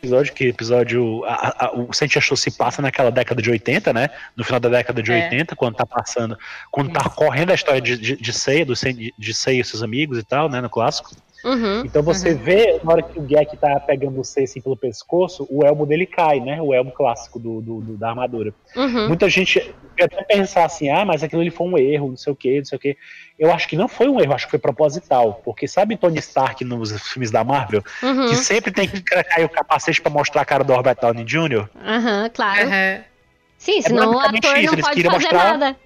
Episódio 0.03 0.35
que 0.35 0.49
episódio. 0.49 1.25
A, 1.27 1.67
a, 1.67 1.73
o 1.75 1.93
Sentia 1.93 2.21
Show 2.21 2.37
se 2.37 2.51
passa 2.51 2.83
naquela 2.83 3.09
década 3.09 3.41
de 3.41 3.49
80, 3.49 3.93
né? 3.93 4.11
No 4.37 4.43
final 4.43 4.59
da 4.59 4.69
década 4.69 5.01
de 5.01 5.13
é. 5.13 5.27
80, 5.27 5.55
quando 5.55 5.77
tá 5.77 5.87
passando. 5.87 6.37
Quando 6.73 6.93
tá 6.93 7.09
correndo 7.09 7.53
a 7.53 7.55
história 7.55 7.81
de, 7.81 7.97
de, 7.97 8.17
de 8.17 8.33
Seiya, 8.33 8.67
do, 8.67 8.75
de 8.75 9.33
Seiya 9.33 9.61
e 9.61 9.65
seus 9.65 9.81
amigos 9.81 10.19
e 10.19 10.25
tal, 10.25 10.49
né? 10.49 10.61
No 10.61 10.69
clássico. 10.69 11.15
Uhum, 11.45 11.85
então 11.85 12.03
você 12.03 12.31
uhum. 12.31 12.39
vê, 12.39 12.81
na 12.85 12.93
hora 12.93 13.03
que 13.03 13.19
o 13.19 13.27
Gek 13.27 13.57
tá 13.57 13.81
pegando 13.81 14.21
o 14.21 14.25
C 14.25 14.43
assim 14.43 14.61
pelo 14.61 14.77
pescoço, 14.77 15.47
o 15.51 15.65
elmo 15.65 15.85
dele 15.85 16.07
cai, 16.07 16.41
né? 16.41 16.63
O 16.63 16.73
elmo 16.73 16.93
clássico 16.93 17.39
do, 17.39 17.61
do, 17.61 17.81
do 17.81 17.97
da 17.97 18.11
armadura. 18.11 18.55
Uhum. 18.77 19.09
Muita 19.09 19.29
gente 19.29 19.75
até 20.01 20.23
pensar 20.23 20.65
assim, 20.65 20.89
ah, 20.89 21.05
mas 21.05 21.23
aquilo 21.23 21.43
ali 21.43 21.51
foi 21.51 21.67
um 21.67 21.77
erro, 21.77 22.09
não 22.11 22.17
sei 22.17 22.33
o 22.33 22.37
que, 22.37 22.59
não 22.59 22.65
sei 22.65 22.77
o 22.77 22.81
que. 22.81 22.97
Eu 23.39 23.53
acho 23.53 23.67
que 23.69 23.77
não 23.77 23.89
foi 23.89 24.09
um 24.09 24.21
erro, 24.21 24.35
acho 24.35 24.47
que 24.47 24.51
foi 24.51 24.59
proposital. 24.59 25.41
Porque 25.45 25.67
sabe 25.67 25.97
Tony 25.97 26.19
Stark 26.19 26.65
nos 26.65 26.93
filmes 27.09 27.31
da 27.31 27.43
Marvel? 27.43 27.83
Uhum. 28.03 28.29
Que 28.29 28.37
sempre 28.37 28.71
tem 28.71 28.87
que 28.87 29.03
cair 29.03 29.45
o 29.45 29.49
capacete 29.49 30.01
para 30.01 30.13
mostrar 30.13 30.43
a 30.43 30.45
cara 30.45 30.63
do 30.63 30.73
Robert 30.73 30.97
Downey 31.01 31.25
Jr.? 31.25 31.69
Aham, 31.85 32.31
claro. 32.33 32.69
Sim, 33.59 33.79
é 33.79 33.83
senão 33.83 34.15
o 34.15 34.19
ator 34.19 34.59
isso, 34.59 34.77
não 34.77 34.83
pode 34.83 35.03
fazer 35.03 35.09
mostrar... 35.09 35.59
nada 35.59 35.77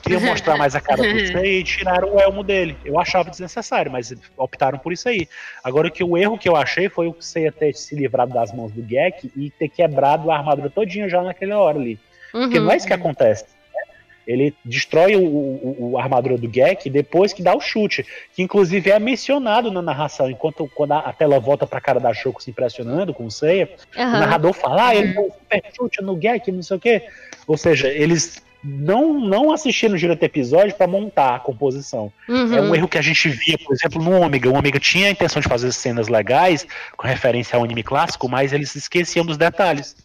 queriam 0.00 0.20
mostrar 0.20 0.56
mais 0.56 0.74
a 0.74 0.80
cara 0.80 1.02
do 1.02 1.18
Snake 1.18 1.48
e 1.48 1.64
tiraram 1.64 2.14
o 2.14 2.20
elmo 2.20 2.42
dele. 2.42 2.76
Eu 2.84 2.98
achava 2.98 3.30
desnecessário, 3.30 3.90
mas 3.90 4.12
optaram 4.36 4.78
por 4.78 4.92
isso 4.92 5.08
aí. 5.08 5.28
Agora, 5.62 5.90
que 5.90 6.02
o 6.02 6.16
erro 6.16 6.38
que 6.38 6.48
eu 6.48 6.56
achei 6.56 6.88
foi 6.88 7.08
o 7.08 7.16
Seiya 7.20 7.52
ter 7.52 7.74
se 7.74 7.94
livrado 7.94 8.32
das 8.32 8.52
mãos 8.52 8.72
do 8.72 8.82
Gek 8.82 9.30
e 9.36 9.50
ter 9.50 9.68
quebrado 9.68 10.30
a 10.30 10.36
armadura 10.36 10.70
todinha 10.70 11.08
já 11.08 11.22
naquela 11.22 11.58
hora 11.58 11.78
ali. 11.78 11.98
Uhum. 12.34 12.42
Porque 12.42 12.60
não 12.60 12.70
é 12.70 12.76
isso 12.76 12.86
que 12.86 12.92
acontece. 12.92 13.44
Né? 13.74 13.82
Ele 14.26 14.54
destrói 14.64 15.16
o, 15.16 15.24
o, 15.24 15.90
o, 15.92 15.98
a 15.98 16.02
armadura 16.02 16.38
do 16.38 16.50
Gek 16.50 16.88
depois 16.88 17.32
que 17.32 17.42
dá 17.42 17.54
o 17.54 17.60
chute, 17.60 18.06
que 18.34 18.42
inclusive 18.42 18.90
é 18.90 18.98
mencionado 18.98 19.70
na 19.70 19.82
narração, 19.82 20.30
enquanto 20.30 20.70
quando 20.74 20.92
a, 20.92 21.12
tela 21.12 21.38
volta 21.38 21.66
pra 21.66 21.80
cara 21.80 22.00
da 22.00 22.14
Shoko 22.14 22.42
se 22.42 22.50
impressionando 22.50 23.12
com 23.12 23.26
o 23.26 23.30
Seiya, 23.30 23.68
uhum. 23.96 24.02
o 24.02 24.10
narrador 24.12 24.52
fala, 24.52 24.88
ah, 24.88 24.94
ele 24.94 25.12
deu 25.12 25.22
um 25.22 25.30
super 25.30 25.62
chute 25.74 26.02
no 26.02 26.16
Gek, 26.16 26.50
não 26.52 26.62
sei 26.62 26.76
o 26.76 26.80
quê. 26.80 27.06
Ou 27.46 27.56
seja, 27.56 27.88
eles 27.88 28.42
não, 28.62 29.18
não 29.18 29.52
assistir 29.52 29.88
no 29.88 29.96
direto 29.96 30.22
episódio 30.22 30.74
para 30.74 30.86
montar 30.86 31.36
a 31.36 31.40
composição. 31.40 32.12
Uhum. 32.28 32.54
É 32.54 32.60
um 32.60 32.74
erro 32.74 32.88
que 32.88 32.98
a 32.98 33.02
gente 33.02 33.28
via, 33.28 33.58
por 33.58 33.74
exemplo, 33.74 34.02
no 34.02 34.20
Ômega. 34.20 34.48
O 34.48 34.54
Ômega 34.54 34.78
tinha 34.78 35.08
a 35.08 35.10
intenção 35.10 35.40
de 35.40 35.48
fazer 35.48 35.72
cenas 35.72 36.08
legais, 36.08 36.66
com 36.96 37.06
referência 37.06 37.56
ao 37.56 37.64
anime 37.64 37.82
clássico, 37.82 38.28
mas 38.28 38.52
eles 38.52 38.74
esqueciam 38.74 39.24
dos 39.24 39.36
detalhes. 39.36 39.96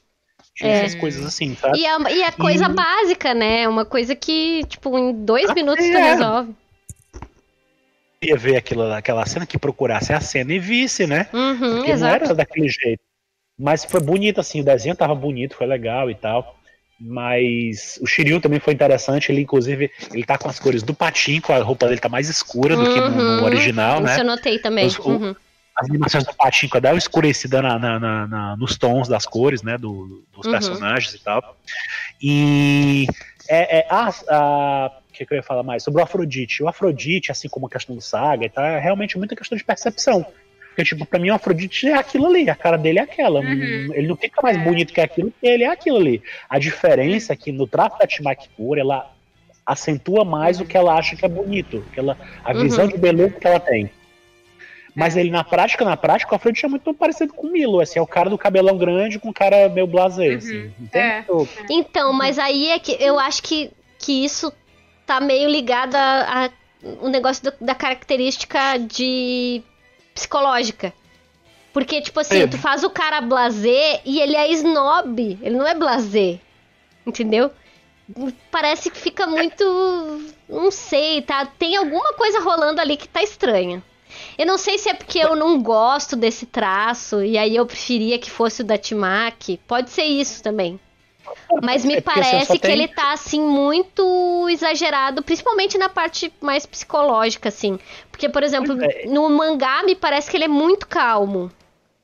Tinha 0.56 0.72
é. 0.72 0.86
essas 0.86 0.96
coisas 0.96 1.26
assim, 1.26 1.54
sabe? 1.56 1.78
E 1.78 1.86
a, 1.86 2.00
e 2.10 2.24
a 2.24 2.32
coisa 2.32 2.66
e... 2.66 2.74
básica, 2.74 3.34
né? 3.34 3.68
Uma 3.68 3.84
coisa 3.84 4.16
que, 4.16 4.64
tipo, 4.66 4.98
em 4.98 5.26
dois 5.26 5.50
ah, 5.50 5.54
minutos 5.54 5.84
é. 5.84 5.92
tu 5.92 5.98
resolve. 5.98 6.56
Ia 8.24 8.38
ver 8.38 8.56
aquilo, 8.56 8.94
aquela 8.94 9.26
cena 9.26 9.46
que 9.46 9.58
procurasse 9.58 10.14
a 10.14 10.22
cena 10.22 10.54
e 10.54 10.60
visse, 10.60 11.06
né? 11.06 11.28
Uhum, 11.34 11.76
Porque 11.76 11.92
exato. 11.92 12.20
não 12.20 12.26
era 12.26 12.34
daquele 12.34 12.70
jeito. 12.70 13.02
Mas 13.60 13.84
foi 13.84 14.00
bonito, 14.00 14.40
assim, 14.40 14.62
o 14.62 14.64
desenho 14.64 14.96
tava 14.96 15.14
bonito, 15.14 15.56
foi 15.56 15.68
legal 15.68 16.10
e 16.10 16.16
tal. 16.16 16.55
Mas 17.00 18.00
o 18.02 18.08
Shiryu 18.08 18.40
também 18.40 18.60
foi 18.60 18.74
interessante. 18.74 19.32
Ele, 19.32 19.42
inclusive, 19.42 19.92
ele 20.14 20.24
tá 20.24 20.38
com 20.38 20.48
as 20.48 20.60
cores 20.60 20.82
do 20.82 20.94
patinho, 20.94 21.42
a 21.50 21.58
roupa 21.60 21.88
dele 21.88 22.00
tá 22.00 22.10
mais 22.10 22.30
escura 22.30 22.76
do 22.76 22.84
uhum, 22.84 22.94
que 22.94 23.00
no, 23.00 23.10
no, 23.10 23.22
uhum. 23.40 23.44
original, 23.44 23.96
isso 23.96 24.04
né? 24.04 24.12
Isso 24.12 24.22
eu 24.22 24.26
notei 24.26 24.60
também. 24.60 24.88
Os, 24.88 25.00
uhum. 25.00 25.32
o, 25.32 25.38
as 25.78 25.90
animações 25.90 26.24
do 26.24 26.34
patinho 26.34 26.82
dá 26.82 26.92
uma 26.92 26.98
escurecida 26.98 27.62
na, 27.62 27.78
na, 27.78 28.28
na, 28.28 28.58
nos 28.58 28.78
tons 28.78 29.08
das 29.08 29.26
cores, 29.26 29.62
né? 29.62 29.78
Do, 29.78 30.24
dos 30.34 30.46
uhum. 30.46 30.52
personagens 30.52 31.14
e 31.14 31.20
tal. 31.20 31.58
E 32.22 33.08
é, 33.50 33.80
é 33.80 33.88
a, 33.90 34.10
a 34.30 34.92
que, 35.16 35.26
que 35.26 35.34
eu 35.34 35.38
ia 35.38 35.44
falar 35.44 35.64
mais? 35.64 35.84
Sobre 35.84 36.02
o 36.02 36.04
Afrodite. 36.04 36.62
O 36.62 36.68
Afrodite, 36.68 37.32
assim 37.32 37.48
como 37.48 37.68
a 37.68 37.70
questão 37.70 37.96
do 37.96 38.02
Saga, 38.02 38.50
tá, 38.50 38.68
é 38.68 38.80
realmente 38.80 39.18
muita 39.18 39.36
questão 39.36 39.58
de 39.58 39.64
percepção. 39.64 40.26
Porque, 40.76 40.84
tipo, 40.84 41.06
pra 41.06 41.18
mim 41.18 41.30
o 41.30 41.34
Afrodite 41.34 41.88
é 41.88 41.94
aquilo 41.94 42.26
ali, 42.28 42.50
a 42.50 42.56
cara 42.56 42.78
dele 42.78 43.00
é 43.00 43.04
aquela. 43.04 43.40
Uhum. 43.40 43.94
Ele 43.94 44.08
não 44.08 44.18
fica 44.18 44.42
mais 44.42 44.62
bonito 44.62 44.94
que 44.94 45.00
aquilo, 45.00 45.32
porque 45.32 45.48
ele 45.48 45.64
é 45.64 45.70
aquilo 45.70 45.96
ali. 45.96 46.22
A 46.50 46.60
diferença 46.60 47.32
é 47.32 47.36
que 47.38 47.50
no 47.50 47.66
traço 47.66 47.98
da 47.98 48.06
Timakipur, 48.06 48.78
ela 48.78 49.10
acentua 49.66 50.26
mais 50.26 50.60
o 50.60 50.66
que 50.66 50.76
ela 50.76 50.94
acha 50.96 51.16
que 51.16 51.24
é 51.24 51.30
bonito, 51.30 51.82
que 51.94 52.00
ela, 52.00 52.18
a 52.44 52.52
visão 52.52 52.84
uhum. 52.84 52.92
de 52.92 52.98
beleza 52.98 53.40
que 53.40 53.48
ela 53.48 53.60
tem. 53.60 53.90
Mas 54.94 55.16
ele, 55.16 55.32
na 55.32 55.46
prática, 55.46 55.86
na 55.86 55.96
prática, 55.96 56.34
o 56.34 56.36
Afrodite 56.36 56.66
é 56.66 56.70
muito 56.70 56.94
parecido 56.94 57.34
com 57.34 57.48
o 57.48 57.52
Milo. 57.52 57.80
Assim, 57.80 57.98
é 57.98 58.02
o 58.02 58.08
cara 58.08 58.30
do 58.30 58.38
cabelão 58.38 58.78
grande 58.78 59.18
com 59.18 59.30
o 59.30 59.34
cara 59.34 59.70
meio 59.70 59.88
blasé, 59.88 60.28
uhum. 60.28 60.38
assim. 60.38 60.74
É. 60.94 61.24
Então, 61.70 62.12
mas 62.12 62.38
aí 62.38 62.70
é 62.70 62.80
que 62.80 62.98
eu 63.00 63.18
acho 63.18 63.42
que, 63.42 63.72
que 63.98 64.26
isso 64.26 64.52
tá 65.06 65.22
meio 65.22 65.50
ligado 65.50 65.96
a, 65.96 66.46
a 66.46 66.50
o 67.02 67.08
negócio 67.08 67.44
do, 67.44 67.54
da 67.66 67.74
característica 67.74 68.78
de 68.78 69.64
psicológica. 70.16 70.94
Porque, 71.74 72.02
tipo 72.02 72.22
assim, 72.22 72.40
é. 72.40 72.48
tu 72.48 72.58
faz 72.58 72.84
o 72.84 72.90
cara 72.90 73.20
blazer 73.20 74.02
e 74.06 74.20
ele 74.22 74.36
é 74.36 74.50
snob. 74.54 75.38
Ele 75.42 75.58
não 75.58 75.68
é 75.68 75.76
blazer. 75.76 76.40
Entendeu? 77.06 77.52
Parece 78.50 78.90
que 78.90 78.98
fica 78.98 79.28
muito. 79.28 79.64
Não 80.48 80.72
sei, 80.72 81.22
tá? 81.22 81.46
Tem 81.46 81.76
alguma 81.76 82.14
coisa 82.14 82.40
rolando 82.40 82.80
ali 82.80 82.96
que 82.96 83.10
tá 83.10 83.22
estranha. 83.22 83.84
Eu 84.38 84.46
não 84.46 84.58
sei 84.58 84.78
se 84.78 84.90
é 84.90 84.94
porque 84.94 85.20
eu 85.20 85.36
não 85.36 85.62
gosto 85.62 86.16
desse 86.16 86.46
traço 86.46 87.22
e 87.22 87.38
aí 87.38 87.56
eu 87.56 87.66
preferia 87.66 88.18
que 88.18 88.32
fosse 88.32 88.62
o 88.62 88.66
da 88.66 88.78
Timac. 88.78 89.60
Pode 89.68 89.90
ser 89.90 90.04
isso 90.04 90.42
também. 90.42 90.80
Mas 91.62 91.86
me 91.86 91.96
é 91.96 92.02
parece 92.02 92.54
que 92.54 92.60
tem... 92.60 92.72
ele 92.72 92.88
tá, 92.88 93.14
assim, 93.14 93.42
muito 93.42 94.48
exagerado, 94.50 95.24
principalmente 95.24 95.78
na 95.78 95.90
parte 95.90 96.32
mais 96.42 96.66
psicológica, 96.66 97.50
assim. 97.50 97.80
Porque, 98.12 98.30
por 98.30 98.44
exemplo, 98.44 98.76
é. 98.82 99.06
no 99.08 99.30
mangá 99.30 99.84
me 99.84 99.96
parece 99.96 100.30
que 100.30 100.38
ele 100.38 100.46
é 100.46 100.50
muito 100.50 100.88
calmo. 100.88 101.52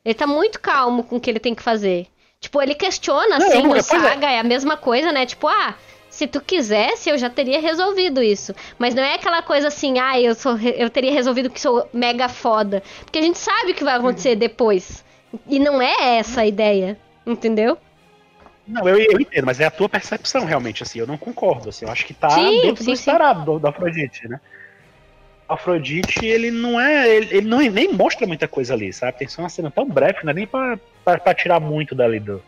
Ele 0.03 0.13
tá 0.13 0.27
muito 0.27 0.59
calmo 0.59 1.03
com 1.03 1.17
o 1.17 1.19
que 1.19 1.29
ele 1.29 1.39
tem 1.39 1.53
que 1.53 1.61
fazer. 1.61 2.07
Tipo, 2.39 2.61
ele 2.61 2.73
questiona, 2.73 3.37
assim, 3.37 3.61
não, 3.61 3.69
no 3.69 3.75
é. 3.75 3.81
Saga, 3.81 4.29
é. 4.29 4.35
é 4.35 4.39
a 4.39 4.43
mesma 4.43 4.75
coisa, 4.75 5.11
né? 5.11 5.25
Tipo, 5.25 5.47
ah, 5.47 5.75
se 6.09 6.27
tu 6.27 6.41
quisesse, 6.41 7.09
eu 7.09 7.17
já 7.17 7.29
teria 7.29 7.61
resolvido 7.61 8.21
isso. 8.21 8.53
Mas 8.79 8.95
não 8.95 9.03
é 9.03 9.13
aquela 9.13 9.41
coisa 9.41 9.67
assim, 9.67 9.99
ah, 9.99 10.19
eu, 10.19 10.33
sou, 10.35 10.57
eu 10.59 10.89
teria 10.89 11.11
resolvido 11.11 11.49
que 11.49 11.61
sou 11.61 11.87
mega 11.93 12.27
foda. 12.27 12.81
Porque 13.05 13.19
a 13.19 13.21
gente 13.21 13.37
sabe 13.37 13.71
o 13.71 13.75
que 13.75 13.83
vai 13.83 13.95
acontecer 13.95 14.35
depois. 14.35 15.05
E 15.47 15.59
não 15.59 15.81
é 15.81 16.17
essa 16.17 16.41
a 16.41 16.45
ideia, 16.45 16.99
entendeu? 17.25 17.77
Não, 18.67 18.87
eu, 18.87 18.97
eu 18.97 19.19
entendo, 19.19 19.45
mas 19.45 19.59
é 19.59 19.65
a 19.65 19.71
tua 19.71 19.89
percepção 19.89 20.45
realmente, 20.45 20.83
assim, 20.83 20.99
eu 20.99 21.07
não 21.07 21.17
concordo, 21.17 21.69
assim, 21.69 21.85
eu 21.85 21.91
acho 21.91 22.05
que 22.05 22.13
tá 22.13 22.29
sim, 22.29 22.61
dentro 22.61 22.83
sim, 22.83 22.91
do 22.91 22.93
esperado 22.93 23.43
do, 23.43 23.59
do 23.59 23.67
Afrodite, 23.67 24.27
né? 24.27 24.39
Afrodite, 25.49 26.25
ele 26.25 26.49
não 26.49 26.79
é, 26.79 27.09
ele, 27.09 27.37
ele, 27.37 27.47
não 27.47 27.59
nem 27.59 27.91
mostra 27.91 28.25
muita 28.25 28.47
coisa 28.47 28.73
ali, 28.73 28.93
sabe? 28.93 29.17
Tem 29.17 29.27
só 29.27 29.41
uma 29.41 29.49
cena 29.49 29.69
tão 29.69 29.87
breve, 29.87 30.19
não 30.23 30.31
é 30.31 30.33
nem 30.33 30.47
pra, 30.47 30.79
pra, 31.03 31.17
pra 31.17 31.33
tirar 31.33 31.59
muito 31.59 31.93
dali 31.93 32.19
do, 32.19 32.41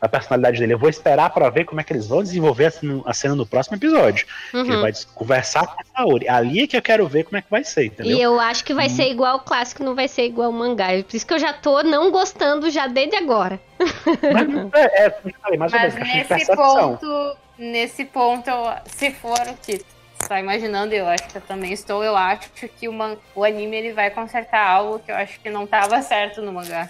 a 0.00 0.08
personalidade 0.08 0.58
dele. 0.58 0.74
Eu 0.74 0.78
vou 0.78 0.88
esperar 0.88 1.30
para 1.30 1.48
ver 1.50 1.64
como 1.64 1.80
é 1.80 1.84
que 1.84 1.92
eles 1.92 2.06
vão 2.06 2.22
desenvolver 2.22 2.72
a 3.04 3.14
cena 3.14 3.34
no 3.34 3.46
próximo 3.46 3.76
episódio. 3.76 4.26
Uhum. 4.52 4.64
Que 4.64 4.70
ele 4.70 4.80
vai 4.80 4.92
conversar 5.14 5.66
com 5.66 5.80
a 5.80 5.84
Saori. 5.84 6.28
Ali 6.28 6.62
é 6.62 6.66
que 6.66 6.76
eu 6.76 6.82
quero 6.82 7.06
ver 7.06 7.24
como 7.24 7.36
é 7.36 7.42
que 7.42 7.50
vai 7.50 7.64
ser, 7.64 7.86
entendeu? 7.86 8.16
E 8.16 8.20
eu 8.20 8.38
acho 8.38 8.64
que 8.64 8.74
vai 8.74 8.86
hum. 8.86 8.90
ser 8.90 9.10
igual 9.10 9.36
o 9.36 9.40
clássico, 9.40 9.82
não 9.82 9.94
vai 9.94 10.08
ser 10.08 10.26
igual 10.26 10.50
o 10.50 10.52
mangá. 10.52 10.88
Por 11.02 11.16
isso 11.16 11.26
que 11.26 11.34
eu 11.34 11.38
já 11.38 11.52
tô 11.52 11.82
não 11.82 12.10
gostando 12.10 12.70
já 12.70 12.86
desde 12.86 13.16
agora. 13.16 13.60
Mas, 13.78 14.72
é, 14.74 15.06
é, 15.06 15.10
falei, 15.10 15.58
mais 15.58 15.72
Mas 15.72 15.94
nesse 15.94 16.56
ponto, 16.56 17.36
nesse 17.58 18.04
ponto, 18.04 18.50
se 18.86 19.10
for 19.10 19.40
o 19.48 19.54
que 19.54 19.84
está 20.20 20.40
imaginando, 20.40 20.94
eu 20.94 21.06
acho 21.06 21.28
que 21.28 21.36
eu 21.36 21.42
também 21.42 21.72
estou, 21.72 22.02
eu 22.02 22.16
acho 22.16 22.50
que 22.50 22.88
o, 22.88 22.92
man, 22.92 23.16
o 23.34 23.44
anime 23.44 23.76
ele 23.76 23.92
vai 23.92 24.10
consertar 24.10 24.66
algo 24.66 24.98
que 24.98 25.10
eu 25.10 25.16
acho 25.16 25.38
que 25.40 25.50
não 25.50 25.64
estava 25.64 26.00
certo 26.02 26.42
no 26.42 26.52
mangá. 26.52 26.88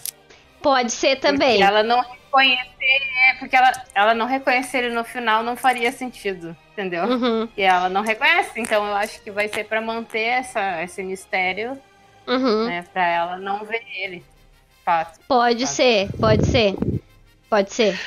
Pode 0.62 0.90
ser 0.92 1.16
também. 1.16 1.58
Porque 1.58 1.62
ela 1.62 1.82
não 1.82 2.04
reconhecer, 2.36 3.02
é, 3.30 3.34
porque 3.38 3.56
ela, 3.56 3.72
ela 3.94 4.14
não 4.14 4.26
reconhecer 4.26 4.78
ele 4.78 4.94
no 4.94 5.04
final 5.04 5.42
não 5.42 5.56
faria 5.56 5.90
sentido, 5.90 6.56
entendeu? 6.72 7.04
Uhum. 7.04 7.48
E 7.56 7.62
ela 7.62 7.88
não 7.88 8.02
reconhece, 8.02 8.60
então 8.60 8.86
eu 8.86 8.94
acho 8.94 9.20
que 9.22 9.30
vai 9.30 9.48
ser 9.48 9.64
para 9.64 9.80
manter 9.80 10.20
essa, 10.20 10.82
esse 10.82 11.02
mistério, 11.02 11.78
uhum. 12.26 12.66
né? 12.66 12.84
Pra 12.92 13.06
ela 13.06 13.36
não 13.38 13.64
ver 13.64 13.82
ele. 13.96 14.24
Fato. 14.84 15.18
Pode 15.26 15.66
Fato. 15.66 15.74
ser, 15.74 16.08
pode 16.20 16.46
ser. 16.46 16.74
Pode 17.48 17.72
ser. 17.72 17.98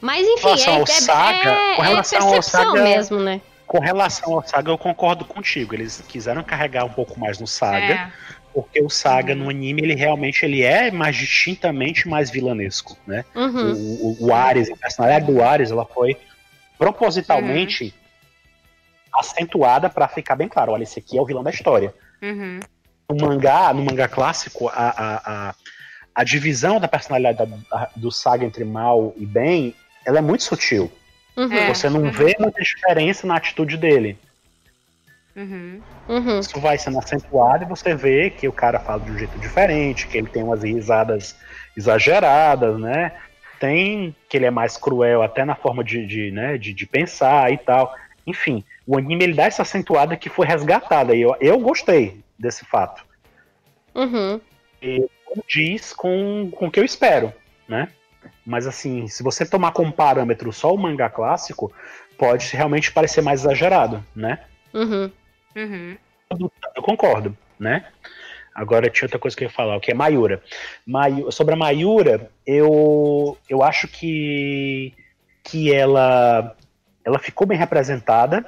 Mas 0.00 0.26
enfim, 0.26 0.48
é, 0.48 0.80
é, 0.82 0.86
saga, 0.86 1.50
é, 1.50 1.76
com 1.76 1.82
relação 1.82 2.18
é 2.18 2.32
percepção 2.32 2.34
ao 2.34 2.42
saga, 2.42 2.82
mesmo, 2.82 3.20
né? 3.20 3.40
Com 3.66 3.78
relação 3.78 4.34
ao 4.34 4.46
Saga, 4.46 4.70
eu 4.70 4.76
concordo 4.76 5.24
contigo. 5.24 5.74
Eles 5.74 6.04
quiseram 6.06 6.42
carregar 6.42 6.84
um 6.84 6.90
pouco 6.90 7.18
mais 7.18 7.38
no 7.38 7.46
Saga. 7.46 7.94
É 7.94 8.12
porque 8.52 8.82
o 8.82 8.88
Saga 8.88 9.32
uhum. 9.32 9.40
no 9.40 9.50
anime 9.50 9.82
ele 9.82 9.94
realmente 9.94 10.44
ele 10.44 10.62
é 10.62 10.90
mais 10.90 11.16
distintamente 11.16 12.08
mais 12.08 12.30
vilanesco, 12.30 12.96
né? 13.06 13.24
Uhum. 13.34 13.72
O, 13.72 14.22
o, 14.22 14.26
o 14.26 14.34
Ares, 14.34 14.70
a 14.70 14.76
personalidade 14.76 15.26
do 15.26 15.42
Ares, 15.42 15.70
ela 15.70 15.84
foi 15.84 16.16
propositalmente 16.78 17.84
uhum. 17.84 19.18
acentuada 19.20 19.88
para 19.88 20.08
ficar 20.08 20.36
bem 20.36 20.48
claro, 20.48 20.72
olha, 20.72 20.82
esse 20.82 20.98
aqui 20.98 21.16
é 21.16 21.20
o 21.20 21.26
vilão 21.26 21.42
da 21.42 21.50
história. 21.50 21.94
Uhum. 22.20 22.60
No 23.10 23.26
mangá, 23.26 23.72
no 23.72 23.82
mangá 23.82 24.08
clássico, 24.08 24.68
a, 24.68 24.72
a, 24.72 25.48
a, 25.48 25.54
a 26.14 26.24
divisão 26.24 26.80
da 26.80 26.88
personalidade 26.88 27.50
da, 27.70 27.90
do 27.94 28.10
Saga 28.10 28.44
entre 28.44 28.64
mal 28.64 29.12
e 29.16 29.26
bem, 29.26 29.74
ela 30.04 30.18
é 30.18 30.22
muito 30.22 30.44
sutil. 30.44 30.90
Uhum. 31.36 31.66
Você 31.68 31.88
não 31.88 32.10
vê 32.10 32.36
muita 32.38 32.60
diferença 32.60 33.26
na 33.26 33.36
atitude 33.36 33.76
dele. 33.76 34.18
Uhum. 35.34 35.80
Uhum. 36.08 36.40
Isso 36.40 36.60
vai 36.60 36.76
sendo 36.76 36.98
acentuado 36.98 37.64
e 37.64 37.68
você 37.68 37.94
vê 37.94 38.30
que 38.30 38.46
o 38.46 38.52
cara 38.52 38.78
fala 38.78 39.00
de 39.00 39.10
um 39.10 39.18
jeito 39.18 39.38
diferente, 39.38 40.06
que 40.06 40.18
ele 40.18 40.28
tem 40.28 40.42
umas 40.42 40.62
risadas 40.62 41.36
exageradas, 41.76 42.78
né? 42.78 43.12
Tem 43.58 44.14
que 44.28 44.36
ele 44.36 44.46
é 44.46 44.50
mais 44.50 44.76
cruel 44.76 45.22
até 45.22 45.44
na 45.44 45.54
forma 45.54 45.82
de, 45.82 46.06
de, 46.06 46.30
né, 46.30 46.58
de, 46.58 46.74
de 46.74 46.86
pensar 46.86 47.50
e 47.52 47.56
tal. 47.56 47.94
Enfim, 48.26 48.62
o 48.86 48.96
anime 48.96 49.24
ele 49.24 49.34
dá 49.34 49.44
essa 49.44 49.62
acentuada 49.62 50.16
que 50.16 50.28
foi 50.28 50.46
resgatada. 50.46 51.14
E 51.14 51.22
eu, 51.22 51.34
eu 51.40 51.58
gostei 51.58 52.20
desse 52.38 52.64
fato. 52.64 53.04
Uhum. 53.94 54.40
E 54.82 55.08
diz 55.48 55.92
com, 55.92 56.50
com 56.54 56.66
o 56.66 56.70
que 56.70 56.78
eu 56.78 56.84
espero, 56.84 57.32
né? 57.66 57.88
Mas 58.44 58.66
assim, 58.66 59.06
se 59.08 59.22
você 59.22 59.46
tomar 59.46 59.72
como 59.72 59.92
parâmetro 59.92 60.52
só 60.52 60.74
o 60.74 60.78
mangá 60.78 61.08
clássico, 61.08 61.72
pode 62.18 62.54
realmente 62.54 62.92
parecer 62.92 63.22
mais 63.22 63.40
exagerado, 63.40 64.04
né? 64.14 64.40
Uhum. 64.74 65.10
Uhum. 65.56 65.96
Eu 66.74 66.82
concordo, 66.82 67.36
né? 67.58 67.84
Agora 68.54 68.90
tinha 68.90 69.06
outra 69.06 69.18
coisa 69.18 69.36
que 69.36 69.44
eu 69.44 69.48
ia 69.48 69.52
falar, 69.54 69.76
o 69.76 69.80
que 69.80 69.90
é 69.90 69.94
Mayura. 69.94 70.42
Mayu, 70.86 71.32
sobre 71.32 71.54
a 71.54 71.56
Mayura, 71.56 72.30
eu, 72.46 73.36
eu 73.48 73.62
acho 73.62 73.88
que, 73.88 74.92
que 75.42 75.72
ela, 75.72 76.54
ela 77.04 77.18
ficou 77.18 77.46
bem 77.46 77.56
representada. 77.56 78.44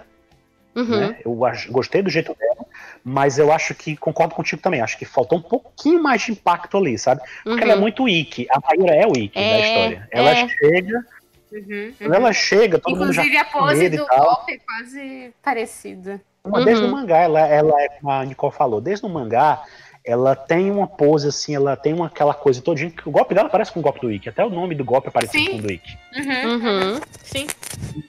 Uhum. 0.74 1.00
Né? 1.00 1.18
Eu 1.24 1.38
gostei 1.70 2.02
do 2.02 2.10
jeito 2.10 2.34
dela, 2.34 2.66
mas 3.02 3.38
eu 3.38 3.52
acho 3.52 3.74
que 3.74 3.96
concordo 3.96 4.34
contigo 4.34 4.60
também. 4.60 4.82
Acho 4.82 4.98
que 4.98 5.04
faltou 5.04 5.38
um 5.38 5.42
pouquinho 5.42 6.02
mais 6.02 6.22
de 6.22 6.32
impacto 6.32 6.76
ali, 6.76 6.98
sabe? 6.98 7.22
Porque 7.42 7.62
uhum. 7.64 7.70
ela 7.70 7.72
é 7.72 7.80
muito 7.80 8.08
Ikki. 8.08 8.46
A 8.50 8.60
Mayura 8.60 8.94
é 8.94 9.06
o 9.06 9.16
Ikki 9.16 9.38
é, 9.38 9.50
da 9.50 9.66
história. 9.66 10.08
Ela 10.10 10.30
é. 10.30 10.48
chega. 10.48 11.06
Uhum, 11.52 11.94
Quando 11.96 12.14
ela 12.14 12.32
chega, 12.32 12.78
todo 12.80 12.94
Inclusive, 12.94 13.22
mundo 13.22 13.32
já 13.32 13.40
a 13.42 13.44
pose 13.44 13.88
do 13.88 14.06
golpe 14.06 14.52
é 14.54 14.58
quase 14.58 15.34
parecida. 15.40 16.20
Uhum. 16.44 16.64
Desde 16.64 16.84
o 16.84 16.90
mangá, 16.90 17.18
ela, 17.18 17.40
ela 17.40 17.82
é 17.82 17.88
como 17.88 18.10
a 18.10 18.24
Nicole 18.24 18.52
falou, 18.52 18.80
desde 18.80 19.06
o 19.06 19.08
mangá, 19.08 19.62
ela 20.04 20.36
tem 20.36 20.70
uma 20.70 20.86
pose 20.86 21.28
assim, 21.28 21.54
ela 21.54 21.74
tem 21.74 21.94
uma, 21.94 22.06
aquela 22.06 22.34
coisa 22.34 22.60
todinha 22.60 22.90
que 22.90 23.08
o 23.08 23.12
golpe 23.12 23.34
dela 23.34 23.48
parece 23.48 23.72
com 23.72 23.80
o 23.80 23.82
golpe 23.82 24.00
do 24.00 24.12
Ikki. 24.12 24.28
Até 24.28 24.44
o 24.44 24.50
nome 24.50 24.74
do 24.74 24.84
golpe 24.84 25.08
é 25.08 25.10
parecido 25.10 25.42
Sim. 25.42 25.50
com 25.52 25.58
o 25.58 25.62
do 25.62 25.72
Ikki. 25.72 25.98
Uhum. 26.18 26.52
Uhum. 26.52 27.00
Sim. 27.22 27.46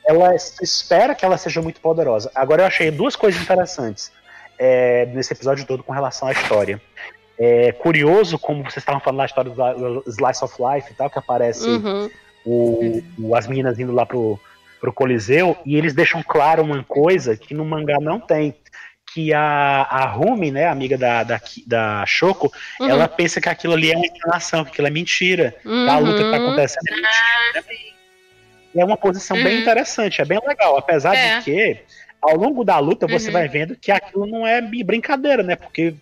Ela 0.06 0.36
espera 0.36 1.16
que 1.16 1.24
ela 1.24 1.38
seja 1.38 1.62
muito 1.62 1.80
poderosa. 1.80 2.30
Agora 2.36 2.64
eu 2.64 2.68
achei 2.68 2.92
duas 2.92 3.16
coisas 3.16 3.42
interessantes 3.42 4.12
é, 4.60 5.06
nesse 5.06 5.32
episódio 5.32 5.66
todo 5.66 5.84
com 5.84 5.94
relação 5.94 6.28
à 6.28 6.34
história. 6.34 6.82
É 7.40 7.72
curioso 7.72 8.38
como 8.38 8.64
vocês 8.64 8.78
estavam 8.78 9.00
falando 9.00 9.20
da 9.20 9.26
história 9.26 9.52
do 9.52 10.04
Slice 10.08 10.44
of 10.44 10.56
Life 10.60 10.92
e 10.92 10.96
tal, 10.96 11.10
que 11.10 11.20
aparece 11.20 11.68
uhum. 11.68 12.10
o, 12.46 13.04
o, 13.20 13.36
as 13.36 13.48
meninas 13.48 13.80
indo 13.80 13.94
lá 13.94 14.06
pro, 14.06 14.38
pro 14.80 14.94
Coliseu, 14.94 15.58
e 15.66 15.76
eles 15.76 15.94
deixam 15.94 16.22
claro 16.22 16.64
uma 16.64 16.84
coisa 16.84 17.36
que 17.36 17.54
no 17.54 17.66
mangá 17.66 17.98
não 18.00 18.20
tem. 18.20 18.56
Que 19.14 19.34
a, 19.34 19.88
a 19.90 20.06
Rumi, 20.08 20.52
né, 20.52 20.68
amiga 20.68 20.98
da, 20.98 21.24
da, 21.24 21.40
da 21.66 22.06
Shoko, 22.06 22.52
uhum. 22.80 22.90
ela 22.90 23.08
pensa 23.08 23.40
que 23.40 23.48
aquilo 23.48 23.74
ali 23.74 23.92
é 23.92 23.96
uma 23.96 24.06
enganação, 24.06 24.66
que 24.66 24.72
aquilo 24.72 24.88
é 24.88 24.92
mentira. 24.92 25.56
Uhum. 25.64 25.90
A 25.90 26.00
luta 26.00 26.24
que 26.24 26.32
tá 26.32 26.38
acontecendo 26.38 26.84
é 26.90 26.96
mentira. 26.96 27.64
Né? 28.74 28.82
É 28.82 28.84
uma 28.84 28.98
posição 28.98 29.38
uhum. 29.38 29.44
bem 29.44 29.62
interessante, 29.62 30.22
é 30.22 30.26
bem 30.26 30.40
legal. 30.46 30.76
Apesar 30.76 31.16
é. 31.16 31.38
de 31.38 31.46
que, 31.46 31.78
ao 32.22 32.36
longo 32.36 32.66
da 32.66 32.78
luta, 32.80 33.08
você 33.08 33.28
uhum. 33.28 33.34
vai 33.34 33.48
vendo 33.48 33.76
que 33.76 33.92
aquilo 33.92 34.26
não 34.26 34.46
é 34.46 34.60
brincadeira, 34.62 35.42
né? 35.42 35.56
Porque 35.56 35.96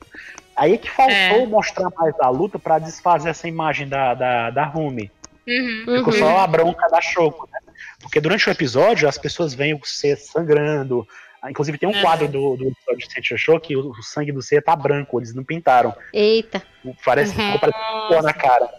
aí 0.55 0.73
é 0.73 0.77
que 0.77 0.89
faltou 0.89 1.13
é. 1.13 1.45
mostrar 1.45 1.89
mais 1.95 2.17
da 2.17 2.29
luta 2.29 2.57
para 2.57 2.79
desfazer 2.79 3.29
essa 3.29 3.47
imagem 3.47 3.87
da, 3.87 4.15
da, 4.15 4.49
da 4.49 4.65
Rumi. 4.65 5.11
Uhum. 5.47 5.97
Ficou 5.97 6.13
só 6.13 6.39
a 6.39 6.47
bronca 6.47 6.87
da 6.89 6.99
Shoko, 6.99 7.47
né? 7.51 7.59
Porque 7.99 8.19
durante 8.19 8.47
o 8.47 8.51
episódio 8.51 9.07
as 9.07 9.17
pessoas 9.17 9.53
veem 9.53 9.73
o 9.73 9.81
C 9.83 10.15
sangrando. 10.15 11.07
Ah, 11.41 11.51
inclusive 11.51 11.77
tem 11.77 11.89
um 11.89 12.01
quadro 12.01 12.27
do, 12.27 12.55
do 12.55 12.67
episódio 12.67 13.21
de 13.21 13.37
Show 13.37 13.59
que 13.59 13.75
o, 13.75 13.89
o, 13.89 14.01
sangue 14.01 14.31
do 14.31 14.41
C 14.41 14.61
tá 14.61 14.75
branco, 14.75 15.19
eles 15.19 15.33
não 15.33 15.43
pintaram. 15.43 15.93
Eita. 16.13 16.63
Parece, 17.03 17.37
uhum. 17.39 17.59
parece 17.59 18.23
na 18.23 18.33
cara. 18.33 18.69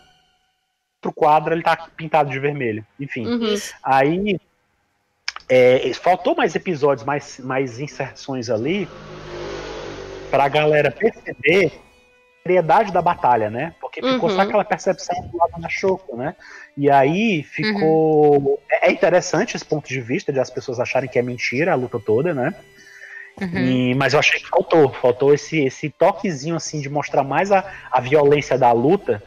Pro 1.01 1.13
quadro 1.13 1.53
ele 1.53 1.63
tá 1.63 1.77
pintado 1.97 2.31
de 2.31 2.39
vermelho. 2.39 2.87
Enfim. 2.99 3.27
Uhum. 3.27 3.55
Aí 3.83 4.41
é, 5.49 5.93
faltou 5.95 6.35
mais 6.35 6.55
episódios, 6.55 7.05
mais, 7.05 7.39
mais 7.39 7.79
inserções 7.79 8.49
ali 8.49 8.89
pra 10.31 10.49
galera 10.49 10.91
perceber 10.91 11.73
seriedade 12.45 12.93
da 12.93 13.01
batalha, 13.01 13.49
né? 13.49 13.75
Porque 13.81 14.03
ficou 14.03 14.29
uhum. 14.29 14.37
só 14.37 14.43
aquela 14.43 14.65
percepção 14.65 15.17
do 15.29 15.39
lado 15.39 15.59
da 15.61 15.69
Choco, 15.69 16.15
né? 16.15 16.37
E 16.77 16.91
aí 16.91 17.43
ficou. 17.43 18.39
Uhum. 18.39 18.59
É 18.83 18.91
interessante 18.91 19.57
esse 19.57 19.65
ponto 19.65 19.89
de 19.89 20.01
vista 20.01 20.31
de 20.31 20.39
as 20.39 20.51
pessoas 20.51 20.79
acharem 20.79 21.09
que 21.09 21.19
é 21.19 21.23
mentira 21.23 21.73
a 21.73 21.75
luta 21.75 21.99
toda, 21.99 22.35
né? 22.35 22.55
Uhum. 23.41 23.59
E, 23.59 23.95
mas 23.95 24.13
eu 24.13 24.19
achei 24.19 24.39
que 24.39 24.49
faltou, 24.49 24.93
faltou 24.93 25.33
esse, 25.33 25.59
esse 25.65 25.89
toquezinho 25.89 26.55
assim 26.55 26.81
de 26.81 26.89
mostrar 26.91 27.25
mais 27.25 27.51
a, 27.51 27.65
a 27.91 28.01
violência 28.01 28.59
da 28.59 28.71
luta 28.73 29.23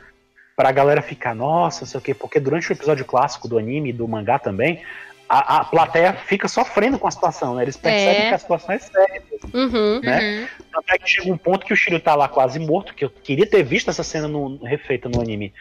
pra 0.55 0.71
galera 0.71 1.01
ficar, 1.01 1.35
nossa, 1.35 1.81
não 1.81 1.87
sei 1.87 1.99
o 1.99 2.01
quê, 2.01 2.13
porque 2.13 2.39
durante 2.39 2.69
o 2.69 2.73
episódio 2.73 3.03
clássico 3.03 3.47
do 3.47 3.57
anime 3.57 3.89
e 3.89 3.93
do 3.93 4.07
mangá 4.07 4.39
também, 4.39 4.81
a, 5.29 5.57
a 5.57 5.65
plateia 5.65 6.13
fica 6.13 6.47
sofrendo 6.47 6.97
com 6.97 7.07
a 7.07 7.11
situação, 7.11 7.55
né? 7.55 7.63
Eles 7.63 7.77
percebem 7.77 8.25
é. 8.25 8.29
que 8.29 8.35
a 8.35 8.37
situação 8.37 8.75
é 8.75 8.79
séria. 8.79 9.23
Uhum, 9.53 9.99
né? 10.01 10.21
Uhum. 10.21 10.47
Até 10.75 10.97
que 10.97 11.09
chega 11.09 11.31
um 11.31 11.37
ponto 11.37 11.65
que 11.65 11.73
o 11.73 11.75
Shiryu 11.75 11.99
tá 11.99 12.15
lá 12.15 12.27
quase 12.27 12.59
morto, 12.59 12.93
que 12.93 13.05
eu 13.05 13.09
queria 13.09 13.45
ter 13.45 13.63
visto 13.63 13.89
essa 13.89 14.03
cena 14.03 14.27
no, 14.27 14.57
refeita 14.63 15.09
no 15.09 15.21
anime. 15.21 15.53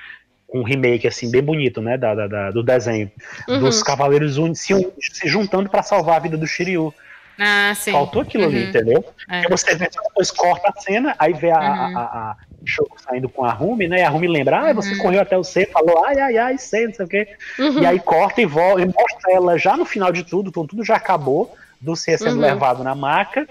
Com 0.47 0.61
um 0.61 0.62
remake, 0.62 1.09
assim, 1.09 1.31
bem 1.31 1.43
bonito, 1.43 1.81
né? 1.83 1.99
Da, 1.99 2.14
da, 2.14 2.27
da 2.29 2.51
do 2.53 2.62
desenho. 2.62 3.11
Uhum. 3.49 3.61
Dos 3.61 3.83
Cavaleiros 3.83 4.37
se, 4.55 4.75
se 5.01 5.29
juntando 5.29 5.69
para 5.69 5.83
salvar 5.83 6.17
a 6.17 6.21
vida 6.21 6.37
do 6.37 6.47
Shiryu. 6.47 6.95
Ah, 7.39 7.73
sim. 7.75 7.93
Faltou 7.93 8.23
aquilo 8.23 8.45
ali, 8.45 8.62
uhum. 8.62 8.69
entendeu? 8.69 9.05
É. 9.29 9.41
Porque 9.41 9.57
você 9.57 9.75
vê, 9.75 9.89
depois 9.89 10.31
corta 10.31 10.73
a 10.75 10.81
cena, 10.81 11.14
aí 11.19 11.33
vê 11.33 11.51
a, 11.51 11.59
uhum. 11.59 11.99
a, 11.99 12.03
a, 12.03 12.37
Shoko 12.67 13.01
saindo 13.01 13.29
com 13.29 13.45
a 13.45 13.53
Rumi, 13.53 13.89
né? 13.89 14.01
E 14.01 14.03
a 14.03 14.09
Rumi 14.09 14.29
lembra, 14.29 14.71
ah, 14.71 14.73
você 14.73 14.93
uhum. 14.93 14.99
correu 14.99 15.21
até 15.21 15.37
o 15.37 15.45
C, 15.45 15.67
falou, 15.67 16.05
ai, 16.05 16.19
ai, 16.19 16.39
ai, 16.39 16.59
C, 16.59 16.87
não 16.87 16.95
sei 16.95 17.05
o 17.05 17.09
quê. 17.09 17.29
Uhum. 17.59 17.81
E 17.81 17.87
aí 17.87 17.99
corta 18.01 18.41
e 18.41 18.47
volta, 18.47 18.83
e 18.83 18.87
mostra 18.87 19.33
ela 19.33 19.59
já 19.59 19.77
no 19.77 19.85
final 19.85 20.12
de 20.12 20.25
tudo, 20.25 20.51
então 20.51 20.67
tudo 20.67 20.85
já 20.85 20.97
acabou, 20.97 21.55
do 21.81 21.95
C 21.95 22.17
sendo 22.19 22.37
uhum. 22.37 22.41
levado 22.41 22.83
na 22.83 22.95
maca. 22.95 23.49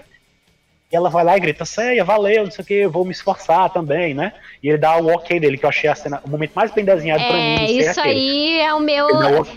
E 0.90 0.94
ela 0.94 1.10
vai 1.10 1.24
lá 1.24 1.36
e 1.36 1.40
grita, 1.40 1.64
Ceia, 1.64 2.04
valeu, 2.04 2.44
não 2.44 2.50
sei 2.50 2.62
o 2.62 2.66
que, 2.66 2.74
eu 2.74 2.90
vou 2.90 3.04
me 3.04 3.10
esforçar 3.10 3.68
também, 3.70 4.14
né? 4.14 4.32
E 4.62 4.68
ele 4.68 4.78
dá 4.78 4.96
o 4.96 5.08
ok 5.08 5.40
dele, 5.40 5.58
que 5.58 5.64
eu 5.64 5.68
achei 5.68 5.90
a 5.90 5.96
cena, 5.96 6.20
o 6.24 6.30
momento 6.30 6.52
mais 6.54 6.70
bem 6.70 6.84
desenhado 6.84 7.24
é, 7.24 7.26
pra 7.26 7.36
mim. 7.36 7.56
É, 7.58 7.70
isso 7.72 8.00
aí 8.00 8.60
é 8.60 8.72
o 8.72 8.78
meu. 8.78 9.08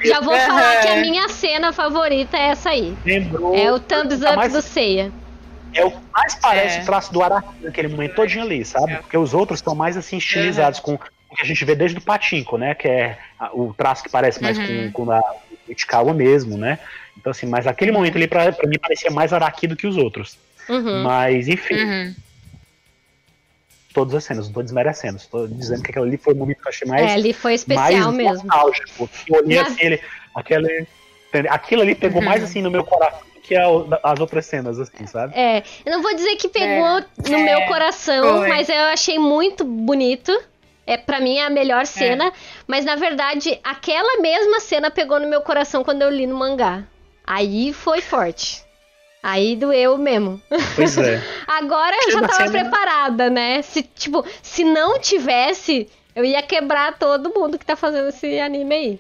Já 0.03 0.22
vou 0.22 0.36
falar 0.36 0.82
que 0.82 0.88
a 0.88 0.95
minha 0.95 1.30
cena 1.30 1.72
favorita 1.72 2.36
é 2.36 2.47
essa 2.47 2.72
aí. 2.72 2.97
Lembrou. 3.05 3.55
É 3.55 3.72
o 3.72 3.80
thumbs 3.80 4.24
up 4.24 4.36
mais... 4.36 4.53
do 4.53 4.62
Ceia. 4.62 5.12
É 5.74 5.86
o 5.86 5.91
que 5.91 5.97
mais 6.11 6.36
parece 6.36 6.80
é. 6.80 6.82
o 6.82 6.86
traço 6.86 7.13
do 7.13 7.22
Araki 7.22 7.47
naquele 7.61 7.88
momento 7.88 8.15
todinho 8.15 8.43
ali, 8.43 8.65
sabe? 8.65 8.93
É. 8.93 8.97
Porque 8.97 9.17
os 9.17 9.34
outros 9.34 9.59
estão 9.59 9.76
mais 9.76 9.97
assim 9.97 10.17
estilizados 10.17 10.80
com 10.80 10.95
o 10.95 11.36
que 11.36 11.41
a 11.41 11.45
gente 11.45 11.63
vê 11.63 11.76
desde 11.76 11.97
o 11.97 12.01
Patinco, 12.01 12.57
né? 12.57 12.74
Que 12.74 12.88
é 12.88 13.17
o 13.53 13.74
traço 13.74 14.03
que 14.03 14.09
parece 14.09 14.41
mais 14.41 14.57
uhum. 14.57 14.91
com, 14.91 15.05
com 15.05 15.11
a 15.11 15.22
Ichikawa 15.67 16.13
mesmo, 16.13 16.57
né? 16.57 16.80
Então, 17.17 17.32
assim, 17.32 17.45
mas 17.45 17.67
aquele 17.67 17.91
momento 17.91 18.15
ali 18.15 18.28
pra, 18.28 18.51
pra 18.51 18.67
mim 18.67 18.78
parecia 18.80 19.11
mais 19.11 19.34
Araki 19.34 19.67
do 19.67 19.76
que 19.76 19.86
os 19.86 19.97
outros. 19.97 20.38
Uhum. 20.67 21.03
Mas, 21.03 21.47
enfim. 21.47 21.76
Uhum. 21.76 22.15
Todas 23.93 24.13
as 24.13 24.24
cenas, 24.24 24.45
não 24.45 24.53
tô 24.53 24.61
desmerecendo, 24.61 25.17
estou 25.17 25.47
dizendo 25.47 25.82
que 25.82 25.89
aquele 25.89 26.05
ali 26.05 26.17
foi 26.17 26.34
o 26.34 26.38
momento 26.38 26.61
que 26.61 26.67
eu 26.67 26.70
achei 26.70 26.88
mais. 26.88 27.01
É, 27.01 27.13
ali 27.13 27.34
foi 27.34 27.55
especial 27.55 28.11
mesmo. 28.11 28.47
Nostálgico. 28.47 29.09
Eu 29.28 29.43
olhei 29.43 29.57
Na... 29.59 29.67
assim, 29.67 29.80
ele, 29.82 29.99
aquele, 30.36 30.88
aquilo 31.49 31.82
ali 31.82 31.95
pegou 31.95 32.22
uhum. 32.22 32.28
mais 32.28 32.43
assim 32.43 32.61
no 32.61 32.70
meu 32.70 32.84
coração 32.84 33.28
que 33.50 33.56
as 33.56 34.20
outras 34.20 34.45
cenas, 34.45 34.80
assim, 34.80 35.08
sabe? 35.08 35.34
É, 35.36 35.64
eu 35.84 35.91
não 35.91 36.04
vou 36.04 36.14
dizer 36.14 36.36
que 36.36 36.47
pegou 36.47 37.00
é. 37.00 37.06
no 37.28 37.36
é. 37.36 37.43
meu 37.43 37.66
coração, 37.66 38.38
foi. 38.38 38.47
mas 38.47 38.70
eu 38.70 38.84
achei 38.86 39.18
muito 39.18 39.66
bonito. 39.66 40.32
É, 40.86 40.97
para 40.97 41.20
mim 41.20 41.38
é 41.38 41.45
a 41.45 41.50
melhor 41.50 41.86
cena, 41.86 42.28
é. 42.28 42.32
mas 42.66 42.84
na 42.84 42.95
verdade 42.95 43.60
aquela 43.64 44.22
mesma 44.22 44.60
cena 44.60 44.89
pegou 44.89 45.20
no 45.20 45.28
meu 45.28 45.41
coração 45.41 45.84
quando 45.84 46.04
eu 46.04 46.10
li 46.10 46.28
no 46.28 46.36
mangá. 46.36 46.84
Aí 47.26 47.74
foi 47.74 48.02
forte. 48.02 48.64
Aí 49.22 49.56
doeu 49.56 49.97
mesmo. 49.97 50.41
Pois 50.76 50.97
é. 50.97 51.22
Agora 51.47 51.95
eu 52.04 52.12
já 52.12 52.28
tava 52.28 52.52
preparada, 52.52 53.30
né? 53.30 53.62
Se, 53.62 53.84
tipo, 53.84 54.26
se 54.41 54.64
não 54.64 55.00
tivesse, 55.00 55.88
eu 56.16 56.24
ia 56.24 56.41
quebrar 56.41 56.97
todo 56.97 57.34
mundo 57.34 57.60
que 57.60 57.66
tá 57.66 57.76
fazendo 57.76 58.10
esse 58.10 58.39
anime 58.39 58.76
aí. 58.76 59.00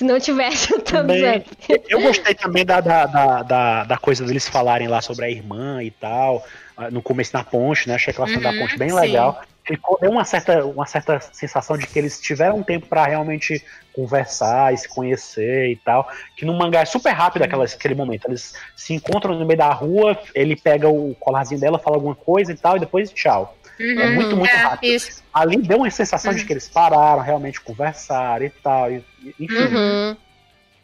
Se 0.00 0.04
não 0.04 0.18
tivesse 0.18 0.72
o 0.72 0.80
thumbs 0.80 1.20
up. 1.36 1.84
Eu 1.86 2.00
gostei 2.00 2.34
também 2.34 2.64
da, 2.64 2.80
da, 2.80 3.04
da, 3.42 3.84
da, 3.84 3.98
coisa 3.98 4.24
deles 4.24 4.48
falarem 4.48 4.88
lá 4.88 5.02
sobre 5.02 5.26
a 5.26 5.30
irmã 5.30 5.82
e 5.82 5.90
tal. 5.90 6.42
Ah, 6.74 6.90
no 6.90 7.02
começo 7.02 7.30
da 7.34 7.44
ponte, 7.44 7.86
né? 7.86 7.96
Achei 7.96 8.10
aquela 8.10 8.26
cena 8.26 8.48
uhum, 8.48 8.54
da 8.54 8.62
ponte 8.62 8.78
bem 8.78 8.88
sim. 8.88 8.94
legal. 8.94 9.42
Ficou, 9.62 9.98
deu 10.00 10.10
uma 10.10 10.24
certa, 10.24 10.64
uma 10.64 10.86
certa 10.86 11.20
sensação 11.20 11.76
de 11.76 11.86
que 11.86 11.98
eles 11.98 12.18
tiveram 12.18 12.56
um 12.56 12.62
tempo 12.62 12.86
para 12.86 13.04
realmente 13.04 13.62
conversar 13.92 14.72
e 14.72 14.78
se 14.78 14.88
conhecer 14.88 15.68
e 15.68 15.76
tal. 15.76 16.08
Que 16.34 16.46
no 16.46 16.54
mangá 16.54 16.80
é 16.80 16.86
super 16.86 17.10
rápido 17.10 17.42
aquela, 17.42 17.66
aquele 17.66 17.94
momento. 17.94 18.26
Eles 18.26 18.54
se 18.74 18.94
encontram 18.94 19.38
no 19.38 19.44
meio 19.44 19.58
da 19.58 19.70
rua, 19.70 20.18
ele 20.34 20.56
pega 20.56 20.88
o 20.88 21.14
colarzinho 21.16 21.60
dela, 21.60 21.78
fala 21.78 21.98
alguma 21.98 22.14
coisa 22.14 22.52
e 22.52 22.56
tal, 22.56 22.78
e 22.78 22.80
depois 22.80 23.12
tchau. 23.12 23.54
Uhum, 23.80 24.00
é 24.00 24.10
muito, 24.10 24.36
muito 24.36 24.52
é, 24.52 24.56
rápido. 24.56 24.92
Isso. 24.92 25.22
Ali 25.32 25.56
deu 25.56 25.78
uma 25.78 25.90
sensação 25.90 26.32
uhum. 26.32 26.36
de 26.36 26.44
que 26.44 26.52
eles 26.52 26.68
pararam, 26.68 27.22
realmente 27.22 27.60
conversaram 27.60 28.44
e 28.44 28.50
tal. 28.50 28.92
E, 28.92 29.02
enfim. 29.40 29.54
Uhum. 29.54 30.16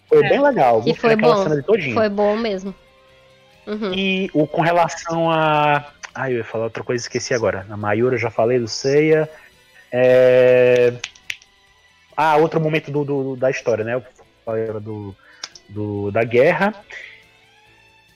Foi 0.09 0.25
é. 0.25 0.29
bem 0.29 0.43
legal. 0.43 0.83
E 0.87 0.95
foi 0.95 1.15
bom. 1.15 1.43
Cena 1.43 1.57
de 1.57 1.63
todinho. 1.63 1.95
Foi 1.95 2.09
bom 2.09 2.37
mesmo. 2.37 2.75
Uhum. 3.67 3.93
E 3.93 4.31
o, 4.33 4.47
com 4.47 4.63
relação 4.63 5.31
a. 5.31 5.93
Ai, 6.15 6.33
eu 6.33 6.39
ia 6.39 6.45
falar 6.45 6.65
outra 6.65 6.83
coisa, 6.83 7.03
esqueci 7.03 7.35
agora. 7.35 7.65
Na 7.69 7.77
Mayura 7.77 8.15
eu 8.15 8.21
já 8.21 8.31
falei 8.31 8.59
do 8.59 8.69
Seiya. 8.69 9.29
É... 9.93 10.95
Ah, 12.17 12.37
outro 12.37 12.59
momento 12.59 12.91
do, 12.91 13.05
do, 13.05 13.37
da 13.37 13.51
história, 13.51 13.85
né? 13.85 14.03
Do, 14.81 15.15
do, 15.69 16.11
da 16.11 16.25
guerra 16.25 16.73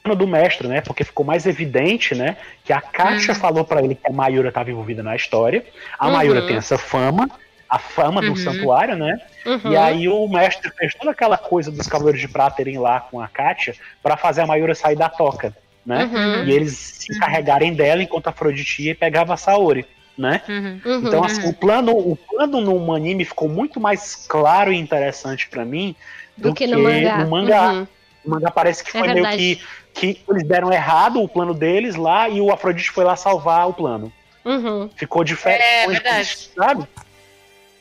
do 0.04 0.26
mestre, 0.26 0.66
né? 0.66 0.80
Porque 0.80 1.04
ficou 1.04 1.24
mais 1.24 1.46
evidente, 1.46 2.14
né? 2.14 2.36
Que 2.64 2.72
a 2.72 2.80
Kátia 2.80 3.34
uhum. 3.34 3.40
falou 3.40 3.64
para 3.64 3.82
ele 3.82 3.94
que 3.94 4.08
a 4.08 4.12
Mayura 4.12 4.48
estava 4.48 4.70
envolvida 4.70 5.02
na 5.02 5.14
história. 5.14 5.64
A 5.98 6.06
uhum. 6.06 6.12
Mayura 6.12 6.46
tem 6.46 6.56
essa 6.56 6.78
fama, 6.78 7.30
a 7.68 7.78
fama 7.78 8.20
uhum. 8.20 8.32
do 8.32 8.38
santuário, 8.38 8.96
né? 8.96 9.20
Uhum. 9.46 9.72
E 9.72 9.76
aí 9.76 10.08
o 10.08 10.26
mestre 10.26 10.70
fez 10.76 10.94
toda 10.94 11.10
aquela 11.10 11.36
coisa 11.36 11.70
dos 11.70 11.86
Cavaleiros 11.86 12.20
de 12.20 12.28
Prata 12.28 12.60
irem 12.60 12.78
lá 12.78 13.00
com 13.00 13.20
a 13.20 13.28
Kátia 13.28 13.74
para 14.02 14.16
fazer 14.16 14.40
a 14.40 14.46
Mayura 14.46 14.74
sair 14.74 14.96
da 14.96 15.08
toca, 15.08 15.54
né? 15.84 16.04
Uhum. 16.04 16.44
E 16.44 16.52
eles 16.52 16.76
se 16.76 17.14
encarregarem 17.14 17.74
dela 17.74 18.02
enquanto 18.02 18.26
a 18.26 18.30
Afrodite 18.30 18.82
ia 18.82 18.92
e 18.92 18.94
pegava 18.94 19.34
a 19.34 19.36
Saori. 19.36 19.86
Né? 20.18 20.42
Uhum. 20.46 20.98
Então, 21.06 21.24
assim, 21.24 21.48
o 21.48 21.54
plano, 21.54 21.92
o 21.96 22.14
plano 22.14 22.60
no 22.60 22.94
anime 22.94 23.24
ficou 23.24 23.48
muito 23.48 23.80
mais 23.80 24.26
claro 24.28 24.70
e 24.70 24.76
interessante 24.76 25.48
para 25.48 25.64
mim 25.64 25.96
do, 26.36 26.50
do 26.50 26.54
que, 26.54 26.66
que, 26.66 26.74
no 26.74 26.82
mangá. 26.82 27.18
No 27.24 27.30
mangá. 27.30 27.88
O 28.22 28.30
mangá 28.30 28.50
parece 28.50 28.84
que 28.84 28.94
é 28.96 29.00
foi 29.00 29.08
é 29.08 29.14
meio 29.14 29.28
que 29.30 29.62
que 29.94 30.20
eles 30.28 30.46
deram 30.46 30.72
errado 30.72 31.22
o 31.22 31.28
plano 31.28 31.54
deles 31.54 31.94
lá 31.94 32.28
e 32.28 32.40
o 32.40 32.52
Afrodite 32.52 32.90
foi 32.90 33.04
lá 33.04 33.16
salvar 33.16 33.68
o 33.68 33.74
plano. 33.74 34.12
Uhum. 34.44 34.88
Ficou 34.96 35.22
diferente. 35.22 35.62
É, 35.62 35.86
verdade. 35.86 36.50
Sabe? 36.54 36.88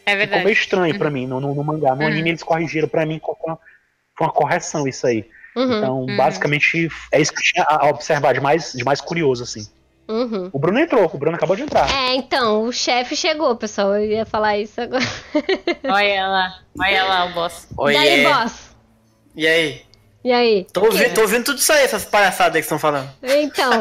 É 0.06 0.16
verdade. 0.16 0.28
Ficou 0.28 0.44
meio 0.44 0.54
estranho 0.54 0.94
uhum. 0.94 1.00
pra 1.00 1.10
mim 1.10 1.28
no, 1.28 1.40
no, 1.40 1.56
no 1.56 1.64
mangá. 1.64 1.96
No 1.96 2.02
uhum. 2.02 2.08
anime 2.08 2.30
eles 2.32 2.44
corrigiram 2.44 2.88
pra 2.88 3.06
mim 3.06 3.20
com 3.20 3.36
uma, 3.44 3.58
com 4.18 4.24
uma 4.24 4.32
correção 4.32 4.88
isso 4.88 5.08
aí. 5.08 5.26
Uhum. 5.56 5.78
Então, 5.78 6.00
uhum. 6.02 6.18
basicamente, 6.18 6.90
é 7.12 7.20
isso 7.20 7.34
que 7.34 7.40
eu 7.40 7.44
tinha 7.44 7.66
a 7.68 7.88
observar 7.90 8.34
de 8.34 8.40
mais, 8.40 8.74
de 8.74 8.84
mais 8.84 9.02
curioso, 9.02 9.44
assim. 9.44 9.68
Uhum. 10.08 10.50
O 10.52 10.58
Bruno 10.58 10.80
entrou, 10.80 11.10
o 11.14 11.18
Bruno 11.18 11.36
acabou 11.36 11.56
de 11.56 11.62
entrar. 11.62 11.88
É, 11.88 12.16
então, 12.16 12.64
o 12.64 12.72
chefe 12.72 13.16
chegou, 13.16 13.56
pessoal. 13.56 13.96
Eu 13.96 14.06
ia 14.06 14.26
falar 14.26 14.58
isso 14.58 14.82
agora. 14.82 15.04
olha 15.84 16.28
lá, 16.28 16.60
olha 16.80 17.04
lá 17.04 17.26
o 17.26 17.34
boss. 17.34 17.68
Oi, 17.78 17.94
e 17.94 17.98
aí, 17.98 18.24
boss? 18.24 18.76
E 19.36 19.48
aí? 19.48 19.89
E 20.24 20.32
aí? 20.32 20.68
Tô 20.74 20.84
ouvindo, 20.84 21.14
tô 21.14 21.22
ouvindo 21.22 21.46
tudo 21.46 21.60
isso 21.60 21.72
aí, 21.72 21.84
essas 21.84 22.04
palhaçadas 22.04 22.54
que 22.54 22.60
estão 22.60 22.78
falando. 22.78 23.10
Então, 23.24 23.72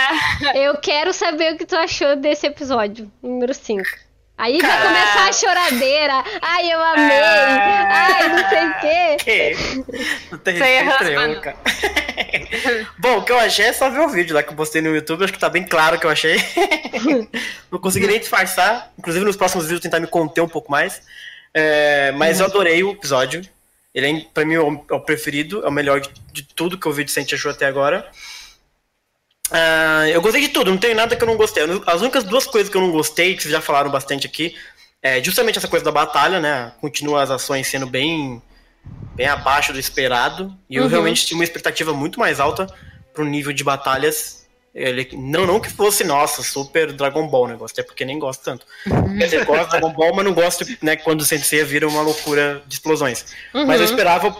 eu 0.54 0.76
quero 0.76 1.12
saber 1.12 1.54
o 1.54 1.56
que 1.56 1.64
tu 1.64 1.76
achou 1.76 2.14
desse 2.16 2.46
episódio, 2.46 3.10
número 3.22 3.54
5. 3.54 3.82
Aí 4.38 4.60
vai 4.60 4.82
começar 4.82 5.28
a 5.28 5.32
choradeira. 5.32 6.24
Ai, 6.40 6.72
eu 6.72 6.80
amei. 6.80 7.18
Ai, 7.18 8.28
não 8.28 8.48
sei 8.48 8.68
o 8.68 8.78
quê. 8.78 9.16
Que? 9.18 10.30
Não 10.30 10.38
tem 10.38 10.62
aí 10.62 10.84
respeito 10.84 11.40
cara. 11.40 11.56
Bom, 13.00 13.18
o 13.18 13.24
que 13.24 13.32
eu 13.32 13.38
achei 13.38 13.66
é 13.66 13.72
só 13.72 13.90
ver 13.90 13.98
o 13.98 14.08
vídeo 14.08 14.36
lá 14.36 14.44
que 14.44 14.50
eu 14.50 14.56
postei 14.56 14.80
no 14.80 14.94
YouTube, 14.94 15.24
acho 15.24 15.32
que 15.32 15.40
tá 15.40 15.48
bem 15.48 15.64
claro 15.64 15.96
o 15.96 15.98
que 15.98 16.06
eu 16.06 16.10
achei. 16.10 16.36
Não 17.68 17.80
consegui 17.80 18.06
nem 18.06 18.20
disfarçar. 18.20 18.92
Inclusive, 18.96 19.24
nos 19.24 19.36
próximos 19.36 19.64
vídeos, 19.64 19.80
tentar 19.80 19.98
me 19.98 20.06
conter 20.06 20.40
um 20.40 20.48
pouco 20.48 20.70
mais. 20.70 21.02
É, 21.52 22.12
mas 22.12 22.38
eu 22.38 22.46
adorei 22.46 22.84
o 22.84 22.92
episódio. 22.92 23.42
Ele, 23.98 24.06
é, 24.06 24.26
pra 24.32 24.44
mim, 24.44 24.54
é 24.54 24.60
o 24.60 24.84
é 24.90 24.94
o 24.94 25.00
preferido, 25.00 25.64
é 25.64 25.68
o 25.68 25.72
melhor 25.72 26.00
de, 26.32 26.42
tudo 26.42 26.78
que 26.78 26.86
eu 26.86 26.92
vi 26.92 27.04
de 27.04 27.10
Saint 27.10 27.32
achou 27.32 27.50
até 27.50 27.66
agora. 27.66 28.08
Ah, 29.50 30.08
eu 30.08 30.20
gostei 30.20 30.42
de 30.42 30.48
tudo, 30.48 30.70
não 30.70 30.78
tem 30.78 30.94
nada 30.94 31.16
que 31.16 31.22
eu 31.22 31.26
não 31.26 31.36
gostei. 31.36 31.62
As 31.86 32.00
únicas 32.00 32.24
duas 32.24 32.46
coisas 32.46 32.70
que 32.70 32.76
eu 32.76 32.80
não 32.80 32.92
gostei, 32.92 33.34
que 33.34 33.42
vocês 33.42 33.52
já 33.52 33.60
falaram 33.60 33.90
bastante 33.90 34.26
aqui, 34.26 34.54
é 35.02 35.22
justamente 35.22 35.58
essa 35.58 35.68
coisa 35.68 35.84
da 35.84 35.90
batalha, 35.92 36.38
né? 36.38 36.72
Continua 36.80 37.22
as 37.22 37.30
ações 37.30 37.66
sendo 37.66 37.86
bem, 37.86 38.42
bem 39.14 39.26
abaixo 39.26 39.72
do 39.72 39.78
esperado. 39.78 40.54
E 40.68 40.76
eu 40.76 40.84
Uhum. 40.84 40.88
realmente 40.88 41.26
tinha 41.26 41.36
uma 41.38 41.44
expectativa 41.44 41.92
muito 41.92 42.20
mais 42.20 42.38
alta 42.40 42.66
pro 43.14 43.24
nível 43.24 43.52
de 43.52 43.64
batalhas. 43.64 44.46
Ele, 44.78 45.08
não, 45.14 45.46
não 45.46 45.60
que 45.60 45.70
fosse, 45.70 46.04
nossa, 46.04 46.42
super 46.42 46.92
Dragon 46.92 47.26
Ball 47.26 47.44
o 47.44 47.48
negócio, 47.48 47.74
até 47.74 47.82
porque 47.82 48.04
nem 48.04 48.18
gosto 48.18 48.42
tanto. 48.44 48.66
Quer 48.84 49.24
dizer, 49.24 49.44
gosto 49.44 49.64
de 49.64 49.70
Dragon 49.70 49.92
Ball, 49.92 50.14
mas 50.14 50.24
não 50.24 50.32
gosto 50.32 50.64
né, 50.80 50.96
quando 50.96 51.20
o 51.20 51.24
Sensei 51.24 51.64
vira 51.64 51.88
uma 51.88 52.02
loucura 52.02 52.62
de 52.66 52.74
explosões. 52.74 53.26
Mas 53.52 53.80
eu 53.80 53.86
esperava 53.86 54.36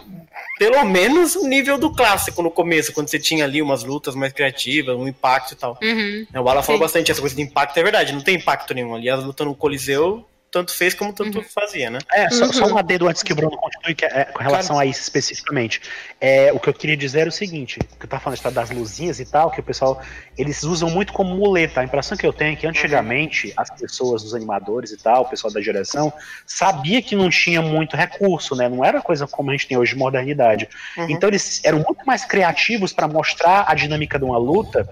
pelo 0.59 0.85
menos 0.85 1.37
o 1.37 1.47
nível 1.47 1.79
do 1.79 1.93
clássico 1.93 2.43
no 2.43 2.51
começo, 2.51 2.93
quando 2.93 3.09
você 3.09 3.19
tinha 3.19 3.45
ali 3.45 3.63
umas 3.63 3.85
lutas 3.85 4.15
mais 4.15 4.33
criativas, 4.33 4.97
um 4.97 5.07
impacto 5.07 5.53
e 5.53 5.57
tal. 5.57 5.79
Uhum. 5.81 6.27
O 6.35 6.49
Alan 6.49 6.63
falou 6.63 6.81
bastante 6.81 7.13
essa 7.13 7.21
coisa 7.21 7.37
de 7.37 7.43
impacto, 7.43 7.79
é 7.79 7.83
verdade, 7.83 8.13
não 8.13 8.21
tem 8.21 8.37
impacto 8.37 8.75
nenhum. 8.75 8.95
Ali 8.95 9.09
as 9.09 9.23
lutas 9.23 9.47
no 9.47 9.55
Coliseu, 9.55 10.27
tanto 10.51 10.75
fez 10.75 10.95
como 10.95 11.13
tanto 11.13 11.43
fazia, 11.43 11.91
né? 11.91 11.99
É, 12.13 12.31
só, 12.31 12.51
só 12.53 12.67
um 12.67 12.79
adendo 12.79 13.07
antes 13.07 13.23
que 13.23 13.33
o 13.33 13.37
Bruno 13.37 13.57
continue, 13.57 13.95
que 13.95 14.05
é, 14.05 14.25
com 14.25 14.43
relação 14.43 14.79
a 14.79 14.87
isso 14.87 15.03
especificamente. 15.03 15.81
É, 16.21 16.53
o 16.53 16.59
que 16.59 16.69
eu 16.69 16.75
queria 16.75 16.97
dizer 16.97 17.21
era 17.21 17.29
o 17.29 17.33
seguinte, 17.33 17.79
que 17.79 18.05
eu 18.05 18.09
tava 18.09 18.23
falando 18.23 18.41
tá, 18.41 18.51
das 18.51 18.71
luzinhas 18.71 19.21
e 19.21 19.27
tal, 19.27 19.51
que 19.51 19.61
o 19.61 19.63
pessoal, 19.63 20.03
eles 20.37 20.63
usam 20.63 20.89
muito 20.89 21.13
como 21.13 21.37
muleta. 21.37 21.81
A 21.81 21.85
impressão 21.85 22.17
que 22.17 22.27
eu 22.27 22.33
tenho 22.33 22.53
é 22.53 22.57
que 22.57 22.67
antigamente 22.67 23.53
as 23.57 23.71
pessoas, 23.71 24.25
os 24.25 24.35
animadores 24.35 24.91
e 24.91 24.97
tal, 24.97 25.23
o 25.23 25.27
pessoal 25.27 25.53
da 25.53 25.61
direção, 25.61 26.13
sabia 26.47 27.03
que 27.03 27.15
não 27.15 27.29
tinha 27.29 27.61
muito 27.61 27.97
recurso, 27.97 28.57
né? 28.57 28.69
Não 28.69 28.85
era 28.85 29.03
coisa 29.03 29.27
como 29.27 29.51
a 29.51 29.53
gente 29.53 29.69
tem 29.69 29.77
hoje 29.77 29.93
de 29.93 29.99
modernidade. 29.99 30.69
Então 31.09 31.29
eles 31.29 31.61
eram 31.63 31.79
muito 31.79 32.05
mais 32.07 32.25
criativos 32.25 32.93
para 32.93 33.07
mostrar 33.07 33.65
a 33.69 33.75
dinâmica 33.75 34.19
de 34.19 34.25
uma 34.25 34.39
luta 34.39 34.89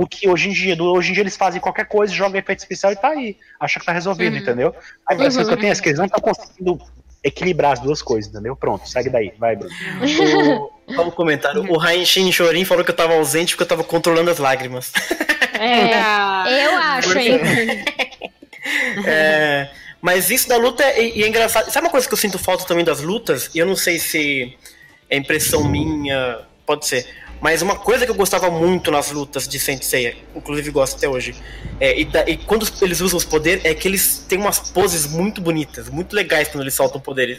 do 0.00 0.06
que 0.06 0.26
hoje 0.28 0.48
em 0.48 0.52
dia. 0.52 0.74
Do- 0.74 0.92
hoje 0.92 1.10
em 1.10 1.12
dia 1.12 1.22
eles 1.22 1.36
fazem 1.36 1.60
qualquer 1.60 1.86
coisa, 1.86 2.12
jogam 2.12 2.38
efeito 2.38 2.60
especial 2.60 2.92
e 2.92 2.96
tá 2.96 3.08
aí. 3.08 3.36
Acha 3.58 3.78
que 3.78 3.84
tá 3.84 3.92
resolvido, 3.92 4.36
entendeu? 4.36 4.74
A 5.06 5.14
impressão 5.14 5.44
que 5.44 5.52
eu 5.52 5.56
tenho 5.58 5.72
é 5.72 5.76
que 5.76 5.88
eles 5.88 5.98
não 5.98 6.06
estão 6.06 6.20
conseguindo 6.20 6.80
equilibrar 7.22 7.72
as 7.72 7.80
duas 7.80 8.00
coisas, 8.00 8.32
entendeu? 8.32 8.56
Pronto, 8.56 8.88
segue 8.88 9.10
daí, 9.10 9.32
vai, 9.38 9.54
Bruno. 9.56 9.74
O, 10.02 10.72
só 10.94 11.06
um 11.06 11.10
comentário. 11.10 11.70
O 11.70 11.76
Raenshin 11.76 12.32
Chorin 12.32 12.64
falou 12.64 12.82
que 12.82 12.90
eu 12.90 12.96
tava 12.96 13.12
ausente 13.14 13.52
porque 13.54 13.64
eu 13.64 13.68
tava 13.68 13.84
controlando 13.84 14.30
as 14.30 14.38
lágrimas. 14.38 14.90
É, 15.58 15.92
eu 16.64 16.76
acho, 16.78 17.18
hein? 17.18 17.40
É, 19.06 19.68
mas 20.00 20.30
isso 20.30 20.48
da 20.48 20.56
luta 20.56 20.82
é, 20.82 21.08
e 21.08 21.22
é 21.22 21.28
engraçado. 21.28 21.70
Sabe 21.70 21.86
uma 21.86 21.90
coisa 21.90 22.08
que 22.08 22.14
eu 22.14 22.18
sinto 22.18 22.38
falta 22.38 22.64
também 22.64 22.84
das 22.84 23.00
lutas? 23.02 23.50
E 23.54 23.58
eu 23.58 23.66
não 23.66 23.76
sei 23.76 23.98
se 23.98 24.56
é 25.10 25.16
impressão 25.18 25.62
minha, 25.64 26.38
pode 26.64 26.86
ser. 26.86 27.06
Mas 27.40 27.62
uma 27.62 27.74
coisa 27.76 28.04
que 28.04 28.10
eu 28.10 28.14
gostava 28.14 28.50
muito 28.50 28.90
nas 28.90 29.10
lutas 29.10 29.48
de 29.48 29.58
Saint 29.58 29.82
Seiya, 29.82 30.14
inclusive 30.36 30.70
gosto 30.70 30.96
até 30.96 31.08
hoje, 31.08 31.34
é, 31.80 31.98
e, 31.98 32.04
da- 32.04 32.24
e 32.28 32.36
quando 32.36 32.68
eles 32.82 33.00
usam 33.00 33.16
os 33.16 33.24
poderes, 33.24 33.64
é 33.64 33.72
que 33.74 33.88
eles 33.88 34.24
têm 34.28 34.38
umas 34.38 34.58
poses 34.58 35.06
muito 35.06 35.40
bonitas, 35.40 35.88
muito 35.88 36.14
legais 36.14 36.48
quando 36.48 36.62
eles 36.62 36.74
soltam 36.74 37.00
poderes. 37.00 37.38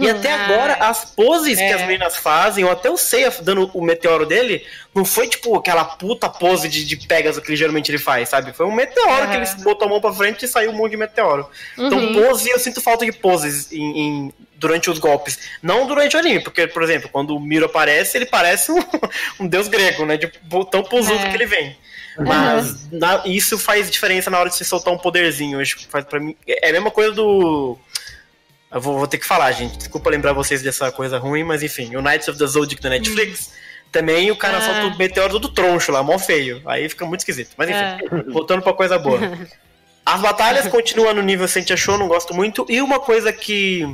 E 0.00 0.08
até 0.08 0.32
Ah, 0.32 0.44
agora, 0.46 0.74
as 0.74 1.04
poses 1.04 1.58
que 1.58 1.62
é. 1.64 1.74
as 1.74 1.82
meninas 1.82 2.16
fazem, 2.16 2.64
ou 2.64 2.70
até 2.70 2.88
o 2.90 2.96
Seiya 2.96 3.30
dando 3.42 3.70
o 3.74 3.82
meteoro 3.82 4.24
dele, 4.24 4.64
não 4.94 5.04
foi 5.04 5.28
tipo 5.28 5.54
aquela 5.56 5.84
puta 5.84 6.28
pose 6.28 6.66
de, 6.68 6.84
de 6.84 6.96
Pegasus 7.06 7.42
que 7.44 7.54
geralmente 7.54 7.90
ele 7.90 7.98
faz, 7.98 8.30
sabe? 8.30 8.52
Foi 8.54 8.64
um 8.64 8.74
meteoro 8.74 9.28
que 9.28 9.36
Aham. 9.36 9.42
ele 9.42 9.62
botou 9.62 9.86
a 9.86 9.90
mão 9.90 10.00
pra 10.00 10.12
frente 10.12 10.44
e 10.46 10.48
saiu 10.48 10.70
um 10.70 10.74
monte 10.74 10.92
de 10.92 10.96
meteoro. 10.96 11.46
Então, 11.76 12.14
pose, 12.14 12.48
eu 12.48 12.58
sinto 12.58 12.80
falta 12.80 13.04
de 13.04 13.12
poses 13.12 13.70
em- 13.72 13.98
em- 14.00 14.32
durante 14.66 14.88
os 14.90 14.98
golpes. 14.98 15.38
Não 15.62 15.86
durante 15.86 16.16
o 16.16 16.18
anime, 16.18 16.40
porque, 16.42 16.66
por 16.66 16.82
exemplo, 16.82 17.08
quando 17.12 17.36
o 17.36 17.40
Miro 17.40 17.66
aparece, 17.66 18.16
ele 18.16 18.24
parece 18.26 18.72
um, 18.72 18.78
um 19.40 19.46
deus 19.46 19.68
grego, 19.68 20.06
né? 20.06 20.16
De 20.16 20.28
tão 20.70 20.82
posudo 20.82 21.18
É. 21.22 21.28
que 21.28 21.36
ele 21.36 21.46
vem. 21.46 21.76
Mas 22.18 22.90
na- 22.90 23.22
isso 23.26 23.58
faz 23.58 23.90
diferença 23.90 24.30
na 24.30 24.38
hora 24.38 24.48
de 24.48 24.56
você 24.56 24.64
soltar 24.64 24.92
um 24.94 24.98
poderzinho. 24.98 25.60
Acho 25.60 25.76
que 25.76 25.86
faz 25.86 26.04
para 26.04 26.18
mim. 26.18 26.34
É 26.46 26.70
a 26.70 26.72
mesma 26.72 26.90
coisa 26.90 27.12
do. 27.12 27.76
Eu 28.72 28.80
vou, 28.80 28.98
vou 28.98 29.06
ter 29.06 29.18
que 29.18 29.26
falar, 29.26 29.52
gente. 29.52 29.76
Desculpa 29.78 30.08
lembrar 30.10 30.32
vocês 30.32 30.62
dessa 30.62 30.90
coisa 30.90 31.18
ruim, 31.18 31.44
mas 31.44 31.62
enfim, 31.62 31.94
o 31.96 32.00
Knights 32.02 32.28
of 32.28 32.38
the 32.38 32.46
Zodiac 32.46 32.80
da 32.82 32.88
Netflix. 32.90 33.52
Também 33.92 34.30
o 34.30 34.36
cara 34.36 34.58
Ah. 34.58 34.60
solta 34.60 34.86
o 34.86 34.98
meteoro 34.98 35.34
todo 35.34 35.48
troncho 35.50 35.92
lá, 35.92 36.02
mó 36.02 36.18
feio. 36.18 36.62
Aí 36.66 36.88
fica 36.88 37.04
muito 37.04 37.20
esquisito. 37.20 37.50
Mas 37.56 37.68
enfim, 37.70 38.30
voltando 38.32 38.62
pra 38.62 38.72
coisa 38.72 38.98
boa. 38.98 39.18
As 40.06 40.20
batalhas 40.20 40.68
continuam 40.68 41.14
no 41.14 41.22
nível 41.22 41.48
Sentia 41.48 41.76
Show, 41.76 41.96
não 41.96 42.06
gosto 42.08 42.34
muito. 42.34 42.66
E 42.68 42.80
uma 42.82 43.00
coisa 43.00 43.32
que 43.32 43.86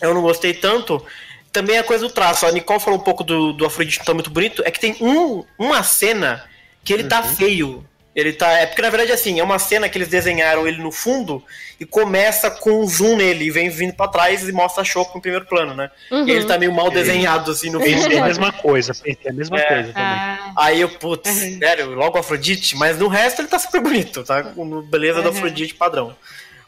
eu 0.00 0.14
não 0.14 0.22
gostei 0.22 0.54
tanto 0.54 1.04
também 1.52 1.76
é 1.76 1.78
a 1.78 1.84
coisa 1.84 2.06
do 2.06 2.12
traço. 2.12 2.44
A 2.44 2.52
Nicole 2.52 2.78
falou 2.78 2.98
um 2.98 3.02
pouco 3.02 3.24
do, 3.24 3.52
do 3.54 3.64
Afrodite 3.64 3.98
não 4.00 4.04
tá 4.04 4.12
muito 4.12 4.28
bonito. 4.28 4.62
É 4.66 4.70
que 4.70 4.78
tem 4.78 4.94
um, 5.00 5.42
uma 5.58 5.82
cena 5.82 6.44
que 6.84 6.92
ele 6.92 7.04
tá 7.04 7.22
feio. 7.22 7.82
Ele 8.14 8.32
tá. 8.32 8.50
É 8.58 8.66
porque 8.66 8.82
na 8.82 8.90
verdade 8.90 9.10
assim, 9.12 9.40
é 9.40 9.42
uma 9.42 9.58
cena 9.58 9.88
que 9.88 9.96
eles 9.96 10.08
desenharam 10.08 10.66
ele 10.68 10.82
no 10.82 10.92
fundo 10.92 11.42
e 11.80 11.86
começa 11.86 12.50
com 12.50 12.82
um 12.82 12.86
zoom 12.86 13.16
nele 13.16 13.44
e 13.46 13.50
vem 13.50 13.70
vindo 13.70 13.94
pra 13.94 14.06
trás 14.08 14.46
e 14.46 14.52
mostra 14.52 14.82
a 14.82 14.84
Shoko 14.84 15.14
no 15.16 15.20
primeiro 15.22 15.46
plano, 15.46 15.74
né? 15.74 15.90
E 16.10 16.30
ele 16.30 16.44
tá 16.44 16.58
meio 16.58 16.72
mal 16.74 16.90
desenhado 16.90 17.50
assim 17.50 17.70
no 17.70 17.78
Pensei 17.78 18.02
fundo. 18.02 18.18
a 18.22 18.26
mesma 18.26 18.52
coisa, 18.52 18.94
pensei 18.94 19.30
a 19.30 19.32
mesma 19.32 19.58
É. 19.58 19.62
coisa 19.66 19.92
também. 19.94 20.02
Ah, 20.04 20.52
Aí 20.56 20.80
eu, 20.80 20.88
putz, 20.90 21.28
sério, 21.58 21.90
logo 21.94 22.16
o 22.16 22.20
Afrodite, 22.20 22.76
mas 22.76 22.98
no 22.98 23.08
resto 23.08 23.40
ele 23.40 23.48
tá 23.48 23.58
super 23.58 23.80
bonito, 23.80 24.22
tá? 24.24 24.42
Com 24.42 24.80
beleza 24.82 25.20
do 25.22 25.30
Uhum. 25.30 25.36
Afrodite 25.36 25.74
padrão. 25.74 26.14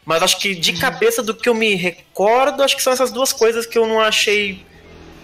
Mas 0.09 0.23
acho 0.23 0.39
que 0.39 0.55
de 0.55 0.73
cabeça 0.73 1.21
do 1.21 1.35
que 1.35 1.47
eu 1.47 1.53
me 1.53 1.75
recordo, 1.75 2.63
acho 2.63 2.75
que 2.75 2.81
são 2.81 2.91
essas 2.91 3.11
duas 3.11 3.31
coisas 3.31 3.67
que 3.67 3.77
eu 3.77 3.85
não 3.85 4.01
achei 4.01 4.65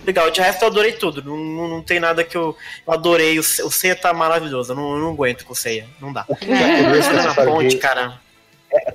legal. 0.06 0.30
De 0.30 0.40
resto 0.40 0.62
eu 0.62 0.68
adorei 0.68 0.92
tudo. 0.92 1.24
Não, 1.24 1.36
não, 1.36 1.68
não 1.68 1.82
tem 1.82 2.00
nada 2.00 2.24
que 2.24 2.38
eu, 2.38 2.56
eu 2.86 2.94
adorei. 2.94 3.40
O, 3.40 3.42
o 3.42 3.72
Seiya 3.72 3.96
tá 3.96 4.14
maravilhoso. 4.14 4.74
Eu 4.74 4.76
não, 4.76 4.94
eu 4.94 5.00
não 5.00 5.10
aguento 5.10 5.44
com 5.44 5.54
o 5.54 5.56
Seiya. 5.56 5.88
Não 6.00 6.14
dá. 6.14 6.24
O 6.28 6.36
que 6.36 6.52
é 6.52 6.84
curioso 6.84 7.14
na 7.14 7.34
ponte, 7.34 7.78
cara. 7.78 8.22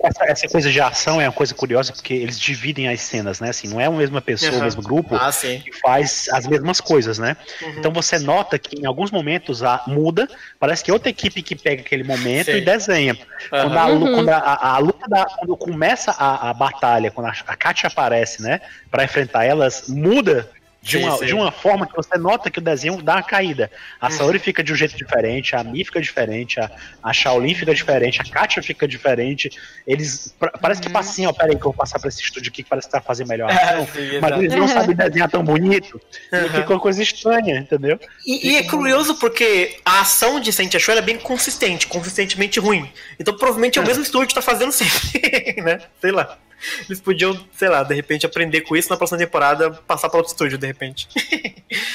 Essa, 0.03 0.25
essa 0.25 0.49
coisa 0.49 0.71
de 0.71 0.81
ação 0.81 1.21
é 1.21 1.27
uma 1.27 1.33
coisa 1.33 1.55
curiosa 1.55 1.93
porque 1.93 2.15
eles 2.15 2.39
dividem 2.39 2.89
as 2.89 3.01
cenas, 3.01 3.41
né? 3.41 3.51
Assim, 3.51 3.69
não 3.69 3.81
é 3.81 3.87
a 3.87 3.91
mesma 3.91 4.21
pessoa, 4.21 4.53
Aham. 4.53 4.61
o 4.61 4.65
mesmo 4.65 4.83
grupo 4.83 5.17
Ah, 5.17 5.31
sim. 5.33 5.61
que 5.61 5.73
faz 5.81 6.29
as 6.33 6.47
mesmas 6.47 6.81
coisas, 6.81 7.19
né? 7.19 7.37
Uhum. 7.63 7.75
Então 7.79 7.93
você 7.93 8.19
nota 8.19 8.59
que 8.59 8.77
em 8.81 8.87
alguns 8.87 9.11
momentos 9.11 9.63
a, 9.63 9.83
muda, 9.87 10.29
parece 10.59 10.85
que 10.85 10.91
é 10.91 10.95
outra 10.95 11.09
equipe 11.11 11.43
que 11.43 11.55
pega 11.57 11.83
aquele 11.83 12.05
momento 12.05 12.47
Sim. 12.51 12.59
e 12.59 12.61
desenha. 12.61 13.17
Quando, 13.49 13.77
a, 13.79 13.87
lu- 13.87 14.13
quando 14.15 14.29
a, 14.29 14.37
a- 14.39 14.75
a 14.75 14.79
luta 14.79 15.09
da, 15.09 15.25
quando 15.25 15.57
começa 15.57 16.11
a, 16.13 16.51
a 16.51 16.55
batalha, 16.55 17.11
quando 17.11 17.27
a, 17.29 17.35
a 17.47 17.57
Katia 17.57 17.89
aparece, 17.89 18.43
né, 18.43 18.61
Pra 18.91 19.05
enfrentar 19.05 19.45
elas, 19.45 19.85
muda 19.89 20.49
de 20.83 20.97
uma, 20.97 21.19
sim. 21.19 21.27
de 21.27 21.35
uma 21.35 21.53
forma 21.53 21.87
que 21.87 21.95
você 21.95 22.17
nota 22.17 22.51
que 22.51 22.59
o 22.59 22.63
desenho 22.63 23.03
dá 23.03 23.17
uma 23.17 23.23
caída. 23.23 23.71
A 24.01 24.11
Saori 24.11 24.39
fica 24.39 24.63
de 24.63 24.73
um 24.73 24.77
jeito 24.77 24.97
diferente, 24.97 25.55
a 25.55 25.63
Mi 25.63 25.85
fica 25.85 26.01
diferente, 26.01 26.59
a, 26.59 26.71
a 27.03 27.13
Shaolin 27.13 27.55
fica 27.55 27.75
diferente, 27.75 28.19
a 28.21 28.25
Katia 28.25 28.63
fica 28.63 28.89
diferente. 28.89 29.51
Eles. 29.87 30.35
pra- 30.39 30.53
parece 30.53 30.81
que 30.81 30.89
passa 30.89 31.11
assim, 31.11 31.27
ó, 31.27 31.33
peraí 31.33 31.51
que 31.55 31.61
eu 31.61 31.65
vou 31.65 31.75
passar 31.75 31.99
pra 31.99 32.09
esse 32.09 32.23
estúdio 32.23 32.51
aqui 32.51 32.63
que 32.63 32.69
parece 32.71 32.89
que 32.89 32.93
tá 32.93 33.01
fazendo 33.01 33.29
melhor 33.29 33.51
ação. 33.51 33.87
sim, 33.93 34.19
mas 34.21 34.39
eles 34.39 34.55
não 34.55 34.67
sabem 34.69 34.97
desenhar 34.97 35.29
tão 35.31 35.45
bonito. 35.45 36.01
E 36.33 36.37
Uhum. 36.37 36.49
fica 36.49 36.73
uma 36.73 36.81
coisa 36.81 37.03
estranha, 37.03 37.59
entendeu? 37.59 38.01
E, 38.27 38.53
e 38.53 38.57
é 38.57 38.63
curioso 38.63 39.17
porque 39.17 39.77
a 39.85 40.01
ação 40.01 40.41
de 40.41 40.51
Saint 40.53 40.75
Show 40.79 40.95
é 40.95 41.03
bem 41.03 41.19
consistente, 41.19 41.87
consistentemente 41.89 42.59
ruim. 42.59 42.91
Então 43.19 43.37
provavelmente 43.37 43.79
é 43.79 43.83
o 43.83 43.87
mesmo 43.87 44.03
estúdio 44.03 44.29
que 44.29 44.35
tá 44.35 44.43
fazendo 44.43 44.73
sempre, 44.73 45.61
né? 45.63 45.79
Sei 46.01 46.11
lá. 46.11 46.39
Eles 46.89 47.01
podiam, 47.01 47.39
sei 47.57 47.69
lá, 47.69 47.83
de 47.83 47.95
repente 47.95 48.27
aprender 48.27 48.63
com 48.63 48.77
isso 48.77 48.89
na 48.91 48.97
próxima 48.97 49.19
temporada, 49.19 49.71
passar 49.71 50.09
para 50.09 50.19
outro 50.19 50.33
estúdio, 50.33 50.59
de 50.59 50.67
repente. 50.67 51.09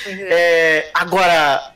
É, 0.08 0.90
agora, 0.94 1.72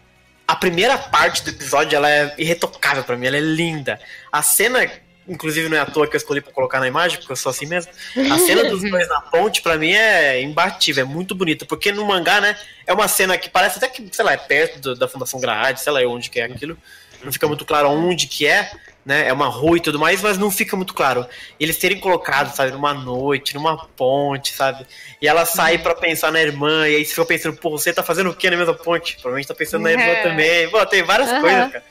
a 0.47 0.55
primeira 0.55 0.97
parte 0.97 1.43
do 1.43 1.49
episódio 1.49 1.95
ela 1.95 2.09
é 2.09 2.33
irretocável 2.37 3.03
pra 3.03 3.15
mim, 3.17 3.27
ela 3.27 3.37
é 3.37 3.41
linda. 3.41 3.99
A 4.31 4.41
cena, 4.41 4.89
inclusive 5.27 5.69
não 5.69 5.77
é 5.77 5.79
à 5.79 5.85
toa 5.85 6.07
que 6.07 6.15
eu 6.15 6.17
escolhi 6.17 6.41
pra 6.41 6.51
colocar 6.51 6.79
na 6.79 6.87
imagem, 6.87 7.17
porque 7.19 7.31
eu 7.31 7.35
sou 7.35 7.49
assim 7.49 7.65
mesmo. 7.65 7.91
A 8.31 8.37
cena 8.39 8.63
dos 8.69 8.81
dois 8.81 9.07
na 9.07 9.21
ponte, 9.21 9.61
pra 9.61 9.77
mim, 9.77 9.91
é 9.91 10.41
imbatível, 10.41 11.03
é 11.03 11.07
muito 11.07 11.35
bonita. 11.35 11.65
Porque 11.65 11.91
no 11.91 12.05
mangá, 12.05 12.41
né, 12.41 12.57
é 12.87 12.93
uma 12.93 13.07
cena 13.07 13.37
que 13.37 13.49
parece 13.49 13.77
até 13.77 13.87
que, 13.87 14.07
sei 14.11 14.25
lá, 14.25 14.33
é 14.33 14.37
perto 14.37 14.79
do- 14.79 14.95
da 14.95 15.07
Fundação 15.07 15.39
Grade, 15.39 15.81
sei 15.81 15.91
lá 15.93 15.99
onde 16.07 16.29
que 16.29 16.39
é 16.39 16.45
aquilo. 16.45 16.77
Não 17.23 17.31
fica 17.33 17.47
muito 17.47 17.65
claro 17.65 17.89
onde 17.89 18.27
que 18.27 18.47
é, 18.47 18.71
né? 19.05 19.27
É 19.27 19.33
uma 19.33 19.47
rua 19.47 19.77
e 19.77 19.81
tudo 19.81 19.97
mais, 19.97 20.21
mas 20.21 20.37
não 20.37 20.51
fica 20.51 20.75
muito 20.75 20.93
claro. 20.93 21.25
Eles 21.59 21.77
terem 21.77 21.99
colocado, 21.99 22.55
sabe, 22.55 22.71
numa 22.71 22.93
noite, 22.93 23.55
numa 23.55 23.77
ponte, 23.77 24.53
sabe? 24.53 24.85
E 25.21 25.27
ela 25.27 25.45
sai 25.45 25.77
pra 25.77 25.95
pensar 25.95 26.31
na 26.31 26.41
irmã, 26.41 26.87
e 26.87 26.95
aí 26.95 27.05
você 27.05 27.11
fica 27.11 27.25
pensando, 27.25 27.57
pô, 27.57 27.71
você 27.71 27.91
tá 27.91 28.03
fazendo 28.03 28.29
o 28.29 28.35
que 28.35 28.49
na 28.49 28.57
mesma 28.57 28.73
ponte? 28.73 29.13
Provavelmente 29.15 29.47
tá 29.47 29.55
pensando 29.55 29.83
na 29.83 29.91
irmã 29.91 30.03
É. 30.03 30.23
também. 30.23 30.69
Pô, 30.69 30.85
tem 30.85 31.03
várias 31.03 31.29
Aham. 31.29 31.41
coisas, 31.41 31.71
cara. 31.71 31.83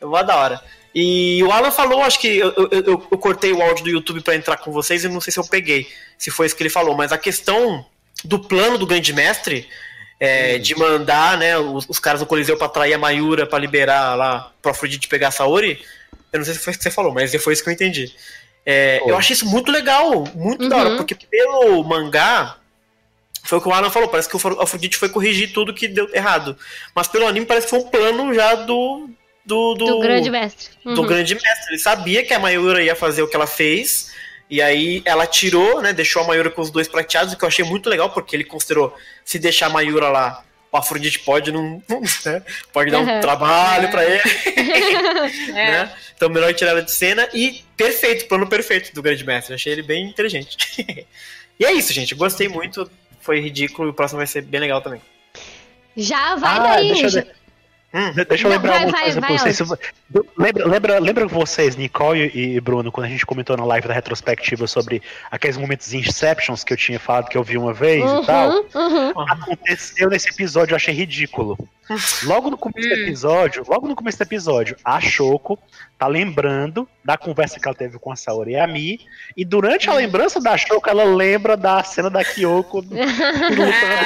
É 0.00 0.04
mó 0.04 0.22
da 0.22 0.36
hora. 0.36 0.60
E 0.94 1.42
o 1.42 1.50
Alan 1.50 1.70
falou, 1.70 2.02
acho 2.02 2.20
que 2.20 2.36
eu, 2.36 2.52
eu, 2.54 2.68
eu, 2.70 3.08
eu 3.10 3.18
cortei 3.18 3.52
o 3.52 3.62
áudio 3.62 3.84
do 3.84 3.90
YouTube 3.90 4.20
para 4.20 4.34
entrar 4.34 4.58
com 4.58 4.70
vocês 4.70 5.04
e 5.04 5.08
não 5.08 5.20
sei 5.20 5.32
se 5.32 5.38
eu 5.38 5.46
peguei, 5.46 5.88
se 6.18 6.30
foi 6.30 6.46
isso 6.46 6.54
que 6.54 6.62
ele 6.62 6.68
falou, 6.68 6.94
mas 6.94 7.12
a 7.12 7.18
questão 7.18 7.86
do 8.24 8.38
plano 8.38 8.76
do 8.76 8.86
Grande 8.86 9.12
Mestre 9.12 9.66
é, 10.20 10.58
de 10.58 10.76
mandar 10.76 11.38
né, 11.38 11.58
os, 11.58 11.88
os, 11.88 11.98
caras 11.98 12.20
do 12.20 12.26
Coliseu 12.26 12.56
pra 12.56 12.68
trair 12.68 12.94
a 12.94 12.98
Mayura 12.98 13.46
pra 13.46 13.58
liberar 13.58 14.14
lá 14.16 14.52
pro 14.60 14.70
Afrodite 14.70 15.08
pegar 15.08 15.28
a 15.28 15.32
Saori, 15.32 15.82
eu 16.32 16.38
não 16.38 16.44
sei 16.44 16.54
se 16.54 16.60
foi 16.60 16.70
isso 16.70 16.78
que 16.78 16.84
você 16.84 16.90
falou, 16.90 17.12
mas 17.12 17.34
foi 17.42 17.52
isso 17.52 17.62
que 17.62 17.68
eu 17.68 17.74
entendi. 17.74 18.14
É, 18.64 19.02
eu 19.04 19.16
achei 19.16 19.34
isso 19.34 19.46
muito 19.46 19.70
legal, 19.70 20.24
muito 20.34 20.62
uhum. 20.62 20.68
da 20.68 20.76
hora, 20.76 20.90
uhum. 20.90 20.96
porque 20.96 21.14
pelo 21.14 21.82
mangá, 21.82 22.56
foi 23.42 23.58
o 23.58 23.60
que 23.60 23.68
o 23.68 23.72
Alan 23.72 23.90
falou, 23.90 24.08
parece 24.08 24.28
que 24.28 24.36
o 24.36 24.60
Afrodite 24.60 24.96
foi 24.96 25.08
corrigir 25.08 25.52
tudo 25.52 25.74
que 25.74 25.88
deu 25.88 26.08
errado. 26.14 26.56
Mas 26.94 27.08
pelo 27.08 27.26
anime 27.26 27.44
parece 27.44 27.66
que 27.66 27.70
foi 27.70 27.80
um 27.80 27.88
plano 27.88 28.32
já 28.32 28.54
do. 28.54 29.10
Do, 29.44 29.74
do, 29.74 29.86
do 29.86 30.00
grande 30.00 30.30
mestre. 30.30 30.70
Uhum. 30.84 30.94
Do 30.94 31.02
grande 31.02 31.34
mestre. 31.34 31.70
Ele 31.70 31.78
sabia 31.78 32.24
que 32.24 32.32
a 32.32 32.38
Mayura 32.38 32.80
ia 32.80 32.94
fazer 32.94 33.22
o 33.22 33.28
que 33.28 33.34
ela 33.34 33.46
fez. 33.46 34.12
E 34.48 34.62
aí 34.62 35.02
ela 35.04 35.26
tirou, 35.26 35.82
né? 35.82 35.92
Deixou 35.92 36.22
a 36.22 36.26
Mayura 36.26 36.48
com 36.48 36.62
os 36.62 36.70
dois 36.70 36.86
prateados, 36.86 37.32
o 37.32 37.36
que 37.36 37.42
eu 37.42 37.48
achei 37.48 37.64
muito 37.64 37.90
legal, 37.90 38.10
porque 38.10 38.36
ele 38.36 38.44
considerou 38.44 38.94
se 39.24 39.38
deixar 39.40 39.66
a 39.66 39.70
Mayura 39.70 40.08
lá, 40.08 40.44
o 40.72 40.76
Afrodite 40.78 41.18
pode 41.18 41.52
não. 41.52 41.82
Né, 42.24 42.42
pode 42.72 42.90
dar 42.90 43.00
um 43.00 43.20
trabalho 43.20 43.86
é. 43.86 43.90
para 43.90 44.04
ele. 44.04 44.22
é. 45.50 45.52
né? 45.52 45.92
Então 46.16 46.30
melhor 46.30 46.54
tirar 46.54 46.70
ela 46.70 46.82
de 46.82 46.90
cena. 46.90 47.28
E 47.34 47.62
perfeito, 47.76 48.26
plano 48.26 48.46
perfeito 48.46 48.94
do 48.94 49.02
grande 49.02 49.24
mestre. 49.24 49.54
Achei 49.54 49.72
ele 49.72 49.82
bem 49.82 50.08
inteligente. 50.08 50.56
e 51.60 51.64
é 51.64 51.72
isso, 51.72 51.92
gente. 51.92 52.14
Gostei 52.14 52.48
muito 52.48 52.90
foi 53.22 53.40
ridículo 53.40 53.88
e 53.88 53.90
o 53.90 53.94
próximo 53.94 54.18
vai 54.18 54.26
ser 54.26 54.42
bem 54.42 54.60
legal 54.60 54.82
também. 54.82 55.00
Já 55.96 56.34
vai 56.36 56.56
ah, 56.56 56.62
daí. 56.62 56.88
Deixa 56.92 57.20
eu, 57.20 57.26
hum, 57.94 58.12
deixa 58.28 58.46
eu 58.46 58.50
Não, 58.50 58.56
lembrar 58.56 58.72
vai, 58.72 58.84
uma 58.86 59.00
coisa 59.00 59.20
vai, 59.20 59.36
pra 59.36 59.52
vocês. 59.52 59.68
Lembra, 60.36 60.66
lembra, 60.66 60.98
lembra 60.98 61.26
vocês, 61.26 61.76
Nicole 61.76 62.30
e 62.34 62.60
Bruno, 62.60 62.90
quando 62.90 63.06
a 63.06 63.08
gente 63.08 63.24
comentou 63.24 63.56
na 63.56 63.64
live 63.64 63.88
da 63.88 63.94
retrospectiva 63.94 64.66
sobre 64.66 65.02
aqueles 65.30 65.56
momentos 65.56 65.92
Inceptions 65.92 66.64
que 66.64 66.72
eu 66.72 66.76
tinha 66.76 66.98
falado 66.98 67.28
que 67.28 67.36
eu 67.36 67.42
vi 67.42 67.56
uma 67.56 67.72
vez 67.72 68.04
uhum, 68.04 68.22
e 68.22 68.26
tal? 68.26 68.50
Uhum. 68.74 69.20
Aconteceu 69.28 70.10
nesse 70.10 70.28
episódio, 70.28 70.72
eu 70.72 70.76
achei 70.76 70.94
ridículo. 70.94 71.58
Logo 72.24 72.50
no 72.50 72.56
começo 72.56 72.88
do 72.88 72.94
hum. 72.94 72.98
episódio, 72.98 73.64
logo 73.68 73.86
no 73.86 73.94
começo 73.94 74.18
do 74.18 74.22
episódio, 74.22 74.76
a 74.84 75.00
Choco 75.00 75.58
tá 76.02 76.08
lembrando 76.08 76.88
da 77.04 77.16
conversa 77.16 77.60
que 77.60 77.68
ela 77.68 77.76
teve 77.76 77.96
com 77.96 78.10
a 78.10 78.16
Saori 78.16 78.52
e 78.52 78.56
a 78.56 78.66
Mi, 78.66 78.98
e 79.36 79.44
durante 79.44 79.88
a 79.88 79.94
lembrança 79.94 80.40
da 80.40 80.56
Choco, 80.56 80.90
ela 80.90 81.04
lembra 81.04 81.56
da 81.56 81.80
cena 81.84 82.10
da 82.10 82.24
Kyoko 82.24 82.78
lutando 82.82 82.96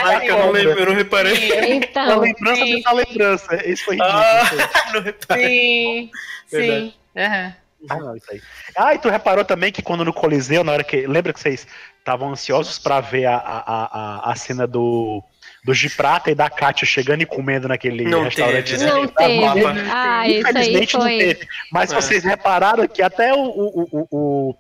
ah, 0.05 0.23
eu, 0.23 0.39
não 0.39 0.51
lembro, 0.51 0.79
eu 0.79 0.87
não 0.87 0.95
reparei. 0.95 1.77
Então, 1.77 2.11
a 2.11 2.17
lembrança 2.17 2.67
sim. 2.67 2.83
da 2.83 2.93
lembrança. 2.93 3.67
Isso 3.67 3.85
foi 3.87 3.97
ridículo. 3.97 4.21
Ah, 4.21 4.91
não 4.93 5.01
reparei. 5.01 6.11
Sim, 6.49 6.59
sim. 6.59 6.95
Uhum. 7.17 7.53
Ah, 7.89 7.97
não, 7.99 8.17
isso 8.17 8.31
aí. 8.31 8.43
Ah, 8.77 8.95
e 8.95 8.99
tu 8.99 9.09
reparou 9.09 9.45
também 9.45 9.73
que 9.73 9.81
quando 9.81 10.05
no 10.05 10.13
Coliseu, 10.13 10.63
na 10.63 10.73
hora 10.73 10.85
que. 10.85 11.07
Lembra 11.07 11.33
que 11.33 11.41
vocês 11.41 11.67
estavam 11.99 12.31
ansiosos 12.31 12.79
para 12.79 13.01
ver 13.01 13.25
a, 13.25 13.37
a, 13.37 14.21
a, 14.27 14.33
a 14.33 14.37
cena 14.37 14.67
do 14.67 15.23
do 15.67 15.75
de 15.75 15.91
prata 15.91 16.31
e 16.31 16.35
da 16.35 16.49
Kátia 16.49 16.87
chegando 16.87 17.21
e 17.23 17.27
comendo 17.27 17.67
naquele 17.67 18.05
não 18.05 18.23
restaurante. 18.23 18.79
Teve, 18.79 18.87
não 18.87 19.09
teve. 19.09 19.45
Ah, 19.91 20.23
Infelizmente 20.29 20.93
foi... 20.93 21.01
não 21.01 21.09
teve. 21.19 21.49
Mas 21.73 21.91
é. 21.91 21.95
vocês 21.97 22.23
repararam 22.23 22.87
que 22.87 23.03
até 23.03 23.35
o, 23.35 23.41
o, 23.41 23.89
o, 23.91 24.07
o, 24.13 24.55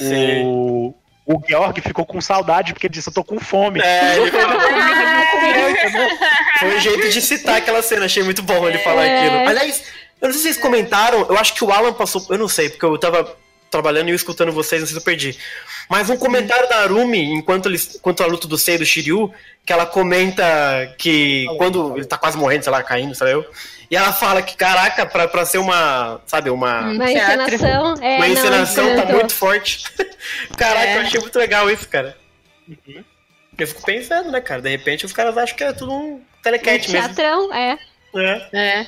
o, 0.00 0.92
o 1.24 1.40
Georg 1.48 1.80
ficou 1.80 2.04
com 2.04 2.20
saudade 2.20 2.72
porque 2.72 2.88
ele 2.88 2.94
disse: 2.94 3.08
Eu 3.08 3.14
tô 3.14 3.22
com 3.22 3.38
fome. 3.38 3.80
É, 3.80 4.16
ele 4.16 4.32
Foi 6.58 6.76
um 6.76 6.80
jeito 6.80 7.08
de 7.08 7.22
citar 7.22 7.58
aquela 7.58 7.80
cena, 7.80 8.06
achei 8.06 8.24
muito 8.24 8.42
bom 8.42 8.68
ele 8.68 8.78
falar 8.78 9.04
é. 9.04 9.18
aquilo. 9.18 9.36
Aliás, 9.48 9.84
eu 10.20 10.26
não 10.26 10.32
sei 10.32 10.40
se 10.40 10.42
vocês 10.42 10.58
comentaram, 10.58 11.24
eu 11.28 11.38
acho 11.38 11.54
que 11.54 11.62
o 11.62 11.70
Alan 11.70 11.92
passou. 11.92 12.26
Eu 12.28 12.38
não 12.38 12.48
sei, 12.48 12.68
porque 12.68 12.84
eu 12.84 12.98
tava 12.98 13.32
trabalhando 13.76 14.08
e 14.08 14.10
eu 14.12 14.16
escutando 14.16 14.52
vocês, 14.52 14.80
não 14.80 14.86
sei 14.86 14.94
se 14.94 15.00
eu 15.00 15.04
perdi. 15.04 15.38
Mas 15.88 16.10
um 16.10 16.16
comentário 16.16 16.68
da 16.68 16.78
Arumi, 16.78 17.22
enquanto, 17.22 17.68
eles, 17.68 17.96
enquanto 17.96 18.22
a 18.22 18.26
luta 18.26 18.48
do 18.48 18.58
Sei 18.58 18.76
do 18.76 18.84
Shiryu, 18.84 19.32
que 19.64 19.72
ela 19.72 19.86
comenta 19.86 20.44
que 20.98 21.46
quando 21.58 21.96
ele 21.96 22.04
tá 22.04 22.18
quase 22.18 22.36
morrendo, 22.36 22.64
sei 22.64 22.72
lá, 22.72 22.82
caindo, 22.82 23.14
sabe 23.14 23.32
eu? 23.32 23.46
E 23.90 23.96
ela 23.96 24.12
fala 24.12 24.42
que, 24.42 24.56
caraca, 24.56 25.06
pra, 25.06 25.28
pra 25.28 25.44
ser 25.44 25.58
uma, 25.58 26.20
sabe, 26.26 26.50
uma... 26.50 26.90
Uma 26.90 27.10
encenação, 27.10 27.94
é, 28.02 28.16
Uma 28.16 28.28
encenação 28.28 28.96
não, 28.96 29.06
tá 29.06 29.12
muito 29.12 29.34
forte. 29.34 29.84
caraca, 30.58 30.86
é. 30.86 30.96
eu 30.96 31.00
achei 31.02 31.20
muito 31.20 31.38
legal 31.38 31.70
isso, 31.70 31.88
cara. 31.88 32.16
Uhum. 32.68 33.04
Eu 33.56 33.66
fico 33.66 33.82
pensando, 33.82 34.30
né, 34.30 34.40
cara? 34.40 34.60
De 34.60 34.68
repente 34.68 35.06
os 35.06 35.12
caras 35.12 35.38
acham 35.38 35.56
que 35.56 35.64
é 35.64 35.72
tudo 35.72 35.92
um 35.92 36.20
telecat 36.42 36.88
um 36.88 36.92
mesmo. 36.92 37.14
Teatrão, 37.14 37.54
é. 37.54 37.78
É. 38.14 38.48
É. 38.52 38.86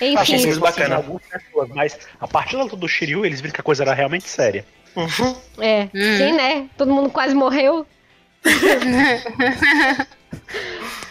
Enfim. 0.00 0.16
Achei 0.16 0.36
isso 0.36 0.46
muito 0.46 0.60
bacana. 0.60 1.04
Mas 1.74 1.98
a 2.20 2.26
partir 2.26 2.56
da 2.56 2.62
luta 2.64 2.76
do 2.76 2.88
Shiryu, 2.88 3.26
eles 3.26 3.40
viram 3.40 3.54
que 3.54 3.60
a 3.60 3.64
coisa 3.64 3.82
era 3.84 3.94
realmente 3.94 4.28
séria. 4.28 4.64
Uhum. 4.96 5.36
É, 5.58 5.82
uhum. 5.82 6.16
sim, 6.18 6.32
né? 6.32 6.68
Todo 6.76 6.92
mundo 6.92 7.10
quase 7.10 7.34
morreu. 7.34 7.86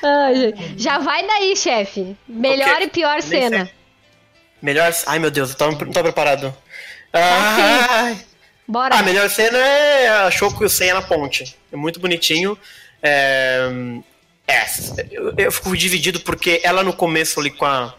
Ai, 0.04 0.54
já 0.78 1.00
vai 1.00 1.26
daí, 1.26 1.56
chefe. 1.56 2.16
Melhor 2.28 2.76
okay. 2.76 2.88
e 2.88 2.90
pior 2.90 3.22
cena. 3.22 3.70
Melhor. 4.62 4.92
Ai, 5.06 5.20
meu 5.20 5.32
Deus, 5.32 5.52
eu 5.52 5.56
tô, 5.56 5.72
não 5.72 5.92
tô 5.92 6.02
preparado. 6.02 6.54
Ah, 7.14 8.16
Bora. 8.68 8.96
A 8.96 9.04
melhor 9.04 9.30
cena 9.30 9.58
é 9.58 10.10
a 10.10 10.32
Choco 10.32 10.64
e 10.64 10.66
o 10.66 10.70
Senha 10.70 10.94
na 10.94 11.02
ponte. 11.02 11.56
É 11.72 11.76
muito 11.76 12.00
bonitinho. 12.00 12.58
É, 13.02 13.70
é 14.48 14.66
eu, 15.12 15.34
eu, 15.38 15.52
fico 15.52 15.76
dividido 15.78 16.20
porque 16.20 16.60
ela 16.64 16.84
no 16.84 16.92
começo 16.92 17.40
ali 17.40 17.50
com 17.50 17.66
a 17.66 17.96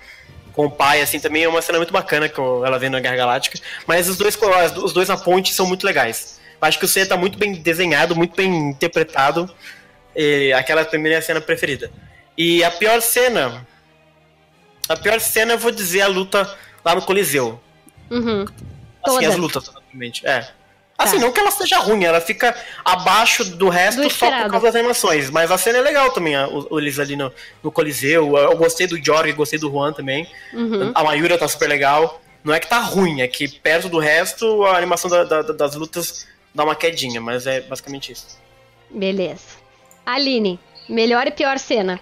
com 0.59 0.67
o 0.67 0.71
pai, 0.73 1.01
assim, 1.01 1.21
também 1.21 1.45
é 1.45 1.49
uma 1.49 1.63
cena 1.63 1.79
muito 1.79 1.93
bacana 1.93 2.29
que 2.29 2.41
ela 2.41 2.81
vê 2.81 2.89
na 2.89 2.99
Guerra 2.99 3.15
Galáctica. 3.15 3.61
Mas 3.87 4.09
os 4.09 4.17
dois, 4.17 4.37
os 4.83 4.93
dois 4.93 5.09
na 5.09 5.17
ponte 5.17 5.55
são 5.55 5.65
muito 5.65 5.87
legais. 5.87 6.41
Acho 6.61 6.81
que 6.81 6.85
o 6.85 6.89
C 6.89 7.07
tá 7.07 7.17
muito 7.17 7.39
bem 7.39 7.53
desenhado, 7.53 8.17
muito 8.17 8.35
bem 8.35 8.71
interpretado. 8.71 9.49
aquela 10.57 10.85
primeira 10.85 11.23
cena 11.23 11.41
preferida. 11.41 11.93
E 12.37 12.65
a 12.65 12.73
pior 12.73 13.01
cena. 13.01 13.65
A 14.89 14.97
pior 14.97 15.21
cena 15.21 15.53
eu 15.53 15.59
vou 15.59 15.71
dizer 15.71 16.01
a 16.01 16.09
luta 16.09 16.53
lá 16.85 16.97
no 16.97 17.03
Coliseu. 17.03 17.61
Uhum. 18.11 18.43
Assim, 18.43 19.15
Toda. 19.15 19.29
as 19.29 19.37
lutas, 19.37 19.63
totalmente. 19.63 20.27
É. 20.27 20.49
Assim, 20.99 21.17
tá. 21.17 21.23
não 21.23 21.33
que 21.33 21.39
ela 21.39 21.53
seja 21.53 21.79
ruim, 21.79 22.05
ela 22.05 22.21
fica 22.21 22.53
abaixo 22.85 23.45
do 23.45 23.69
resto 23.69 24.03
do 24.03 24.11
só 24.11 24.29
por 24.29 24.51
causa 24.51 24.67
das 24.67 24.75
animações. 24.75 25.31
Mas 25.31 25.49
a 25.49 25.57
cena 25.57 25.79
é 25.79 25.81
legal 25.81 26.11
também, 26.11 26.35
a, 26.35 26.49
eles 26.73 26.99
ali 26.99 27.15
no, 27.15 27.33
no 27.63 27.71
Coliseu. 27.71 28.37
Eu 28.37 28.57
gostei 28.57 28.89
do 28.89 29.03
Jorge, 29.03 29.33
gostei 29.33 29.61
do 29.61 29.71
Juan 29.71 29.93
também. 29.93 30.29
Uhum. 30.53 30.91
A 30.93 31.05
Mayura 31.05 31.39
tá 31.39 31.47
super 31.47 31.69
legal. 31.69 32.21
Não 32.43 32.53
é 32.53 32.59
que 32.59 32.67
tá 32.67 32.81
ruim, 32.81 33.21
é 33.21 33.29
que 33.29 33.49
perto 33.49 33.89
do 33.89 34.01
resto 34.01 34.65
a 34.65 34.77
animação 34.77 35.09
da, 35.09 35.23
da, 35.23 35.43
das 35.43 35.77
lutas 35.77 36.27
dá 36.53 36.65
uma 36.65 36.75
quedinha, 36.75 37.21
mas 37.21 37.47
é 37.47 37.61
basicamente 37.61 38.11
isso. 38.11 38.37
Beleza. 38.91 39.59
Aline, 40.05 40.59
melhor 40.89 41.29
e 41.29 41.31
pior 41.31 41.59
cena? 41.59 42.01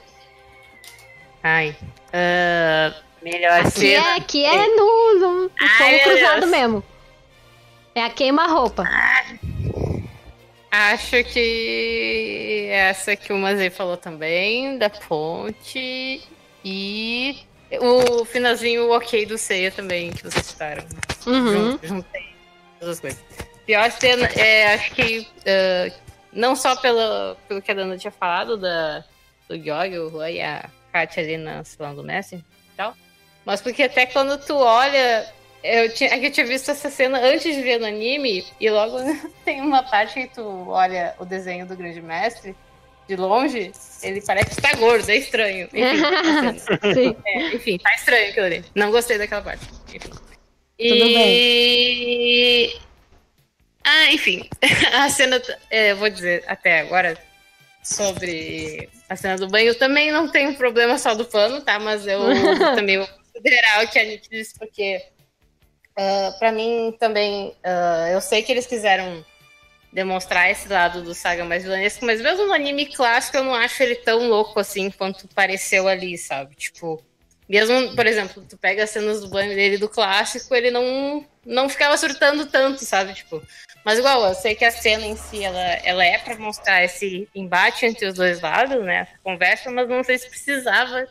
Ai. 1.42 1.76
Uh, 2.08 2.94
melhor 3.22 3.60
aqui 3.60 3.70
cena. 3.72 4.08
É, 4.08 4.16
aqui 4.16 4.44
é 4.44 4.68
no, 4.68 5.18
no, 5.18 5.42
no 5.42 5.50
Ai, 5.58 5.98
cruzado 5.98 6.40
Deus. 6.40 6.50
mesmo. 6.50 6.84
É 7.96 8.02
a 8.02 8.10
queima-roupa. 8.10 8.84
Acho 10.70 11.24
que 11.24 12.68
essa 12.70 13.16
que 13.16 13.32
o 13.32 13.38
Mazei 13.38 13.70
falou 13.70 13.96
também, 13.96 14.76
da 14.76 14.90
ponte. 14.90 16.20
E 16.62 17.38
o 17.80 18.22
finalzinho 18.26 18.90
ok 18.90 19.24
do 19.24 19.38
Ceia 19.38 19.70
também, 19.70 20.10
que 20.10 20.24
vocês 20.24 20.44
citaram. 20.44 20.84
Uhum. 21.26 21.78
Juntei 21.82 22.26
as 22.82 23.00
coisas. 23.00 23.24
Pior 23.64 23.90
cena, 23.90 24.26
é, 24.36 24.74
acho 24.74 24.94
que 24.94 25.20
uh, 25.20 25.92
não 26.30 26.54
só 26.54 26.76
pelo, 26.76 27.34
pelo 27.48 27.62
que 27.62 27.70
a 27.70 27.74
Dana 27.74 27.96
tinha 27.96 28.10
falado, 28.10 28.58
da, 28.58 29.02
do 29.48 29.58
Georg, 29.58 29.98
o 29.98 30.10
Rui 30.10 30.34
e 30.34 30.42
a 30.42 30.68
Katia 30.92 31.22
ali 31.22 31.38
na 31.38 31.64
salão 31.64 31.94
do 31.94 32.04
Messi 32.04 32.36
e 32.36 32.76
tal, 32.76 32.94
mas 33.42 33.62
porque 33.62 33.84
até 33.84 34.04
quando 34.04 34.36
tu 34.44 34.54
olha 34.54 35.26
eu 35.66 35.92
tinha, 35.92 36.10
é 36.10 36.18
que 36.18 36.26
eu 36.26 36.30
tinha 36.30 36.46
visto 36.46 36.70
essa 36.70 36.90
cena 36.90 37.18
antes 37.18 37.54
de 37.54 37.62
ver 37.62 37.78
no 37.78 37.86
anime, 37.86 38.44
e 38.60 38.70
logo 38.70 38.96
tem 39.44 39.60
uma 39.60 39.82
parte 39.82 40.14
que 40.14 40.34
tu 40.34 40.68
olha 40.68 41.14
o 41.18 41.24
desenho 41.24 41.66
do 41.66 41.76
grande 41.76 42.00
mestre 42.00 42.56
de 43.08 43.14
longe, 43.14 43.70
ele 44.02 44.20
parece 44.20 44.56
que 44.56 44.60
tá 44.60 44.74
gordo, 44.74 45.08
é 45.08 45.16
estranho. 45.16 45.68
Enfim, 45.72 47.16
é, 47.24 47.54
enfim 47.54 47.78
tá 47.78 47.94
estranho 47.94 48.30
aquilo 48.30 48.46
ali. 48.46 48.64
Não 48.74 48.90
gostei 48.90 49.16
daquela 49.16 49.42
parte. 49.42 49.64
Enfim. 49.94 50.10
E... 50.78 50.88
Tudo 50.88 51.04
bem. 51.14 52.80
Ah, 53.84 54.12
enfim. 54.12 54.48
A 54.94 55.08
cena, 55.08 55.40
é, 55.70 55.92
eu 55.92 55.96
vou 55.96 56.10
dizer 56.10 56.42
até 56.48 56.80
agora 56.80 57.16
sobre 57.82 58.88
a 59.08 59.14
cena 59.14 59.36
do 59.36 59.48
banho. 59.48 59.72
também 59.76 60.10
não 60.10 60.28
tenho 60.28 60.56
problema 60.56 60.98
só 60.98 61.14
do 61.14 61.24
pano, 61.24 61.60
tá? 61.60 61.78
Mas 61.78 62.04
eu 62.04 62.20
também 62.74 62.98
vou 62.98 63.08
considerar 63.32 63.84
o 63.84 63.88
que 63.88 63.98
a 64.00 64.04
gente 64.04 64.28
disse, 64.28 64.58
porque 64.58 65.00
Uh, 65.98 66.28
ah, 66.28 66.36
para 66.38 66.52
mim 66.52 66.94
também, 66.98 67.48
uh, 67.64 68.08
eu 68.12 68.20
sei 68.20 68.42
que 68.42 68.52
eles 68.52 68.66
quiseram 68.66 69.24
demonstrar 69.92 70.50
esse 70.50 70.68
lado 70.68 71.02
do 71.02 71.14
Saga 71.14 71.44
mais 71.44 71.62
vilanesco, 71.62 72.04
mas 72.04 72.20
mesmo 72.20 72.46
no 72.46 72.52
anime 72.52 72.86
clássico 72.86 73.38
eu 73.38 73.44
não 73.44 73.54
acho 73.54 73.82
ele 73.82 73.96
tão 73.96 74.28
louco 74.28 74.60
assim 74.60 74.90
quanto 74.90 75.26
pareceu 75.28 75.88
ali, 75.88 76.18
sabe? 76.18 76.54
Tipo, 76.54 77.02
Mesmo, 77.48 77.94
por 77.94 78.06
exemplo, 78.06 78.44
tu 78.48 78.58
pega 78.58 78.82
as 78.82 78.90
cenas 78.90 79.20
do 79.20 79.28
banho 79.28 79.54
dele 79.54 79.78
do 79.78 79.88
clássico, 79.88 80.52
ele 80.52 80.70
não, 80.70 81.24
não 81.44 81.68
ficava 81.68 81.96
surtando 81.96 82.46
tanto, 82.46 82.84
sabe? 82.84 83.14
Tipo, 83.14 83.40
mas 83.84 84.00
igual, 84.00 84.26
eu 84.26 84.34
sei 84.34 84.56
que 84.56 84.64
a 84.64 84.70
cena 84.72 85.06
em 85.06 85.16
si, 85.16 85.44
ela, 85.44 85.60
ela 85.60 86.04
é 86.04 86.18
para 86.18 86.36
mostrar 86.36 86.82
esse 86.82 87.28
embate 87.32 87.86
entre 87.86 88.06
os 88.06 88.14
dois 88.14 88.40
lados, 88.40 88.84
né? 88.84 89.02
Essa 89.02 89.18
conversa, 89.22 89.70
mas 89.70 89.88
não 89.88 90.02
sei 90.02 90.18
se 90.18 90.28
precisava 90.28 91.06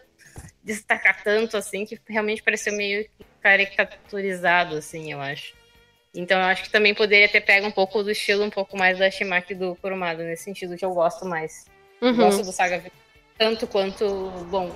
destacar 0.62 1.24
tanto, 1.24 1.56
assim, 1.56 1.86
que 1.86 1.98
realmente 2.10 2.44
pareceu 2.44 2.74
meio 2.74 3.08
caricaturizado, 3.46 4.76
assim, 4.76 5.12
eu 5.12 5.22
acho. 5.22 5.54
Então 6.16 6.40
eu 6.40 6.46
acho 6.46 6.64
que 6.64 6.70
também 6.72 6.96
poderia 6.96 7.30
ter 7.30 7.42
pego 7.42 7.68
um 7.68 7.72
pouco 7.72 8.02
do 8.02 8.10
estilo 8.10 8.44
um 8.44 8.50
pouco 8.50 8.76
mais 8.76 8.98
da 8.98 9.12
Shimaki 9.12 9.54
do 9.54 9.76
Kurumada, 9.76 10.24
nesse 10.24 10.46
sentido 10.46 10.76
que 10.76 10.84
eu 10.84 10.92
gosto 10.92 11.26
mais. 11.26 11.66
Uhum. 12.02 12.16
Gosto 12.16 12.44
do 12.44 12.52
Saga 12.52 12.82
tanto 13.38 13.68
quanto. 13.68 14.32
Bom, 14.50 14.72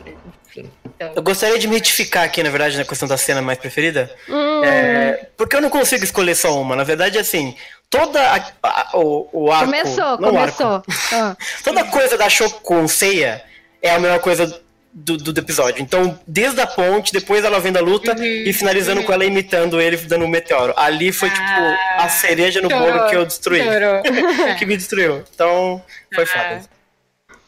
enfim. 0.45 0.69
Então... 0.85 1.13
Eu 1.15 1.23
gostaria 1.23 1.57
de 1.57 1.67
me 1.67 1.75
retificar 1.75 2.25
aqui, 2.25 2.43
na 2.43 2.51
verdade, 2.51 2.77
na 2.77 2.85
questão 2.85 3.07
da 3.07 3.17
cena 3.17 3.41
mais 3.41 3.57
preferida. 3.57 4.13
Hum. 4.27 4.63
É, 4.63 5.29
porque 5.35 5.55
eu 5.55 5.61
não 5.61 5.69
consigo 5.71 6.03
escolher 6.03 6.35
só 6.35 6.61
uma. 6.61 6.75
Na 6.75 6.83
verdade, 6.83 7.17
assim, 7.17 7.55
toda 7.89 8.21
a, 8.21 8.51
a, 8.61 8.97
o, 8.97 9.29
o 9.33 9.51
arco. 9.51 9.65
Começou, 9.65 10.17
começou. 10.17 10.67
Arco, 10.67 10.85
ah. 11.13 11.37
toda 11.63 11.85
coisa 11.85 12.17
da 12.19 12.29
Shoko 12.29 12.61
com 12.61 12.87
Seiya 12.87 13.43
é 13.81 13.89
a 13.89 13.99
melhor 13.99 14.19
coisa 14.19 14.61
do, 14.91 15.17
do, 15.17 15.39
episódio. 15.39 15.81
Então, 15.81 16.19
desde 16.27 16.59
a 16.61 16.67
ponte, 16.67 17.13
depois 17.13 17.43
ela 17.43 17.59
vendo 17.59 17.77
a 17.77 17.81
luta 17.81 18.15
uhum, 18.15 18.23
e 18.23 18.51
finalizando 18.53 19.01
uhum. 19.01 19.05
com 19.05 19.13
ela 19.13 19.25
imitando 19.25 19.79
ele 19.79 19.97
dando 19.97 20.25
um 20.25 20.27
meteoro. 20.27 20.73
Ali 20.75 21.11
foi, 21.11 21.29
tipo, 21.29 21.41
ah, 21.41 21.77
tipo, 21.89 22.01
a 22.01 22.09
cereja 22.09 22.61
no 22.61 22.69
bolo 22.69 23.07
que 23.09 23.15
eu 23.15 23.25
destruí. 23.25 23.61
que 24.57 24.65
me 24.65 24.75
destruiu. 24.75 25.23
Então, 25.33 25.83
foi 26.13 26.23
ah, 26.23 26.27
foda. 26.27 26.69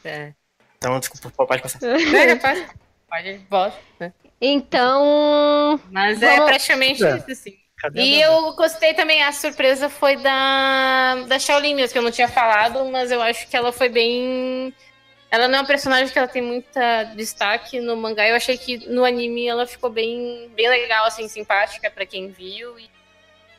É. 0.03 0.33
Então, 0.77 0.99
desculpa, 0.99 1.45
pode 1.45 1.61
passar. 1.61 1.79
Pega, 1.79 2.35
pode. 2.37 2.65
Pode, 3.09 3.41
volta. 3.49 3.77
Então. 4.39 5.79
Mas 5.91 6.21
é 6.21 6.27
vamos... 6.27 6.43
é 6.43 6.45
praticamente 6.45 7.03
é. 7.03 7.17
isso, 7.17 7.35
sim. 7.35 7.53
Cadê 7.77 8.01
e 8.01 8.21
eu 8.21 8.53
gostei 8.53 8.93
também, 8.93 9.23
a 9.23 9.31
surpresa 9.31 9.89
foi 9.89 10.15
da, 10.15 11.15
da 11.27 11.39
Shaolin 11.39 11.73
mesmo, 11.73 11.91
que 11.91 11.97
eu 11.97 12.03
não 12.03 12.11
tinha 12.11 12.27
falado, 12.27 12.85
mas 12.85 13.11
eu 13.11 13.19
acho 13.21 13.47
que 13.47 13.57
ela 13.57 13.71
foi 13.71 13.89
bem 13.89 14.71
ela 15.31 15.47
não 15.47 15.59
é 15.59 15.61
um 15.61 15.65
personagem 15.65 16.11
que 16.11 16.19
ela 16.19 16.27
tem 16.27 16.41
muita 16.41 17.05
destaque 17.15 17.79
no 17.79 17.95
mangá. 17.95 18.27
Eu 18.27 18.35
achei 18.35 18.57
que 18.57 18.85
no 18.89 19.05
anime 19.05 19.47
ela 19.47 19.65
ficou 19.65 19.89
bem, 19.89 20.51
bem 20.53 20.67
legal, 20.67 21.05
assim, 21.05 21.29
simpática 21.29 21.89
para 21.89 22.05
quem 22.05 22.29
viu 22.29 22.77
e 22.77 22.91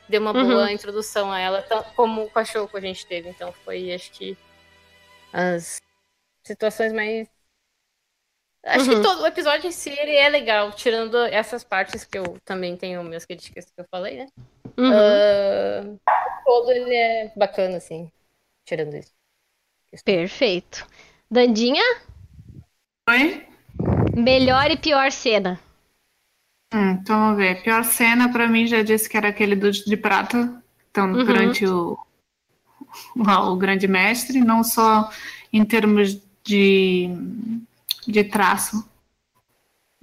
deu 0.07 0.21
uma 0.21 0.31
uhum. 0.31 0.47
boa 0.47 0.71
introdução 0.71 1.31
a 1.31 1.39
ela, 1.39 1.63
como 1.95 2.29
com 2.29 2.37
a 2.37 2.45
Shoko 2.45 2.77
a 2.77 2.79
gente 2.79 3.07
teve. 3.07 3.29
Então 3.29 3.51
foi, 3.65 3.91
acho 3.91 4.11
que 4.11 4.37
as 5.33 5.81
situações 6.43 6.93
mais 6.93 7.27
Acho 8.65 8.89
uhum. 8.89 8.95
que 8.95 9.01
todo 9.01 9.23
o 9.23 9.27
episódio 9.27 9.67
em 9.67 9.73
si 9.73 9.89
ele 9.89 10.15
é 10.15 10.29
legal, 10.29 10.71
tirando 10.71 11.17
essas 11.25 11.65
partes 11.65 12.05
que 12.05 12.17
eu 12.17 12.37
também 12.45 12.77
tenho 12.77 13.03
minhas 13.03 13.25
críticas 13.25 13.65
que 13.65 13.81
eu 13.81 13.85
falei, 13.91 14.19
né? 14.19 14.27
Uhum. 14.77 15.91
Uh, 15.93 15.99
todo 16.45 16.71
ele 16.71 16.95
é 16.95 17.33
bacana, 17.35 17.75
assim, 17.75 18.09
tirando 18.63 18.95
isso. 18.95 19.11
Perfeito. 20.05 20.87
Dandinha? 21.33 21.81
Oi? 23.09 23.43
Melhor 24.15 24.69
e 24.69 24.77
pior 24.77 25.11
cena. 25.11 25.59
Hum, 26.71 26.91
então 26.91 27.17
vamos 27.17 27.37
ver. 27.37 27.63
Pior 27.63 27.83
cena, 27.83 28.31
pra 28.31 28.47
mim, 28.47 28.67
já 28.67 28.83
disse 28.83 29.09
que 29.09 29.17
era 29.17 29.29
aquele 29.29 29.55
do 29.55 29.71
de 29.71 29.97
prata. 29.97 30.61
Então, 30.91 31.11
uhum. 31.11 31.25
durante 31.25 31.65
o, 31.65 31.97
o, 33.15 33.55
grande 33.55 33.87
mestre, 33.87 34.41
não 34.41 34.63
só 34.63 35.09
em 35.51 35.65
termos 35.65 36.21
de, 36.43 37.09
de 38.07 38.23
traço. 38.25 38.87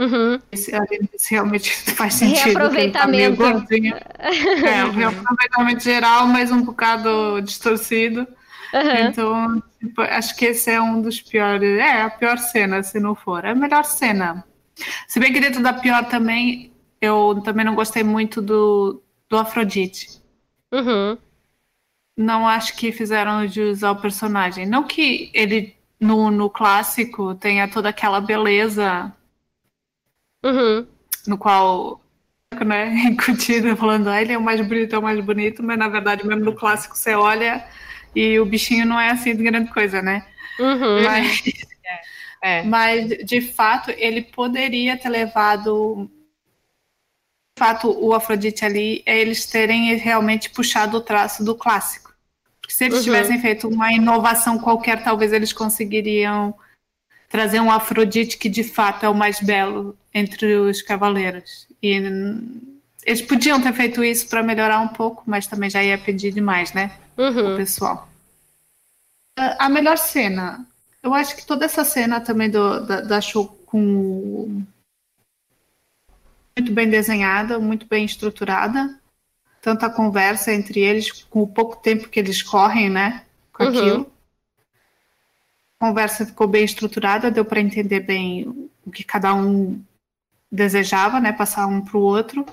Uhum. 0.00 0.40
Esse, 0.50 0.72
esse 1.14 1.30
realmente 1.30 1.70
faz 1.94 2.14
sentido. 2.14 2.58
Reaproveitamento. 2.58 3.36
Tá 3.36 4.68
é, 4.68 4.84
o 4.84 4.90
reaproveitamento 4.90 5.84
geral, 5.84 6.26
mas 6.26 6.50
um 6.50 6.62
bocado 6.62 7.40
distorcido. 7.40 8.26
Uhum. 8.72 9.08
Então, 9.08 9.62
tipo, 9.78 10.00
acho 10.02 10.36
que 10.36 10.46
esse 10.46 10.70
é 10.70 10.80
um 10.80 11.00
dos 11.02 11.20
piores. 11.20 11.78
É, 11.78 12.02
a 12.02 12.10
pior 12.10 12.38
cena, 12.38 12.82
se 12.82 13.00
não 13.00 13.14
for. 13.14 13.44
É 13.44 13.50
a 13.50 13.54
melhor 13.54 13.84
cena. 13.84 14.44
Se 15.06 15.18
bem 15.20 15.32
que 15.32 15.40
dentro 15.40 15.62
da 15.62 15.72
pior 15.72 16.04
também, 16.08 16.72
eu 17.00 17.40
também 17.44 17.64
não 17.64 17.74
gostei 17.74 18.02
muito 18.02 18.40
do, 18.40 19.02
do 19.28 19.36
Afrodite. 19.36 20.20
Uhum. 20.72 21.18
Não 22.16 22.46
acho 22.46 22.76
que 22.76 22.92
fizeram 22.92 23.46
de 23.46 23.60
usar 23.60 23.92
o 23.92 24.00
personagem. 24.00 24.66
Não 24.66 24.84
que 24.84 25.30
ele, 25.34 25.76
no, 25.98 26.30
no 26.30 26.48
clássico, 26.48 27.34
tenha 27.34 27.68
toda 27.68 27.88
aquela 27.88 28.20
beleza. 28.20 29.12
Uhum. 30.44 30.86
No 31.26 31.36
qual 31.36 32.00
né, 32.64 32.88
incutida 33.08 33.76
falando, 33.76 34.08
ah, 34.08 34.20
ele 34.20 34.32
é 34.32 34.38
o 34.38 34.42
mais 34.42 34.60
bonito, 34.66 34.94
é 34.94 34.98
o 34.98 35.02
mais 35.02 35.24
bonito, 35.24 35.62
mas 35.62 35.78
na 35.78 35.88
verdade, 35.88 36.26
mesmo 36.26 36.44
no 36.44 36.54
clássico, 36.54 36.96
você 36.96 37.14
olha, 37.14 37.64
e 38.14 38.38
o 38.38 38.46
bichinho 38.46 38.84
não 38.86 38.98
é 38.98 39.10
assim 39.10 39.34
de 39.34 39.42
grande 39.42 39.70
coisa, 39.70 40.02
né? 40.02 40.26
Uhum. 40.58 41.02
Mas, 41.04 41.42
é, 42.42 42.62
mas, 42.62 43.08
de 43.24 43.40
fato, 43.40 43.90
ele 43.96 44.22
poderia 44.22 44.96
ter 44.96 45.08
levado. 45.08 46.10
De 47.56 47.64
fato, 47.64 47.90
o 47.90 48.14
Afrodite 48.14 48.64
ali 48.64 49.02
é 49.04 49.18
eles 49.18 49.46
terem 49.46 49.94
realmente 49.96 50.48
puxado 50.50 50.96
o 50.96 51.00
traço 51.00 51.44
do 51.44 51.54
clássico. 51.54 52.14
Porque 52.60 52.74
se 52.74 52.84
eles 52.84 52.98
uhum. 52.98 53.04
tivessem 53.04 53.40
feito 53.40 53.68
uma 53.68 53.92
inovação 53.92 54.58
qualquer, 54.58 55.02
talvez 55.02 55.32
eles 55.32 55.52
conseguiriam 55.52 56.54
trazer 57.28 57.60
um 57.60 57.70
Afrodite 57.70 58.36
que 58.36 58.48
de 58.48 58.64
fato 58.64 59.04
é 59.04 59.08
o 59.08 59.14
mais 59.14 59.40
belo 59.40 59.96
entre 60.12 60.56
os 60.56 60.82
cavaleiros. 60.82 61.68
E 61.82 62.00
eles 63.04 63.22
podiam 63.22 63.60
ter 63.60 63.72
feito 63.72 64.02
isso 64.04 64.28
para 64.28 64.42
melhorar 64.42 64.80
um 64.80 64.88
pouco, 64.88 65.22
mas 65.26 65.46
também 65.46 65.70
já 65.70 65.82
ia 65.82 65.96
pedir 65.96 66.32
demais, 66.32 66.72
né? 66.72 66.92
Uhum. 67.20 67.54
O 67.54 67.56
pessoal. 67.58 68.08
A 69.36 69.68
melhor 69.68 69.98
cena. 69.98 70.66
Eu 71.02 71.12
acho 71.12 71.36
que 71.36 71.46
toda 71.46 71.66
essa 71.66 71.84
cena 71.84 72.20
também 72.20 72.48
do, 72.48 72.80
da, 72.80 73.00
da 73.02 73.20
show 73.20 73.46
com. 73.66 74.64
Muito 76.56 76.72
bem 76.72 76.88
desenhada, 76.88 77.58
muito 77.58 77.86
bem 77.86 78.04
estruturada. 78.04 78.98
Tanto 79.60 79.84
a 79.84 79.90
conversa 79.90 80.52
entre 80.52 80.80
eles, 80.80 81.12
com 81.24 81.42
o 81.42 81.46
pouco 81.46 81.76
tempo 81.76 82.08
que 82.08 82.18
eles 82.18 82.42
correm, 82.42 82.88
né? 82.88 83.24
Com 83.52 83.64
uhum. 83.64 83.68
aquilo. 83.68 84.12
A 85.78 85.86
conversa 85.86 86.24
ficou 86.24 86.46
bem 86.46 86.64
estruturada, 86.64 87.30
deu 87.30 87.44
para 87.44 87.60
entender 87.60 88.00
bem 88.00 88.48
o 88.84 88.90
que 88.90 89.04
cada 89.04 89.34
um 89.34 89.82
desejava, 90.50 91.20
né? 91.20 91.32
Passar 91.32 91.66
um 91.66 91.82
para 91.82 91.98
o 91.98 92.02
outro. 92.02 92.46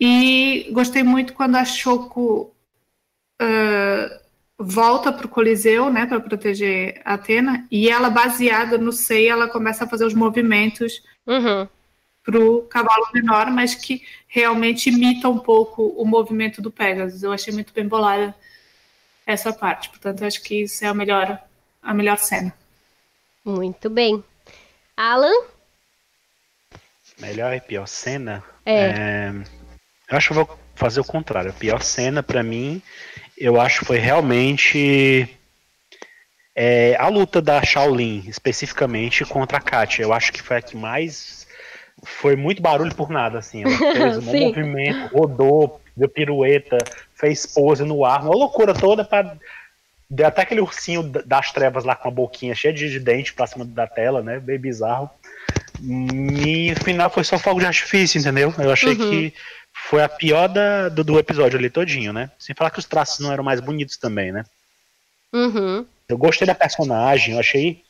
E 0.00 0.68
gostei 0.72 1.02
muito 1.02 1.32
quando 1.32 1.56
a 1.56 1.64
Choco 1.64 2.52
uh, 3.42 4.18
volta 4.58 5.12
para 5.12 5.26
o 5.26 5.28
Coliseu, 5.28 5.90
né, 5.90 6.06
para 6.06 6.20
proteger 6.20 7.00
a 7.04 7.14
Atena, 7.14 7.66
e 7.70 7.88
ela, 7.88 8.10
baseada 8.10 8.78
no 8.78 8.92
Sei, 8.92 9.28
ela 9.28 9.48
começa 9.48 9.84
a 9.84 9.88
fazer 9.88 10.04
os 10.04 10.14
movimentos 10.14 11.02
uhum. 11.26 11.68
para 12.24 12.40
o 12.40 12.62
cavalo 12.62 13.06
menor, 13.12 13.50
mas 13.50 13.74
que 13.74 14.02
realmente 14.26 14.88
imita 14.88 15.28
um 15.28 15.38
pouco 15.38 15.88
o 15.96 16.04
movimento 16.04 16.62
do 16.62 16.70
Pegasus. 16.70 17.22
Eu 17.22 17.32
achei 17.32 17.52
muito 17.52 17.72
bem 17.72 17.86
bolada 17.86 18.34
essa 19.26 19.52
parte. 19.52 19.90
Portanto, 19.90 20.24
acho 20.24 20.42
que 20.42 20.62
isso 20.62 20.84
é 20.84 20.88
a 20.88 20.94
melhor, 20.94 21.38
a 21.82 21.92
melhor 21.92 22.18
cena. 22.18 22.54
Muito 23.44 23.90
bem. 23.90 24.24
Alan? 24.96 25.34
Melhor 27.18 27.54
e 27.54 27.60
pior 27.60 27.86
cena? 27.86 28.42
É. 28.64 28.74
é... 28.74 29.32
Eu 30.08 30.16
acho 30.16 30.28
que 30.28 30.38
eu 30.38 30.44
vou 30.44 30.58
fazer 30.74 31.00
o 31.00 31.04
contrário. 31.04 31.50
A 31.50 31.54
pior 31.54 31.82
cena 31.82 32.22
para 32.22 32.42
mim, 32.42 32.80
eu 33.36 33.60
acho 33.60 33.80
que 33.80 33.86
foi 33.86 33.98
realmente 33.98 35.28
é, 36.54 36.96
a 36.98 37.08
luta 37.08 37.42
da 37.42 37.62
Shaolin, 37.62 38.24
especificamente 38.26 39.24
contra 39.24 39.58
a 39.58 39.60
Katia. 39.60 40.04
Eu 40.04 40.12
acho 40.12 40.32
que 40.32 40.42
foi 40.42 40.56
a 40.56 40.62
que 40.62 40.76
mais 40.76 41.46
foi 42.02 42.36
muito 42.36 42.62
barulho 42.62 42.94
por 42.94 43.10
nada, 43.10 43.38
assim. 43.38 43.62
Ela 43.62 43.76
fez 43.92 44.18
um 44.18 44.22
movimento, 44.22 45.16
rodou, 45.16 45.80
deu 45.96 46.08
pirueta, 46.08 46.78
fez 47.14 47.46
pose 47.46 47.84
no 47.84 48.04
ar, 48.04 48.22
uma 48.22 48.34
loucura 48.34 48.74
toda 48.74 49.04
para 49.04 49.36
Deu 50.08 50.26
até 50.26 50.42
aquele 50.42 50.60
ursinho 50.60 51.02
das 51.02 51.50
trevas 51.50 51.84
lá 51.84 51.96
com 51.96 52.06
a 52.06 52.12
boquinha 52.12 52.54
cheia 52.54 52.72
de 52.72 53.00
dente 53.00 53.32
pra 53.32 53.46
cima 53.46 53.64
da 53.64 53.88
tela, 53.88 54.22
né? 54.22 54.38
Bem 54.38 54.56
bizarro. 54.56 55.10
E 55.82 56.70
no 56.70 56.84
final 56.84 57.10
foi 57.10 57.24
só 57.24 57.36
fogo 57.38 57.58
de 57.58 57.66
artifício, 57.66 58.20
entendeu? 58.20 58.54
Eu 58.56 58.70
achei 58.70 58.92
uhum. 58.92 59.10
que 59.10 59.34
foi 59.84 60.02
a 60.02 60.08
pior 60.08 60.48
da, 60.48 60.88
do, 60.88 61.04
do, 61.04 61.18
episódio 61.18 61.58
ali 61.58 61.68
todinho, 61.68 62.12
né? 62.12 62.30
Sem 62.38 62.54
falar 62.54 62.70
que 62.70 62.78
os 62.78 62.86
traços 62.86 63.20
não 63.20 63.32
eram 63.32 63.44
mais 63.44 63.60
bonitos 63.60 63.98
também, 63.98 64.32
né? 64.32 64.44
Uhum. 65.32 65.84
Eu 66.08 66.16
gostei 66.16 66.46
da 66.46 66.54
personagem, 66.54 67.34
eu 67.34 67.40
achei, 67.40 67.82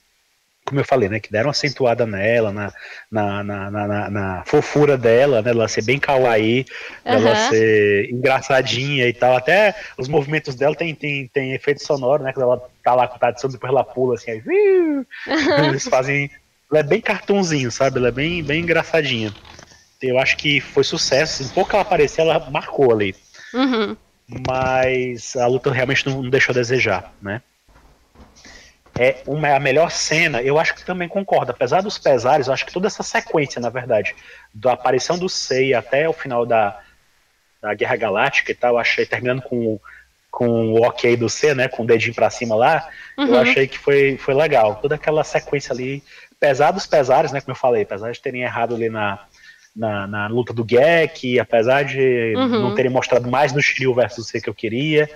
como 0.65 0.81
eu 0.81 0.85
falei, 0.85 1.09
né? 1.09 1.21
Que 1.21 1.31
deram 1.31 1.47
uma 1.47 1.53
acentuada 1.53 2.05
nela, 2.05 2.53
na, 2.53 2.73
na, 3.11 3.45
na, 3.45 3.71
na, 3.71 4.11
na 4.11 4.45
fofura 4.45 4.99
dela, 4.99 5.41
né? 5.41 5.51
Ela 5.53 5.69
ser 5.69 5.85
bem 5.85 5.99
kawaii, 5.99 6.67
uhum. 7.05 7.13
ela 7.13 7.37
ser 7.51 8.11
engraçadinha 8.11 9.09
e 9.09 9.13
tal. 9.13 9.37
Até 9.37 9.75
os 9.97 10.09
movimentos 10.09 10.55
dela 10.55 10.75
tem, 10.75 10.95
tem, 10.95 11.29
tem 11.29 11.55
efeito 11.55 11.85
sonoro, 11.85 12.25
né? 12.25 12.33
Quando 12.33 12.45
ela 12.45 12.69
tá 12.83 12.95
lá 12.95 13.07
com 13.07 13.17
o 13.17 13.19
Tatsu, 13.19 13.49
depois 13.49 13.73
ela 13.73 13.85
pula 13.85 14.17
assim, 14.17 14.33
aí, 14.33 14.43
eles 15.69 15.85
fazem 15.85 16.31
ela 16.71 16.81
é 16.81 16.83
bem 16.83 17.01
cartunzinho, 17.01 17.71
sabe? 17.71 17.99
Ela 17.99 18.09
é 18.09 18.13
bem, 18.13 18.43
bem 18.43 18.63
engraçadinha. 18.63 19.33
Eu 20.03 20.19
acho 20.19 20.37
que 20.37 20.61
foi 20.61 20.85
sucesso. 20.85 21.43
Um 21.45 21.49
pouco 21.49 21.71
que 21.71 21.77
ela 21.77 21.83
apareceu, 21.83 22.25
ela 22.25 22.51
marcou 22.51 22.93
ali. 22.93 23.15
Uhum. 23.55 23.97
Mas 24.47 25.37
a 25.37 25.47
luta 25.47 25.71
realmente 25.73 26.07
não, 26.07 26.23
não 26.23 26.31
deixou 26.31 26.53
a 26.53 26.57
desejar, 26.57 27.13
né? 27.23 27.41
É 28.99 29.23
uma, 29.27 29.55
a 29.55 29.61
melhor 29.61 29.91
cena, 29.91 30.41
eu 30.41 30.59
acho 30.59 30.75
que 30.75 30.85
também 30.85 31.07
concordo. 31.07 31.53
Apesar 31.53 31.83
dos 31.83 31.99
pesares, 31.99 32.47
eu 32.47 32.55
acho 32.55 32.65
que 32.65 32.73
toda 32.73 32.87
essa 32.87 33.03
sequência, 33.03 33.61
na 33.61 33.69
verdade, 33.69 34.15
da 34.55 34.73
aparição 34.73 35.19
do 35.19 35.29
Sei 35.29 35.75
até 35.75 36.09
o 36.09 36.15
final 36.15 36.47
da, 36.47 36.81
da 37.61 37.75
Guerra 37.75 37.97
Galáctica 37.97 38.53
e 38.53 38.55
tal, 38.55 38.73
eu 38.75 38.79
achei, 38.79 39.05
terminando 39.05 39.43
com, 39.43 39.79
com 40.31 40.73
o 40.73 40.83
ok 40.87 41.15
do 41.15 41.29
C, 41.29 41.55
né? 41.55 41.69
Com 41.69 41.83
o 41.83 41.87
dedinho 41.87 42.15
pra 42.15 42.31
cima 42.31 42.57
lá, 42.57 42.89
Uhum. 43.19 43.27
eu 43.29 43.39
achei 43.39 43.67
que 43.67 43.79
foi, 43.79 44.17
foi 44.17 44.35
legal. 44.35 44.77
Toda 44.77 44.95
aquela 44.95 45.23
sequência 45.25 45.73
ali, 45.73 46.03
apesar 46.37 46.71
dos 46.71 46.87
pesares, 46.87 47.33
né? 47.33 47.41
Como 47.41 47.53
eu 47.53 47.59
falei, 47.59 47.83
apesar 47.83 48.11
de 48.13 48.21
terem 48.21 48.43
errado 48.43 48.75
ali 48.75 48.89
na, 48.89 49.27
na, 49.77 50.07
na 50.07 50.27
luta 50.27 50.53
do 50.53 50.65
Gek, 50.65 51.39
apesar 51.39 51.85
de 51.85 52.35
Uhum. 52.37 52.61
não 52.63 52.75
terem 52.75 52.91
mostrado 52.91 53.31
mais 53.31 53.53
no 53.53 53.61
Shiryu 53.61 53.95
versus 53.95 54.27
C 54.29 54.41
que 54.41 54.49
eu 54.49 54.55
queria, 54.55 55.09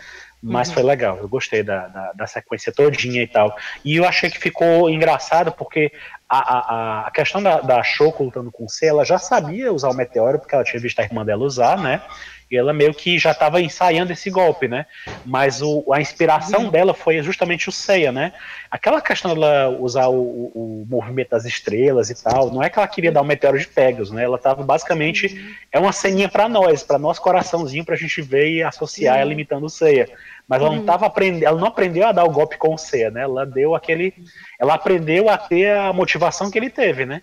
mas 0.43 0.69
Uhum. 0.69 0.75
foi 0.75 0.83
legal. 0.83 1.19
Eu 1.19 1.29
gostei 1.29 1.63
da, 1.63 1.89
da, 1.89 2.13
da 2.13 2.27
sequência 2.27 2.73
todinha 2.73 3.23
e 3.23 3.27
tal. 3.27 3.55
E 3.85 3.97
eu 3.97 4.05
achei 4.05 4.31
que 4.31 4.39
ficou 4.39 4.89
engraçado 4.91 5.53
porque 5.53 5.91
a, 6.29 6.39
a, 6.39 7.07
a 7.07 7.11
questão 7.11 7.43
da, 7.43 7.61
da 7.61 7.83
Shoko 7.83 8.23
lutando 8.25 8.53
com 8.53 8.65
o 8.65 8.69
C, 8.69 8.87
ela 8.87 9.05
já 9.05 9.19
sabia 9.19 9.73
usar 9.73 9.89
o 9.91 9.95
meteoro, 9.95 10.39
porque 10.39 10.55
ela 10.55 10.65
tinha 10.65 10.81
visto 10.81 11.01
a 11.01 11.03
irmã 11.05 11.25
dela 11.25 11.45
usar, 11.45 11.77
né? 11.79 12.03
E 12.51 12.57
ela 12.57 12.73
meio 12.73 12.93
que 12.93 13.17
já 13.19 13.31
estava 13.31 13.61
ensaiando 13.61 14.13
esse 14.13 14.29
golpe, 14.29 14.67
né? 14.67 14.85
Mas 15.25 15.63
o, 15.63 15.85
a 15.93 16.01
inspiração 16.01 16.69
dela 16.69 16.93
foi 16.93 17.23
justamente 17.23 17.69
o 17.69 17.73
Seiya, 17.73 18.11
né? 18.11 18.33
Aquela 18.69 19.01
questão 19.01 19.35
dela 19.35 19.69
usar 19.79 20.09
o, 20.09 20.15
o- 20.55 20.87
movimento 20.89 21.31
das 21.31 21.45
estrelas 21.45 22.11
e 22.11 22.21
tal, 22.23 22.51
não 22.51 22.63
é 22.63 22.69
que 22.69 22.79
ela 22.79 22.89
queria 22.89 23.13
dar 23.13 23.21
o 23.23 23.25
meteoro 23.25 23.59
de 23.59 23.69
Pegasus, 23.69 24.11
né? 24.11 24.25
Ela 24.25 24.37
estava 24.37 24.63
basicamente 24.65 25.57
é 25.71 25.79
uma 25.79 25.93
ceninha 25.93 26.29
para 26.29 26.49
nós, 26.49 26.83
para 26.83 26.99
nosso 26.99 27.23
coraçãozinho, 27.23 27.85
pra 27.85 27.95
gente 27.95 28.21
ver 28.21 28.51
e 28.51 28.63
associar 28.63 29.19
ela 29.19 29.33
imitando 29.33 29.65
o 29.67 29.71
Seiya. 29.71 30.09
Mas 30.49 30.61
ela 30.61 30.71
não 30.75 30.85
tava 30.85 31.07
aprendendo, 31.07 31.45
ela 31.45 31.61
não 31.61 31.69
aprendeu 31.69 32.07
a 32.09 32.13
dar 32.13 32.25
o 32.25 32.31
golpe 32.31 32.57
com 32.59 32.75
o 32.75 32.79
Seiya, 32.79 33.11
né? 33.13 33.23
Ela 33.23 33.47
deu 33.47 33.77
aquele, 33.77 34.13
ela 34.59 34.75
aprendeu 34.75 35.29
a 35.31 35.39
ter 35.39 35.71
a 35.77 35.93
motivação 35.93 36.51
que 36.51 36.59
ele 36.59 36.69
teve, 36.71 37.07
né? 37.07 37.23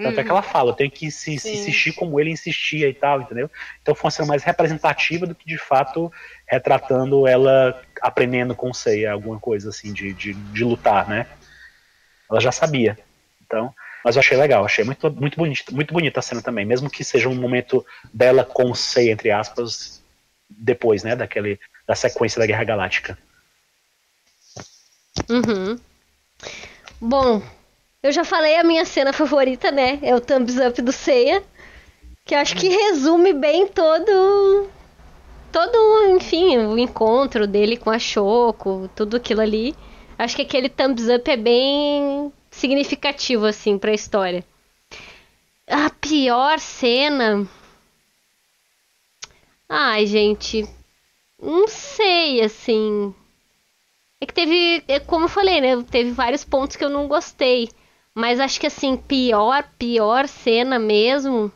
Tanto 0.00 0.20
é 0.20 0.22
que 0.22 0.30
ela 0.30 0.42
fala, 0.42 0.70
eu 0.70 0.74
tenho 0.74 0.90
que 0.92 1.10
se, 1.10 1.36
se 1.38 1.52
insistir 1.52 1.92
como 1.92 2.20
ele 2.20 2.30
insistia 2.30 2.88
e 2.88 2.94
tal, 2.94 3.20
entendeu? 3.20 3.50
Então 3.82 3.96
foi 3.96 4.06
uma 4.06 4.10
cena 4.12 4.28
mais 4.28 4.44
representativa 4.44 5.26
do 5.26 5.34
que 5.34 5.44
de 5.44 5.58
fato 5.58 6.12
retratando 6.46 7.26
ela 7.26 7.82
aprendendo 8.00 8.54
com 8.54 8.70
o 8.70 8.74
Seiya, 8.74 9.12
alguma 9.12 9.40
coisa 9.40 9.70
assim 9.70 9.92
de, 9.92 10.14
de, 10.14 10.34
de 10.34 10.64
lutar, 10.64 11.08
né? 11.08 11.26
Ela 12.30 12.40
já 12.40 12.52
sabia. 12.52 12.96
Então, 13.44 13.74
mas 14.04 14.14
eu 14.14 14.20
achei 14.20 14.36
legal, 14.36 14.64
achei 14.64 14.84
muito, 14.84 15.10
muito, 15.10 15.36
bonito, 15.36 15.74
muito 15.74 15.92
bonita 15.92 16.20
a 16.20 16.22
cena 16.22 16.40
também, 16.40 16.64
mesmo 16.64 16.88
que 16.88 17.02
seja 17.02 17.28
um 17.28 17.34
momento 17.34 17.84
dela 18.14 18.44
com 18.44 18.70
o 18.70 18.76
Seiya, 18.76 19.10
entre 19.10 19.32
aspas, 19.32 20.00
depois, 20.48 21.02
né, 21.02 21.16
daquele, 21.16 21.58
da 21.84 21.96
sequência 21.96 22.38
da 22.38 22.46
Guerra 22.46 22.62
Galáctica. 22.62 23.18
Uhum. 25.28 25.76
Bom, 27.00 27.42
eu 28.02 28.12
já 28.12 28.24
falei 28.24 28.56
a 28.56 28.64
minha 28.64 28.84
cena 28.84 29.12
favorita, 29.12 29.70
né? 29.70 29.98
É 30.02 30.14
o 30.14 30.20
thumbs 30.20 30.56
up 30.58 30.80
do 30.80 30.92
Seiya. 30.92 31.42
Que 32.24 32.34
acho 32.34 32.54
que 32.56 32.68
resume 32.68 33.32
bem 33.32 33.66
todo. 33.66 34.68
Todo, 35.50 36.14
enfim, 36.14 36.58
o 36.58 36.78
encontro 36.78 37.46
dele 37.46 37.76
com 37.76 37.90
a 37.90 37.98
Choco, 37.98 38.88
tudo 38.94 39.16
aquilo 39.16 39.40
ali. 39.40 39.74
Acho 40.18 40.36
que 40.36 40.42
aquele 40.42 40.68
thumbs 40.68 41.08
up 41.08 41.30
é 41.30 41.36
bem 41.36 42.32
significativo, 42.50 43.46
assim, 43.46 43.78
pra 43.78 43.94
história. 43.94 44.44
A 45.66 45.90
pior 45.90 46.58
cena. 46.58 47.48
Ai, 49.68 50.06
gente. 50.06 50.68
Não 51.40 51.68
sei, 51.68 52.42
assim. 52.42 53.14
É 54.20 54.26
que 54.26 54.34
teve, 54.34 54.82
é 54.88 54.98
como 54.98 55.26
eu 55.26 55.28
falei, 55.28 55.60
né? 55.60 55.82
Teve 55.90 56.10
vários 56.10 56.44
pontos 56.44 56.76
que 56.76 56.84
eu 56.84 56.88
não 56.88 57.06
gostei. 57.06 57.68
Mas 58.18 58.40
acho 58.40 58.58
que 58.58 58.66
assim, 58.66 58.96
pior, 58.96 59.62
pior 59.78 60.26
cena 60.26 60.76
mesmo. 60.76 61.52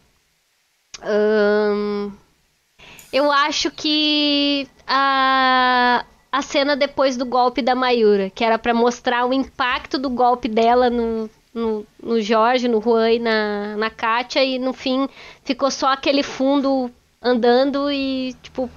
eu 3.12 3.32
acho 3.32 3.68
que 3.72 4.68
a, 4.86 6.05
a 6.30 6.40
cena 6.40 6.76
depois 6.76 7.16
do 7.16 7.26
golpe 7.26 7.62
da 7.62 7.74
Mayura, 7.74 8.30
que 8.30 8.44
era 8.44 8.60
pra 8.60 8.72
mostrar 8.72 9.26
o 9.26 9.32
impacto 9.32 9.98
do 9.98 10.09
golpe 10.09 10.47
dela 10.47 10.89
no, 10.89 11.28
no, 11.52 11.84
no 12.01 12.22
Jorge, 12.22 12.68
no 12.68 12.80
Juan 12.80 13.10
e 13.10 13.18
na, 13.18 13.76
na 13.76 13.90
Kátia, 13.90 14.44
e 14.44 14.56
no 14.56 14.72
fim 14.72 15.09
ficou 15.43 15.68
só 15.68 15.89
aquele 15.89 16.22
fundo 16.22 16.93
andando 17.20 17.90
e, 17.90 18.36
tipo, 18.40 18.70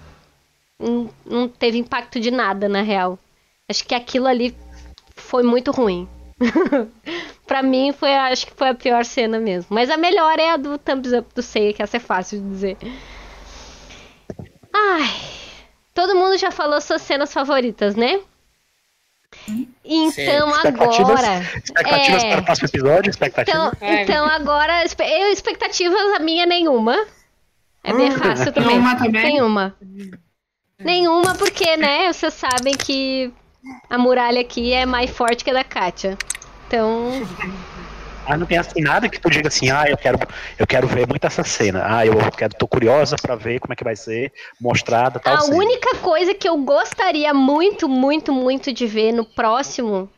não 1.23 1.47
teve 1.47 1.77
impacto 1.77 2.19
de 2.19 2.31
nada, 2.31 2.67
na 2.67 2.81
real. 2.81 3.19
Acho 3.69 3.85
que 3.85 3.93
aquilo 3.93 4.25
ali 4.25 4.57
foi 5.15 5.43
muito 5.43 5.69
ruim. 5.69 6.09
pra 7.55 7.63
mim, 7.63 7.93
foi, 7.93 8.13
acho 8.13 8.47
que 8.47 8.53
foi 8.53 8.67
a 8.67 8.75
pior 8.75 9.05
cena 9.05 9.39
mesmo. 9.39 9.67
Mas 9.69 9.89
a 9.89 9.95
melhor 9.95 10.37
é 10.37 10.49
a 10.51 10.57
do 10.57 10.77
thumbs 10.77 11.13
up 11.13 11.33
do 11.33 11.41
Seiya, 11.41 11.71
que 11.71 11.81
essa 11.81 11.95
é 11.95 11.99
fácil 12.01 12.41
de 12.41 12.49
dizer. 12.49 12.77
Ai, 14.73 15.09
todo 15.93 16.15
mundo 16.15 16.37
já 16.37 16.51
falou 16.51 16.81
suas 16.81 17.01
cenas 17.01 17.31
favoritas, 17.31 17.95
né? 17.95 18.19
Então 19.85 20.49
Expectativas, 20.49 21.23
agora. 21.23 21.41
expectativas 21.63 22.23
é, 22.23 22.29
para 22.31 22.41
o 22.41 22.43
próximo 22.45 22.67
episódio? 22.67 23.09
Expectativas? 23.09 23.71
então, 23.73 23.87
É. 23.87 24.03
então 24.03 24.25
agora, 24.25 24.83
eu, 24.83 25.31
expectativas 25.31 26.13
a 26.15 26.19
minha 26.19 26.45
nenhuma. 26.45 27.05
É 27.85 27.93
bem 27.93 28.09
Hum, 28.11 28.17
fácil 28.17 28.51
também. 28.51 28.71
nenhuma 28.71 28.95
também? 28.97 29.23
Nenhuma. 29.23 29.75
Nenhuma, 30.77 31.35
porque, 31.35 31.77
né, 31.77 32.11
vocês 32.11 32.33
sabem 32.33 32.73
que 32.73 33.31
a 33.89 33.97
muralha 33.97 34.41
aqui 34.41 34.73
é 34.73 34.85
mais 34.85 35.09
forte 35.09 35.41
que 35.43 35.51
a 35.51 35.53
da 35.53 35.63
Kátia. 35.63 36.17
Então, 36.67 37.11
Ah, 38.27 38.37
não 38.37 38.47
tem 38.47 38.57
assim 38.57 38.81
nada 38.81 39.07
que 39.07 39.19
tu 39.19 39.29
diga 39.29 39.49
assim, 39.49 39.69
ah, 39.69 39.85
eu 39.87 39.95
quero, 39.95 40.17
eu 40.57 40.65
quero 40.65 40.87
ver 40.87 41.07
muito 41.07 41.25
essa 41.27 41.43
cena. 41.43 41.83
Ah, 41.85 42.05
eu 42.05 42.15
quero, 42.31 42.55
tô 42.55 42.67
curiosa 42.67 43.15
pra 43.21 43.35
ver 43.35 43.59
como 43.59 43.73
é 43.73 43.75
que 43.75 43.83
vai 43.83 43.95
ser 43.95 44.33
mostrada 44.59 45.19
tal 45.19 45.35
a 45.35 45.41
cena. 45.41 45.55
única 45.57 45.95
coisa 45.97 46.33
que 46.33 46.49
eu 46.49 46.57
gostaria 46.57 47.33
muito, 47.33 47.87
muito, 47.87 48.33
muito 48.33 48.73
de 48.73 48.87
ver 48.87 49.11
no 49.11 49.23
próximo 49.23 50.09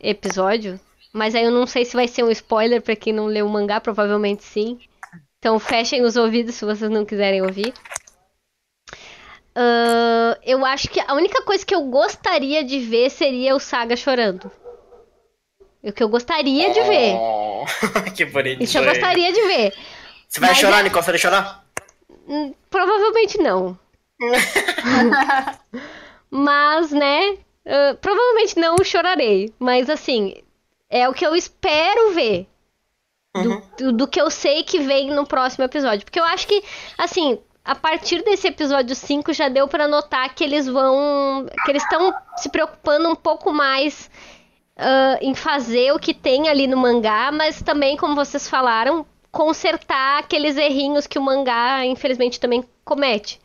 episódio, 0.00 0.80
mas 1.12 1.34
aí 1.34 1.44
eu 1.44 1.52
não 1.52 1.66
sei 1.66 1.84
se 1.84 1.94
vai 1.94 2.08
ser 2.08 2.24
um 2.24 2.30
spoiler 2.30 2.82
pra 2.82 2.96
quem 2.96 3.12
não 3.12 3.26
leu 3.26 3.46
o 3.46 3.50
mangá, 3.50 3.80
provavelmente 3.80 4.42
sim. 4.42 4.80
Então 5.38 5.58
fechem 5.58 6.02
os 6.02 6.16
ouvidos 6.16 6.56
se 6.56 6.64
vocês 6.64 6.90
não 6.90 7.04
quiserem 7.04 7.42
ouvir. 7.42 7.72
Ahn, 9.54 10.34
eu 10.44 10.64
acho 10.66 10.88
que 10.88 11.00
a 11.00 11.14
única 11.14 11.42
coisa 11.42 11.64
que 11.64 11.74
eu 11.74 11.82
gostaria 11.84 12.64
de 12.64 12.80
ver 12.80 13.10
seria 13.10 13.54
o 13.54 13.60
Saga 13.60 13.96
chorando. 13.96 14.50
O 15.82 15.92
que 15.92 16.02
eu 16.02 16.08
gostaria 16.08 16.70
de 16.72 16.80
ver. 16.82 17.14
Oh, 17.14 17.64
que 18.14 18.24
bonito. 18.26 18.62
Isso 18.62 18.78
eu 18.78 18.84
gostaria 18.84 19.32
de 19.32 19.40
ver. 19.42 19.74
Você 20.28 20.40
vai 20.40 20.50
Mas 20.50 20.58
chorar, 20.58 20.80
é- 20.80 20.82
Nicole? 20.84 21.04
Você 21.04 21.10
vai 21.10 21.18
chorar? 21.18 21.64
Hum, 22.28 22.54
Provavelmente 22.68 23.38
não. 23.38 23.78
Mas, 26.30 26.90
né? 26.90 27.38
ah, 27.66 27.96
provavelmente 28.00 28.58
não 28.58 28.76
chorarei. 28.84 29.52
Mas, 29.58 29.88
assim, 29.90 30.34
é 30.88 31.08
o 31.08 31.12
que 31.14 31.26
eu 31.26 31.34
espero 31.34 32.12
ver. 32.12 32.46
Do, 33.34 33.62
do- 33.78 33.92
do 33.92 34.08
que 34.08 34.20
eu 34.20 34.28
sei 34.28 34.64
que 34.64 34.80
vem 34.80 35.10
no 35.10 35.24
próximo 35.26 35.64
episódio. 35.64 36.04
Porque 36.04 36.18
eu 36.18 36.24
acho 36.24 36.46
que, 36.48 36.62
assim, 36.98 37.38
a 37.64 37.76
partir 37.76 38.22
desse 38.24 38.48
episódio 38.48 38.94
5 38.96 39.32
já 39.32 39.48
deu 39.48 39.68
pra 39.68 39.86
notar 39.86 40.34
que 40.34 40.42
eles 40.44 40.66
vão. 40.66 41.46
que 41.64 41.70
eles 41.70 41.82
estão 41.82 42.12
se 42.36 42.48
preocupando 42.48 43.08
um 43.08 43.14
pouco 43.14 43.52
mais 43.52 44.10
ah, 44.82 45.18
em 45.20 45.34
fazer 45.34 45.92
o 45.92 45.98
que 45.98 46.14
tem 46.14 46.48
ali 46.48 46.66
no 46.66 46.76
mangá, 46.76 47.30
mas 47.30 47.60
também, 47.60 47.98
como 47.98 48.14
vocês 48.14 48.48
falaram, 48.48 49.04
consertar 49.30 50.20
aqueles 50.20 50.56
errinhos 50.56 51.06
que 51.06 51.18
o 51.18 51.22
mangá, 51.22 51.84
infelizmente, 51.84 52.40
também 52.40 52.64
comete. 52.82 53.38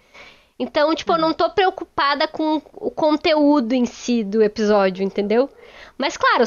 Então, 0.57 0.95
tipo, 0.95 1.11
eu 1.11 1.17
não 1.17 1.33
tô 1.33 1.49
preocupada 1.49 2.25
com 2.25 2.61
o 2.75 2.89
conteúdo 2.89 3.73
em 3.73 3.85
si 3.85 4.23
do 4.23 4.41
episódio, 4.41 5.03
entendeu? 5.03 5.49
Mas, 5.97 6.15
claro, 6.15 6.45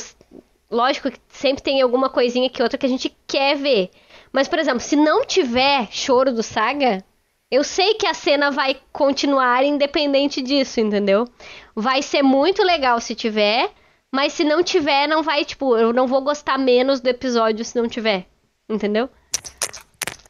lógico 0.70 1.10
que 1.10 1.20
sempre 1.28 1.62
tem 1.62 1.82
alguma 1.82 2.08
coisinha 2.08 2.48
que 2.48 2.62
outra 2.62 2.78
que 2.78 2.86
a 2.86 2.88
gente 2.88 3.14
quer 3.26 3.56
ver. 3.56 3.90
Mas, 4.32 4.48
por 4.48 4.58
exemplo, 4.58 4.80
se 4.80 4.96
não 4.96 5.22
tiver 5.26 5.88
choro 5.90 6.32
do 6.32 6.42
Saga, 6.42 7.04
eu 7.50 7.62
sei 7.62 7.92
que 7.94 8.06
a 8.06 8.14
cena 8.14 8.50
vai 8.50 8.80
continuar 8.90 9.62
independente 9.64 10.40
disso, 10.40 10.80
entendeu? 10.80 11.28
Vai 11.74 12.00
ser 12.00 12.22
muito 12.22 12.62
legal 12.62 12.98
se 13.00 13.14
tiver, 13.14 13.70
mas 14.14 14.32
se 14.32 14.44
não 14.44 14.62
tiver, 14.62 15.06
não 15.06 15.22
vai, 15.22 15.44
tipo, 15.44 15.76
eu 15.76 15.92
não 15.92 16.06
vou 16.06 16.22
gostar 16.22 16.58
menos 16.58 17.00
do 17.00 17.08
episódio 17.08 17.64
se 17.64 17.76
não 17.76 17.88
tiver, 17.88 18.26
entendeu? 18.68 19.08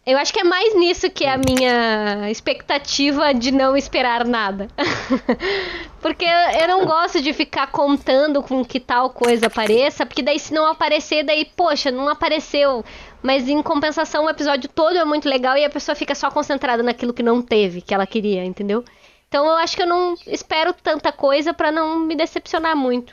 Eu 0.08 0.16
acho 0.16 0.32
que 0.32 0.40
é 0.40 0.44
mais 0.44 0.74
nisso 0.74 1.10
que 1.10 1.22
é 1.22 1.34
a 1.34 1.36
minha 1.36 2.30
expectativa 2.30 3.34
de 3.34 3.52
não 3.52 3.76
esperar 3.76 4.24
nada. 4.24 4.66
porque 6.00 6.24
eu 6.24 6.66
não 6.66 6.86
gosto 6.86 7.20
de 7.20 7.34
ficar 7.34 7.66
contando 7.66 8.42
com 8.42 8.64
que 8.64 8.80
tal 8.80 9.10
coisa 9.10 9.48
apareça, 9.48 10.06
porque 10.06 10.22
daí 10.22 10.38
se 10.38 10.54
não 10.54 10.66
aparecer, 10.66 11.24
daí, 11.24 11.44
poxa, 11.44 11.90
não 11.90 12.08
apareceu. 12.08 12.82
Mas 13.22 13.50
em 13.50 13.62
compensação, 13.62 14.24
o 14.24 14.30
episódio 14.30 14.70
todo 14.70 14.96
é 14.96 15.04
muito 15.04 15.28
legal 15.28 15.58
e 15.58 15.64
a 15.66 15.68
pessoa 15.68 15.94
fica 15.94 16.14
só 16.14 16.30
concentrada 16.30 16.82
naquilo 16.82 17.12
que 17.12 17.22
não 17.22 17.42
teve, 17.42 17.82
que 17.82 17.92
ela 17.92 18.06
queria, 18.06 18.42
entendeu? 18.46 18.82
Então 19.28 19.44
eu 19.44 19.56
acho 19.56 19.76
que 19.76 19.82
eu 19.82 19.86
não 19.86 20.14
espero 20.26 20.72
tanta 20.72 21.12
coisa 21.12 21.52
para 21.52 21.70
não 21.70 21.98
me 21.98 22.16
decepcionar 22.16 22.74
muito. 22.74 23.12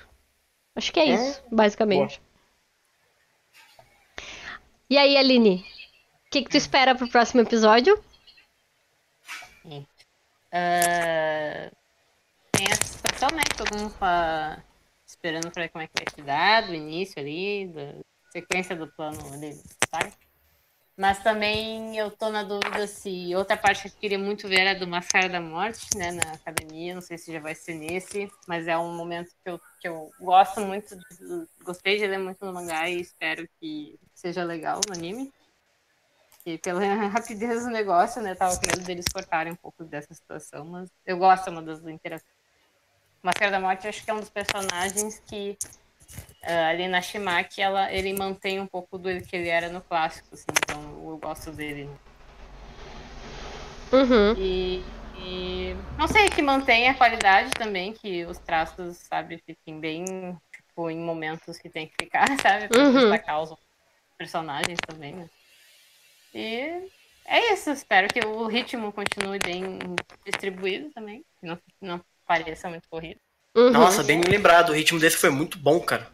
Acho 0.76 0.92
que 0.92 1.00
é, 1.00 1.10
é? 1.10 1.14
isso, 1.14 1.44
basicamente. 1.52 2.20
Boa. 2.20 2.26
E 4.90 4.98
aí, 4.98 5.18
Aline? 5.18 5.66
O 6.28 6.30
que, 6.30 6.44
que 6.44 6.50
tu 6.50 6.58
espera 6.58 6.94
pro 6.94 7.10
próximo 7.10 7.42
episódio? 7.42 7.98
Uh, 10.56 11.72
tem 12.52 12.66
essa 12.70 12.86
situação, 12.86 13.30
né? 13.36 13.44
Todo 13.58 13.78
mundo 13.78 13.94
tá 14.00 14.64
esperando 15.06 15.52
pra 15.52 15.64
ver 15.64 15.70
como 15.70 15.84
é 15.84 15.88
que 15.88 15.94
vai 15.98 16.14
se 16.14 16.22
dar, 16.22 16.68
do 16.68 16.74
início 16.74 17.20
ali, 17.20 17.68
da 17.68 17.96
sequência 18.32 18.76
do 18.76 18.88
plano 18.88 19.18
ali, 19.34 19.54
sabe? 19.90 20.14
Mas 20.98 21.22
também 21.22 21.98
eu 21.98 22.10
tô 22.10 22.30
na 22.30 22.42
dúvida 22.42 22.88
se 22.88 23.36
outra 23.36 23.58
parte 23.58 23.82
que 23.82 23.88
eu 23.90 24.00
queria 24.00 24.20
muito 24.20 24.48
ver 24.48 24.62
era 24.62 24.80
do 24.80 24.88
Máscara 24.88 25.28
da 25.28 25.42
Morte, 25.42 25.86
né, 25.98 26.12
na 26.12 26.32
academia. 26.32 26.96
Não 26.96 27.02
sei 27.02 27.18
se 27.18 27.34
já 27.34 27.40
vai 27.40 27.54
ser 27.54 27.74
nesse, 27.74 28.32
mas 28.48 28.66
é 28.66 28.78
um 28.78 28.96
momento 28.96 29.30
que 29.44 29.50
eu, 29.50 29.60
que 29.82 29.88
eu 29.90 30.10
gosto 30.22 30.62
muito, 30.62 30.96
de, 30.96 31.48
gostei 31.66 31.98
de 31.98 32.08
ler 32.08 32.18
muito 32.18 32.46
no 32.46 32.54
mangá 32.54 32.90
e 32.90 33.02
espero 33.02 33.46
que 33.60 34.00
seja 34.14 34.46
legal 34.46 34.80
no 34.88 34.94
anime. 34.94 35.34
E 36.46 36.58
pela 36.60 36.80
rapidez 37.12 37.66
do 37.66 37.72
negócio, 37.72 38.22
né, 38.22 38.34
tava 38.34 38.56
com 38.56 38.66
medo 38.66 38.86
deles 38.86 39.06
cortarem 39.12 39.52
um 39.52 39.58
pouco 39.58 39.84
dessa 39.84 40.14
situação, 40.14 40.64
mas 40.64 40.90
eu 41.06 41.18
gosto 41.18 41.50
uma 41.50 41.62
das 41.62 41.84
interações. 41.86 42.36
Máscara 43.22 43.52
da 43.52 43.60
Morte 43.60 43.88
acho 43.88 44.06
que 44.06 44.12
é 44.12 44.14
um 44.14 44.20
dos 44.20 44.30
personagens 44.30 45.20
que 45.28 45.58
uh, 46.44 46.70
ali 46.70 46.88
na 46.88 47.02
Shimaki, 47.02 47.62
ela, 47.62 47.92
ele 47.92 48.14
mantém 48.14 48.60
um 48.60 48.68
pouco 48.68 48.98
do 48.98 49.10
que 49.22 49.36
ele 49.36 49.50
era 49.50 49.70
no 49.70 49.82
clássico, 49.82 50.30
assim, 50.34 50.46
então 50.64 50.82
eu 51.10 51.18
gosto 51.18 51.52
dele. 51.52 51.90
Uhum. 53.92 54.34
E, 54.38 54.84
e, 55.18 55.76
não 55.98 56.08
sei, 56.08 56.30
que 56.30 56.42
mantém 56.42 56.90
a 56.90 56.96
qualidade 56.96 57.52
também, 57.52 57.94
que 57.94 58.26
os 58.26 58.38
traços, 58.38 58.98
sabe, 58.98 59.42
fiquem 59.46 59.80
bem, 59.80 60.06
tipo, 60.52 60.90
em 60.90 61.00
momentos 61.00 61.58
que 61.58 61.70
tem 61.70 61.88
que 61.88 61.96
ficar, 62.04 62.28
sabe, 62.42 62.68
pra 62.68 62.84
uhum. 62.84 62.94
destacar 62.94 63.42
os 63.42 63.56
personagens 64.18 64.80
também, 64.86 65.14
né? 65.14 65.30
E 66.34 66.90
é 67.26 67.54
isso, 67.54 67.72
espero 67.72 68.08
que 68.08 68.20
o 68.20 68.46
ritmo 68.48 68.92
continue 68.92 69.40
bem 69.40 69.80
distribuído 70.26 70.92
também, 70.92 71.24
que 71.40 71.46
não, 71.46 71.58
não 71.82 72.02
pareça 72.26 72.70
muito 72.70 72.88
corrido. 72.90 73.20
Uhum. 73.56 73.72
Nossa, 73.72 74.04
bem 74.04 74.22
lembrado, 74.22 74.70
o 74.70 74.74
ritmo 74.74 75.00
desse 75.00 75.18
foi 75.18 75.30
muito 75.30 75.58
bom, 75.58 75.80
cara. 75.80 76.08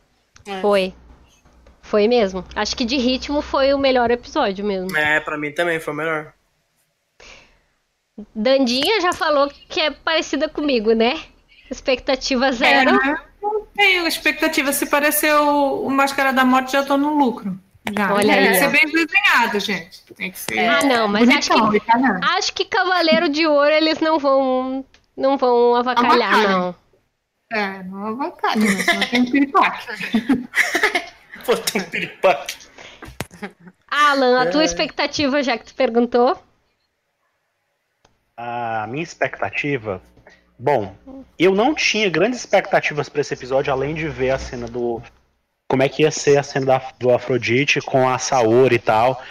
É. 0.45 0.61
Foi. 0.61 0.93
Foi 1.81 2.07
mesmo. 2.07 2.45
Acho 2.55 2.76
que 2.76 2.85
de 2.85 2.97
ritmo 2.97 3.41
foi 3.41 3.73
o 3.73 3.80
melhor 3.80 4.11
episódio 4.11 4.63
mesmo. 4.63 4.95
É, 4.95 5.19
pra 5.19 5.38
mim 5.38 5.51
também 5.51 5.80
foi 5.80 5.93
o 5.93 5.97
melhor. 5.97 6.34
Dandinha 8.35 9.01
já 9.01 9.11
falou 9.11 9.51
que 9.68 9.80
é 9.80 9.89
parecida 9.89 10.47
comigo, 10.47 10.93
né? 10.93 11.19
Expectativa 11.69 12.47
é, 12.47 12.51
zero. 12.51 12.91
É, 12.91 13.18
não 13.41 13.65
tenho 13.76 14.05
expectativa. 14.05 14.72
Se 14.72 14.85
parecer 14.85 15.34
o, 15.34 15.88
o 15.88 15.89
Máscara 15.89 16.31
da 16.31 16.45
Morte, 16.45 16.73
já 16.73 16.84
tô 16.84 16.97
no 16.97 17.15
lucro. 17.15 17.57
Já. 17.97 18.13
Olha 18.13 18.34
Tem 18.35 18.51
que 18.51 18.55
ser 18.55 18.69
bem 18.69 18.85
desenhado, 18.85 19.59
gente. 19.59 20.03
Tem 20.15 20.31
que 20.31 20.39
ser. 20.39 20.59
Ah, 20.59 20.84
não, 20.84 21.07
mas 21.07 21.27
bonitão, 21.27 21.65
acho 21.65 21.72
que, 21.72 22.26
acho 22.26 22.53
que 22.53 22.65
Cavaleiro 22.65 23.27
de 23.27 23.47
Ouro 23.47 23.72
eles 23.72 23.99
não 23.99 24.19
vão. 24.19 24.85
Não 25.18 25.38
vão 25.38 25.76
avacalhar, 25.76 26.38
não. 26.38 26.76
É, 27.52 27.84
não 27.84 28.07
avacalha, 28.07 28.61
mas 28.61 28.88
não 28.88 29.07
tem 29.10 29.22
um 29.22 29.32
piripaque. 29.32 29.88
Pô, 31.45 31.57
tem 31.57 31.82
um 31.82 31.86
piripaque. 31.86 32.56
Alan, 33.88 34.41
a 34.41 34.49
tua 34.49 34.61
é. 34.61 34.65
expectativa, 34.65 35.44
já 35.44 35.57
que 35.57 35.65
tu 35.65 35.76
perguntou? 35.76 36.41
A 38.38 38.88
minha 38.88 39.03
expectativa. 39.03 40.02
Bom, 40.57 40.95
eu 41.38 41.53
não 41.53 41.76
tinha 41.76 42.10
grandes 42.10 42.40
expectativas 42.40 43.10
para 43.10 43.22
esse 43.22 43.34
episódio, 43.34 43.73
além 43.73 43.95
de 43.95 44.07
ver 44.07 44.30
a 44.32 44.38
cena 44.38 44.68
do. 44.68 45.02
Como 45.68 45.84
é 45.84 45.90
que 45.90 46.03
ia 46.03 46.11
ser 46.11 46.38
a 46.38 46.44
cena 46.44 46.65
da, 46.65 46.82
do 46.99 47.14
Afrodite 47.14 47.82
com 47.82 48.07
a 48.07 48.18
Saori 48.18 48.76
e 48.76 48.80
tal 48.80 49.22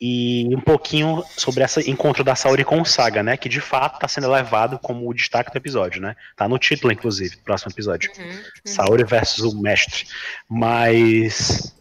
e 0.00 0.48
um 0.54 0.60
pouquinho 0.60 1.24
sobre 1.36 1.64
esse 1.64 1.90
encontro 1.90 2.22
da 2.22 2.36
Saori 2.36 2.64
com 2.64 2.80
o 2.80 2.84
Saga, 2.84 3.22
né? 3.22 3.36
Que 3.36 3.48
de 3.48 3.60
fato 3.60 3.96
está 3.96 4.06
sendo 4.06 4.30
levado 4.30 4.78
como 4.78 5.08
o 5.08 5.14
destaque 5.14 5.50
do 5.50 5.56
episódio, 5.56 6.00
né? 6.00 6.14
Tá 6.36 6.48
no 6.48 6.58
título, 6.58 6.92
inclusive, 6.92 7.36
do 7.36 7.42
próximo 7.42 7.72
episódio. 7.72 8.10
Uhum, 8.16 8.24
uhum. 8.24 8.42
Saori 8.64 9.04
versus 9.04 9.52
o 9.52 9.60
mestre. 9.60 10.06
Mas. 10.48 11.74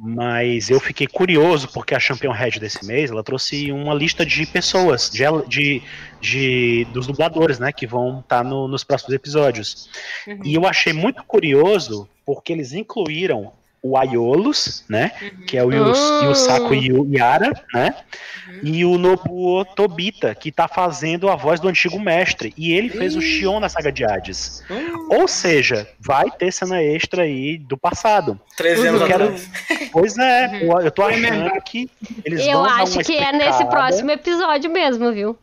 Mas 0.00 0.70
eu 0.70 0.78
fiquei 0.78 1.08
curioso 1.08 1.68
porque 1.72 1.92
a 1.92 1.98
Champion 1.98 2.30
Head 2.30 2.60
desse 2.60 2.84
mês 2.84 3.10
ela 3.10 3.22
trouxe 3.22 3.72
uma 3.72 3.92
lista 3.92 4.24
de 4.24 4.46
pessoas, 4.46 5.10
de, 5.10 5.24
de, 5.48 5.82
de 6.20 6.84
dos 6.92 7.06
dubladores, 7.06 7.58
né? 7.58 7.72
Que 7.72 7.86
vão 7.86 8.20
estar 8.20 8.38
tá 8.38 8.44
no, 8.44 8.66
nos 8.66 8.82
próximos 8.82 9.14
episódios. 9.14 9.88
Uhum. 10.26 10.40
E 10.44 10.54
eu 10.54 10.66
achei 10.66 10.92
muito 10.92 11.22
curioso 11.24 12.08
porque 12.24 12.52
eles 12.52 12.72
incluíram 12.72 13.52
o 13.82 13.96
Aiolos, 13.96 14.84
né? 14.88 15.12
Uhum. 15.20 15.46
Que 15.46 15.56
é 15.56 15.64
o 15.64 15.72
Yus, 15.72 15.98
oh. 15.98 16.24
Yusaku 16.24 16.74
Yara, 16.74 17.52
né? 17.72 17.94
Uhum. 18.48 18.60
E 18.62 18.84
o 18.84 18.98
Nobuo 18.98 19.64
Tobita, 19.64 20.34
que 20.34 20.50
tá 20.50 20.66
fazendo 20.66 21.28
a 21.28 21.36
voz 21.36 21.60
do 21.60 21.68
antigo 21.68 21.98
mestre. 21.98 22.52
E 22.56 22.72
ele 22.72 22.88
fez 22.88 23.14
uhum. 23.14 23.20
o 23.20 23.22
Shion 23.22 23.60
na 23.60 23.68
saga 23.68 23.92
de 23.92 24.04
Hades. 24.04 24.62
Ou 25.10 25.28
seja, 25.28 25.88
vai 26.00 26.30
ter 26.30 26.52
cena 26.52 26.82
extra 26.82 27.22
aí 27.22 27.58
do 27.58 27.76
passado. 27.76 28.38
Três 28.56 28.84
anos 28.84 29.02
quero... 29.04 29.34
Pois 29.92 30.18
é, 30.18 30.46
uhum. 30.62 30.80
eu 30.80 30.90
tô 30.90 31.02
achando 31.02 31.50
que 31.62 31.90
eles 32.24 32.40
eu 32.46 32.52
vão. 32.52 32.66
Eu 32.66 32.74
acho 32.74 32.98
que 33.00 33.16
é 33.16 33.32
nesse 33.32 33.64
próximo 33.66 34.10
episódio 34.10 34.70
mesmo, 34.70 35.12
viu? 35.12 35.38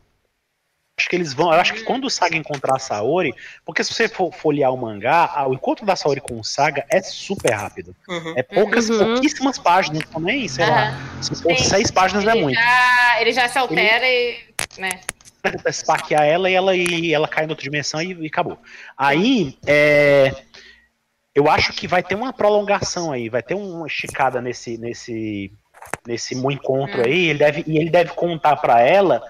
Acho 0.98 1.08
que 1.08 1.16
eles 1.16 1.34
vão. 1.34 1.52
Eu 1.52 1.60
acho 1.60 1.74
que 1.74 1.84
quando 1.84 2.06
o 2.06 2.10
Saga 2.10 2.36
encontrar 2.36 2.76
a 2.76 2.78
Saori, 2.78 3.34
porque 3.64 3.84
se 3.84 3.92
você 3.92 4.08
for 4.08 4.32
folhear 4.32 4.72
o 4.72 4.76
mangá, 4.76 5.44
o 5.46 5.52
encontro 5.52 5.84
da 5.84 5.94
Saori 5.94 6.20
com 6.20 6.40
o 6.40 6.44
Saga 6.44 6.86
é 6.90 7.02
super 7.02 7.52
rápido. 7.52 7.94
Uhum. 8.08 8.34
É 8.36 8.42
poucas, 8.42 8.88
uhum. 8.88 9.14
pouquíssimas 9.14 9.58
páginas, 9.58 10.02
então 10.08 10.20
nem, 10.20 10.48
sei 10.48 10.64
uhum. 10.64 10.70
lá. 10.70 10.94
Se 11.20 11.42
for 11.42 11.56
seis 11.56 11.90
páginas 11.90 12.24
ele 12.24 12.32
não 12.32 12.38
é 12.38 12.42
muito. 12.42 12.58
Já, 12.58 13.20
ele 13.20 13.32
já 13.32 13.48
se 13.48 13.58
altera 13.58 14.06
ele... 14.06 14.38
e. 14.76 14.80
né? 14.80 14.90
Esparquear 15.66 16.24
ela 16.24 16.50
e 16.50 16.54
ela, 16.54 16.74
e 16.74 17.14
ela 17.14 17.28
cai 17.28 17.44
em 17.44 17.48
outra 17.48 17.62
dimensão 17.62 18.02
e, 18.02 18.12
e 18.12 18.26
acabou. 18.26 18.58
Aí, 18.98 19.56
é, 19.64 20.34
eu 21.32 21.48
acho 21.48 21.72
que 21.72 21.86
vai 21.86 22.02
ter 22.02 22.16
uma 22.16 22.32
prolongação 22.32 23.12
aí, 23.12 23.28
vai 23.28 23.42
ter 23.42 23.54
uma 23.54 23.86
esticada 23.86 24.40
nesse, 24.40 24.76
nesse, 24.76 25.52
nesse 26.04 26.34
encontro 26.34 27.00
hum. 27.00 27.04
aí, 27.04 27.26
ele 27.28 27.38
deve, 27.38 27.64
e 27.66 27.78
ele 27.78 27.90
deve 27.90 28.10
contar 28.10 28.56
para 28.56 28.80
ela 28.80 29.22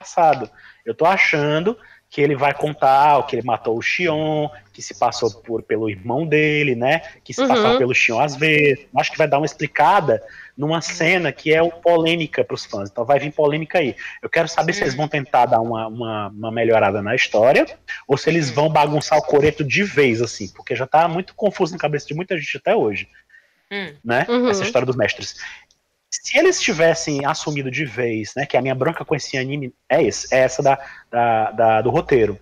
passado. 0.00 0.50
Eu 0.84 0.94
tô 0.94 1.04
achando 1.04 1.76
que 2.08 2.20
ele 2.20 2.34
vai 2.34 2.52
contar 2.52 3.24
que 3.26 3.36
ele 3.36 3.46
matou 3.46 3.78
o 3.78 3.82
Xion, 3.82 4.48
que 4.72 4.82
se 4.82 4.98
passou 4.98 5.30
por, 5.30 5.62
pelo 5.62 5.88
irmão 5.88 6.26
dele, 6.26 6.74
né? 6.74 7.02
Que 7.22 7.32
se 7.32 7.40
uhum. 7.40 7.46
passou 7.46 7.78
pelo 7.78 7.94
Xion 7.94 8.18
às 8.18 8.34
vezes. 8.34 8.86
Acho 8.96 9.12
que 9.12 9.18
vai 9.18 9.28
dar 9.28 9.38
uma 9.38 9.46
explicada 9.46 10.20
numa 10.56 10.80
cena 10.80 11.30
que 11.30 11.54
é 11.54 11.62
polêmica 11.62 12.42
para 12.42 12.54
os 12.54 12.64
fãs. 12.64 12.90
Então 12.90 13.04
vai 13.04 13.20
vir 13.20 13.32
polêmica 13.32 13.78
aí. 13.78 13.94
Eu 14.20 14.28
quero 14.28 14.48
saber 14.48 14.72
se 14.72 14.82
eles 14.82 14.94
vão 14.94 15.06
tentar 15.06 15.46
dar 15.46 15.60
uma, 15.60 15.86
uma, 15.86 16.28
uma, 16.28 16.50
melhorada 16.50 17.00
na 17.00 17.14
história 17.14 17.64
ou 18.08 18.16
se 18.16 18.28
eles 18.28 18.50
vão 18.50 18.68
bagunçar 18.68 19.18
o 19.18 19.22
coreto 19.22 19.62
de 19.62 19.84
vez, 19.84 20.20
assim, 20.20 20.48
porque 20.48 20.74
já 20.74 20.86
tá 20.86 21.06
muito 21.06 21.34
confuso 21.34 21.72
na 21.72 21.78
cabeça 21.78 22.08
de 22.08 22.14
muita 22.14 22.36
gente 22.36 22.56
até 22.56 22.74
hoje. 22.74 23.06
Hum. 23.70 23.94
Né? 24.04 24.26
Uhum. 24.28 24.48
Essa 24.48 24.64
história 24.64 24.84
dos 24.84 24.96
mestres 24.96 25.36
se 26.10 26.36
eles 26.36 26.60
tivessem 26.60 27.24
assumido 27.24 27.70
de 27.70 27.84
vez, 27.84 28.32
né, 28.36 28.44
que 28.44 28.56
a 28.56 28.62
minha 28.62 28.74
bronca 28.74 29.04
com 29.04 29.14
esse 29.14 29.38
anime 29.38 29.72
é, 29.88 30.02
esse, 30.02 30.34
é 30.34 30.40
essa 30.40 30.62
da, 30.62 30.78
da, 31.10 31.50
da, 31.52 31.82
do 31.82 31.90
roteiro. 31.90 32.38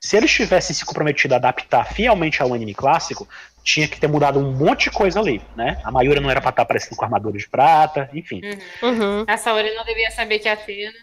Se 0.00 0.16
eles 0.16 0.30
tivessem 0.30 0.74
se 0.74 0.84
comprometido 0.84 1.34
a 1.34 1.36
adaptar 1.36 1.84
fielmente 1.92 2.42
ao 2.42 2.52
anime 2.52 2.74
clássico, 2.74 3.28
tinha 3.62 3.88
que 3.88 3.98
ter 3.98 4.08
mudado 4.08 4.38
um 4.38 4.52
monte 4.52 4.84
de 4.84 4.90
coisa 4.90 5.18
ali, 5.18 5.40
né? 5.56 5.80
A 5.84 5.90
Mayura 5.90 6.20
não 6.20 6.30
era 6.30 6.40
pra 6.40 6.50
estar 6.50 6.62
aparecendo 6.62 6.96
com 6.96 7.04
armadura 7.04 7.36
de 7.36 7.48
prata, 7.48 8.08
enfim. 8.12 8.40
Uhum. 8.82 8.88
Uhum. 8.90 9.24
A 9.26 9.36
Saori 9.36 9.74
não 9.74 9.84
devia 9.84 10.10
saber 10.10 10.38
que 10.38 10.48
é 10.48 10.52
a 10.52 10.56
Fia, 10.56 10.92
né? 10.92 10.98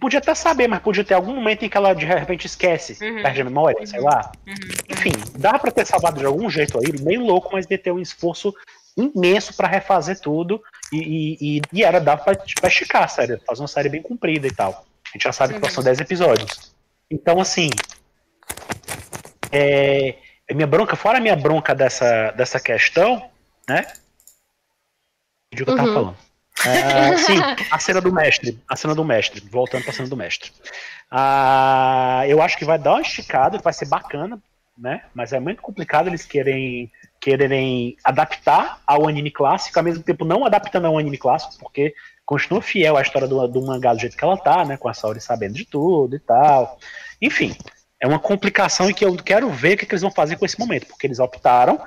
Podia 0.00 0.18
até 0.18 0.34
saber, 0.34 0.68
mas 0.68 0.82
podia 0.82 1.02
ter 1.02 1.14
algum 1.14 1.34
momento 1.34 1.64
em 1.64 1.68
que 1.68 1.76
ela 1.76 1.94
de 1.94 2.04
repente 2.04 2.46
esquece, 2.46 3.02
uhum. 3.02 3.22
perde 3.22 3.40
a 3.40 3.44
memória, 3.44 3.80
uhum. 3.80 3.86
sei 3.86 4.00
lá. 4.00 4.32
Uhum. 4.46 4.54
Enfim, 4.90 5.12
dá 5.38 5.58
para 5.58 5.70
ter 5.70 5.86
salvado 5.86 6.18
de 6.18 6.26
algum 6.26 6.50
jeito 6.50 6.78
aí, 6.78 7.00
meio 7.00 7.24
louco, 7.24 7.50
mas 7.52 7.66
meter 7.66 7.92
um 7.92 8.00
esforço 8.00 8.52
imenso 8.98 9.54
para 9.54 9.68
refazer 9.68 10.18
tudo 10.20 10.60
e, 10.92 11.58
e, 11.58 11.62
e, 11.72 11.84
era 11.84 12.00
dava 12.00 12.22
pra, 12.22 12.34
pra 12.34 12.68
esticar 12.68 13.04
a 13.04 13.08
série, 13.08 13.38
fazer 13.46 13.62
uma 13.62 13.68
série 13.68 13.88
bem 13.88 14.02
comprida 14.02 14.46
e 14.46 14.50
tal. 14.50 14.84
A 15.06 15.10
gente 15.16 15.22
já 15.22 15.32
sabe 15.32 15.58
que 15.58 15.70
são 15.70 15.82
10 15.82 16.00
episódios. 16.00 16.72
Então, 17.10 17.40
assim. 17.40 17.70
É, 19.50 20.16
minha 20.50 20.66
bronca, 20.66 20.96
fora 20.96 21.18
a 21.18 21.20
minha 21.20 21.36
bronca 21.36 21.74
dessa, 21.74 22.32
dessa 22.32 22.60
questão, 22.60 23.30
né? 23.68 23.86
O 25.52 25.56
que 25.56 25.62
eu 25.62 25.66
tava 25.66 25.88
uhum. 25.88 25.94
falando? 25.94 26.16
Uh, 26.60 27.18
sim, 27.18 27.38
a 27.70 27.78
cena 27.78 28.00
do 28.00 28.12
mestre. 28.12 28.60
A 28.68 28.76
cena 28.76 28.94
do 28.94 29.04
mestre. 29.04 29.40
Voltando 29.48 29.84
pra 29.84 29.92
cena 29.92 30.08
do 30.08 30.16
mestre. 30.16 30.50
Uh, 31.10 32.24
eu 32.26 32.42
acho 32.42 32.58
que 32.58 32.64
vai 32.64 32.78
dar 32.78 32.94
uma 32.94 33.00
esticada, 33.00 33.58
vai 33.58 33.72
ser 33.72 33.86
bacana, 33.86 34.38
né? 34.76 35.04
Mas 35.14 35.32
é 35.32 35.40
muito 35.40 35.62
complicado 35.62 36.08
eles 36.08 36.26
querem 36.26 36.90
quererem 37.20 37.96
adaptar 38.04 38.80
ao 38.86 39.08
anime 39.08 39.30
clássico, 39.30 39.78
ao 39.78 39.84
mesmo 39.84 40.02
tempo 40.02 40.24
não 40.24 40.44
adaptando 40.44 40.86
ao 40.86 40.98
anime 40.98 41.18
clássico, 41.18 41.58
porque 41.58 41.94
continua 42.24 42.62
fiel 42.62 42.96
à 42.96 43.02
história 43.02 43.26
do, 43.26 43.46
do 43.48 43.62
mangá 43.62 43.92
do 43.92 44.00
jeito 44.00 44.16
que 44.16 44.24
ela 44.24 44.36
tá, 44.36 44.64
né? 44.64 44.76
Com 44.76 44.88
a 44.88 44.94
Saori 44.94 45.20
sabendo 45.20 45.54
de 45.54 45.64
tudo 45.64 46.16
e 46.16 46.20
tal. 46.20 46.78
Enfim, 47.20 47.56
é 48.00 48.06
uma 48.06 48.18
complicação 48.18 48.88
e 48.88 48.94
que 48.94 49.04
eu 49.04 49.14
quero 49.16 49.50
ver 49.50 49.74
o 49.74 49.78
que, 49.78 49.86
que 49.86 49.92
eles 49.92 50.02
vão 50.02 50.10
fazer 50.10 50.36
com 50.36 50.44
esse 50.44 50.58
momento, 50.58 50.86
porque 50.86 51.06
eles 51.06 51.18
optaram 51.18 51.80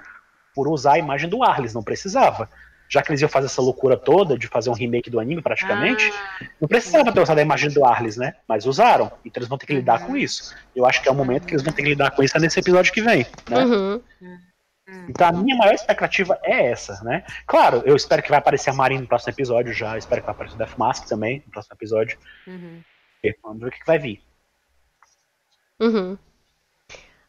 por 0.53 0.67
usar 0.67 0.93
a 0.93 0.99
imagem 0.99 1.29
do 1.29 1.43
Arles, 1.43 1.73
não 1.73 1.83
precisava 1.83 2.49
já 2.91 3.01
que 3.01 3.09
eles 3.09 3.21
iam 3.21 3.29
fazer 3.29 3.45
essa 3.45 3.61
loucura 3.61 3.95
toda 3.95 4.37
de 4.37 4.47
fazer 4.47 4.69
um 4.69 4.73
remake 4.73 5.09
do 5.09 5.17
anime 5.17 5.41
praticamente, 5.41 6.11
ah, 6.13 6.45
não 6.59 6.67
precisava 6.67 7.09
ter 7.13 7.21
usado 7.21 7.37
a 7.37 7.41
imagem 7.41 7.69
do 7.71 7.85
Arles, 7.85 8.17
né? 8.17 8.33
Mas 8.45 8.65
usaram. 8.65 9.09
Então 9.23 9.39
eles 9.39 9.47
vão 9.47 9.57
ter 9.57 9.65
que 9.65 9.73
lidar 9.73 10.01
uhum. 10.01 10.07
com 10.07 10.17
isso. 10.17 10.53
Eu 10.75 10.85
acho 10.85 11.01
que 11.01 11.07
é 11.07 11.11
o 11.11 11.15
momento 11.15 11.47
que 11.47 11.53
eles 11.53 11.63
vão 11.63 11.71
ter 11.71 11.83
que 11.83 11.87
lidar 11.87 12.11
com 12.11 12.21
isso 12.21 12.37
nesse 12.37 12.59
episódio 12.59 12.91
que 12.91 13.01
vem, 13.01 13.25
né? 13.49 13.63
Uhum. 13.63 14.01
Então 15.07 15.27
a 15.27 15.31
minha 15.31 15.55
maior 15.55 15.73
expectativa 15.73 16.39
é 16.43 16.71
essa, 16.71 17.01
né? 17.03 17.23
Claro, 17.47 17.81
eu 17.85 17.95
espero 17.95 18.21
que 18.21 18.29
vai 18.29 18.39
aparecer 18.39 18.69
a 18.69 18.73
Marin 18.73 18.99
no 18.99 19.07
próximo 19.07 19.31
episódio 19.31 19.73
já, 19.73 19.97
espero 19.97 20.21
que 20.21 20.25
vai 20.25 20.35
aparecer 20.35 20.55
o 20.55 20.57
Death 20.57 20.77
Mask 20.77 21.07
também 21.07 21.41
no 21.45 21.51
próximo 21.51 21.75
episódio. 21.75 22.17
Uhum. 22.45 22.81
Vamos 23.43 23.59
ver 23.59 23.67
o 23.67 23.71
que, 23.71 23.79
que 23.79 23.85
vai 23.85 23.99
vir. 23.99 24.21
Uhum. 25.79 26.17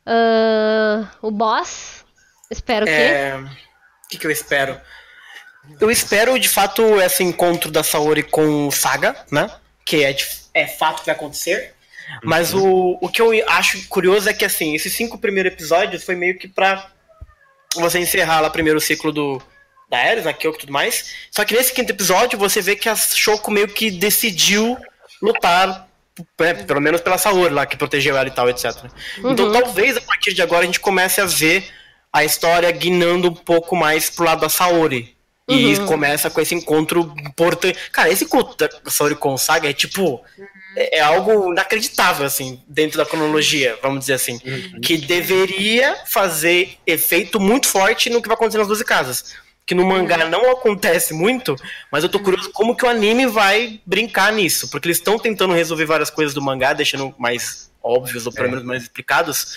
Uh, 0.05 1.09
o 1.23 1.31
boss, 1.31 2.05
espero 2.51 2.89
é... 2.89 3.39
que. 3.39 3.45
O 3.45 4.09
que, 4.11 4.19
que 4.19 4.27
eu 4.27 4.31
espero? 4.31 4.79
Eu 5.81 5.91
espero, 5.91 6.39
de 6.39 6.49
fato, 6.49 7.01
esse 7.01 7.23
encontro 7.23 7.71
da 7.71 7.83
Saori 7.83 8.23
com 8.23 8.67
o 8.67 8.73
Saga, 8.73 9.17
né? 9.31 9.51
Que 9.87 10.05
é, 10.05 10.15
é 10.53 10.67
fato 10.67 11.01
que 11.01 11.07
vai 11.07 11.15
acontecer. 11.15 11.75
Mas 12.23 12.53
uhum. 12.53 12.99
o, 13.01 13.07
o 13.07 13.09
que 13.09 13.23
eu 13.23 13.31
acho 13.49 13.89
curioso 13.89 14.29
é 14.29 14.35
que, 14.35 14.45
assim, 14.45 14.75
esses 14.75 14.93
cinco 14.93 15.17
primeiros 15.19 15.53
episódios 15.53 16.03
foi 16.03 16.15
meio 16.15 16.37
que 16.37 16.49
pra 16.49 16.92
você 17.77 17.99
encerrar 17.99 18.41
lá 18.41 18.51
primeiro 18.51 18.79
o 18.79 18.83
ciclo 18.83 19.13
do, 19.13 19.43
da 19.89 19.99
Ares, 19.99 20.25
né, 20.25 20.33
Kyoko 20.33 20.57
e 20.57 20.61
tudo 20.61 20.73
mais. 20.73 21.13
Só 21.31 21.45
que 21.45 21.55
nesse 21.55 21.73
quinto 21.73 21.91
episódio 21.91 22.39
você 22.39 22.63
vê 22.63 22.75
que 22.75 22.89
a 22.89 22.97
Shoko 22.97 23.51
meio 23.51 23.69
que 23.69 23.91
decidiu 23.91 24.77
lutar, 25.21 25.89
né, 26.41 26.55
pelo 26.55 26.81
menos 26.81 27.01
pela 27.01 27.19
Saori 27.19 27.53
lá, 27.53 27.67
que 27.67 27.77
protegeu 27.77 28.17
ela 28.17 28.29
e 28.29 28.31
tal, 28.31 28.49
etc. 28.49 28.65
Então, 28.65 28.91
uhum. 29.25 29.33
Então 29.33 29.53
talvez 29.53 29.97
a 29.97 30.01
partir 30.01 30.33
de 30.33 30.43
agora 30.43 30.63
a 30.63 30.67
gente 30.67 30.81
comece 30.81 31.21
a 31.21 31.27
ver 31.27 31.71
a 32.13 32.25
história 32.25 32.71
guinando 32.71 33.29
um 33.29 33.35
pouco 33.35 33.77
mais 33.77 34.11
pro 34.11 34.25
lado 34.25 34.41
da 34.41 34.49
Saori. 34.49 35.17
E 35.49 35.75
uhum. 35.75 35.87
começa 35.87 36.31
com 36.31 36.41
esse 36.41 36.55
encontro 36.55 37.13
importante. 37.19 37.79
Cara, 37.91 38.11
esse 38.11 38.25
encontro 38.25 38.57
da 38.57 38.69
Saori 38.91 39.17
com 39.17 39.35
o 39.35 39.39
Saga 39.39 39.69
é 39.69 39.73
tipo. 39.73 40.23
É, 40.77 40.99
é 40.99 41.01
algo 41.01 41.53
inacreditável, 41.53 42.25
assim, 42.25 42.63
dentro 42.67 42.97
da 42.97 43.05
cronologia, 43.05 43.77
vamos 43.83 44.01
dizer 44.01 44.15
assim. 44.15 44.41
Uhum. 44.45 44.81
Que 44.81 44.97
deveria 44.97 45.97
fazer 46.07 46.77
efeito 46.87 47.41
muito 47.41 47.67
forte 47.67 48.09
no 48.09 48.23
que 48.23 48.29
vai 48.29 48.37
acontecer 48.37 48.59
nas 48.59 48.69
12 48.69 48.85
casas. 48.85 49.35
Que 49.67 49.75
no 49.75 49.85
mangá 49.85 50.25
uhum. 50.25 50.31
não 50.31 50.51
acontece 50.51 51.13
muito, 51.13 51.57
mas 51.91 52.03
eu 52.03 52.09
tô 52.09 52.19
curioso 52.21 52.51
como 52.53 52.77
que 52.77 52.85
o 52.85 52.89
anime 52.89 53.27
vai 53.27 53.81
brincar 53.85 54.33
nisso. 54.33 54.71
Porque 54.71 54.87
eles 54.87 54.99
estão 54.99 55.19
tentando 55.19 55.53
resolver 55.53 55.85
várias 55.85 56.11
coisas 56.11 56.33
do 56.33 56.41
mangá, 56.41 56.73
deixando 56.73 57.15
mais 57.19 57.71
óbvios, 57.83 58.27
ou 58.27 58.33
pelo 58.33 58.47
é. 58.47 58.51
menos 58.51 58.65
mais 58.65 58.83
explicados. 58.83 59.57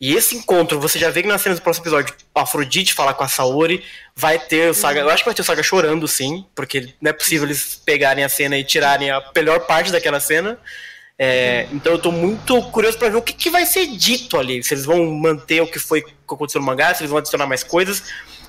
E 0.00 0.14
esse 0.14 0.36
encontro, 0.36 0.78
você 0.78 0.96
já 0.98 1.10
vê 1.10 1.22
que 1.22 1.28
na 1.28 1.38
cena 1.38 1.56
do 1.56 1.60
próximo 1.60 1.84
episódio, 1.84 2.14
Afrodite 2.32 2.94
falar 2.94 3.14
com 3.14 3.24
a 3.24 3.28
Saori, 3.28 3.82
vai 4.14 4.38
ter 4.38 4.70
o 4.70 4.74
Saga. 4.74 5.00
Eu 5.00 5.10
acho 5.10 5.24
que 5.24 5.28
vai 5.28 5.34
ter 5.34 5.42
o 5.42 5.44
Saga 5.44 5.62
chorando, 5.62 6.06
sim, 6.06 6.46
porque 6.54 6.94
não 7.00 7.10
é 7.10 7.12
possível 7.12 7.48
eles 7.48 7.82
pegarem 7.84 8.22
a 8.22 8.28
cena 8.28 8.56
e 8.56 8.62
tirarem 8.62 9.10
a 9.10 9.20
melhor 9.34 9.66
parte 9.66 9.90
daquela 9.90 10.20
cena. 10.20 10.58
É, 11.18 11.66
então 11.72 11.92
eu 11.92 11.98
tô 11.98 12.12
muito 12.12 12.62
curioso 12.70 12.96
para 12.96 13.08
ver 13.08 13.16
o 13.16 13.22
que, 13.22 13.32
que, 13.32 13.50
vai 13.50 13.66
ser 13.66 13.88
dito 13.88 14.38
ali. 14.38 14.62
Se 14.62 14.74
eles 14.74 14.84
vão 14.84 15.04
manter 15.04 15.60
o 15.60 15.66
que 15.66 15.80
foi 15.80 16.02
que 16.02 16.14
aconteceu 16.28 16.60
no 16.60 16.66
mangá, 16.66 16.94
se 16.94 17.02
eles 17.02 17.10
vão 17.10 17.18
adicionar 17.18 17.46
mais 17.46 17.64
coisas. 17.64 18.04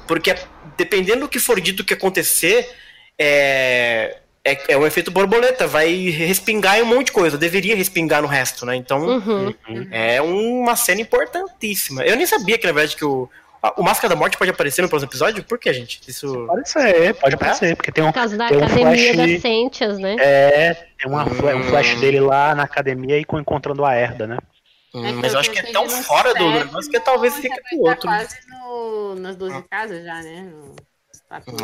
Porque 0.07 0.35
dependendo 0.77 1.21
do 1.21 1.29
que 1.29 1.39
for 1.39 1.59
dito 1.59 1.83
que 1.83 1.95
acontecer, 1.95 2.69
é, 3.17 4.19
é, 4.51 4.61
é 4.69 4.77
um 4.77 4.85
efeito 4.85 5.11
borboleta, 5.11 5.67
vai 5.67 6.09
respingar 6.09 6.77
em 6.77 6.81
um 6.81 6.85
monte 6.85 7.07
de 7.07 7.11
coisa, 7.11 7.37
deveria 7.37 7.75
respingar 7.75 8.21
no 8.21 8.27
resto, 8.27 8.65
né? 8.65 8.75
Então, 8.75 9.05
uhum. 9.05 9.53
é 9.91 10.21
uma 10.21 10.75
cena 10.75 11.01
importantíssima. 11.01 12.03
Eu 12.03 12.15
nem 12.15 12.25
sabia 12.25 12.57
que, 12.57 12.67
na 12.67 12.73
verdade, 12.73 12.95
que 12.95 13.05
o, 13.05 13.29
o 13.77 13.83
Máscara 13.83 14.13
da 14.13 14.15
Morte 14.15 14.37
pode 14.37 14.51
aparecer 14.51 14.81
no 14.81 14.89
próximo 14.89 15.09
episódio? 15.09 15.43
Por 15.43 15.59
que, 15.59 15.71
gente? 15.73 16.01
Isso... 16.07 16.45
Pode 16.47 16.69
ser, 16.69 17.13
pode 17.15 17.35
aparecer, 17.35 17.71
é? 17.71 17.75
porque 17.75 17.91
tem 17.91 18.03
um. 18.03 18.07
Por 18.07 18.13
causa 18.13 18.37
da 18.37 18.47
tem 18.47 18.57
um 18.57 18.63
academia 18.63 19.13
flash, 19.13 19.31
das 19.31 19.41
Sentias, 19.41 19.99
né? 19.99 20.15
É, 20.19 20.73
tem 20.97 21.11
uma, 21.11 21.25
hum. 21.25 21.59
um 21.59 21.63
flash 21.63 21.99
dele 21.99 22.19
lá 22.19 22.55
na 22.55 22.63
academia 22.63 23.17
e 23.17 23.21
encontrando 23.21 23.83
a 23.83 23.93
Herda, 23.93 24.27
né? 24.27 24.37
Hum, 24.93 25.05
é 25.05 25.11
mas 25.11 25.33
eu 25.33 25.39
acho 25.39 25.51
que 25.51 25.59
é 25.59 25.71
tão 25.71 25.87
fora 25.87 26.33
do 26.33 26.49
negócio 26.49 26.89
que 26.89 26.99
talvez 26.99 27.35
fique 27.35 27.61
pro 27.69 27.79
outro. 27.81 28.01
Tá 28.01 28.17
quase 28.17 28.37
no, 28.47 29.15
nas 29.15 29.35
12 29.35 29.63
casas 29.69 30.03
já, 30.03 30.21
né? 30.21 30.49
No... 30.51 30.75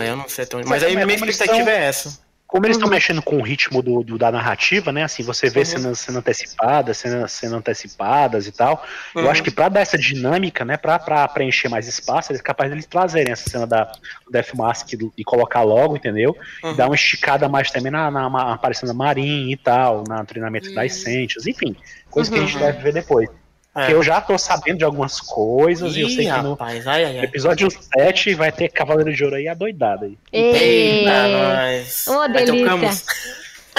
Eu 0.03 0.15
não 0.15 0.29
sei 0.29 0.45
tão. 0.45 0.61
Mas 0.65 0.83
aí 0.83 0.95
minha 0.95 1.15
expectativa 1.15 1.71
é 1.71 1.85
essa. 1.85 2.19
Como 2.56 2.65
eles 2.65 2.77
estão 2.77 2.88
uhum. 2.88 2.95
mexendo 2.95 3.22
com 3.22 3.36
o 3.36 3.41
ritmo 3.41 3.82
do, 3.82 4.02
do, 4.02 4.18
da 4.18 4.32
narrativa, 4.32 4.90
né? 4.90 5.03
Assim, 5.03 5.22
você 5.23 5.49
vê 5.49 5.60
uhum. 5.60 5.65
cenas 5.65 5.99
sendo 5.99 6.19
antecipadas, 6.19 6.98
cenas 6.98 7.30
sendo 7.34 7.57
antecipadas 7.57 8.48
e 8.48 8.52
tal. 8.53 8.82
Uhum. 9.14 9.23
Eu 9.23 9.30
acho 9.30 9.44
que 9.44 9.52
para 9.52 9.68
dar 9.68 9.82
essa 9.82 9.98
dinâmica, 9.98 10.64
né? 10.64 10.77
Para 10.77 11.27
preencher 11.27 11.68
mais 11.68 11.86
espaço, 11.86 12.32
é 12.32 12.38
capaz 12.38 12.69
deles 12.69 12.86
trazerem 12.86 13.34
essa 13.34 13.49
cena 13.49 13.68
da 13.68 13.84
do 13.84 14.32
Death 14.32 14.53
Mask 14.53 14.88
e 15.18 15.23
colocar 15.26 15.64
logo, 15.64 15.98
entendeu? 15.98 16.34
E 16.64 16.68
uhum. 16.68 16.76
dar 16.77 16.86
uma 16.86 16.95
esticada 16.95 17.49
mais 17.49 17.69
também 17.69 17.91
na, 17.91 18.10
na, 18.10 18.30
na 18.30 18.53
aparecendo 18.53 18.91
a 18.91 18.94
Marin 18.94 19.52
e 19.52 19.57
tal, 19.57 20.06
no 20.07 20.26
treinamento 20.26 20.73
das 20.73 20.94
uhum. 20.94 21.03
Sentias, 21.03 21.45
enfim, 21.45 21.76
coisa 22.10 22.32
que 22.32 22.38
a 22.38 22.41
gente 22.41 22.53
uhum. 22.56 22.61
deve 22.61 22.82
ver 22.82 22.94
depois. 22.94 23.30
É. 23.76 23.91
Eu 23.91 24.02
já 24.02 24.22
tô 24.22 24.38
sabendo 24.38 24.77
de 24.77 24.85
algumas 24.85 25.19
coisas 25.19 25.95
Ih, 25.95 25.99
e 25.99 26.02
eu 26.02 26.10
sei 26.10 26.26
que 26.26 26.41
no 26.41 26.52
rapaz, 26.52 26.88
ai, 26.88 27.03
ai, 27.03 27.19
episódio 27.19 27.68
7 27.69 28.34
vai 28.34 28.49
ter 28.49 28.69
Cavaleiro 28.69 29.14
de 29.14 29.23
Ouro 29.23 29.35
aí 29.35 29.49
adoidado 29.49 30.06
aí. 30.06 30.18
Eita, 30.31 31.27
nós. 31.27 32.07
Ô, 32.07 32.27
delícia. 32.30 33.03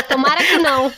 Tomara 0.06 0.44
que 0.44 0.58
não. 0.58 0.92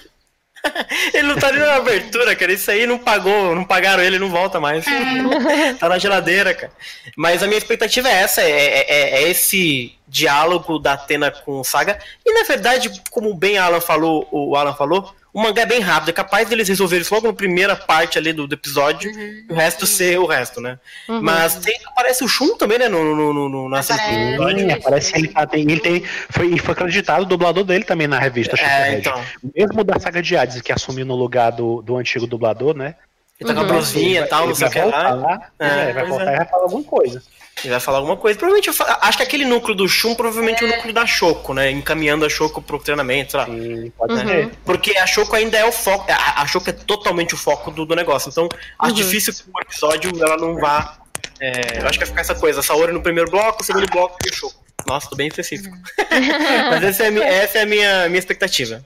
ele 1.14 1.28
não 1.28 1.36
tá 1.36 1.52
nem 1.52 1.60
na 1.60 1.76
abertura, 1.76 2.34
cara. 2.34 2.52
Isso 2.52 2.70
aí 2.70 2.86
não 2.86 2.98
pagou, 2.98 3.54
não 3.54 3.64
pagaram 3.64 4.02
ele, 4.02 4.18
não 4.18 4.30
volta 4.30 4.60
mais. 4.60 4.84
É. 4.86 5.74
tá 5.78 5.88
na 5.88 5.98
geladeira, 5.98 6.54
cara. 6.54 6.72
Mas 7.16 7.42
a 7.42 7.46
minha 7.46 7.58
expectativa 7.58 8.08
é 8.08 8.12
essa: 8.12 8.42
é, 8.42 8.50
é, 8.50 9.22
é 9.22 9.30
esse 9.30 9.96
diálogo 10.06 10.78
da 10.78 10.94
Atena 10.94 11.30
com 11.30 11.60
o 11.60 11.64
Saga. 11.64 11.98
E 12.24 12.32
na 12.32 12.42
verdade, 12.42 12.90
como 13.10 13.34
bem 13.34 13.58
Alan 13.58 13.80
falou, 13.80 14.26
o 14.30 14.56
Alan 14.56 14.74
falou, 14.74 15.14
o 15.32 15.42
mangá 15.42 15.62
é 15.62 15.66
bem 15.66 15.80
rápido, 15.80 16.08
é 16.08 16.12
capaz 16.12 16.48
deles 16.48 16.68
resolverem 16.68 17.02
isso 17.02 17.14
logo 17.14 17.26
na 17.26 17.32
primeira 17.32 17.76
parte 17.76 18.18
ali 18.18 18.32
do, 18.32 18.46
do 18.46 18.54
episódio, 18.54 19.10
uhum. 19.10 19.44
e 19.48 19.52
o 19.52 19.54
resto 19.54 19.86
ser 19.86 20.18
o 20.18 20.26
resto, 20.26 20.60
né? 20.60 20.78
Uhum. 21.08 21.20
Mas 21.22 21.56
tem, 21.56 21.78
aparece 21.86 22.24
o 22.24 22.28
Shun 22.28 22.56
também, 22.56 22.78
né? 22.78 22.88
No, 22.88 23.14
no, 23.14 23.32
no, 23.32 23.48
no 23.48 23.68
na 23.68 23.80
aparece, 23.80 24.72
aparece 24.72 25.16
ele, 25.16 25.28
tá, 25.28 25.46
tem, 25.46 25.62
ele 25.62 25.80
tem, 25.80 26.02
foi, 26.30 26.56
foi 26.58 26.72
acreditado 26.72 27.22
o 27.22 27.26
dublador 27.26 27.64
dele 27.64 27.84
também 27.84 28.06
na 28.06 28.18
revista 28.18 28.56
é, 28.58 28.98
então. 28.98 29.22
Mesmo 29.54 29.84
da 29.84 29.98
saga 29.98 30.22
de 30.22 30.36
Hades, 30.36 30.60
que 30.62 30.72
assumiu 30.72 31.04
no 31.04 31.14
lugar 31.14 31.52
do, 31.52 31.82
do 31.82 31.96
antigo 31.96 32.26
dublador, 32.26 32.74
né? 32.74 32.94
Ele 33.40 33.48
tá 33.48 33.54
com 33.54 33.60
a 33.60 33.72
blusinha 33.72 34.22
e 34.22 34.26
tal, 34.26 34.48
não 34.48 34.54
sei 34.54 34.66
o 34.66 34.70
que 34.70 34.80
lá. 34.80 35.50
É, 35.58 35.92
vai 35.92 36.06
voltar 36.06 36.30
é. 36.30 36.34
e 36.34 36.36
vai 36.38 36.46
falar 36.46 36.62
alguma 36.64 36.82
coisa. 36.82 37.22
Ele 37.62 37.70
vai 37.70 37.80
falar 37.80 37.98
alguma 37.98 38.16
coisa. 38.16 38.38
Provavelmente, 38.38 38.70
acho 39.00 39.18
que 39.18 39.22
aquele 39.22 39.44
núcleo 39.44 39.74
do 39.74 39.88
Shun 39.88 40.14
provavelmente 40.14 40.64
é 40.64 40.66
o 40.66 40.70
núcleo 40.70 40.92
da 40.92 41.06
Choco, 41.06 41.52
né? 41.54 41.70
Encaminhando 41.70 42.24
a 42.24 42.28
Choco 42.28 42.62
pro 42.62 42.78
treinamento, 42.78 43.32
sei 43.32 43.40
lá. 43.40 43.46
Sim, 43.46 43.92
pode 43.96 44.12
uhum. 44.12 44.26
ser. 44.26 44.50
Porque 44.64 44.96
a 44.96 45.06
Choco 45.06 45.34
ainda 45.34 45.58
é 45.58 45.64
o 45.64 45.72
foco. 45.72 46.10
A, 46.10 46.42
a 46.42 46.46
Choco 46.46 46.70
é 46.70 46.72
totalmente 46.72 47.34
o 47.34 47.36
foco 47.36 47.70
do, 47.70 47.84
do 47.84 47.94
negócio. 47.94 48.30
Então, 48.30 48.48
acho 48.78 48.94
uhum. 48.94 48.96
difícil 48.96 49.32
que 49.34 49.42
o 49.42 49.60
episódio 49.60 50.10
ela 50.22 50.36
não 50.36 50.56
vá. 50.56 50.98
É, 51.40 51.80
eu 51.80 51.86
acho 51.86 51.98
que 51.98 52.04
vai 52.04 52.06
ficar 52.06 52.20
essa 52.20 52.34
coisa. 52.34 52.62
Saori 52.62 52.92
no 52.92 53.02
primeiro 53.02 53.30
bloco, 53.30 53.62
o 53.62 53.64
segundo 53.64 53.86
bloco 53.86 54.16
e 54.24 54.30
o 54.30 54.34
Choco. 54.34 54.56
Nossa, 54.86 55.10
tô 55.10 55.16
bem 55.16 55.28
específico. 55.28 55.74
Uhum. 55.74 55.82
Mas 56.70 56.84
essa 56.84 57.04
é 57.04 57.42
essa 57.42 57.58
é 57.58 57.62
a 57.62 57.66
minha, 57.66 58.08
minha 58.08 58.18
expectativa. 58.18 58.84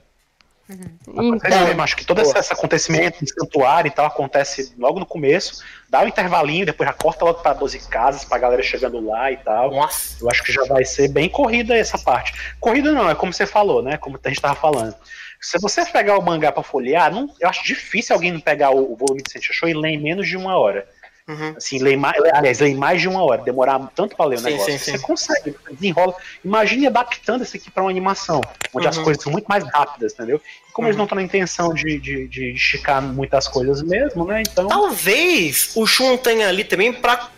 Uhum. 0.69 1.35
Então, 1.35 1.83
acho 1.83 1.95
que 1.95 2.05
todo 2.05 2.21
esse, 2.21 2.37
esse 2.37 2.53
acontecimento 2.53 3.21
em 3.21 3.27
santuário 3.27 3.89
e 3.89 3.91
tal 3.91 4.05
acontece 4.05 4.73
logo 4.77 4.99
no 4.99 5.05
começo, 5.05 5.61
dá 5.89 6.01
um 6.01 6.07
intervalinho, 6.07 6.65
depois 6.65 6.87
já 6.87 6.93
corta 6.93 7.25
logo 7.25 7.41
para 7.41 7.53
12 7.53 7.79
casas, 7.89 8.23
pra 8.23 8.37
galera 8.37 8.63
chegando 8.63 9.05
lá 9.05 9.31
e 9.31 9.37
tal. 9.37 9.71
Nossa. 9.71 10.17
Eu 10.21 10.29
acho 10.29 10.43
que 10.43 10.53
já 10.53 10.63
vai 10.63 10.85
ser 10.85 11.09
bem 11.09 11.29
corrida 11.29 11.75
essa 11.75 11.97
parte. 11.97 12.33
Corrida 12.59 12.91
não, 12.93 13.09
é 13.09 13.15
como 13.15 13.33
você 13.33 13.45
falou, 13.45 13.81
né? 13.81 13.97
Como 13.97 14.17
a 14.23 14.29
gente 14.29 14.41
tava 14.41 14.55
falando. 14.55 14.95
Se 15.41 15.59
você 15.59 15.85
pegar 15.85 16.17
o 16.17 16.21
mangá 16.21 16.53
para 16.53 16.63
folhear, 16.63 17.11
não, 17.11 17.29
eu 17.39 17.49
acho 17.49 17.65
difícil 17.65 18.15
alguém 18.15 18.39
pegar 18.39 18.71
o, 18.71 18.93
o 18.93 18.95
volume 18.95 19.21
de 19.21 19.31
Sentia 19.31 19.53
Show 19.53 19.67
e 19.67 19.73
ler 19.73 19.89
em 19.89 20.01
menos 20.01 20.27
de 20.27 20.37
uma 20.37 20.57
hora. 20.57 20.87
Uhum. 21.27 21.53
Assim, 21.55 21.79
ler 21.79 21.95
mais, 21.95 22.21
aliás, 22.33 22.59
ler 22.59 22.75
mais 22.75 23.01
de 23.01 23.07
uma 23.07 23.23
hora, 23.23 23.41
demorar 23.41 23.79
tanto 23.95 24.15
para 24.15 24.25
ler 24.25 24.35
o 24.35 24.39
sim, 24.39 24.45
negócio. 24.45 24.71
Sim, 24.73 24.77
sim. 24.77 24.91
Você 24.91 24.99
consegue, 24.99 25.55
desenrola. 25.71 26.13
Imagine 26.43 26.87
adaptando 26.87 27.43
isso 27.43 27.55
aqui 27.55 27.71
para 27.71 27.83
uma 27.83 27.89
animação, 27.89 28.41
onde 28.73 28.85
uhum. 28.85 28.89
as 28.89 28.97
coisas 28.97 29.23
são 29.23 29.31
muito 29.31 29.45
mais 29.45 29.63
rápidas, 29.63 30.13
entendeu? 30.13 30.41
E 30.69 30.71
como 30.73 30.85
uhum. 30.85 30.89
eles 30.89 30.97
não 30.97 31.05
estão 31.05 31.15
na 31.15 31.23
intenção 31.23 31.73
de, 31.73 31.97
de, 31.97 32.27
de, 32.27 32.51
esticar 32.53 33.01
muitas 33.01 33.47
coisas 33.47 33.81
mesmo, 33.81 34.25
né? 34.25 34.41
Então. 34.41 34.67
Talvez 34.67 35.71
o 35.75 35.85
Shun 35.85 36.17
tenha 36.17 36.49
ali 36.49 36.65
também 36.65 36.91
para 36.91 37.29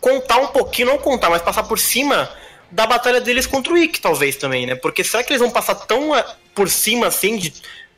contar 0.00 0.36
um 0.38 0.48
pouquinho, 0.48 0.88
não 0.88 0.98
contar, 0.98 1.30
mas 1.30 1.40
passar 1.40 1.62
por 1.62 1.78
cima 1.78 2.30
da 2.70 2.86
batalha 2.86 3.20
deles 3.20 3.46
contra 3.46 3.72
o 3.72 3.78
Ikki, 3.78 4.00
talvez 4.00 4.36
também, 4.36 4.66
né? 4.66 4.74
Porque 4.74 5.02
será 5.02 5.22
que 5.22 5.32
eles 5.32 5.40
vão 5.40 5.50
passar 5.50 5.76
tão 5.76 6.14
eh, 6.14 6.24
por 6.54 6.68
cima 6.68 7.06
assim 7.06 7.36
de 7.38 7.54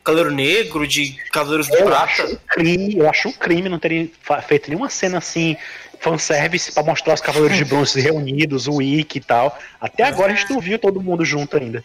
Cavaleiro 0.07 0.31
Negro, 0.31 0.87
de 0.87 1.13
Cavaleiros 1.33 1.67
de 1.67 1.77
Eu 1.77 1.85
Prata? 1.87 2.05
acho 2.05 2.25
um 2.27 2.37
crime, 2.49 2.97
eu 2.99 3.11
acho 3.11 3.29
um 3.29 3.33
crime 3.33 3.69
não 3.69 3.79
terem 3.79 4.11
feito 4.47 4.69
nenhuma 4.71 4.89
cena 4.89 5.19
assim, 5.19 5.57
fanservice 6.01 6.73
pra 6.73 6.83
mostrar 6.83 7.15
os 7.15 7.21
Cavaleiros 7.21 7.59
de 7.59 7.65
Bronze 7.65 8.01
reunidos, 8.01 8.69
o 8.69 8.81
Ikki 8.81 9.19
e 9.19 9.21
tal. 9.21 9.59
Até 9.81 10.05
agora 10.05 10.33
a 10.33 10.37
gente 10.37 10.51
não 10.53 10.61
viu 10.61 10.79
todo 10.79 11.01
mundo 11.03 11.25
junto 11.25 11.57
ainda. 11.57 11.85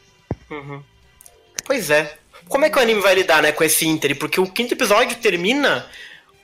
Uhum. 0.49 0.81
Pois 1.65 1.89
é. 1.89 2.13
Como 2.47 2.65
é 2.65 2.69
que 2.69 2.77
o 2.77 2.81
anime 2.81 3.01
vai 3.01 3.15
lidar, 3.15 3.41
né, 3.41 3.51
com 3.51 3.63
esse 3.63 3.87
Inter? 3.87 4.15
Porque 4.17 4.39
o 4.39 4.45
quinto 4.47 4.73
episódio 4.73 5.17
termina. 5.17 5.85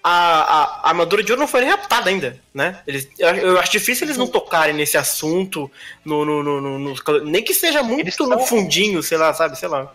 A, 0.04 0.10
a, 0.10 0.64
a 0.84 0.90
armadura 0.90 1.22
de 1.22 1.32
ouro 1.34 1.42
não 1.42 1.48
foi 1.50 1.60
nem 1.62 1.70
raptada 1.70 2.10
ainda, 2.10 2.40
né? 2.54 2.80
Eles, 2.88 3.10
eu, 3.20 3.28
eu 3.36 3.60
acho 3.60 3.72
difícil 3.74 4.06
eles 4.08 4.16
não 4.16 4.26
tocarem 4.28 4.74
nesse 4.74 4.98
assunto, 4.98 5.70
no, 6.06 6.24
no, 6.24 6.42
no, 6.44 6.80
no- 6.80 7.26
nem 7.26 7.44
que 7.44 7.54
seja 7.54 7.84
muito 7.84 8.26
no 8.26 8.40
fundinho, 8.40 9.04
sei 9.04 9.18
lá, 9.18 9.34
sabe? 9.34 9.60
Sei 9.60 9.68
lá. 9.68 9.94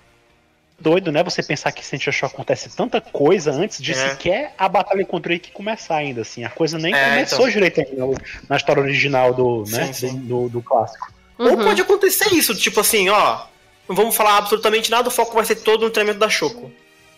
Doido, 0.83 1.13
né? 1.13 1.23
Você 1.23 1.43
pensar 1.43 1.71
que 1.71 1.87
Sentia 1.87 2.11
Show 2.13 2.27
acontece 2.29 2.69
tanta 2.75 3.01
coisa 3.01 3.53
antes 3.53 3.81
de 3.81 3.93
É. 3.93 3.95
sequer 3.95 4.53
a 4.59 4.69
batalha 4.69 5.05
contra 5.07 5.31
o 5.33 5.35
Ikki 5.35 5.53
começar 5.53 5.97
ainda, 5.97 6.23
assim. 6.23 6.45
A 6.45 6.51
coisa 6.51 6.77
nem 6.79 6.93
É, 6.93 7.11
começou 7.11 7.39
então. 7.39 7.51
direito 7.51 7.81
ainda 7.81 8.21
na 8.49 8.57
história 8.57 8.83
original 8.83 9.33
do, 9.33 9.65
né, 9.69 9.87
Sim, 9.87 9.93
sim. 9.93 10.17
do, 10.19 10.43
do- 10.45 10.49
do 10.49 10.63
clássico. 10.63 11.13
Ou 11.39 11.51
Uhum. 11.51 11.65
pode 11.65 11.81
acontecer 11.81 12.33
isso, 12.35 12.55
tipo 12.57 12.81
assim, 12.81 13.09
ó. 13.09 13.45
Não 13.89 13.95
vamos 13.97 14.15
falar 14.17 14.39
absolutamente 14.39 14.91
nada, 14.91 15.09
o 15.09 15.11
foco 15.11 15.35
vai 15.35 15.45
ser 15.45 15.57
todo 15.57 15.83
no 15.85 15.91
treinamento 15.91 16.19
da 16.21 16.29
Choco. 16.29 16.71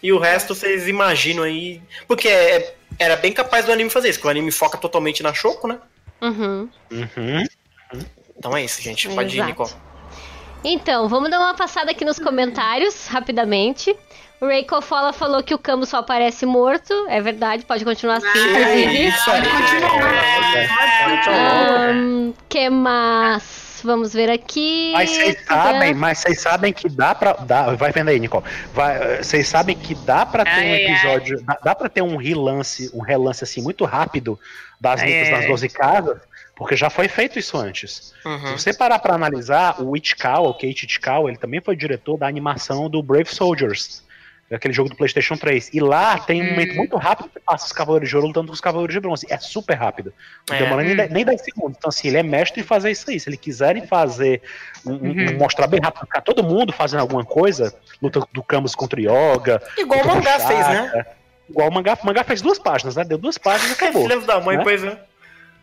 E 0.02 0.12
o 0.12 0.18
resto 0.18 0.54
vocês 0.54 0.86
imaginam 0.86 1.42
aí. 1.44 1.80
Porque 2.06 2.28
é- 2.28 2.74
era 2.98 3.16
bem 3.16 3.32
capaz 3.32 3.64
do 3.64 3.72
anime 3.72 3.88
fazer 3.88 4.10
isso, 4.10 4.18
porque 4.18 4.28
o 4.28 4.30
anime 4.30 4.50
foca 4.50 4.76
totalmente 4.76 5.22
na 5.22 5.32
Choco, 5.32 5.66
né? 5.66 5.78
Uhum. 6.20 6.68
Uhum. 6.90 7.44
Então 8.36 8.56
é 8.56 8.62
isso, 8.64 8.82
gente. 8.82 9.08
Pode 9.08 9.38
ir. 9.38 9.44
Nicole. 9.44 9.70
Então, 10.64 11.08
vamos 11.08 11.30
dar 11.30 11.38
uma 11.38 11.54
passada 11.54 11.90
aqui 11.90 12.04
nos 12.04 12.18
comentários, 12.18 13.06
rapidamente. 13.06 13.94
O 14.40 14.46
Ray 14.46 14.64
Kofola 14.64 15.12
falou 15.12 15.42
que 15.42 15.54
o 15.54 15.58
Camus 15.58 15.90
só 15.90 15.98
aparece 15.98 16.44
morto. 16.46 16.92
É 17.08 17.20
verdade, 17.20 17.64
pode 17.64 17.84
continuar 17.84 18.16
assim, 18.16 18.26
inclusive. 18.28 19.06
Isso 19.08 19.30
aí. 19.30 19.42
Ahn, 21.28 22.32
que 22.48 22.68
mais? 22.70 23.80
Vamos 23.84 24.14
ver 24.14 24.30
aqui. 24.30 24.92
Mas 24.94 25.10
vocês 25.10 25.44
sabem, 25.46 25.94
mas 25.94 26.18
vocês 26.18 26.40
sabem 26.40 26.72
que 26.72 26.88
dá 26.88 27.14
pra. 27.14 27.34
Dá, 27.34 27.74
vai 27.74 27.92
vendo 27.92 28.08
aí, 28.08 28.18
Nicole. 28.18 28.44
Vai, 28.72 28.96
eh, 28.96 29.22
Vocês 29.22 29.46
sabem 29.46 29.76
que 29.76 29.94
dá 29.94 30.24
pra 30.24 30.42
ter 30.42 30.50
um 30.50 30.54
Ai, 30.54 30.70
ai. 30.72 30.84
episódio. 30.84 31.42
Dá, 31.44 31.58
dá 31.62 31.74
pra 31.74 31.88
ter 31.90 32.00
um 32.02 32.16
relance, 32.16 32.90
um 32.94 33.02
relance 33.02 33.44
assim 33.44 33.60
muito 33.60 33.84
rápido 33.84 34.40
das 34.80 35.00
Ai, 35.02 35.06
lutas 35.08 35.26
ai, 35.26 35.30
das 35.32 35.40
ai. 35.42 35.48
12 35.48 35.68
casas, 35.68 36.18
porque 36.56 36.76
já 36.76 36.88
foi 36.90 37.08
feito 37.08 37.38
isso 37.38 37.56
antes. 37.56 38.14
Uhum. 38.24 38.46
Se 38.46 38.52
você 38.64 38.74
parar 38.74 38.98
pra 38.98 39.14
analisar, 39.14 39.80
o 39.82 39.96
Ichikawa, 39.96 40.48
o 40.50 40.54
Keiichi 40.54 40.86
Ichikawa, 40.86 41.28
ele 41.30 41.38
também 41.38 41.60
foi 41.60 41.74
diretor 41.76 42.16
da 42.16 42.26
animação 42.26 42.88
do 42.88 43.02
Brave 43.02 43.28
Soldiers, 43.34 44.02
aquele 44.52 44.72
jogo 44.72 44.88
do 44.90 44.94
PlayStation 44.94 45.36
3. 45.36 45.70
E 45.74 45.80
lá 45.80 46.16
tem 46.18 46.40
um 46.40 46.44
Hum. 46.46 46.50
momento 46.50 46.74
muito 46.76 46.96
rápido 46.96 47.28
que 47.28 47.40
passa 47.40 47.66
os 47.66 47.72
Cavaleiros 47.72 48.08
de 48.08 48.14
Ouro 48.14 48.28
lutando 48.28 48.46
com 48.46 48.52
os 48.52 48.60
Cavaleiros 48.60 48.94
de 48.94 49.00
Bronze. 49.00 49.26
É 49.28 49.36
super 49.38 49.74
rápido. 49.74 50.12
Não 50.48 50.54
É. 50.54 50.58
demora 50.60 50.82
nem, 50.84 50.92
Hum. 50.92 50.96
10 50.96 51.10
nem 51.10 51.24
10 51.24 51.40
segundos. 51.42 51.76
Então, 51.76 51.88
assim, 51.88 52.06
ele 52.06 52.18
é 52.18 52.22
mestre 52.22 52.60
em 52.60 52.64
fazer 52.64 52.92
isso 52.92 53.10
aí. 53.10 53.18
Se 53.18 53.28
ele 53.28 53.36
quiserem 53.36 53.84
fazer, 53.84 54.40
um- 54.86 54.92
um- 54.92 54.94
Uhum. 54.94 55.30
um- 55.34 55.38
mostrar 55.38 55.66
bem 55.66 55.80
rápido, 55.82 56.02
ficar 56.06 56.20
todo 56.20 56.44
mundo 56.44 56.72
fazendo 56.72 57.00
alguma 57.00 57.24
coisa, 57.24 57.74
luta 58.00 58.20
do 58.32 58.44
Camus 58.44 58.76
contra 58.76 59.00
o 59.00 59.02
Yoga. 59.02 59.60
Igual 59.76 60.02
o 60.04 60.06
mangá 60.06 60.38
fez, 60.38 60.68
né? 60.68 61.04
Igual 61.50 61.68
o 61.68 61.72
mangá. 61.74 61.98
O 62.00 62.06
mangá 62.06 62.22
fez 62.22 62.40
duas 62.40 62.58
páginas, 62.60 62.94
né? 62.94 63.02
Deu 63.02 63.18
duas 63.18 63.36
páginas 63.38 63.72
e 63.72 63.74
acabou. 63.74 64.02
Filhos 64.08 64.24
da 64.24 64.38
mãe, 64.40 64.56
Né? 64.58 64.62
pois 64.62 64.84
é. 64.84 65.02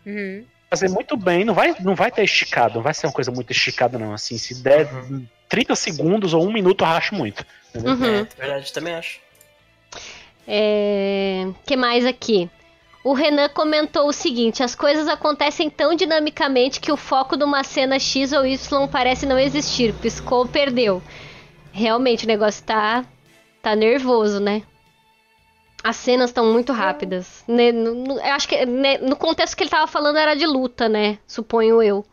Uhum. 0.04 0.44
Fazer 0.72 0.88
muito 0.88 1.18
bem, 1.18 1.44
não 1.44 1.52
vai, 1.52 1.74
não 1.80 1.94
vai 1.94 2.10
ter 2.10 2.24
esticado, 2.24 2.76
não 2.76 2.82
vai 2.82 2.94
ser 2.94 3.06
uma 3.06 3.12
coisa 3.12 3.30
muito 3.30 3.52
esticada, 3.52 3.98
não. 3.98 4.14
Assim, 4.14 4.38
se 4.38 4.62
der 4.62 4.88
30 5.46 5.76
segundos 5.76 6.32
ou 6.32 6.46
um 6.46 6.50
minuto, 6.50 6.82
eu 6.82 6.88
racho 6.88 7.14
muito. 7.14 7.44
Uhum. 7.74 8.20
É, 8.20 8.26
verdade, 8.38 8.72
também 8.72 8.94
acho. 8.94 9.20
É... 10.48 11.46
que 11.66 11.76
mais 11.76 12.06
aqui? 12.06 12.50
O 13.04 13.12
Renan 13.12 13.50
comentou 13.50 14.08
o 14.08 14.12
seguinte: 14.14 14.62
as 14.62 14.74
coisas 14.74 15.08
acontecem 15.08 15.68
tão 15.68 15.94
dinamicamente 15.94 16.80
que 16.80 16.90
o 16.90 16.96
foco 16.96 17.36
de 17.36 17.44
uma 17.44 17.62
cena 17.62 17.98
X 17.98 18.32
ou 18.32 18.46
Y 18.46 18.88
parece 18.88 19.26
não 19.26 19.38
existir. 19.38 19.92
Piscou, 19.94 20.48
perdeu. 20.48 21.02
Realmente 21.70 22.24
o 22.24 22.28
negócio 22.28 22.64
tá, 22.64 23.04
tá 23.60 23.76
nervoso, 23.76 24.40
né? 24.40 24.62
As 25.84 25.96
cenas 25.96 26.30
estão 26.30 26.52
muito 26.52 26.72
rápidas. 26.72 27.42
Né, 27.48 27.72
no- 27.72 27.94
no- 27.94 28.14
eu 28.20 28.32
acho 28.32 28.48
que 28.48 28.64
né, 28.66 28.98
no 28.98 29.16
contexto 29.16 29.56
que 29.56 29.62
ele 29.64 29.70
tava 29.70 29.86
falando 29.86 30.16
era 30.18 30.34
de 30.34 30.46
luta, 30.46 30.88
né? 30.88 31.18
Suponho 31.26 31.82
eu. 31.82 32.04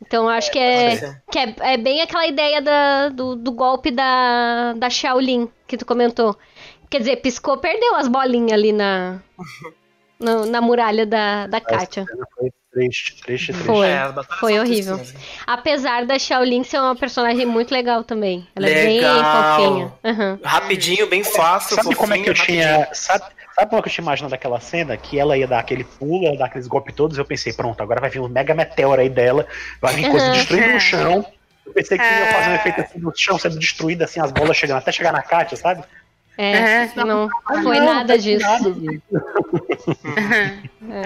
Então 0.00 0.24
eu 0.24 0.28
acho 0.30 0.50
que 0.50 0.58
é, 0.58 0.96
ser. 0.96 1.22
que 1.30 1.38
é, 1.38 1.54
é 1.60 1.76
bem 1.76 2.02
aquela 2.02 2.26
ideia 2.26 2.60
da- 2.60 3.08
do, 3.08 3.34
do 3.36 3.50
golpe 3.52 3.90
da, 3.90 4.74
da 4.74 4.90
Shaolin 4.90 5.48
que 5.66 5.76
tu 5.76 5.86
comentou. 5.86 6.36
Quer 6.90 6.98
dizer, 6.98 7.16
piscou, 7.16 7.56
perdeu 7.56 7.94
as 7.96 8.06
bolinhas 8.06 8.52
ali 8.52 8.70
na, 8.72 9.18
no- 10.22 10.46
na 10.46 10.60
muralha 10.60 11.04
da, 11.04 11.46
da 11.46 11.60
Kátia. 11.60 12.04
Foi 12.36 12.50
triste, 12.72 13.16
triste, 13.22 13.52
triste. 13.52 13.66
Foi. 13.66 13.86
É, 13.88 13.98
as 13.98 14.14
batalhas 14.14 14.40
Foi 14.40 14.58
horrível. 14.58 14.96
tristinhas. 14.96 15.24
Apesar 15.46 16.06
da 16.06 16.18
Shaolin 16.18 16.64
ser 16.64 16.78
uma 16.78 16.96
personagem 16.96 17.44
muito 17.44 17.72
legal 17.72 18.02
também. 18.04 18.46
Ela 18.56 18.68
é 18.68 18.74
bem 18.74 18.96
Legal. 19.00 19.56
fofinha. 19.56 19.92
Aham. 20.04 20.38
Rapidinho, 20.42 21.06
bem 21.08 21.22
fácil. 21.24 21.76
Sabe 21.76 21.94
como 21.94 22.14
é 22.14 22.18
que 22.18 22.30
eu 22.30 22.34
tinha. 22.34 22.88
Sabe, 22.92 23.24
sabe 23.54 23.68
como 23.68 23.78
é 23.78 23.82
que 23.82 23.88
eu 23.88 23.92
tinha 23.92 24.02
imaginado 24.04 24.34
aquela 24.34 24.58
cena? 24.60 24.96
Que 24.96 25.18
ela 25.18 25.36
ia 25.36 25.46
dar 25.46 25.58
aquele 25.58 25.84
pulo, 25.84 26.24
ia 26.24 26.36
dar 26.38 26.46
aqueles 26.46 26.66
golpes 26.66 26.94
todos, 26.94 27.18
eu 27.18 27.24
pensei, 27.24 27.52
pronto, 27.52 27.80
agora 27.82 28.00
vai 28.00 28.08
vir 28.08 28.20
um 28.20 28.28
mega 28.28 28.54
meteoro 28.54 29.00
aí 29.02 29.08
dela, 29.10 29.46
vai 29.80 29.94
vir 29.94 30.08
coisa 30.10 30.26
Uhum. 30.26 30.32
destruindo 30.32 30.76
o 30.76 30.80
chão. 30.80 31.26
Eu 31.64 31.72
pensei 31.72 31.96
que 31.96 32.02
ia 32.04 32.26
fazer 32.32 32.50
um 32.50 32.54
efeito 32.54 32.80
assim 32.80 32.98
do 32.98 33.12
chão 33.14 33.38
sendo 33.38 33.56
destruído, 33.58 34.02
assim, 34.02 34.18
as 34.20 34.32
bolas 34.32 34.56
chegando 34.56 34.78
até 34.78 34.90
chegar 34.90 35.12
na 35.12 35.22
Kátia, 35.22 35.56
sabe? 35.56 35.84
É, 36.38 36.84
Aham. 36.96 37.04
não 37.04 37.28
foi 37.62 37.78
Não, 37.78 37.94
nada 37.94 38.14
não 38.14 38.20
disso. 38.22 38.46
nada, 38.46 38.72
gente. 38.72 39.02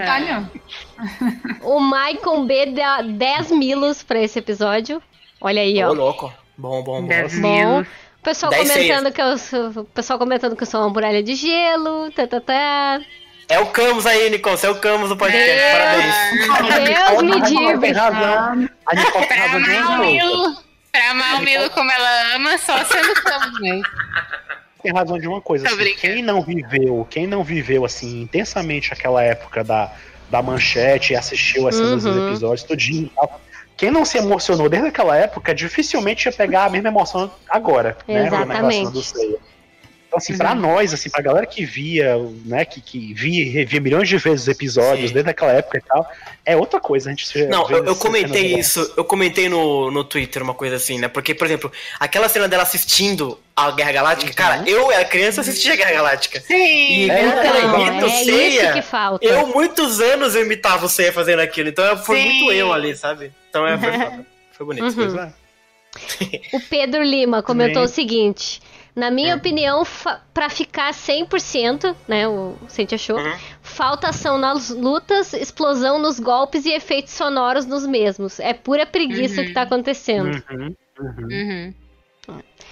Tá, 0.05 0.19
não. 0.19 0.49
O 1.61 1.79
Maicon 1.79 2.45
B 2.45 2.67
dá 2.67 3.01
10 3.01 3.51
milos 3.51 4.03
pra 4.03 4.19
esse 4.21 4.39
episódio. 4.39 5.01
Olha 5.41 5.61
aí, 5.61 5.83
Ô, 5.83 5.89
ó. 5.89 5.93
louco. 5.93 6.33
Bom, 6.57 6.81
bom, 6.83 7.01
bom. 7.01 7.07
Dez 7.07 7.37
Bom. 7.39 7.55
mil. 7.55 7.81
O 7.81 8.23
pessoal 8.23 8.49
Dez 8.51 8.71
comentando 8.71 9.11
que 9.11 9.21
eu 9.21 9.37
sou, 9.37 9.69
o 9.69 9.85
pessoal 9.85 10.17
comentando 10.19 10.55
que 10.55 10.63
eu 10.63 10.67
sou 10.67 10.81
uma 10.81 10.89
muralha 10.89 11.21
de 11.21 11.35
gelo, 11.35 12.11
tá, 12.11 12.25
tá, 12.27 12.41
tá. 12.41 12.99
É 13.49 13.59
o 13.59 13.67
Camus 13.67 14.05
aí, 14.05 14.29
Nicole. 14.29 14.57
Você 14.57 14.67
é 14.67 14.69
o 14.69 14.79
Camus 14.79 15.09
do 15.09 15.15
podcast. 15.17 15.47
Deus. 15.47 16.47
Parabéns. 16.57 16.87
Deus 16.89 17.21
me 17.23 17.31
A 17.31 17.35
Nicole 17.35 17.41
tem 17.41 17.67
livre. 17.71 17.91
razão. 17.93 18.69
A 18.87 18.95
Nicole 18.95 19.27
tem 19.27 19.37
Pra 19.37 19.47
razão 19.47 19.61
pra 20.91 21.11
amar 21.11 21.35
o 21.35 21.41
Milo 21.43 21.69
como 21.69 21.91
ela 21.91 22.35
ama, 22.35 22.57
só 22.57 22.83
sendo 22.83 23.13
Camus 23.21 23.59
mesmo. 23.61 23.83
Tem 24.81 24.93
razão 24.93 25.17
de 25.17 25.27
uma 25.27 25.41
coisa. 25.41 25.67
Tô 25.67 25.75
assim, 25.75 25.95
quem 25.95 26.21
não 26.21 26.41
viveu, 26.41 27.07
quem 27.09 27.27
não 27.27 27.43
viveu 27.43 27.85
assim 27.85 28.21
intensamente 28.21 28.93
aquela 28.93 29.23
época 29.23 29.63
da, 29.63 29.91
da 30.29 30.41
manchete 30.41 31.13
e 31.13 31.15
assistiu 31.15 31.67
esses 31.69 32.05
Uhum. 32.05 32.27
episódios 32.27 32.63
tudinho 32.63 33.05
e 33.05 33.09
tal, 33.09 33.41
quem 33.75 33.91
não 33.91 34.03
se 34.03 34.17
emocionou 34.17 34.67
desde 34.69 34.87
aquela 34.89 35.15
época 35.15 35.53
dificilmente 35.53 36.27
ia 36.27 36.31
pegar 36.31 36.65
a 36.65 36.69
mesma 36.69 36.89
emoção 36.89 37.31
agora, 37.49 37.97
né? 38.07 38.23
a 38.23 38.27
Exatamente. 38.27 38.61
narração 38.61 38.91
do 38.91 39.03
Seiya. 39.03 39.37
Então, 40.07 40.17
assim, 40.17 40.37
pra 40.37 40.55
nós, 40.55 40.93
assim, 40.93 41.09
pra 41.09 41.21
galera 41.21 41.45
que 41.45 41.65
via, 41.65 42.15
né, 42.45 42.63
que, 42.63 42.79
que 42.79 43.13
via 43.13 43.51
revia 43.51 43.81
milhões 43.81 44.07
de 44.07 44.17
vezes 44.17 44.43
os 44.43 44.47
episódios 44.47 45.09
Sim. 45.09 45.13
desde 45.13 45.29
aquela 45.29 45.51
época 45.51 45.77
e 45.77 45.81
tal, 45.81 46.09
é 46.45 46.55
outra 46.55 46.79
coisa. 46.79 47.09
A 47.09 47.11
gente 47.11 47.27
se- 47.27 47.45
Não, 47.47 47.69
eu, 47.69 47.83
eu 47.83 47.95
comentei 47.95 48.55
isso, 48.57 48.93
eu 48.95 49.03
comentei 49.03 49.49
no, 49.49 49.91
no 49.91 50.05
Twitter 50.05 50.41
uma 50.41 50.53
coisa 50.53 50.77
assim, 50.77 50.97
né? 50.97 51.09
Porque, 51.09 51.35
por 51.35 51.45
exemplo, 51.45 51.69
aquela 51.99 52.29
cena 52.29 52.47
dela 52.47 52.63
assistindo 52.63 53.37
a 53.53 53.69
Guerra 53.71 53.91
Galáctica, 53.91 54.31
cara, 54.33 54.63
eu 54.65 54.89
era 54.91 55.03
criança 55.03 55.39
e 55.39 55.41
assistia 55.41 55.73
a 55.73 55.75
Guerra 55.75 55.91
Galáctica. 55.91 56.39
Sim. 56.39 56.55
E 56.55 57.09
É, 57.11 57.19
ela 57.23 57.97
Então, 57.97 58.07
é 58.07 58.15
isso 58.21 58.25
Seiya, 58.25 58.73
que 58.73 58.81
falta. 58.81 59.25
eu 59.25 59.47
muitos 59.47 59.99
anos 59.99 60.35
eu 60.35 60.43
imitava 60.45 60.85
o 60.85 60.89
Seiya 60.89 61.11
fazendo 61.11 61.39
aquilo, 61.41 61.67
então 61.67 61.97
foi 61.97 62.21
Sim. 62.21 62.29
muito 62.43 62.51
eu 62.53 62.71
ali, 62.71 62.95
sabe? 62.95 63.31
Então 63.49 63.67
é, 63.67 63.77
foi, 63.77 63.91
foda. 63.91 64.25
foi 64.53 64.65
bonito. 64.65 64.99
Uhum. 65.01 65.19
É. 65.19 65.31
O 66.53 66.59
Pedro 66.69 67.01
Lima 67.01 67.41
comentou 67.41 67.73
Também. 67.81 67.85
o 67.85 67.87
seguinte: 67.93 68.61
na 68.97 69.11
minha 69.11 69.35
Hum. 69.35 69.37
opinião, 69.37 69.85
fa 69.85 70.19
pra 70.33 70.49
ficar 70.49 70.91
100%, 70.93 71.95
né, 72.07 72.27
o 72.27 72.55
Sente 72.67 72.95
achou, 72.95 73.17
Uhum. 73.17 73.33
falta 73.61 74.09
ação 74.09 74.37
nas 74.37 74.69
lutas, 74.71 75.33
explosão 75.33 75.99
nos 75.99 76.19
golpes 76.19 76.65
e 76.65 76.71
efeitos 76.71 77.13
sonoros 77.13 77.65
nos 77.65 77.85
mesmos. 77.85 78.39
É 78.39 78.53
pura 78.53 78.85
preguiça 78.85 79.41
o 79.41 79.45
que 79.45 79.53
tá 79.53 79.61
acontecendo. 79.61 80.43
Uhum, 80.49 80.75
uhum. 80.99 81.27
Uhum. 81.31 81.73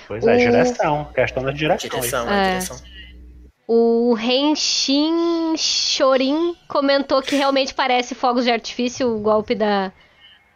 Pois 0.08 0.26
é, 0.28 0.36
O- 0.36 0.38
direção. 0.38 1.06
Questão 1.14 1.44
da 1.44 1.52
direção. 1.52 1.90
Direção, 1.90 2.30
É. 2.30 2.48
é. 2.48 2.50
direção. 2.50 2.78
O 3.68 4.14
Renshin 4.14 5.56
Chorin 5.58 6.56
comentou 6.68 7.22
que 7.22 7.36
realmente 7.36 7.74
parece 7.74 8.14
fogos 8.14 8.44
de 8.46 8.52
artifício 8.52 9.08
o 9.16 9.20
golpe 9.20 9.56
da, 9.56 9.92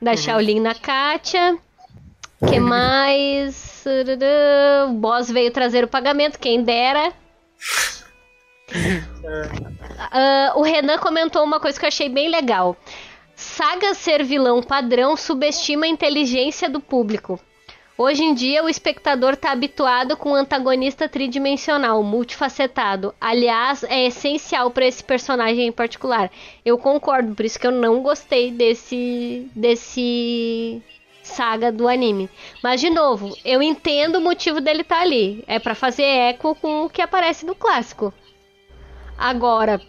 da 0.01 0.15
Shaolin 0.15 0.59
na 0.59 0.75
Katia. 0.75 1.57
Que 2.47 2.59
mais? 2.59 3.83
O 4.87 4.93
boss 4.93 5.29
veio 5.29 5.51
trazer 5.51 5.83
o 5.83 5.87
pagamento, 5.87 6.39
quem 6.39 6.63
dera. 6.63 7.13
Ah, 10.11 10.53
o 10.55 10.61
Renan 10.61 10.97
comentou 10.97 11.43
uma 11.43 11.59
coisa 11.59 11.79
que 11.79 11.85
eu 11.85 11.89
achei 11.89 12.09
bem 12.09 12.29
legal. 12.29 12.77
Saga 13.35 13.93
ser 13.93 14.23
vilão 14.23 14.61
padrão 14.61 15.15
subestima 15.15 15.85
a 15.85 15.89
inteligência 15.89 16.69
do 16.69 16.79
público. 16.79 17.39
Hoje 17.97 18.23
em 18.23 18.33
dia, 18.33 18.63
o 18.63 18.69
espectador 18.69 19.33
está 19.33 19.51
habituado 19.51 20.15
com 20.15 20.31
um 20.31 20.35
antagonista 20.35 21.09
tridimensional, 21.09 22.01
multifacetado. 22.01 23.13
Aliás, 23.19 23.83
é 23.83 24.05
essencial 24.05 24.71
para 24.71 24.85
esse 24.85 25.03
personagem 25.03 25.67
em 25.67 25.71
particular. 25.71 26.31
Eu 26.63 26.77
concordo, 26.77 27.35
por 27.35 27.43
isso 27.43 27.59
que 27.59 27.67
eu 27.67 27.71
não 27.71 28.01
gostei 28.01 28.51
desse 28.51 29.51
desse 29.53 30.81
saga 31.29 31.71
do 31.71 31.87
anime. 31.87 32.29
Mas 32.61 32.81
de 32.81 32.89
novo, 32.89 33.35
eu 33.45 33.61
entendo 33.61 34.17
o 34.17 34.21
motivo 34.21 34.59
dele 34.59 34.81
estar 34.81 34.97
tá 34.97 35.01
ali. 35.01 35.43
É 35.47 35.59
para 35.59 35.75
fazer 35.75 36.03
eco 36.03 36.55
com 36.55 36.83
o 36.85 36.89
que 36.89 37.01
aparece 37.01 37.45
no 37.45 37.55
clássico. 37.55 38.13
Agora, 39.17 39.81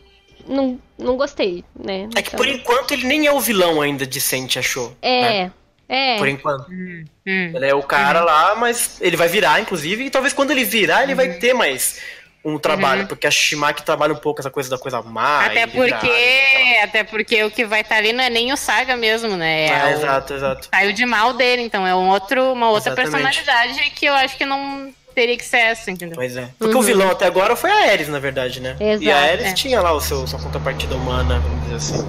não, 0.46 0.78
não 0.98 1.16
gostei, 1.16 1.64
né? 1.74 2.08
É 2.16 2.22
que 2.22 2.28
então... 2.28 2.36
por 2.36 2.46
enquanto 2.46 2.92
ele 2.92 3.06
nem 3.06 3.26
é 3.26 3.32
o 3.32 3.40
vilão 3.40 3.80
ainda 3.80 4.06
de 4.06 4.20
Sente 4.20 4.58
achou. 4.58 4.96
É. 5.00 5.20
Né? 5.20 5.52
É. 5.88 6.18
Por 6.18 6.28
enquanto. 6.28 6.70
Hum, 6.70 7.04
hum, 7.26 7.52
ele 7.54 7.66
é 7.66 7.74
o 7.74 7.82
cara 7.82 8.22
hum. 8.22 8.24
lá, 8.24 8.54
mas 8.54 9.00
ele 9.00 9.16
vai 9.16 9.26
virar, 9.26 9.60
inclusive, 9.60 10.04
e 10.04 10.10
talvez 10.10 10.32
quando 10.32 10.52
ele 10.52 10.64
virar, 10.64 11.02
ele 11.02 11.16
vai 11.16 11.30
uhum. 11.30 11.38
ter 11.40 11.52
mais 11.52 12.00
um 12.44 12.58
trabalho, 12.58 13.02
uhum. 13.02 13.06
porque 13.06 13.26
a 13.26 13.30
Shimaki 13.30 13.82
trabalha 13.82 14.12
um 14.12 14.16
pouco 14.16 14.40
essa 14.40 14.50
coisa 14.50 14.70
da 14.70 14.78
coisa 14.78 15.02
má. 15.02 15.44
Até 15.44 15.66
porque, 15.66 16.06
virar, 16.06 16.84
até 16.84 17.04
porque 17.04 17.44
o 17.44 17.50
que 17.50 17.66
vai 17.66 17.82
estar 17.82 17.96
tá 17.96 18.00
ali 18.00 18.12
não 18.12 18.24
é 18.24 18.30
nem 18.30 18.52
o 18.52 18.56
Saga 18.56 18.96
mesmo, 18.96 19.36
né? 19.36 19.66
É, 19.66 19.68
é 19.68 19.84
o, 19.86 19.98
exato, 19.98 20.34
exato. 20.34 20.68
Saiu 20.72 20.92
de 20.92 21.04
mal 21.04 21.34
dele, 21.34 21.62
então 21.62 21.86
é 21.86 21.94
um 21.94 22.08
outro, 22.08 22.52
uma 22.52 22.70
outra 22.70 22.92
Exatamente. 22.92 23.12
personalidade 23.12 23.90
que 23.90 24.06
eu 24.06 24.14
acho 24.14 24.36
que 24.36 24.44
não 24.44 24.92
teria 25.14 25.36
que 25.36 25.44
ser 25.44 25.58
essa, 25.58 25.90
entendeu? 25.90 26.16
Pois 26.16 26.36
é. 26.36 26.48
Porque 26.58 26.74
uhum. 26.74 26.80
o 26.80 26.82
vilão 26.82 27.10
até 27.10 27.26
agora 27.26 27.54
foi 27.54 27.70
a 27.70 27.90
Ares, 27.90 28.08
na 28.08 28.18
verdade, 28.18 28.60
né? 28.60 28.76
Exato, 28.80 29.04
e 29.04 29.10
a 29.10 29.18
Ares 29.18 29.46
é. 29.46 29.52
tinha 29.52 29.80
lá 29.80 29.92
o 29.92 30.00
seu, 30.00 30.26
sua 30.26 30.40
contrapartida 30.40 30.94
humana, 30.94 31.40
vamos 31.40 31.62
dizer 31.64 31.74
assim. 31.76 32.08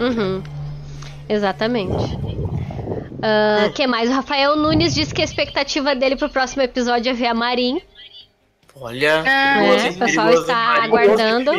Uhum. 0.00 0.42
Exatamente. 1.28 1.94
Uh, 1.94 3.66
hum. 3.66 3.72
que 3.74 3.86
mais? 3.86 4.08
O 4.08 4.12
Rafael 4.12 4.56
Nunes 4.56 4.94
disse 4.94 5.14
que 5.14 5.20
a 5.20 5.24
expectativa 5.24 5.94
dele 5.94 6.16
pro 6.16 6.28
próximo 6.28 6.62
episódio 6.62 7.10
é 7.10 7.12
ver 7.12 7.26
a 7.26 7.34
Marin. 7.34 7.80
Olha, 8.80 9.22
é, 9.26 9.90
o 9.90 9.94
pessoal 9.98 10.32
está 10.32 10.56
aguardando. 10.82 11.52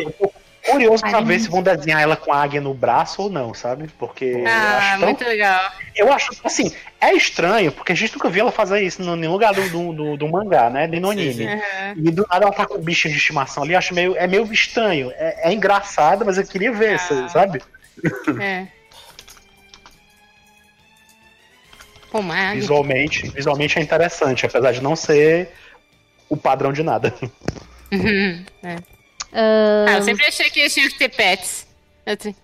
Curioso 0.64 1.02
pra 1.02 1.20
ver 1.20 1.40
se 1.40 1.48
vão 1.48 1.60
desenhar 1.60 2.00
ela 2.00 2.16
com 2.16 2.32
a 2.32 2.40
águia 2.40 2.60
no 2.60 2.72
braço 2.72 3.22
ou 3.22 3.30
não, 3.30 3.52
sabe? 3.52 3.88
Porque. 3.98 4.44
Ah, 4.46 4.96
tão... 4.98 5.08
muito 5.08 5.24
legal. 5.24 5.60
Eu 5.94 6.12
acho, 6.12 6.30
assim, 6.44 6.72
é 7.00 7.12
estranho, 7.14 7.72
porque 7.72 7.92
a 7.92 7.96
gente 7.96 8.14
nunca 8.14 8.28
viu 8.28 8.42
ela 8.42 8.52
fazer 8.52 8.80
isso 8.80 9.02
no 9.02 9.16
nenhum 9.16 9.32
lugar 9.32 9.52
do, 9.54 9.68
do, 9.68 9.92
do, 9.92 10.16
do 10.16 10.28
mangá, 10.28 10.70
né? 10.70 10.86
Nem 10.86 11.00
no 11.00 11.10
anime. 11.10 11.46
Uhum. 11.46 11.60
E 11.96 12.10
do 12.12 12.26
nada 12.30 12.44
ela 12.44 12.54
tá 12.54 12.64
com 12.64 12.74
um 12.74 12.82
bicho 12.82 13.08
de 13.08 13.16
estimação 13.16 13.64
ali, 13.64 13.74
acho 13.74 13.92
meio, 13.92 14.16
é 14.16 14.26
meio 14.26 14.44
estranho. 14.52 15.12
É, 15.16 15.50
é 15.50 15.52
engraçado, 15.52 16.24
mas 16.24 16.38
eu 16.38 16.46
queria 16.46 16.72
ver, 16.72 16.94
ah. 16.94 17.28
sabe? 17.28 17.60
É. 18.40 18.66
Visualmente, 22.52 23.30
visualmente 23.30 23.78
é 23.78 23.82
interessante, 23.82 24.44
apesar 24.44 24.72
de 24.72 24.82
não 24.82 24.94
ser 24.94 25.50
o 26.32 26.36
padrão 26.36 26.72
de 26.72 26.82
nada. 26.82 27.14
Uhum, 27.92 28.42
é. 28.62 28.76
Uh... 28.76 29.86
Ah, 29.86 29.98
eu 29.98 30.02
sempre 30.02 30.24
achei 30.24 30.48
que 30.48 30.60
eles 30.60 30.72
tinham 30.72 30.88
que 30.88 30.96
ter 30.96 31.10
pets. 31.10 31.66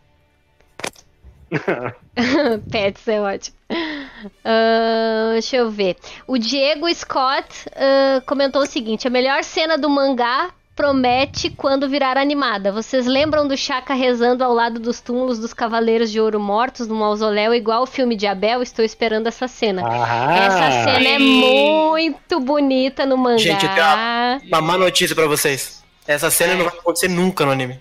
pets 2.71 3.09
é 3.09 3.19
ótimo. 3.19 3.57
Uh, 3.71 5.33
deixa 5.33 5.57
eu 5.57 5.71
ver. 5.71 5.97
O 6.27 6.37
Diego 6.37 6.87
Scott 6.95 7.67
uh, 7.69 8.21
comentou 8.27 8.61
o 8.61 8.67
seguinte: 8.67 9.07
a 9.07 9.11
melhor 9.11 9.43
cena 9.43 9.79
do 9.79 9.89
mangá 9.89 10.51
promete 10.79 11.51
quando 11.51 11.89
virar 11.89 12.17
animada. 12.17 12.71
Vocês 12.71 13.05
lembram 13.05 13.49
do 13.49 13.57
Chaka 13.57 13.95
rezando 13.95 14.45
ao 14.45 14.55
lado 14.55 14.79
dos 14.79 15.01
túmulos 15.01 15.37
dos 15.41 15.53
Cavaleiros 15.53 16.09
de 16.09 16.21
Ouro 16.21 16.39
mortos 16.39 16.87
no 16.87 16.95
mausoléu, 16.95 17.53
igual 17.53 17.83
o 17.83 17.87
filme 17.87 18.15
de 18.15 18.29
Abel? 18.29 18.63
Estou 18.63 18.85
esperando 18.85 19.27
essa 19.27 19.49
cena. 19.49 19.83
Ah, 19.85 20.37
essa 20.37 20.93
cena 20.93 21.09
é 21.09 21.19
muito 21.19 22.39
bonita 22.39 23.05
no 23.05 23.19
mangá. 23.19 23.39
Gente, 23.39 23.67
eu 23.67 23.75
tenho 23.75 23.85
uma, 23.85 24.41
uma 24.45 24.61
má 24.61 24.79
notícia 24.79 25.17
para 25.17 25.27
vocês. 25.27 25.83
Essa 26.07 26.31
cena 26.31 26.53
é. 26.53 26.57
não 26.57 26.65
vai 26.67 26.79
acontecer 26.79 27.09
nunca 27.09 27.45
no 27.45 27.51
anime. 27.51 27.81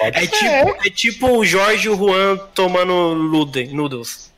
É 0.00 0.26
tipo, 0.26 0.86
é 0.86 0.90
tipo 0.90 1.28
o 1.38 1.44
Jorge 1.44 1.88
e 1.88 1.90
o 1.90 1.96
Juan 1.96 2.38
tomando 2.54 3.12
Luden, 3.12 3.74
noodles 3.74 4.32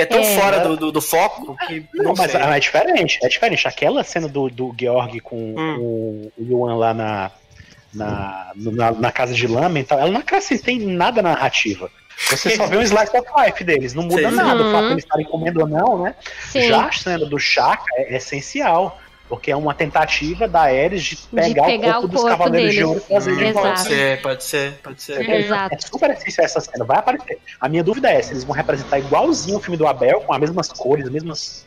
que 0.00 0.02
é 0.02 0.06
tão 0.06 0.20
é, 0.20 0.34
fora 0.34 0.60
do, 0.60 0.76
do, 0.76 0.92
do, 0.92 1.00
foco 1.00 1.56
que. 1.66 1.84
Não, 1.94 2.04
não 2.06 2.14
mas 2.16 2.34
é 2.34 2.58
diferente, 2.58 3.18
é 3.22 3.28
diferente. 3.28 3.68
Aquela 3.68 4.02
cena 4.02 4.28
do, 4.28 4.48
do 4.48 4.74
Georg 4.78 5.20
com 5.20 5.54
hum. 5.56 6.30
o, 6.38 6.42
Yuan 6.42 6.76
lá 6.76 6.94
na, 6.94 7.30
na, 7.92 8.52
na, 8.54 8.90
na, 8.92 9.12
casa 9.12 9.34
de 9.34 9.46
lama 9.46 9.78
e 9.78 9.84
tal, 9.84 9.98
ela 9.98 10.10
não 10.10 10.20
acrescenta 10.20 10.70
em 10.70 10.78
nada 10.80 11.20
na 11.20 11.30
narrativa. 11.30 11.90
Você 12.30 12.56
só 12.56 12.66
vê 12.66 12.76
um 12.76 12.82
slice 12.82 13.16
of 13.16 13.28
life 13.36 13.62
deles, 13.62 13.94
não 13.94 14.04
muda 14.04 14.28
Sim. 14.30 14.36
nada 14.36 14.62
uhum. 14.62 14.68
o 14.68 14.72
fato 14.72 14.86
de 14.86 14.92
eles 14.92 15.04
estarem 15.04 15.26
comendo 15.26 15.60
ou 15.60 15.68
não, 15.68 16.02
né? 16.02 16.14
Sim. 16.50 16.68
Já 16.68 16.86
a 16.86 16.92
cena 16.92 17.26
do 17.26 17.38
Chaka 17.38 17.84
é, 17.96 18.14
é 18.14 18.16
essencial. 18.16 18.98
Porque 19.30 19.52
é 19.52 19.56
uma 19.56 19.72
tentativa 19.72 20.48
da 20.48 20.62
Ares 20.62 21.04
de 21.04 21.16
pegar, 21.16 21.46
de 21.46 21.54
pegar 21.54 21.98
o 21.98 22.00
corpo, 22.02 22.06
o 22.06 22.08
corpo 22.08 22.08
dos 22.08 22.24
Cavaleiros 22.24 22.74
deles. 22.74 22.74
de 22.74 22.84
Ouro 22.84 23.00
e 23.00 23.04
trazer 23.04 23.36
de 23.36 23.52
volta. 23.52 23.68
Pode 23.68 23.82
ser, 23.84 24.22
pode 24.22 24.44
ser, 24.44 24.78
pode 24.82 25.02
ser. 25.02 25.30
Exato. 25.30 25.74
É 25.76 25.78
super 25.78 26.10
essencial 26.10 26.44
essa 26.44 26.60
cena, 26.60 26.84
vai 26.84 26.98
aparecer. 26.98 27.38
A 27.60 27.68
minha 27.68 27.84
dúvida 27.84 28.10
é 28.10 28.20
se 28.20 28.32
eles 28.32 28.42
vão 28.42 28.56
representar 28.56 28.98
igualzinho 28.98 29.58
o 29.58 29.60
filme 29.60 29.76
do 29.76 29.86
Abel, 29.86 30.22
com 30.22 30.34
as 30.34 30.40
mesmas 30.40 30.68
cores, 30.72 31.06
as 31.06 31.12
mesmas. 31.12 31.64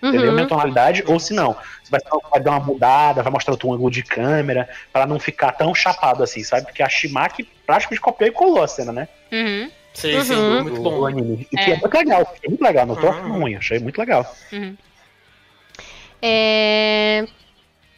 Uhum. 0.00 0.10
Entendeu? 0.10 0.32
Minha 0.32 0.46
tonalidade, 0.46 1.02
ou 1.08 1.18
se 1.18 1.34
não, 1.34 1.56
vai, 1.90 2.00
vai, 2.30 2.40
dar 2.40 2.52
uma 2.52 2.60
mudada, 2.60 3.20
vai 3.20 3.32
mostrar 3.32 3.52
outro 3.52 3.72
ângulo 3.72 3.90
de 3.90 4.04
câmera, 4.04 4.68
para 4.92 5.06
não 5.06 5.18
ficar 5.18 5.52
tão 5.52 5.74
chapado 5.74 6.22
assim, 6.22 6.44
sabe? 6.44 6.66
Porque 6.66 6.84
a 6.84 6.88
Shimaki 6.88 7.48
praticamente 7.66 8.00
copiou 8.00 8.28
e 8.28 8.32
colou 8.32 8.62
a 8.62 8.68
cena, 8.68 8.92
né? 8.92 9.08
Uhum. 9.32 9.68
Sim, 9.92 10.14
uhum. 10.14 10.24
sim, 10.24 10.60
muito 10.62 10.82
bom. 10.82 11.00
O 11.00 11.06
anime. 11.06 11.48
E 11.50 11.58
é. 11.58 11.64
que 11.64 11.70
é 11.72 11.76
muito 11.78 11.94
legal, 11.94 12.36
é 12.44 12.48
muito 12.48 12.62
legal, 12.62 12.86
não 12.86 12.94
tô 12.94 13.08
uhum. 13.08 13.40
ruim, 13.40 13.56
achei 13.56 13.80
muito 13.80 13.98
legal. 13.98 14.36
Uhum. 14.52 14.76
É 16.28 17.26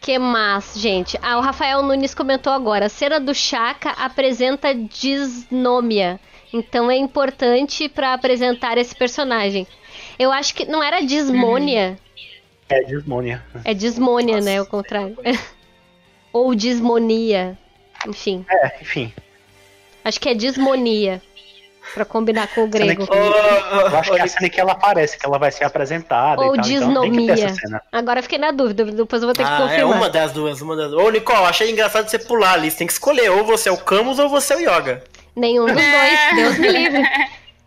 que 0.08 0.18
mais, 0.18 0.74
gente? 0.74 1.18
Ah, 1.20 1.36
o 1.36 1.42
Rafael 1.42 1.82
Nunes 1.82 2.14
comentou 2.14 2.50
agora. 2.50 2.86
A 2.86 2.88
cena 2.88 3.20
do 3.20 3.34
Chaka 3.34 3.90
apresenta 3.90 4.74
disnômia. 4.74 6.18
Então 6.50 6.90
é 6.90 6.96
importante 6.96 7.90
para 7.90 8.14
apresentar 8.14 8.78
esse 8.78 8.94
personagem. 8.94 9.66
Eu 10.18 10.32
acho 10.32 10.54
que 10.54 10.64
não 10.64 10.82
era 10.82 11.00
dismônia. 11.02 11.98
É 12.70 12.82
dismônia. 12.82 13.44
É 13.64 13.74
dismônia, 13.74 14.36
Nossa. 14.36 14.48
né? 14.48 14.62
O 14.62 14.66
contrário. 14.66 15.16
Ou 16.32 16.54
dismonia. 16.54 17.58
Enfim. 18.06 18.46
É, 18.50 18.80
enfim. 18.80 19.12
Acho 20.02 20.18
que 20.18 20.28
é 20.30 20.34
dismonia. 20.34 21.20
Pra 21.94 22.04
combinar 22.04 22.48
com 22.48 22.64
o 22.64 22.68
grego. 22.68 23.06
Que, 23.06 23.12
eu 23.12 23.98
acho 23.98 24.12
que 24.12 24.18
é 24.18 24.22
a 24.22 24.28
cena 24.28 24.48
que 24.48 24.60
ela 24.60 24.72
aparece, 24.72 25.18
que 25.18 25.26
ela 25.26 25.38
vai 25.38 25.50
ser 25.50 25.64
apresentada. 25.64 26.42
Ou 26.42 26.54
e 26.54 26.56
tal, 26.56 26.64
disnomia. 26.64 27.34
Então 27.34 27.80
Agora 27.92 28.22
fiquei 28.22 28.38
na 28.38 28.50
dúvida, 28.50 28.84
depois 28.84 29.22
eu 29.22 29.28
vou 29.28 29.34
ter 29.34 29.44
que 29.44 29.50
ah, 29.50 29.54
é 29.54 29.62
confirmar. 29.62 29.80
É 29.80 29.98
uma 29.98 30.10
das 30.10 30.32
duas, 30.32 30.60
uma 30.60 30.76
das 30.76 30.90
duas. 30.90 31.04
Ô, 31.04 31.10
Nicole, 31.10 31.44
achei 31.44 31.70
engraçado 31.70 32.08
você 32.08 32.18
pular 32.18 32.52
ali. 32.52 32.70
Você 32.70 32.78
tem 32.78 32.86
que 32.86 32.92
escolher, 32.92 33.30
ou 33.30 33.44
você 33.44 33.68
é 33.68 33.72
o 33.72 33.78
Camus 33.78 34.18
ou 34.18 34.28
você 34.28 34.54
é 34.54 34.56
o 34.56 34.60
Yoga. 34.60 35.02
Nenhum 35.34 35.66
dos 35.66 35.74
dois, 35.74 36.18
Deus 36.34 36.58
me 36.58 36.68
livre. 36.68 37.02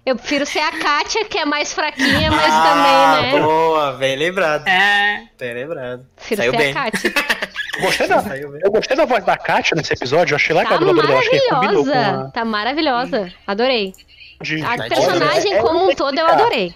Eu 0.03 0.15
prefiro 0.15 0.45
ser 0.45 0.59
a 0.59 0.71
Kátia, 0.71 1.25
que 1.25 1.37
é 1.37 1.45
mais 1.45 1.73
fraquinha, 1.73 2.31
mas 2.31 2.51
ah, 2.51 2.63
também, 2.63 3.33
né? 3.33 3.39
Boa, 3.39 3.91
bem 3.93 4.15
lembrado. 4.15 4.67
É. 4.67 5.27
Bem 5.37 5.53
lembrado. 5.53 6.07
Prefiro 6.15 6.41
Saiu 6.41 6.51
ser 6.51 6.57
bem. 6.57 6.71
a 6.71 6.73
Kátia. 6.73 7.13
Gostei 7.81 8.07
da, 8.07 8.37
eu 8.37 8.71
gostei 8.71 8.97
da 8.97 9.05
voz 9.05 9.23
da 9.23 9.37
Kátia 9.37 9.75
nesse 9.75 9.93
episódio, 9.93 10.33
eu 10.33 10.35
achei 10.35 10.53
legal 10.55 10.77
tá 10.77 10.93
maravilhosa, 10.93 12.31
Tá 12.33 12.45
maravilhosa, 12.45 13.33
adorei. 13.47 13.93
De, 14.41 14.61
a 14.61 14.77
personagem 14.77 15.53
é, 15.53 15.61
como 15.61 15.89
um 15.89 15.95
todo 15.95 16.19
eu 16.19 16.27
adorei. 16.27 16.75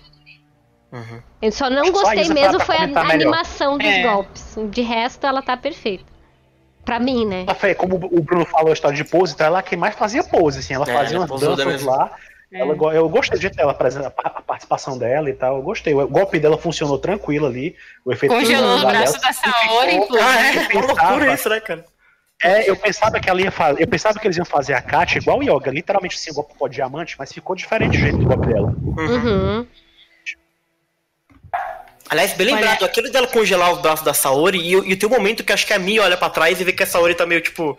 Uhum. 0.91 1.21
Eu 1.41 1.51
só 1.51 1.69
não 1.69 1.91
gostei 1.91 2.29
mesmo 2.29 2.59
foi 2.61 2.77
a 2.77 3.01
animação 3.11 3.77
dos 3.77 3.87
é. 3.87 4.03
golpes. 4.03 4.55
De 4.71 4.81
resto, 4.81 5.27
ela 5.27 5.41
tá 5.41 5.57
perfeita. 5.57 6.05
Pra 6.85 6.99
mim, 6.99 7.25
né? 7.25 7.43
Ela 7.45 7.55
foi, 7.55 7.75
como 7.75 7.95
o 7.95 8.21
Bruno 8.21 8.45
falou 8.45 8.69
a 8.69 8.73
história 8.73 8.95
de 8.95 9.03
pose, 9.03 9.33
então 9.33 9.47
ela 9.47 9.59
é 9.59 9.63
quem 9.63 9.77
mais 9.77 9.95
fazia 9.95 10.23
pose, 10.23 10.59
assim. 10.59 10.73
Ela 10.73 10.89
é, 10.89 10.93
fazia 10.93 11.19
umas 11.19 11.41
danças 11.41 11.83
lá. 11.83 12.11
É. 12.55 12.59
Ela, 12.59 12.73
eu 12.93 13.09
gostei 13.09 13.37
de 13.37 13.49
dela, 13.49 13.73
a 13.73 14.41
participação 14.41 14.97
dela 14.97 15.29
e 15.29 15.33
tal. 15.33 15.57
Eu 15.57 15.61
gostei. 15.61 15.93
O 15.93 16.07
golpe 16.07 16.39
dela 16.39 16.57
funcionou 16.57 16.97
tranquilo 16.97 17.45
ali. 17.45 17.75
O 18.05 18.13
efeito 18.13 18.33
Congelou 18.33 18.79
o 18.79 18.87
braço 18.87 19.19
da 19.19 19.33
Saori, 19.33 19.95
inclusive. 19.95 20.29
Ah, 20.29 20.47
é, 20.47 20.77
é 20.77 20.81
loucura 20.81 21.33
isso, 21.33 21.49
né, 21.49 21.59
cara? 21.59 21.85
É, 22.41 22.69
eu 22.69 22.75
pensava 22.77 23.19
que 23.19 23.29
ela 23.29 23.41
ia 23.41 23.51
fazer. 23.51 23.81
Eu 23.81 23.87
pensava 23.87 24.17
que 24.19 24.25
eles 24.25 24.37
iam 24.37 24.45
fazer 24.45 24.73
a 24.73 24.81
Katia 24.81 25.19
igual 25.19 25.39
o 25.39 25.43
Yoga, 25.43 25.69
literalmente 25.69 26.15
assim, 26.15 26.31
igual 26.31 26.45
pro 26.45 26.69
diamante, 26.69 27.15
mas 27.19 27.33
ficou 27.33 27.55
diferente 27.55 27.97
o 27.97 27.99
jeito 27.99 28.17
do 28.17 28.25
golpe 28.25 28.47
dela. 28.47 28.73
Uhum. 28.97 29.67
Aliás, 32.09 32.33
bem 32.33 32.47
lembrado, 32.47 32.81
olha... 32.81 32.85
aquilo 32.89 33.11
dela 33.11 33.27
congelar 33.27 33.73
o 33.73 33.81
braço 33.81 34.05
da 34.05 34.13
Saori 34.13 34.59
e, 34.59 34.91
e 34.91 34.95
tem 34.95 35.09
um 35.09 35.11
momento 35.11 35.43
que 35.43 35.51
acho 35.51 35.65
que 35.65 35.73
a 35.73 35.79
Mi 35.79 35.99
olha 35.99 36.15
pra 36.15 36.29
trás 36.29 36.61
e 36.61 36.63
vê 36.63 36.71
que 36.71 36.83
a 36.83 36.85
Saori 36.85 37.15
tá 37.15 37.25
meio 37.25 37.41
tipo 37.41 37.77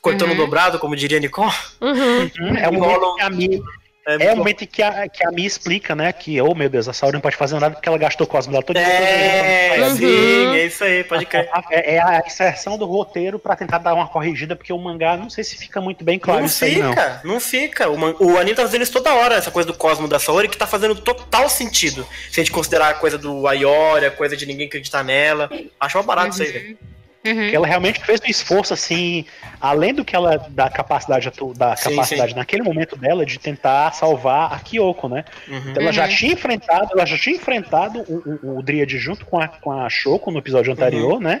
cortando 0.00 0.30
uhum. 0.30 0.36
dobrado, 0.36 0.78
como 0.78 0.96
diria 0.96 1.18
Nicole. 1.18 1.52
Uhum. 1.80 2.22
uhum. 2.22 2.56
É 2.56 2.68
um 2.68 2.74
momento 2.74 3.14
que 3.16 3.22
a 3.22 3.30
Mi 3.30 3.62
É, 4.08 4.32
o 4.32 4.36
momento 4.36 4.64
em 4.64 4.66
que 4.66 4.82
a, 4.82 5.06
que 5.08 5.26
a 5.26 5.30
Mi 5.30 5.44
explica, 5.44 5.94
né? 5.94 6.12
Que, 6.12 6.40
oh 6.40 6.54
meu 6.54 6.68
Deus, 6.68 6.88
a 6.88 6.92
Saori 6.92 7.14
não 7.14 7.20
pode 7.20 7.36
fazer 7.36 7.58
nada 7.60 7.74
porque 7.74 7.88
ela 7.88 7.98
gastou 7.98 8.26
o 8.26 8.28
cosmo 8.30 8.52
dela 8.52 8.64
todo 8.64 8.76
É, 8.78 9.76
Uhum. 9.78 9.96
sim, 9.96 10.56
é 10.56 10.66
isso 10.66 10.82
aí, 10.84 11.04
pode 11.04 11.26
crer. 11.26 11.48
É, 11.70 11.94
é 11.96 12.00
a 12.02 12.22
inserção 12.26 12.76
do 12.78 12.86
roteiro 12.86 13.38
pra 13.38 13.54
tentar 13.54 13.78
dar 13.78 13.94
uma 13.94 14.06
corrigida, 14.08 14.56
porque 14.56 14.72
o 14.72 14.78
mangá, 14.78 15.16
não 15.16 15.28
sei 15.30 15.44
se 15.44 15.56
fica 15.56 15.80
muito 15.80 16.04
bem 16.04 16.18
claro 16.18 16.40
não 16.40 16.46
isso 16.46 16.64
aí, 16.64 16.78
não. 16.78 16.90
fica, 16.90 17.20
não 17.24 17.40
fica. 17.40 17.88
O, 17.90 17.98
man- 17.98 18.14
o 18.18 18.36
anime 18.38 18.56
tá 18.56 18.62
fazendo 18.62 18.82
isso 18.82 18.92
toda 18.92 19.12
hora, 19.14 19.34
essa 19.36 19.50
coisa 19.50 19.66
do 19.66 19.74
cosmo 19.74 20.08
da 20.08 20.18
Saori, 20.18 20.48
que 20.48 20.56
tá 20.56 20.66
fazendo 20.66 20.94
total 20.96 21.48
sentido. 21.48 22.06
Se 22.30 22.40
a 22.40 22.44
gente 22.44 22.52
considerar 22.52 22.88
a 22.90 22.94
coisa 22.94 23.18
do 23.18 23.46
Ayori, 23.46 24.06
a 24.06 24.10
coisa 24.10 24.36
de 24.36 24.46
ninguém 24.46 24.66
acreditar 24.66 25.02
nela. 25.04 25.50
Acho 25.78 25.98
uma 25.98 26.04
barata 26.04 26.28
isso 26.30 26.42
aí, 26.42 26.50
velho. 26.52 26.78
Uhum. 27.26 27.48
Ela 27.52 27.66
realmente 27.66 28.02
fez 28.04 28.20
um 28.20 28.26
esforço, 28.30 28.72
assim, 28.72 29.24
além 29.60 29.92
do 29.92 30.04
que 30.04 30.14
ela, 30.14 30.36
da 30.50 30.70
capacidade, 30.70 31.30
da 31.56 31.76
Sim, 31.76 31.90
capacidade 31.90 32.34
naquele 32.34 32.62
momento 32.62 32.96
dela 32.96 33.26
de 33.26 33.38
tentar 33.38 33.92
salvar 33.92 34.52
a 34.52 34.58
Kyoko, 34.60 35.08
né? 35.08 35.24
Uhum. 35.48 35.70
Então 35.70 35.82
ela 35.82 35.92
já 35.92 36.06
tinha 36.08 36.32
enfrentado, 36.32 36.90
ela 36.92 37.04
já 37.04 37.18
tinha 37.18 37.36
enfrentado 37.36 38.00
o, 38.08 38.38
o, 38.46 38.58
o 38.58 38.62
Dryad 38.62 38.90
junto 38.98 39.26
com 39.26 39.38
a, 39.40 39.48
com 39.48 39.72
a 39.72 39.90
Shoko 39.90 40.30
no 40.30 40.38
episódio 40.38 40.72
anterior, 40.72 41.14
Uhum. 41.14 41.20
né? 41.20 41.40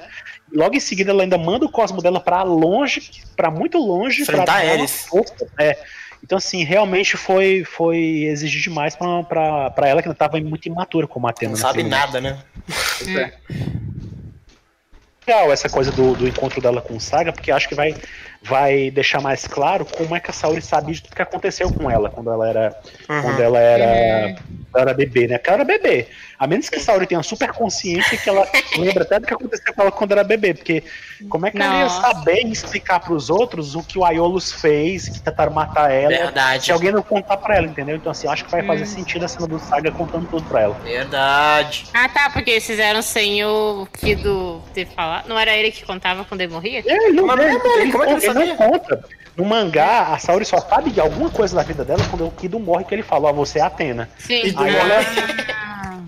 E 0.52 0.56
logo 0.56 0.74
em 0.74 0.80
seguida 0.80 1.10
ela 1.12 1.22
ainda 1.22 1.38
manda 1.38 1.64
o 1.64 1.70
cosmo 1.70 2.02
dela 2.02 2.18
pra 2.20 2.42
longe, 2.42 3.10
pra 3.36 3.50
muito 3.50 3.78
longe, 3.78 4.24
pra 4.24 4.34
Enfrentar 4.34 4.64
eles. 4.64 5.06
força. 5.06 5.46
É. 5.58 5.78
Então, 6.24 6.36
assim, 6.36 6.64
realmente 6.64 7.16
foi, 7.16 7.62
foi 7.64 7.96
exigir 8.24 8.60
demais 8.60 8.96
pra, 8.96 9.22
pra, 9.22 9.70
pra 9.70 9.86
ela, 9.88 10.02
que 10.02 10.08
ainda 10.08 10.18
tava 10.18 10.40
muito 10.40 10.66
imatura 10.66 11.06
como 11.06 11.28
Atena. 11.28 11.52
Não 11.52 11.56
sabe 11.56 11.84
nada, 11.84 12.20
né? 12.20 12.36
Legal 15.28 15.52
essa 15.52 15.68
coisa 15.68 15.92
do, 15.92 16.14
do 16.14 16.26
encontro 16.26 16.60
dela 16.60 16.80
com 16.80 16.96
o 16.96 17.00
Saga, 17.00 17.32
porque 17.32 17.52
acho 17.52 17.68
que 17.68 17.74
vai, 17.74 17.94
vai 18.48 18.90
deixar 18.90 19.20
mais 19.20 19.46
claro 19.46 19.84
como 19.84 20.14
é 20.16 20.20
que 20.20 20.30
a 20.30 20.32
Saori 20.32 20.62
sabia 20.62 20.94
de 20.94 21.02
tudo 21.02 21.14
que 21.14 21.22
aconteceu 21.22 21.72
com 21.72 21.90
ela 21.90 22.08
quando 22.10 22.30
ela 22.30 22.48
era, 22.48 22.76
Uhum. 23.08 23.22
quando 23.22 23.40
ela 23.40 23.58
era, 23.58 23.84
ela 23.84 24.82
era 24.82 24.94
bebê, 24.94 25.26
né? 25.28 25.38
Porque 25.38 25.50
ela 25.50 25.58
era 25.58 25.64
bebê. 25.64 26.06
A 26.38 26.46
menos 26.46 26.68
que 26.68 26.76
a 26.76 26.80
Saori 26.80 27.06
tenha 27.06 27.22
super 27.22 27.52
consciência 27.52 28.16
que 28.16 28.28
ela 28.28 28.46
lembra 28.78 29.02
até 29.02 29.18
do 29.18 29.26
que 29.26 29.34
aconteceu 29.34 29.74
com 29.74 29.82
ela 29.82 29.90
quando 29.90 30.12
era 30.12 30.22
bebê, 30.24 30.54
porque 30.54 30.84
como 31.28 31.46
é 31.46 31.50
que 31.50 31.58
ela 31.60 31.74
ia 31.78 31.84
Nossa. 31.84 32.00
saber 32.00 32.42
e 32.44 32.52
explicar 32.52 33.00
pros 33.00 33.28
outros 33.28 33.74
o 33.74 33.82
que 33.82 33.98
o 33.98 34.04
Aiolos 34.04 34.52
fez, 34.52 35.08
que 35.08 35.20
tentaram 35.20 35.52
matar 35.52 35.90
ela, 35.90 36.08
Verdade. 36.08 36.64
se 36.64 36.72
alguém 36.72 36.92
não 36.92 37.02
contar 37.02 37.36
pra 37.38 37.56
ela, 37.56 37.66
entendeu? 37.66 37.96
Então 37.96 38.12
assim, 38.12 38.26
eu 38.26 38.32
acho 38.32 38.44
que 38.44 38.50
vai 38.50 38.62
fazer 38.64 38.86
sentido 38.86 39.24
a 39.24 39.28
cena 39.28 39.46
do 39.48 39.58
Saga 39.58 39.90
contando 39.90 40.28
tudo 40.28 40.44
pra 40.48 40.60
ela. 40.62 40.74
Verdade. 40.84 41.86
Ah, 41.92 42.08
tá, 42.08 42.30
porque 42.30 42.50
eles 42.52 42.64
fizeram 42.66 43.02
sem 43.02 43.44
o 43.44 43.86
Kido 43.98 44.62
ter 44.72 44.86
falado. 44.86 45.28
Não 45.28 45.38
era 45.38 45.56
ele 45.56 45.72
que 45.72 45.84
contava 45.84 46.24
quando 46.24 46.40
ele 46.42 46.52
morria? 46.52 46.82
Ele 46.86 47.10
não, 47.10 47.26
Mas 47.26 47.40
ele, 47.40 47.48
é 47.48 47.54
ele 47.82 47.82
ele 47.82 47.92
não 48.46 48.56
conta. 48.56 49.04
No 49.36 49.44
mangá, 49.44 50.08
a 50.12 50.18
Saori 50.18 50.44
só 50.44 50.58
sabe 50.58 50.90
de 50.90 51.00
alguma 51.00 51.30
coisa 51.30 51.54
da 51.54 51.62
vida 51.62 51.84
dela 51.84 52.02
quando 52.10 52.26
o 52.26 52.30
Kido 52.32 52.58
morre, 52.58 52.84
que 52.84 52.94
ele 52.94 53.02
fala, 53.04 53.28
ó, 53.28 53.32
você 53.32 53.58
é 53.60 53.62
Atena. 53.62 54.08
Sim. 54.18 54.42
E 54.44 54.54
Aí 54.56 54.74
ela 54.74 54.94
Ah, 55.54 56.00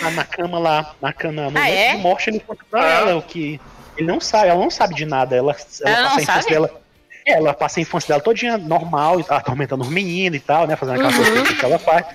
tá 0.00 0.10
na 0.10 0.24
cama 0.24 0.58
lá, 0.58 0.94
na 1.00 1.12
cama, 1.12 1.50
no 1.50 1.58
Ah, 1.58 1.68
é? 1.68 1.92
de 1.96 2.02
morte, 2.02 2.30
ele 2.30 2.40
conta 2.40 2.62
pra 2.70 2.80
Ah. 2.82 2.92
ela 3.00 3.16
o 3.16 3.22
que. 3.22 3.60
Ele 3.96 4.06
não 4.06 4.20
sabe, 4.20 4.48
ela 4.48 4.60
não 4.60 4.70
sabe 4.70 4.94
de 4.94 5.04
nada. 5.04 5.36
Ela, 5.36 5.54
ela, 5.84 5.90
Ela 5.96 6.02
passa 6.08 6.18
a 6.18 6.22
infância 6.22 6.42
sabe? 6.42 6.50
dela. 6.54 6.70
É, 7.26 7.32
ela 7.34 7.54
passa 7.54 7.78
a 7.78 7.82
infância 7.82 8.08
dela 8.08 8.20
todinha 8.20 8.58
normal, 8.58 9.20
e 9.20 9.24
tá 9.24 9.36
atormentando 9.36 9.82
os 9.84 9.88
meninos 9.90 10.36
e 10.38 10.40
tal, 10.40 10.66
né? 10.66 10.76
Fazendo 10.76 10.94
aquela 10.96 11.12
Uhum. 11.28 11.36
coisa 11.44 11.54
que 11.54 11.64
ela 11.64 11.78
faz. 11.78 12.06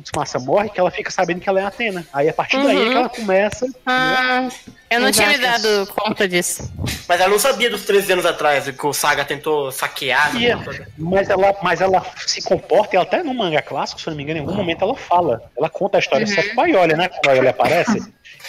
E 0.00 0.16
Massa 0.18 0.38
morre 0.38 0.70
que 0.70 0.80
ela 0.80 0.90
fica 0.90 1.10
sabendo 1.10 1.40
que 1.40 1.48
ela 1.48 1.60
é 1.60 1.64
Atena. 1.64 2.06
Aí 2.12 2.28
a 2.28 2.32
partir 2.32 2.56
daí 2.62 2.76
é 2.76 2.80
Uhum. 2.80 2.90
que 2.90 2.96
ela 2.96 3.08
começa. 3.08 3.66
ah, 3.86 4.48
eu 4.88 5.00
não 5.00 5.12
tinha 5.12 5.28
me 5.28 5.38
dado 5.38 5.86
conta 5.94 6.26
disso. 6.26 6.72
Mas 7.08 7.20
ela 7.20 7.28
não 7.30 7.38
sabia 7.38 7.70
dos 7.70 7.84
13 7.84 8.12
anos 8.12 8.26
atrás 8.26 8.68
que 8.70 8.86
o 8.86 8.92
Saga 8.92 9.24
tentou 9.24 9.70
saquear. 9.70 10.34
Ia. 10.36 10.56
né? 10.56 10.86
Mas 10.98 11.28
ela, 11.30 11.54
mas 11.62 11.80
ela 11.80 12.04
se 12.26 12.42
comporta, 12.42 12.94
e 12.94 12.96
ela 12.96 13.04
até 13.04 13.22
no 13.22 13.34
manga 13.34 13.62
clássico, 13.62 14.00
se 14.00 14.06
eu 14.08 14.12
não 14.12 14.16
me 14.16 14.22
engano, 14.24 14.38
em 14.38 14.42
algum 14.42 14.54
momento 14.54 14.82
ela 14.82 14.96
fala. 14.96 15.42
Ela 15.56 15.68
conta 15.68 15.98
a 15.98 16.00
história 16.00 16.26
só 16.26 16.42
pro 16.42 16.60
Aiolia, 16.62 16.96
né? 16.96 17.08
Quando 17.08 17.26
o 17.26 17.30
Aiolia 17.30 17.50
aparece. 17.50 17.98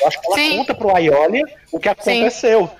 Eu 0.01 0.07
acho 0.07 0.19
que 0.21 0.27
ela 0.27 0.35
Sim. 0.35 0.57
conta 0.57 0.73
pro 0.73 0.95
Aiolia 0.95 1.43
o 1.71 1.79
que 1.79 1.89
aconteceu. 1.89 2.71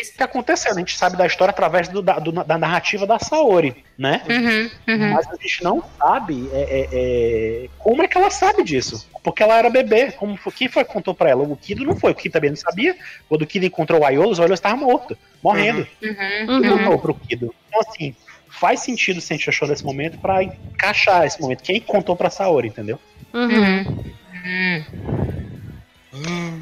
Isso. 0.00 0.12
O 0.12 0.16
que 0.16 0.22
aconteceu? 0.22 0.72
A 0.72 0.78
gente 0.78 0.96
sabe 0.96 1.16
da 1.16 1.26
história 1.26 1.50
através 1.50 1.88
do- 1.88 2.00
da, 2.00 2.18
do- 2.18 2.32
da 2.32 2.56
narrativa 2.56 3.06
da 3.06 3.18
Saori, 3.18 3.84
né? 3.98 4.22
Uhum, 4.28 4.70
uhum. 4.94 5.12
Mas 5.12 5.26
a 5.28 5.34
gente 5.36 5.62
não 5.62 5.82
sabe 5.98 6.48
é, 6.52 6.60
é, 6.62 6.88
é, 6.92 7.68
como 7.78 8.02
é 8.02 8.08
que 8.08 8.16
ela 8.16 8.30
sabe 8.30 8.64
disso. 8.64 9.06
Porque 9.22 9.42
ela 9.42 9.58
era 9.58 9.68
bebê. 9.68 10.10
Como 10.12 10.36
foi, 10.38 10.52
quem 10.52 10.68
foi 10.68 10.84
que 10.84 10.92
contou 10.92 11.14
pra 11.14 11.28
ela? 11.30 11.42
O 11.42 11.54
Kido 11.56 11.84
não 11.84 11.96
foi. 11.96 12.12
O 12.12 12.14
Kido 12.14 12.32
também 12.32 12.50
não 12.50 12.56
sabia. 12.56 12.96
Quando 13.28 13.42
o 13.42 13.46
Kido 13.46 13.66
encontrou 13.66 14.00
o 14.00 14.04
Aiolos, 14.06 14.38
o 14.38 14.42
Aiolos 14.42 14.58
estava 14.58 14.76
morto, 14.76 15.16
morrendo. 15.42 15.86
Uhum, 16.02 16.16
Uhum. 16.48 16.56
uhum. 16.62 16.78
contou 16.78 16.98
pro 16.98 17.14
Kido. 17.14 17.54
Então, 17.68 17.80
assim, 17.80 18.14
faz 18.48 18.80
sentido 18.80 19.20
se 19.20 19.32
a 19.34 19.36
gente 19.36 19.50
achou 19.50 19.68
nesse 19.68 19.84
momento 19.84 20.16
pra 20.18 20.42
encaixar 20.42 21.26
esse 21.26 21.38
momento. 21.40 21.62
Quem 21.62 21.78
contou 21.80 22.16
pra 22.16 22.30
Saori, 22.30 22.68
entendeu? 22.68 22.98
Uhum. 23.34 23.84
Uhum. 24.32 25.43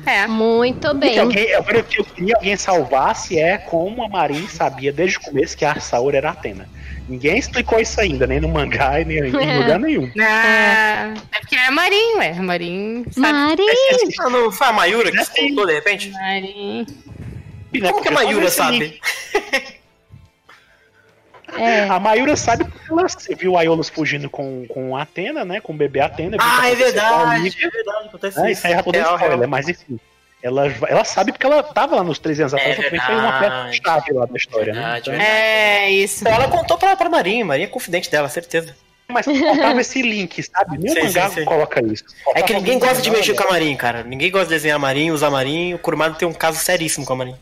É. 0.06 0.26
Muito 0.26 0.94
bem. 0.94 1.16
E 1.16 1.18
alguém, 1.18 1.54
agora 1.54 1.80
o 1.80 1.84
que 1.84 2.00
eu 2.00 2.04
queria 2.04 2.36
alguém 2.36 2.56
salvasse 2.56 3.38
é 3.38 3.58
como 3.58 4.02
a 4.02 4.08
Marin 4.08 4.46
sabia 4.48 4.92
desde 4.92 5.18
o 5.18 5.20
começo 5.20 5.56
que 5.56 5.64
a 5.64 5.78
Saori 5.80 6.16
era 6.16 6.30
Atena. 6.30 6.68
Ninguém 7.08 7.36
explicou 7.36 7.80
isso 7.80 8.00
ainda, 8.00 8.26
nem 8.26 8.40
no 8.40 8.48
mangá 8.48 9.00
e 9.00 9.04
nem 9.04 9.18
em 9.18 9.30
lugar 9.30 9.78
nenhum. 9.78 10.10
Ah, 10.20 11.14
é 11.32 11.40
porque 11.40 11.56
é 11.56 11.70
Marinho, 11.70 12.18
ué. 12.18 12.32
Marinho 12.34 13.04
sabe. 13.10 13.32
Mari. 13.32 13.62
Ah, 14.20 14.30
não 14.30 14.52
foi 14.52 14.66
a 14.66 14.72
Mayura 14.72 15.10
que 15.10 15.24
Sim. 15.24 15.50
contou 15.50 15.66
de 15.66 15.74
repente? 15.74 16.10
Marinho. 16.10 16.86
Né, 17.72 17.80
Como 17.80 17.80
que 17.80 17.86
a 17.86 17.92
porque 17.92 18.10
Mayura 18.10 18.50
sabe? 18.50 19.00
É. 21.58 21.88
A 21.88 21.98
Mayura 22.00 22.36
sabe 22.36 22.64
porque 22.64 22.90
ela 22.90 23.06
viu 23.38 23.52
o 23.52 23.58
Aiolos 23.58 23.88
fugindo 23.88 24.28
com, 24.30 24.66
com 24.68 24.96
a 24.96 25.02
Atena, 25.02 25.44
né? 25.44 25.60
Com 25.60 25.72
o 25.72 25.76
bebê 25.76 26.00
Atena. 26.00 26.36
Ah, 26.40 26.68
é 26.68 26.72
a 26.72 26.74
verdade. 26.74 27.56
É 27.62 27.68
verdade, 27.70 28.06
acontece 28.08 28.40
É, 28.40 28.50
isso. 28.52 28.66
aí 28.66 28.72
já 28.74 28.82
todo 28.82 28.94
Real, 28.94 29.14
spoiler, 29.14 29.38
real. 29.38 29.50
mas 29.50 29.68
enfim. 29.68 29.98
Ela, 30.42 30.66
ela 30.88 31.04
sabe 31.04 31.30
porque 31.30 31.46
ela 31.46 31.62
tava 31.62 31.94
lá 31.96 32.02
nos 32.02 32.18
300 32.18 32.54
atrás, 32.54 32.76
É 32.78 32.82
também 32.82 33.00
foi 33.00 33.14
uma 33.14 33.38
verdade. 33.38 33.80
peça 33.80 33.82
chave 33.84 34.12
lá 34.12 34.26
da 34.26 34.36
história, 34.36 34.72
Verdade, 34.72 35.10
né? 35.10 35.16
Então, 35.16 35.26
É, 35.26 35.90
isso. 35.90 36.26
Ela 36.26 36.48
contou 36.48 36.76
pra, 36.78 36.96
pra 36.96 37.08
Marinha, 37.08 37.44
Marinha 37.44 37.66
é 37.68 37.70
confidente 37.70 38.10
dela, 38.10 38.28
certeza. 38.28 38.74
Mas 39.08 39.26
faltava 39.26 39.80
esse 39.80 40.00
link, 40.02 40.42
sabe? 40.42 40.78
Nem 40.78 40.98
o 40.98 41.04
mangá 41.04 41.28
sim. 41.28 41.44
coloca 41.44 41.84
isso. 41.84 42.02
É 42.04 42.24
Faltava 42.24 42.46
que 42.46 42.54
ninguém 42.54 42.78
gosta 42.78 43.02
de 43.02 43.10
mexer 43.10 43.32
né? 43.32 43.38
com 43.38 43.44
a 43.44 43.50
Marinha, 43.50 43.76
cara. 43.76 44.02
Ninguém 44.02 44.30
gosta 44.32 44.46
de 44.48 44.54
desenhar 44.54 44.78
Marinha, 44.78 45.12
usar 45.12 45.30
Marinha. 45.30 45.76
O 45.76 45.78
Kurumada 45.78 46.14
tem 46.14 46.26
um 46.26 46.32
caso 46.32 46.58
seríssimo 46.58 47.04
com 47.04 47.12
a 47.12 47.16
Marinha. 47.16 47.38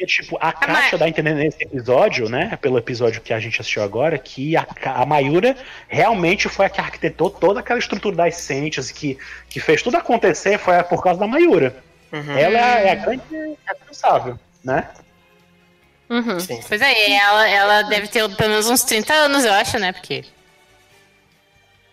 Porque, 0.00 0.06
tipo, 0.06 0.38
a 0.40 0.46
mas- 0.46 0.58
Caixa 0.58 0.98
dá 0.98 1.04
a 1.04 1.08
entender 1.08 1.34
nesse 1.34 1.62
episódio, 1.62 2.28
né? 2.28 2.56
Pelo 2.60 2.78
episódio 2.78 3.20
que 3.20 3.34
a 3.34 3.38
gente 3.38 3.60
assistiu 3.60 3.82
agora, 3.82 4.18
que 4.18 4.56
a, 4.56 4.66
a 4.84 5.04
Mayura 5.04 5.54
realmente 5.88 6.48
foi 6.48 6.66
a 6.66 6.70
que 6.70 6.80
arquitetou 6.80 7.28
toda 7.28 7.60
aquela 7.60 7.78
estrutura 7.78 8.16
das 8.16 8.36
Sentes, 8.36 8.90
que, 8.90 9.18
que 9.50 9.60
fez 9.60 9.82
tudo 9.82 9.96
acontecer, 9.96 10.58
foi 10.58 10.82
por 10.84 11.02
causa 11.02 11.20
da 11.20 11.26
Mayura. 11.26 11.76
Uhum. 12.12 12.36
Ela 12.36 12.58
é 12.58 12.92
a 12.92 12.94
grande 12.94 13.22
responsável, 13.66 14.38
né? 14.64 14.88
Uhum. 16.08 16.40
Sim. 16.40 16.60
Pois 16.66 16.80
é, 16.80 17.12
ela, 17.12 17.48
ela 17.48 17.82
deve 17.82 18.08
ter 18.08 18.28
pelo 18.36 18.50
menos 18.50 18.68
uns 18.68 18.82
30 18.82 19.12
anos, 19.12 19.44
eu 19.44 19.52
acho, 19.52 19.78
né? 19.78 19.92
Porque. 19.92 20.24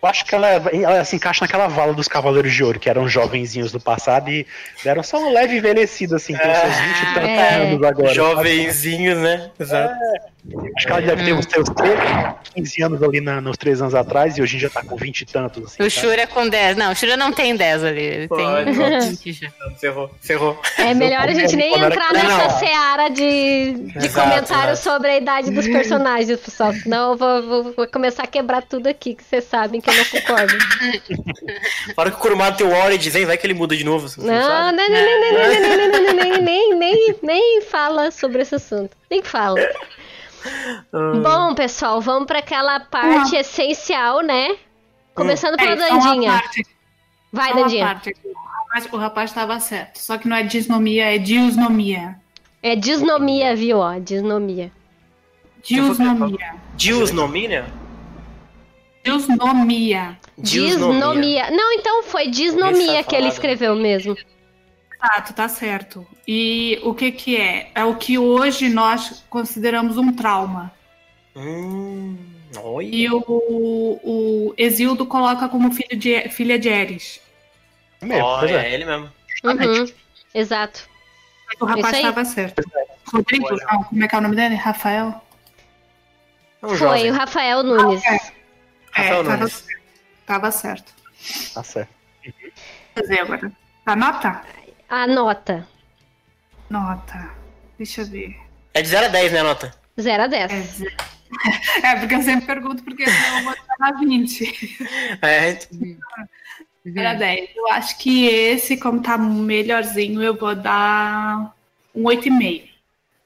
Eu 0.00 0.08
acho 0.08 0.24
que 0.24 0.34
ela, 0.34 0.48
ela 0.48 1.04
se 1.04 1.16
encaixa 1.16 1.44
naquela 1.44 1.66
vala 1.66 1.92
dos 1.92 2.06
Cavaleiros 2.06 2.52
de 2.54 2.62
Ouro, 2.62 2.78
que 2.78 2.88
eram 2.88 3.08
jovenzinhos 3.08 3.72
do 3.72 3.80
passado 3.80 4.30
e 4.30 4.46
deram 4.84 5.02
só 5.02 5.18
um 5.18 5.32
leve 5.32 5.56
envelhecido, 5.56 6.14
assim, 6.14 6.36
tem 6.36 6.54
seus 6.54 6.76
20 6.76 6.96
e 6.96 7.14
tantos 7.14 7.28
É. 7.28 7.54
anos 7.56 7.82
agora. 7.82 8.14
Jovenzinhos, 8.14 9.18
né? 9.18 9.50
Exato. 9.58 9.94
Acho 10.76 10.86
que 10.86 10.92
ela 10.92 11.02
deve 11.02 11.24
ter 11.24 11.32
os 11.34 11.44
seus 11.44 11.68
13, 11.68 11.96
15 12.54 12.82
anos 12.82 13.02
ali 13.02 13.20
na- 13.20 13.40
nos 13.40 13.56
3 13.58 13.82
anos 13.82 13.94
atrás 13.94 14.38
e 14.38 14.42
hoje 14.42 14.56
em 14.56 14.58
dia 14.60 14.70
tá 14.70 14.82
com 14.82 14.96
20 14.96 15.20
e 15.20 15.26
tantos. 15.26 15.64
Assim, 15.64 15.82
O? 15.82 15.90
Shura 15.90 16.26
com 16.26 16.48
10. 16.48 16.76
Não, 16.76 16.92
o 16.92 16.94
Shura 16.96 17.16
não 17.16 17.32
tem 17.32 17.54
10 17.54 17.84
ali. 17.84 18.02
Ele 18.02 18.28
tem 18.28 18.64
20 19.10 19.32
já. 19.32 19.50
Ferrou, 19.78 20.10
ferrou. 20.20 20.60
É 20.78 20.94
melhor 20.94 21.28
a 21.28 21.34
gente 21.34 21.54
nem 21.54 21.74
entrar 21.74 22.12
nessa 22.12 22.48
Não. 22.48 22.58
seara 22.58 23.08
de, 23.10 23.72
de 23.74 24.06
Exato, 24.06 24.28
comentários 24.28 24.78
exato. 24.80 24.96
sobre 24.96 25.10
a 25.10 25.16
idade 25.18 25.50
dos 25.50 25.66
personagens, 25.68 26.40
pessoal. 26.40 26.72
Senão 26.72 27.12
eu 27.12 27.16
vou, 27.18 27.42
vou- 27.42 27.72
vou 27.74 27.86
começar 27.88 28.22
a 28.22 28.26
quebrar 28.26 28.62
tudo 28.62 28.86
aqui, 28.88 29.14
que 29.14 29.24
vocês 29.24 29.44
sabem 29.44 29.80
que 29.80 29.90
eu 29.90 29.94
não 29.94 30.04
concordo. 30.06 30.54
Na 31.88 31.94
hora 31.96 32.10
que 32.10 32.16
o 32.16 32.20
Kurumada 32.20 32.56
tem 32.56 32.66
o 32.66 32.74
Origins, 32.74 33.14
hein, 33.14 33.26
vai 33.26 33.36
que 33.36 33.46
ele 33.46 33.54
muda 33.54 33.76
de 33.76 33.84
novo. 33.84 34.08
Não, 34.18 34.26
não, 34.26 34.72
não, 34.72 34.88
não, 34.88 35.20
não, 35.20 35.32
não, 35.32 35.60
não, 35.60 35.76
não, 35.76 35.92
não, 35.92 36.02
não, 36.04 36.12
nem, 36.14 36.42
nem, 36.42 36.74
nem, 36.76 37.14
nem 37.22 37.62
fala 37.62 38.10
sobre 38.10 38.42
esse 38.42 38.54
assunto. 38.54 38.96
Nem 39.10 39.22
fala. 39.22 39.60
Bom, 41.22 41.54
pessoal, 41.54 42.00
vamos 42.00 42.26
para 42.26 42.38
aquela 42.38 42.80
parte 42.80 43.36
essencial, 43.36 44.20
né? 44.22 44.56
Começando 45.14 45.56
pela 45.56 45.72
É, 45.72 45.76
só 45.88 45.94
uma 45.94 46.04
Dandinha. 46.04 46.32
parte, 46.32 46.66
Vai, 47.32 47.54
Dandinha. 47.54 47.84
parte. 47.86 48.16
O 48.92 48.96
rapaz- 48.96 49.30
estava 49.30 49.58
certo. 49.60 49.98
Só 49.98 50.16
que 50.18 50.28
não 50.28 50.36
é 50.36 50.42
disnomia, 50.42 51.14
é 51.14 51.18
diusnomia. 51.18 52.16
É 52.62 52.76
disnomia, 52.76 53.56
viu? 53.56 53.78
Ó, 53.78 53.98
disnomia. 53.98 54.70
Diusnomia? 55.64 56.54
Diusnomia. 59.02 60.18
Disnomia. 60.36 61.50
Não, 61.50 61.72
então 61.72 62.02
foi 62.04 62.28
disnomia 62.28 63.02
que 63.02 63.16
ele 63.16 63.28
escreveu 63.28 63.74
mesmo. 63.74 64.16
Exato, 65.02 65.32
tá 65.32 65.48
certo. 65.48 66.06
E 66.26 66.80
o 66.82 66.92
que 66.92 67.12
que 67.12 67.36
é? 67.36 67.70
É 67.74 67.84
o 67.84 67.96
que 67.96 68.18
hoje 68.18 68.68
nós 68.68 69.24
consideramos 69.30 69.96
um 69.96 70.12
trauma. 70.12 70.72
Hum. 71.36 72.16
Olha. 72.56 72.86
E 72.86 73.08
o, 73.10 73.22
o 73.28 74.54
Exildo 74.56 75.06
coloca 75.06 75.48
como 75.48 75.72
filho 75.72 75.96
de, 75.96 76.28
filha 76.30 76.58
de 76.58 76.68
Eris. 76.68 77.20
Mesmo, 78.00 78.24
pois 78.38 78.50
Olha, 78.50 78.62
é. 78.62 78.70
é 78.70 78.74
ele 78.74 78.84
mesmo. 78.84 79.12
Uhum, 79.44 79.86
exato. 80.34 80.88
O 81.60 81.64
rapaz 81.64 81.86
Isso 81.86 81.94
aí. 81.94 82.02
estava 82.02 82.24
certo. 82.24 82.62
Rodrigo, 83.06 83.46
Olha. 83.46 83.66
não, 83.72 83.84
como 83.84 84.04
é 84.04 84.08
que 84.08 84.14
é 84.14 84.18
o 84.18 84.20
nome 84.20 84.36
dele? 84.36 84.54
Rafael? 84.54 85.22
É 86.62 86.66
um 86.66 86.68
Foi 86.70 86.78
jovem. 86.78 87.10
o 87.10 87.14
Rafael 87.14 87.62
Nunes. 87.62 88.02
Rafael 88.02 88.32
é, 88.94 89.24
tava, 89.24 89.36
Nunes. 89.36 89.64
tava 90.26 90.50
certo. 90.50 90.92
Tá 91.54 91.62
certo. 91.62 91.90
Vou 92.24 93.04
fazer 93.04 93.20
agora. 93.20 93.52
Tá, 93.84 93.96
nota? 93.96 94.42
A 94.88 95.06
nota. 95.06 95.66
Nota. 96.70 97.30
Deixa 97.76 98.02
eu 98.02 98.06
ver. 98.06 98.36
É 98.74 98.82
de 98.82 98.88
0 98.88 99.06
a 99.06 99.08
10, 99.08 99.32
né, 99.32 99.42
nota? 99.42 99.74
0 100.00 100.22
a 100.22 100.26
10. 100.26 100.50
É, 100.52 100.60
ze- 100.62 100.96
é, 101.84 101.96
porque 101.96 102.14
eu 102.14 102.22
sempre 102.22 102.46
pergunto 102.46 102.82
porque 102.82 103.02
eu 103.04 103.42
vou 103.44 103.54
dar 103.78 103.92
20. 103.98 104.78
É, 105.22 105.58
Era 106.96 107.14
10. 107.14 107.50
Eu 107.56 107.70
acho 107.72 107.98
que 107.98 108.26
esse, 108.26 108.76
como 108.76 109.02
tá 109.02 109.18
melhorzinho, 109.18 110.22
eu 110.22 110.36
vou 110.36 110.54
dar 110.54 111.54
um 111.94 112.02
8,5. 112.04 112.68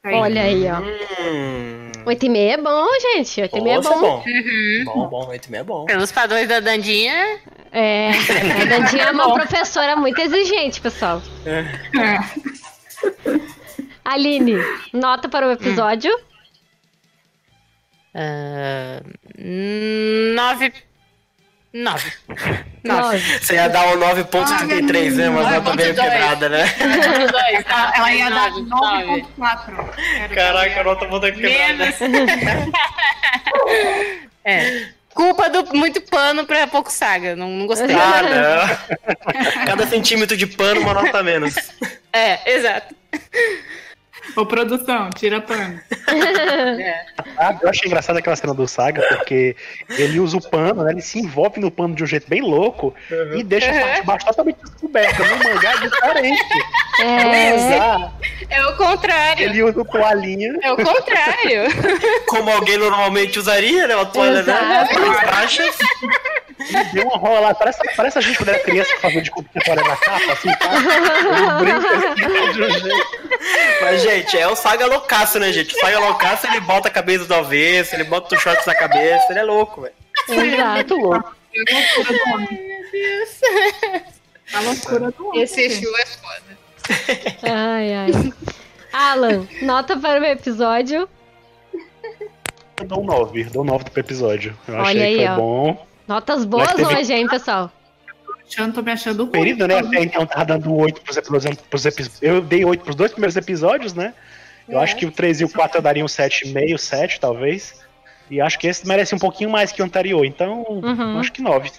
Aí. 0.04 0.14
Olha 0.14 0.42
aí, 0.42 0.64
ó. 0.70 0.80
hum. 0.80 1.81
8,5 2.04 2.36
é 2.36 2.56
bom, 2.56 2.86
gente. 3.00 3.40
8,5 3.40 3.66
é 3.68 3.74
Nossa, 3.76 3.90
bom. 3.90 4.00
bom. 4.00 4.24
Uhum. 4.26 4.84
Bom, 4.84 5.08
bom, 5.08 5.28
8,5 5.30 5.54
é 5.54 5.62
bom. 5.62 5.84
Pelos 5.86 6.12
padrões 6.12 6.48
da 6.48 6.60
Dandinha, 6.60 7.38
É. 7.70 8.10
A 8.60 8.64
Dandinha 8.64 9.04
é 9.04 9.10
uma 9.10 9.32
professora 9.34 9.96
muito 9.96 10.18
exigente, 10.20 10.80
pessoal. 10.80 11.22
É. 11.46 11.64
Aline, 14.04 14.54
nota 14.92 15.28
para 15.28 15.46
o 15.46 15.52
episódio. 15.52 16.12
ah, 18.14 19.00
nove. 19.38 20.34
Nove. 20.34 20.72
Nove. 21.74 22.12
9. 22.84 23.38
Você 23.40 23.54
ia 23.54 23.68
dar 23.68 23.86
um 23.88 23.98
9.33, 23.98 25.12
né? 25.14 25.30
Mas 25.30 25.46
ela 25.52 25.60
tá 25.62 25.74
meio 25.74 25.94
9.2. 25.94 26.02
quebrada, 26.02 26.48
né? 26.50 26.64
Ela, 26.78 27.96
ela 27.96 28.12
ia 28.14 28.30
dar 28.30 28.50
Nove, 28.50 28.62
nove. 29.06 29.26
9,4. 29.38 29.94
Era- 30.18 30.34
Caraca, 30.34 30.80
a 30.80 30.84
nota 30.84 31.08
muda 31.08 31.32
quebrada. 31.32 31.56
Menos. 31.74 31.94
é. 34.44 34.86
Culpa 35.14 35.48
do 35.50 35.74
muito 35.76 36.00
pano 36.00 36.46
pra 36.46 36.66
pouco 36.66 36.90
saga. 36.90 37.36
Não, 37.36 37.48
não 37.48 37.66
gostei. 37.66 37.94
Ah, 37.94 38.22
não. 38.22 39.64
Cada 39.66 39.86
centímetro 39.86 40.36
de 40.36 40.46
pano, 40.46 40.80
uma 40.80 40.94
nota 40.94 41.22
menos. 41.22 41.54
É, 42.12 42.38
exato. 42.56 42.94
Ô, 44.36 44.46
produção, 44.46 45.10
tira 45.10 45.40
pano. 45.40 45.80
É. 46.12 47.04
Ah, 47.38 47.56
eu 47.62 47.68
achei 47.68 47.86
engraçada 47.88 48.18
aquela 48.18 48.36
cena 48.36 48.52
do 48.54 48.66
Saga, 48.68 49.02
porque 49.08 49.56
ele 49.90 50.20
usa 50.20 50.36
o 50.36 50.40
pano, 50.50 50.84
né? 50.84 50.92
Ele 50.92 51.00
se 51.00 51.18
envolve 51.18 51.60
no 51.60 51.70
pano 51.70 51.94
de 51.94 52.02
um 52.04 52.06
jeito 52.06 52.28
bem 52.28 52.40
louco 52.42 52.94
e 53.34 53.42
deixa 53.42 53.70
a 53.70 53.80
parte 53.80 54.00
de 54.00 54.06
baixo 54.06 54.26
totalmente 54.26 54.58
descoberta. 54.62 55.24
No 55.24 55.36
mangá 55.38 55.70
é 55.72 55.76
diferente. 55.88 56.44
É. 57.00 57.54
Usar, 57.54 58.12
É 58.50 58.66
o 58.66 58.76
contrário. 58.76 59.44
ele 59.44 59.62
usa 59.62 59.80
o 59.80 59.84
toalhinha. 59.84 60.58
É 60.62 60.72
o 60.72 60.76
contrário. 60.76 61.62
Como 62.28 62.50
alguém 62.50 62.76
normalmente 62.78 63.38
usaria, 63.38 63.86
né? 63.86 63.94
Uma 63.96 64.06
toalha 64.06 64.42
né? 64.42 64.54
Baixa. 65.30 65.64
Deu 66.92 67.04
uma 67.04 67.16
rola 67.16 67.40
lá. 67.40 67.54
Parece, 67.54 67.78
parece 67.96 68.18
a 68.18 68.20
gente 68.20 68.36
quando 68.36 68.50
era 68.50 68.58
criança 68.58 68.94
que 68.94 69.00
fazia 69.00 69.22
de 69.22 69.30
computatória 69.30 69.82
na 69.82 69.96
capa, 69.96 70.32
assim, 70.32 70.48
tá? 70.56 70.70
Ele 71.60 71.78
brinca 71.78 71.96
assim, 71.96 72.52
de 72.52 72.62
um 72.62 72.70
jeito. 72.70 73.20
Mas, 73.80 74.02
gente, 74.02 74.38
é 74.38 74.48
o 74.48 74.56
Saga 74.56 74.86
loucaço, 74.86 75.38
né, 75.38 75.52
gente? 75.52 75.74
O 75.74 75.80
Saga 75.80 75.98
loucaço, 75.98 76.46
ele 76.46 76.60
bota 76.60 76.88
a 76.88 76.90
cabeça 76.90 77.24
do 77.24 77.34
avesso, 77.34 77.94
ele 77.94 78.04
bota 78.04 78.34
o 78.34 78.38
shorts 78.38 78.66
na 78.66 78.74
cabeça, 78.74 79.26
ele 79.30 79.40
é 79.40 79.44
louco, 79.44 79.82
velho. 79.82 79.94
Exato. 80.28 80.74
Muito 80.74 80.96
louco. 80.96 81.34
É 81.54 81.74
a 81.74 81.78
loucura 81.78 82.18
do 82.18 82.34
homem. 82.34 82.48
Meu 82.50 82.90
Deus. 82.92 83.40
A 84.54 84.60
loucura 84.60 85.10
do 85.10 85.28
homem. 85.28 85.42
Esse 85.42 85.60
Exu 85.62 85.92
é 85.96 86.06
foda. 86.06 86.62
Ai, 87.42 87.94
ai. 87.94 88.32
Alan, 88.92 89.46
nota 89.62 89.96
para 89.96 90.20
o 90.20 90.24
episódio. 90.24 91.08
Eu 92.80 92.86
dou 92.86 93.00
um 93.00 93.04
9, 93.04 93.44
dou 93.44 93.62
um 93.62 93.66
9 93.66 93.84
pro 93.90 94.00
episódio. 94.00 94.58
Eu 94.66 94.74
Olha 94.74 94.82
achei 94.82 95.02
aí, 95.02 95.12
que 95.12 95.24
foi 95.24 95.28
ó. 95.28 95.36
bom. 95.36 95.86
Notas 96.06 96.44
boas 96.44 96.72
teve- 96.74 96.84
hoje, 96.84 97.12
hein, 97.12 97.26
pessoal? 97.28 97.70
achando, 98.50 98.74
tô 98.74 98.82
me 98.82 98.92
achando 98.92 99.22
ruim. 99.24 99.30
período, 99.32 99.66
né? 99.66 99.78
Até 99.78 100.02
então 100.02 100.26
tava 100.26 100.44
dando 100.44 100.74
8 100.74 101.00
pros 101.00 101.16
episódios. 101.16 101.56
Pros 101.70 101.86
epi- 101.86 102.10
Eu 102.20 102.40
dei 102.42 102.64
8 102.64 102.84
pros 102.84 102.94
dois 102.96 103.10
primeiros 103.12 103.34
episódios, 103.36 103.94
né? 103.94 104.12
Eu 104.68 104.78
É. 104.78 104.82
acho 104.84 104.94
que 104.96 105.06
o 105.06 105.10
3 105.10 105.40
e 105.40 105.44
o 105.44 105.48
4 105.48 105.78
eu 105.78 105.82
daria 105.82 106.04
um 106.04 106.08
7,5, 106.08 106.76
7 106.78 107.18
talvez. 107.18 107.80
E 108.30 108.40
acho 108.40 108.58
que 108.58 108.66
esse 108.66 108.86
merece 108.86 109.14
um 109.14 109.18
pouquinho 109.18 109.48
mais 109.50 109.72
que 109.72 109.80
o 109.80 109.84
anterior. 109.84 110.24
Então, 110.26 110.64
Uhum. 110.68 111.18
acho 111.18 111.32
que 111.32 111.40
9. 111.42 111.70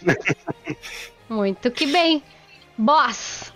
Muito 1.30 1.70
que 1.72 1.86
bem. 1.86 2.22
Boss. 2.78 3.52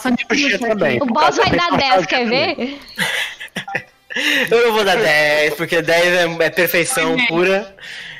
Também. 0.59 1.01
O 1.01 1.05
boss 1.07 1.37
vai 1.37 1.49
da 1.49 1.57
dar 1.69 1.77
10, 1.77 1.91
reportagem 2.05 2.07
quer 2.07 2.27
ver? 2.29 2.79
Eu 4.51 4.67
não 4.67 4.73
vou 4.73 4.83
dar 4.85 4.95
10, 4.97 5.53
porque 5.55 5.81
10 5.81 6.05
é, 6.39 6.43
é 6.45 6.49
perfeição 6.49 7.15
pura. 7.27 7.75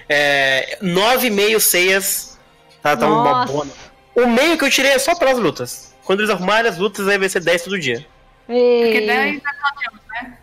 É, 0.10 0.78
9,5 0.82 1.60
ceias. 1.60 2.37
Tá, 2.82 2.96
tá 2.96 3.08
uma 3.08 3.24
Nossa. 3.24 3.52
boa. 3.54 3.68
O 4.16 4.28
meio 4.28 4.58
que 4.58 4.66
eu 4.66 4.70
tirei 4.70 4.92
é 4.92 5.00
só 5.00 5.16
pelas 5.16 5.38
lutas. 5.38 5.96
Quando 6.04 6.22
eles 6.22 6.30
arrumarem 6.30 6.70
as 6.72 6.78
lutas, 6.78 7.08
aí 7.08 7.18
vai 7.18 7.30
ser 7.30 7.42
10 7.42 7.64
todo 7.64 7.80
dia. 7.80 8.06
Porque 8.46 8.54
Ei. 8.60 9.06
daí 9.08 9.18
ainda 9.20 9.50
não 9.62 9.76
temos, 9.82 10.00
né? 10.10 10.38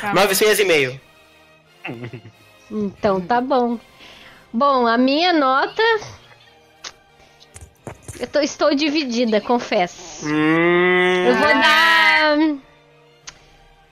Tá. 0.00 0.14
9 0.14 0.34
ceias 0.34 0.58
e 0.58 0.64
meio. 0.64 1.00
Então 2.70 3.20
tá 3.20 3.40
bom. 3.40 3.78
Bom, 4.52 4.86
a 4.86 4.96
minha 4.96 5.32
nota. 5.32 5.82
Eu 8.18 8.26
tô- 8.26 8.40
estou 8.40 8.74
dividida, 8.74 9.40
confesso. 9.40 10.26
Hum, 10.26 11.26
Eu 11.26 11.34
vou 11.36 11.48
dar. 11.48 12.38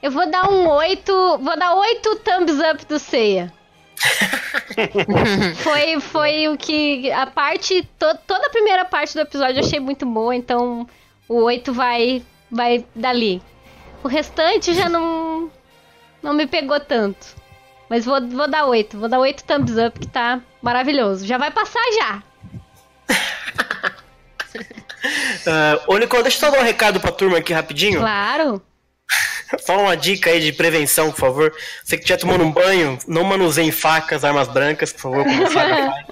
Eu 0.03 0.11
vou 0.13 0.31
dar 0.31 0.49
um 0.51 0.69
8. 0.69 1.39
Vou 1.39 1.59
dar 1.59 1.75
8 1.75 2.17
thumbs 2.17 2.59
up 2.61 2.85
do 2.87 2.99
Ceia. 2.99 3.53
foi, 5.57 6.01
foi 6.01 6.49
o 6.49 6.57
que. 6.57 7.11
A 7.13 7.27
parte. 7.27 7.83
to- 7.99 8.19
toda 8.27 8.47
a 8.47 8.51
primeira 8.51 8.85
parte 8.85 9.15
do 9.15 9.21
episódio 9.21 9.61
eu 9.61 9.65
achei 9.65 9.81
muito 9.81 10.05
boa, 10.07 10.35
então 10.35 10.87
o 11.29 11.43
8 11.43 11.73
vai, 11.73 12.23
vai 12.51 12.85
dali. 12.95 13.43
O 14.03 14.09
restante 14.09 14.75
já 14.75 14.89
não. 14.89 15.51
Não 16.23 16.33
me 16.33 16.47
pegou 16.47 16.79
tanto. 16.81 17.27
Mas 17.89 18.05
vou, 18.05 18.21
vou 18.29 18.49
dar 18.49 18.67
8. 18.67 18.99
Vou 18.99 19.09
dar 19.09 19.19
8 19.19 19.45
thumbs 19.45 19.77
up, 19.79 19.99
que 19.99 20.07
tá 20.07 20.41
maravilhoso. 20.61 21.25
Já 21.27 21.39
vai 21.39 21.51
passar 21.51 21.81
já. 21.95 22.23
ah, 25.47 25.81
ô, 25.87 25.97
Nicole, 25.99 26.23
deixa 26.23 26.45
eu 26.47 26.53
dar 26.53 26.59
um 26.61 26.65
recado 26.65 27.01
pra 27.01 27.13
turma 27.13 27.39
aqui 27.39 27.53
rapidinho. 27.53 28.01
Claro. 28.01 28.63
Só 29.61 29.81
uma 29.81 29.97
dica 29.97 30.31
aí 30.31 30.41
de 30.41 30.53
prevenção, 30.53 31.11
por 31.11 31.19
favor. 31.19 31.55
Você 31.85 31.97
que 31.97 32.03
estiver 32.03 32.19
tomando 32.19 32.45
um 32.45 32.51
banho, 32.51 32.99
não 33.07 33.25
manuseie 33.25 33.73
facas, 33.73 34.25
armas 34.25 34.49
brancas, 34.49 34.93
por 34.93 35.01
favor, 35.01 35.25
como 35.25 35.51
Saga 35.51 35.93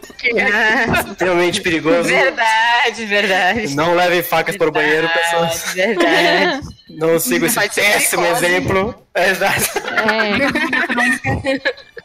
faz. 0.92 1.06
Extremamente 1.06 1.60
perigoso. 1.60 2.08
verdade, 2.08 3.04
verdade. 3.06 3.74
Não 3.74 3.94
levem 3.94 4.22
facas 4.22 4.56
para 4.56 4.68
o 4.68 4.72
banheiro, 4.72 5.08
pessoas. 5.08 5.74
Verdade. 5.74 6.60
Não 6.88 7.18
sigam 7.18 7.46
esse 7.46 7.68
péssimo 7.74 8.24
exemplo. 8.26 8.94
É, 9.14 9.30
exato. 9.30 9.78
É. 9.78 11.76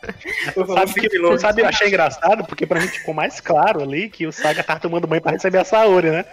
Sabe, 0.74 0.94
que, 0.94 1.38
sabe, 1.38 1.62
eu 1.62 1.68
achei 1.68 1.88
engraçado, 1.88 2.44
porque 2.46 2.66
pra 2.66 2.80
mim 2.80 2.88
ficou 2.88 3.14
mais 3.14 3.40
claro 3.40 3.82
ali 3.84 4.10
que 4.10 4.26
o 4.26 4.32
Saga 4.32 4.64
tava 4.64 4.80
tomando 4.80 5.08
banho 5.08 5.22
pra 5.22 5.32
receber 5.32 5.60
a 5.60 5.66
Saori, 5.66 6.10
né? 6.10 6.26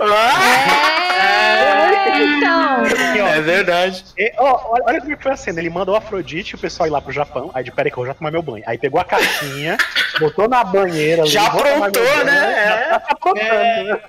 É, 1.20 2.22
então. 2.24 2.82
Aqui, 2.82 3.20
ó. 3.20 3.26
É 3.28 3.40
verdade. 3.40 4.04
E, 4.16 4.32
ó, 4.38 4.70
olha, 4.72 4.84
olha 4.86 5.00
como 5.00 5.12
é 5.12 5.16
que 5.16 5.22
foi 5.22 5.32
a 5.32 5.36
cena. 5.36 5.60
Ele 5.60 5.70
mandou 5.70 5.94
o 5.94 5.98
Afrodite 5.98 6.54
e 6.54 6.56
o 6.56 6.58
pessoal 6.58 6.86
ir 6.86 6.90
lá 6.90 7.00
pro 7.00 7.12
Japão. 7.12 7.50
Aí 7.54 7.64
de 7.64 7.70
peraí 7.72 7.90
que 7.92 7.98
eu 7.98 8.06
já 8.06 8.14
tomar 8.14 8.30
meu 8.30 8.42
banho. 8.42 8.64
Aí 8.66 8.78
pegou 8.78 9.00
a 9.00 9.04
caixinha, 9.04 9.76
botou 10.18 10.48
na 10.48 10.64
banheira. 10.64 11.22
ali, 11.22 11.30
Já 11.30 11.46
aprontou, 11.46 11.78
meu 11.80 11.90
banho, 11.92 12.24
né? 12.24 12.86
Já 12.90 13.00
tá 13.00 13.08
aprontando, 13.12 13.84
né? 13.84 14.00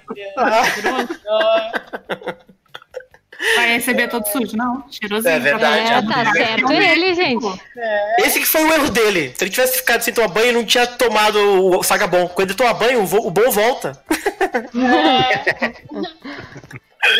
Vai 3.55 3.73
receber 3.73 4.09
todo 4.09 4.25
sujo, 4.27 4.55
não? 4.57 4.83
Cheirosinho. 4.91 5.33
É 5.33 5.39
verdade. 5.39 5.91
É, 5.91 6.01
tá 6.01 6.31
certo 6.33 6.71
ele, 6.73 7.13
gente. 7.15 7.61
Esse 8.19 8.39
que 8.39 8.45
foi 8.45 8.63
o 8.65 8.73
erro 8.73 8.89
dele. 8.89 9.33
Se 9.35 9.43
ele 9.43 9.51
tivesse 9.51 9.77
ficado 9.77 10.01
sem 10.01 10.13
tomar 10.13 10.27
banho, 10.27 10.47
ele 10.47 10.57
não 10.57 10.65
tinha 10.65 10.85
tomado 10.85 11.37
o 11.77 11.81
Saga 11.83 12.05
bom. 12.05 12.27
Quando 12.27 12.49
ele 12.49 12.57
toma 12.57 12.73
banho, 12.73 13.01
o, 13.01 13.31
bom 13.31 13.49
volta. 13.49 14.01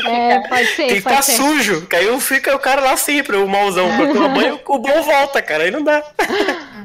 É, 0.06 0.40
pode 0.50 0.66
ser, 0.68 0.76
Tem 0.76 0.88
que 0.90 0.94
estar 0.98 1.22
ser. 1.22 1.38
sujo. 1.38 1.88
Que 1.88 1.96
aí 1.96 2.20
fica 2.20 2.54
o 2.54 2.60
cara 2.60 2.82
lá 2.82 2.98
sempre, 2.98 3.38
o 3.38 3.48
mauzão. 3.48 3.88
Quando 3.96 4.14
toma 4.14 4.30
banho, 4.30 4.60
o 4.68 4.78
bom 4.78 5.02
volta, 5.02 5.41
cara. 5.41 5.64
Aí 5.64 5.72
não 5.72 5.84
dá. 5.84 6.04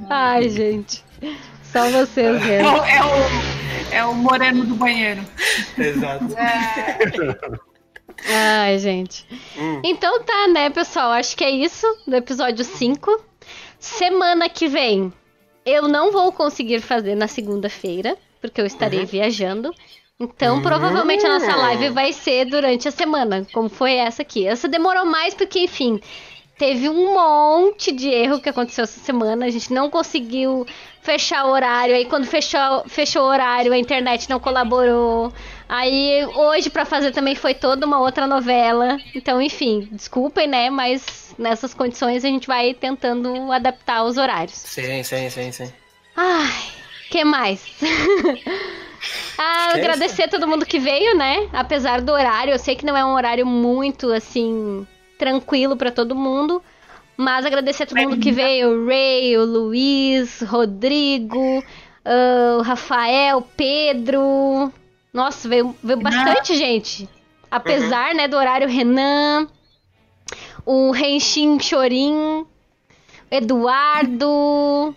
Ai, 0.08 0.48
gente. 0.48 1.02
Só 1.72 1.88
vocês 1.90 2.40
É 2.40 2.62
mesmo. 2.62 2.68
é, 2.84 3.04
o, 3.04 3.94
é 3.96 4.04
o 4.04 4.14
moreno 4.14 4.64
do 4.64 4.76
banheiro. 4.76 5.24
Exato. 5.76 6.28
Ai, 8.26 8.78
gente. 8.78 9.26
Hum. 9.56 9.80
Então 9.84 10.22
tá, 10.22 10.48
né, 10.48 10.70
pessoal? 10.70 11.10
Acho 11.10 11.36
que 11.36 11.44
é 11.44 11.50
isso 11.50 11.86
do 12.06 12.16
episódio 12.16 12.64
5. 12.64 13.20
Semana 13.78 14.48
que 14.48 14.66
vem 14.68 15.12
eu 15.64 15.88
não 15.88 16.10
vou 16.12 16.32
conseguir 16.32 16.80
fazer 16.80 17.14
na 17.14 17.26
segunda-feira, 17.28 18.16
porque 18.40 18.60
eu 18.60 18.66
estarei 18.66 19.00
Uhum. 19.00 19.06
viajando. 19.06 19.74
Então, 20.20 20.62
provavelmente 20.62 21.26
a 21.26 21.28
nossa 21.38 21.56
live 21.56 21.88
vai 21.90 22.12
ser 22.12 22.44
durante 22.44 22.86
a 22.86 22.90
semana, 22.90 23.46
como 23.52 23.68
foi 23.68 23.94
essa 23.94 24.22
aqui. 24.22 24.46
Essa 24.46 24.68
demorou 24.68 25.04
mais 25.04 25.34
porque, 25.34 25.58
enfim, 25.60 26.00
teve 26.56 26.88
um 26.88 27.14
monte 27.14 27.90
de 27.90 28.08
erro 28.08 28.40
que 28.40 28.48
aconteceu 28.48 28.84
essa 28.84 29.00
semana. 29.00 29.44
A 29.46 29.50
gente 29.50 29.72
não 29.72 29.90
conseguiu 29.90 30.64
fechar 31.02 31.44
o 31.46 31.50
horário. 31.50 31.94
Aí, 31.96 32.04
quando 32.04 32.26
fechou, 32.26 32.84
fechou 32.86 33.22
o 33.22 33.28
horário, 33.28 33.72
a 33.72 33.78
internet 33.78 34.30
não 34.30 34.38
colaborou. 34.38 35.32
Aí, 35.68 36.24
hoje, 36.34 36.68
pra 36.68 36.84
fazer 36.84 37.10
também 37.12 37.34
foi 37.34 37.54
toda 37.54 37.86
uma 37.86 38.00
outra 38.00 38.26
novela. 38.26 38.98
Então, 39.14 39.40
enfim, 39.40 39.88
desculpem, 39.90 40.46
né? 40.46 40.68
Mas 40.70 41.34
nessas 41.38 41.72
condições 41.72 42.24
a 42.24 42.28
gente 42.28 42.46
vai 42.46 42.74
tentando 42.74 43.50
adaptar 43.50 44.04
os 44.04 44.16
horários. 44.18 44.54
Sim, 44.54 45.02
sim, 45.02 45.30
sim, 45.30 45.52
sim. 45.52 45.72
Ai, 46.16 46.52
que 47.10 47.24
mais? 47.24 47.64
ah, 49.38 49.70
Que 49.72 49.80
agradecer 49.80 50.24
a 50.24 50.28
todo 50.28 50.46
mundo 50.46 50.66
que 50.66 50.78
veio, 50.78 51.16
né? 51.16 51.48
Apesar 51.52 52.00
do 52.00 52.12
horário, 52.12 52.52
eu 52.52 52.58
sei 52.58 52.76
que 52.76 52.86
não 52.86 52.96
é 52.96 53.04
um 53.04 53.14
horário 53.14 53.46
muito 53.46 54.12
assim 54.12 54.86
tranquilo 55.18 55.76
pra 55.76 55.90
todo 55.90 56.14
mundo, 56.14 56.62
mas 57.16 57.46
agradecer 57.46 57.84
a 57.84 57.86
todo 57.86 58.00
mundo 58.00 58.18
que 58.18 58.30
veio, 58.32 58.68
o 58.68 58.86
Ray, 58.86 59.36
o 59.38 59.44
Luiz, 59.44 60.40
Rodrigo, 60.42 61.64
ah, 62.04 62.58
o 62.58 62.62
Rafael, 62.62 63.42
Pedro. 63.56 64.72
Nossa, 65.14 65.48
veio, 65.48 65.76
veio 65.80 66.00
bastante 66.00 66.56
gente. 66.56 67.08
Apesar, 67.48 68.12
né, 68.16 68.26
do 68.26 68.36
horário 68.36 68.68
Renan, 68.68 69.48
o 70.66 70.90
Renshin 70.90 71.56
Chorin, 71.60 72.44
Eduardo, 73.30 74.94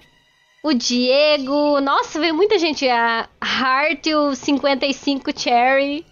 o 0.64 0.74
Diego. 0.74 1.80
Nossa, 1.80 2.20
veio 2.20 2.34
muita 2.34 2.58
gente. 2.58 2.90
A 2.90 3.30
Heart, 3.44 4.08
o 4.08 4.36
55 4.36 5.40
Cherry. 5.40 6.04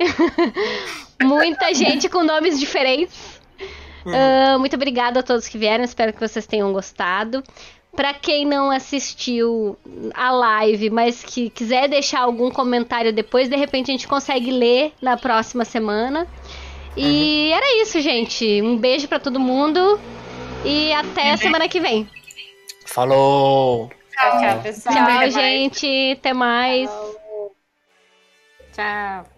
muita 1.23 1.73
gente 1.73 2.07
com 2.07 2.23
nomes 2.23 2.59
diferentes. 2.59 3.41
Ah, 4.05 4.57
muito 4.59 4.75
obrigada 4.75 5.21
a 5.21 5.23
todos 5.23 5.47
que 5.47 5.57
vieram. 5.57 5.83
Espero 5.83 6.13
que 6.13 6.19
vocês 6.19 6.45
tenham 6.45 6.71
gostado. 6.71 7.43
Pra 7.95 8.13
quem 8.13 8.45
não 8.45 8.71
assistiu 8.71 9.77
a 10.13 10.31
live, 10.31 10.89
mas 10.89 11.23
que 11.23 11.49
quiser 11.49 11.87
deixar 11.87 12.21
algum 12.21 12.51
comentário 12.51 13.13
depois, 13.13 13.47
de 13.47 13.55
repente 13.55 13.89
a 13.89 13.93
gente 13.93 14.07
consegue 14.07 14.51
ler 14.51 14.93
na 15.01 15.15
próxima 15.15 15.63
semana. 15.63 16.27
E 16.97 17.51
era 17.51 17.81
isso, 17.81 17.99
gente. 18.01 18.61
Um 18.61 18.77
beijo 18.77 19.07
pra 19.07 19.19
todo 19.19 19.39
mundo 19.39 19.99
e 20.63 20.91
até 20.93 21.31
a 21.31 21.37
semana 21.37 21.67
que 21.67 21.79
vem. 21.79 22.09
Falou! 22.85 23.89
Tchau, 24.11 24.39
tchau, 24.39 24.61
pessoal. 24.61 24.95
Tchau, 24.95 25.29
gente. 25.29 26.11
Até 26.17 26.33
mais. 26.33 26.89
Tchau. 28.73 29.34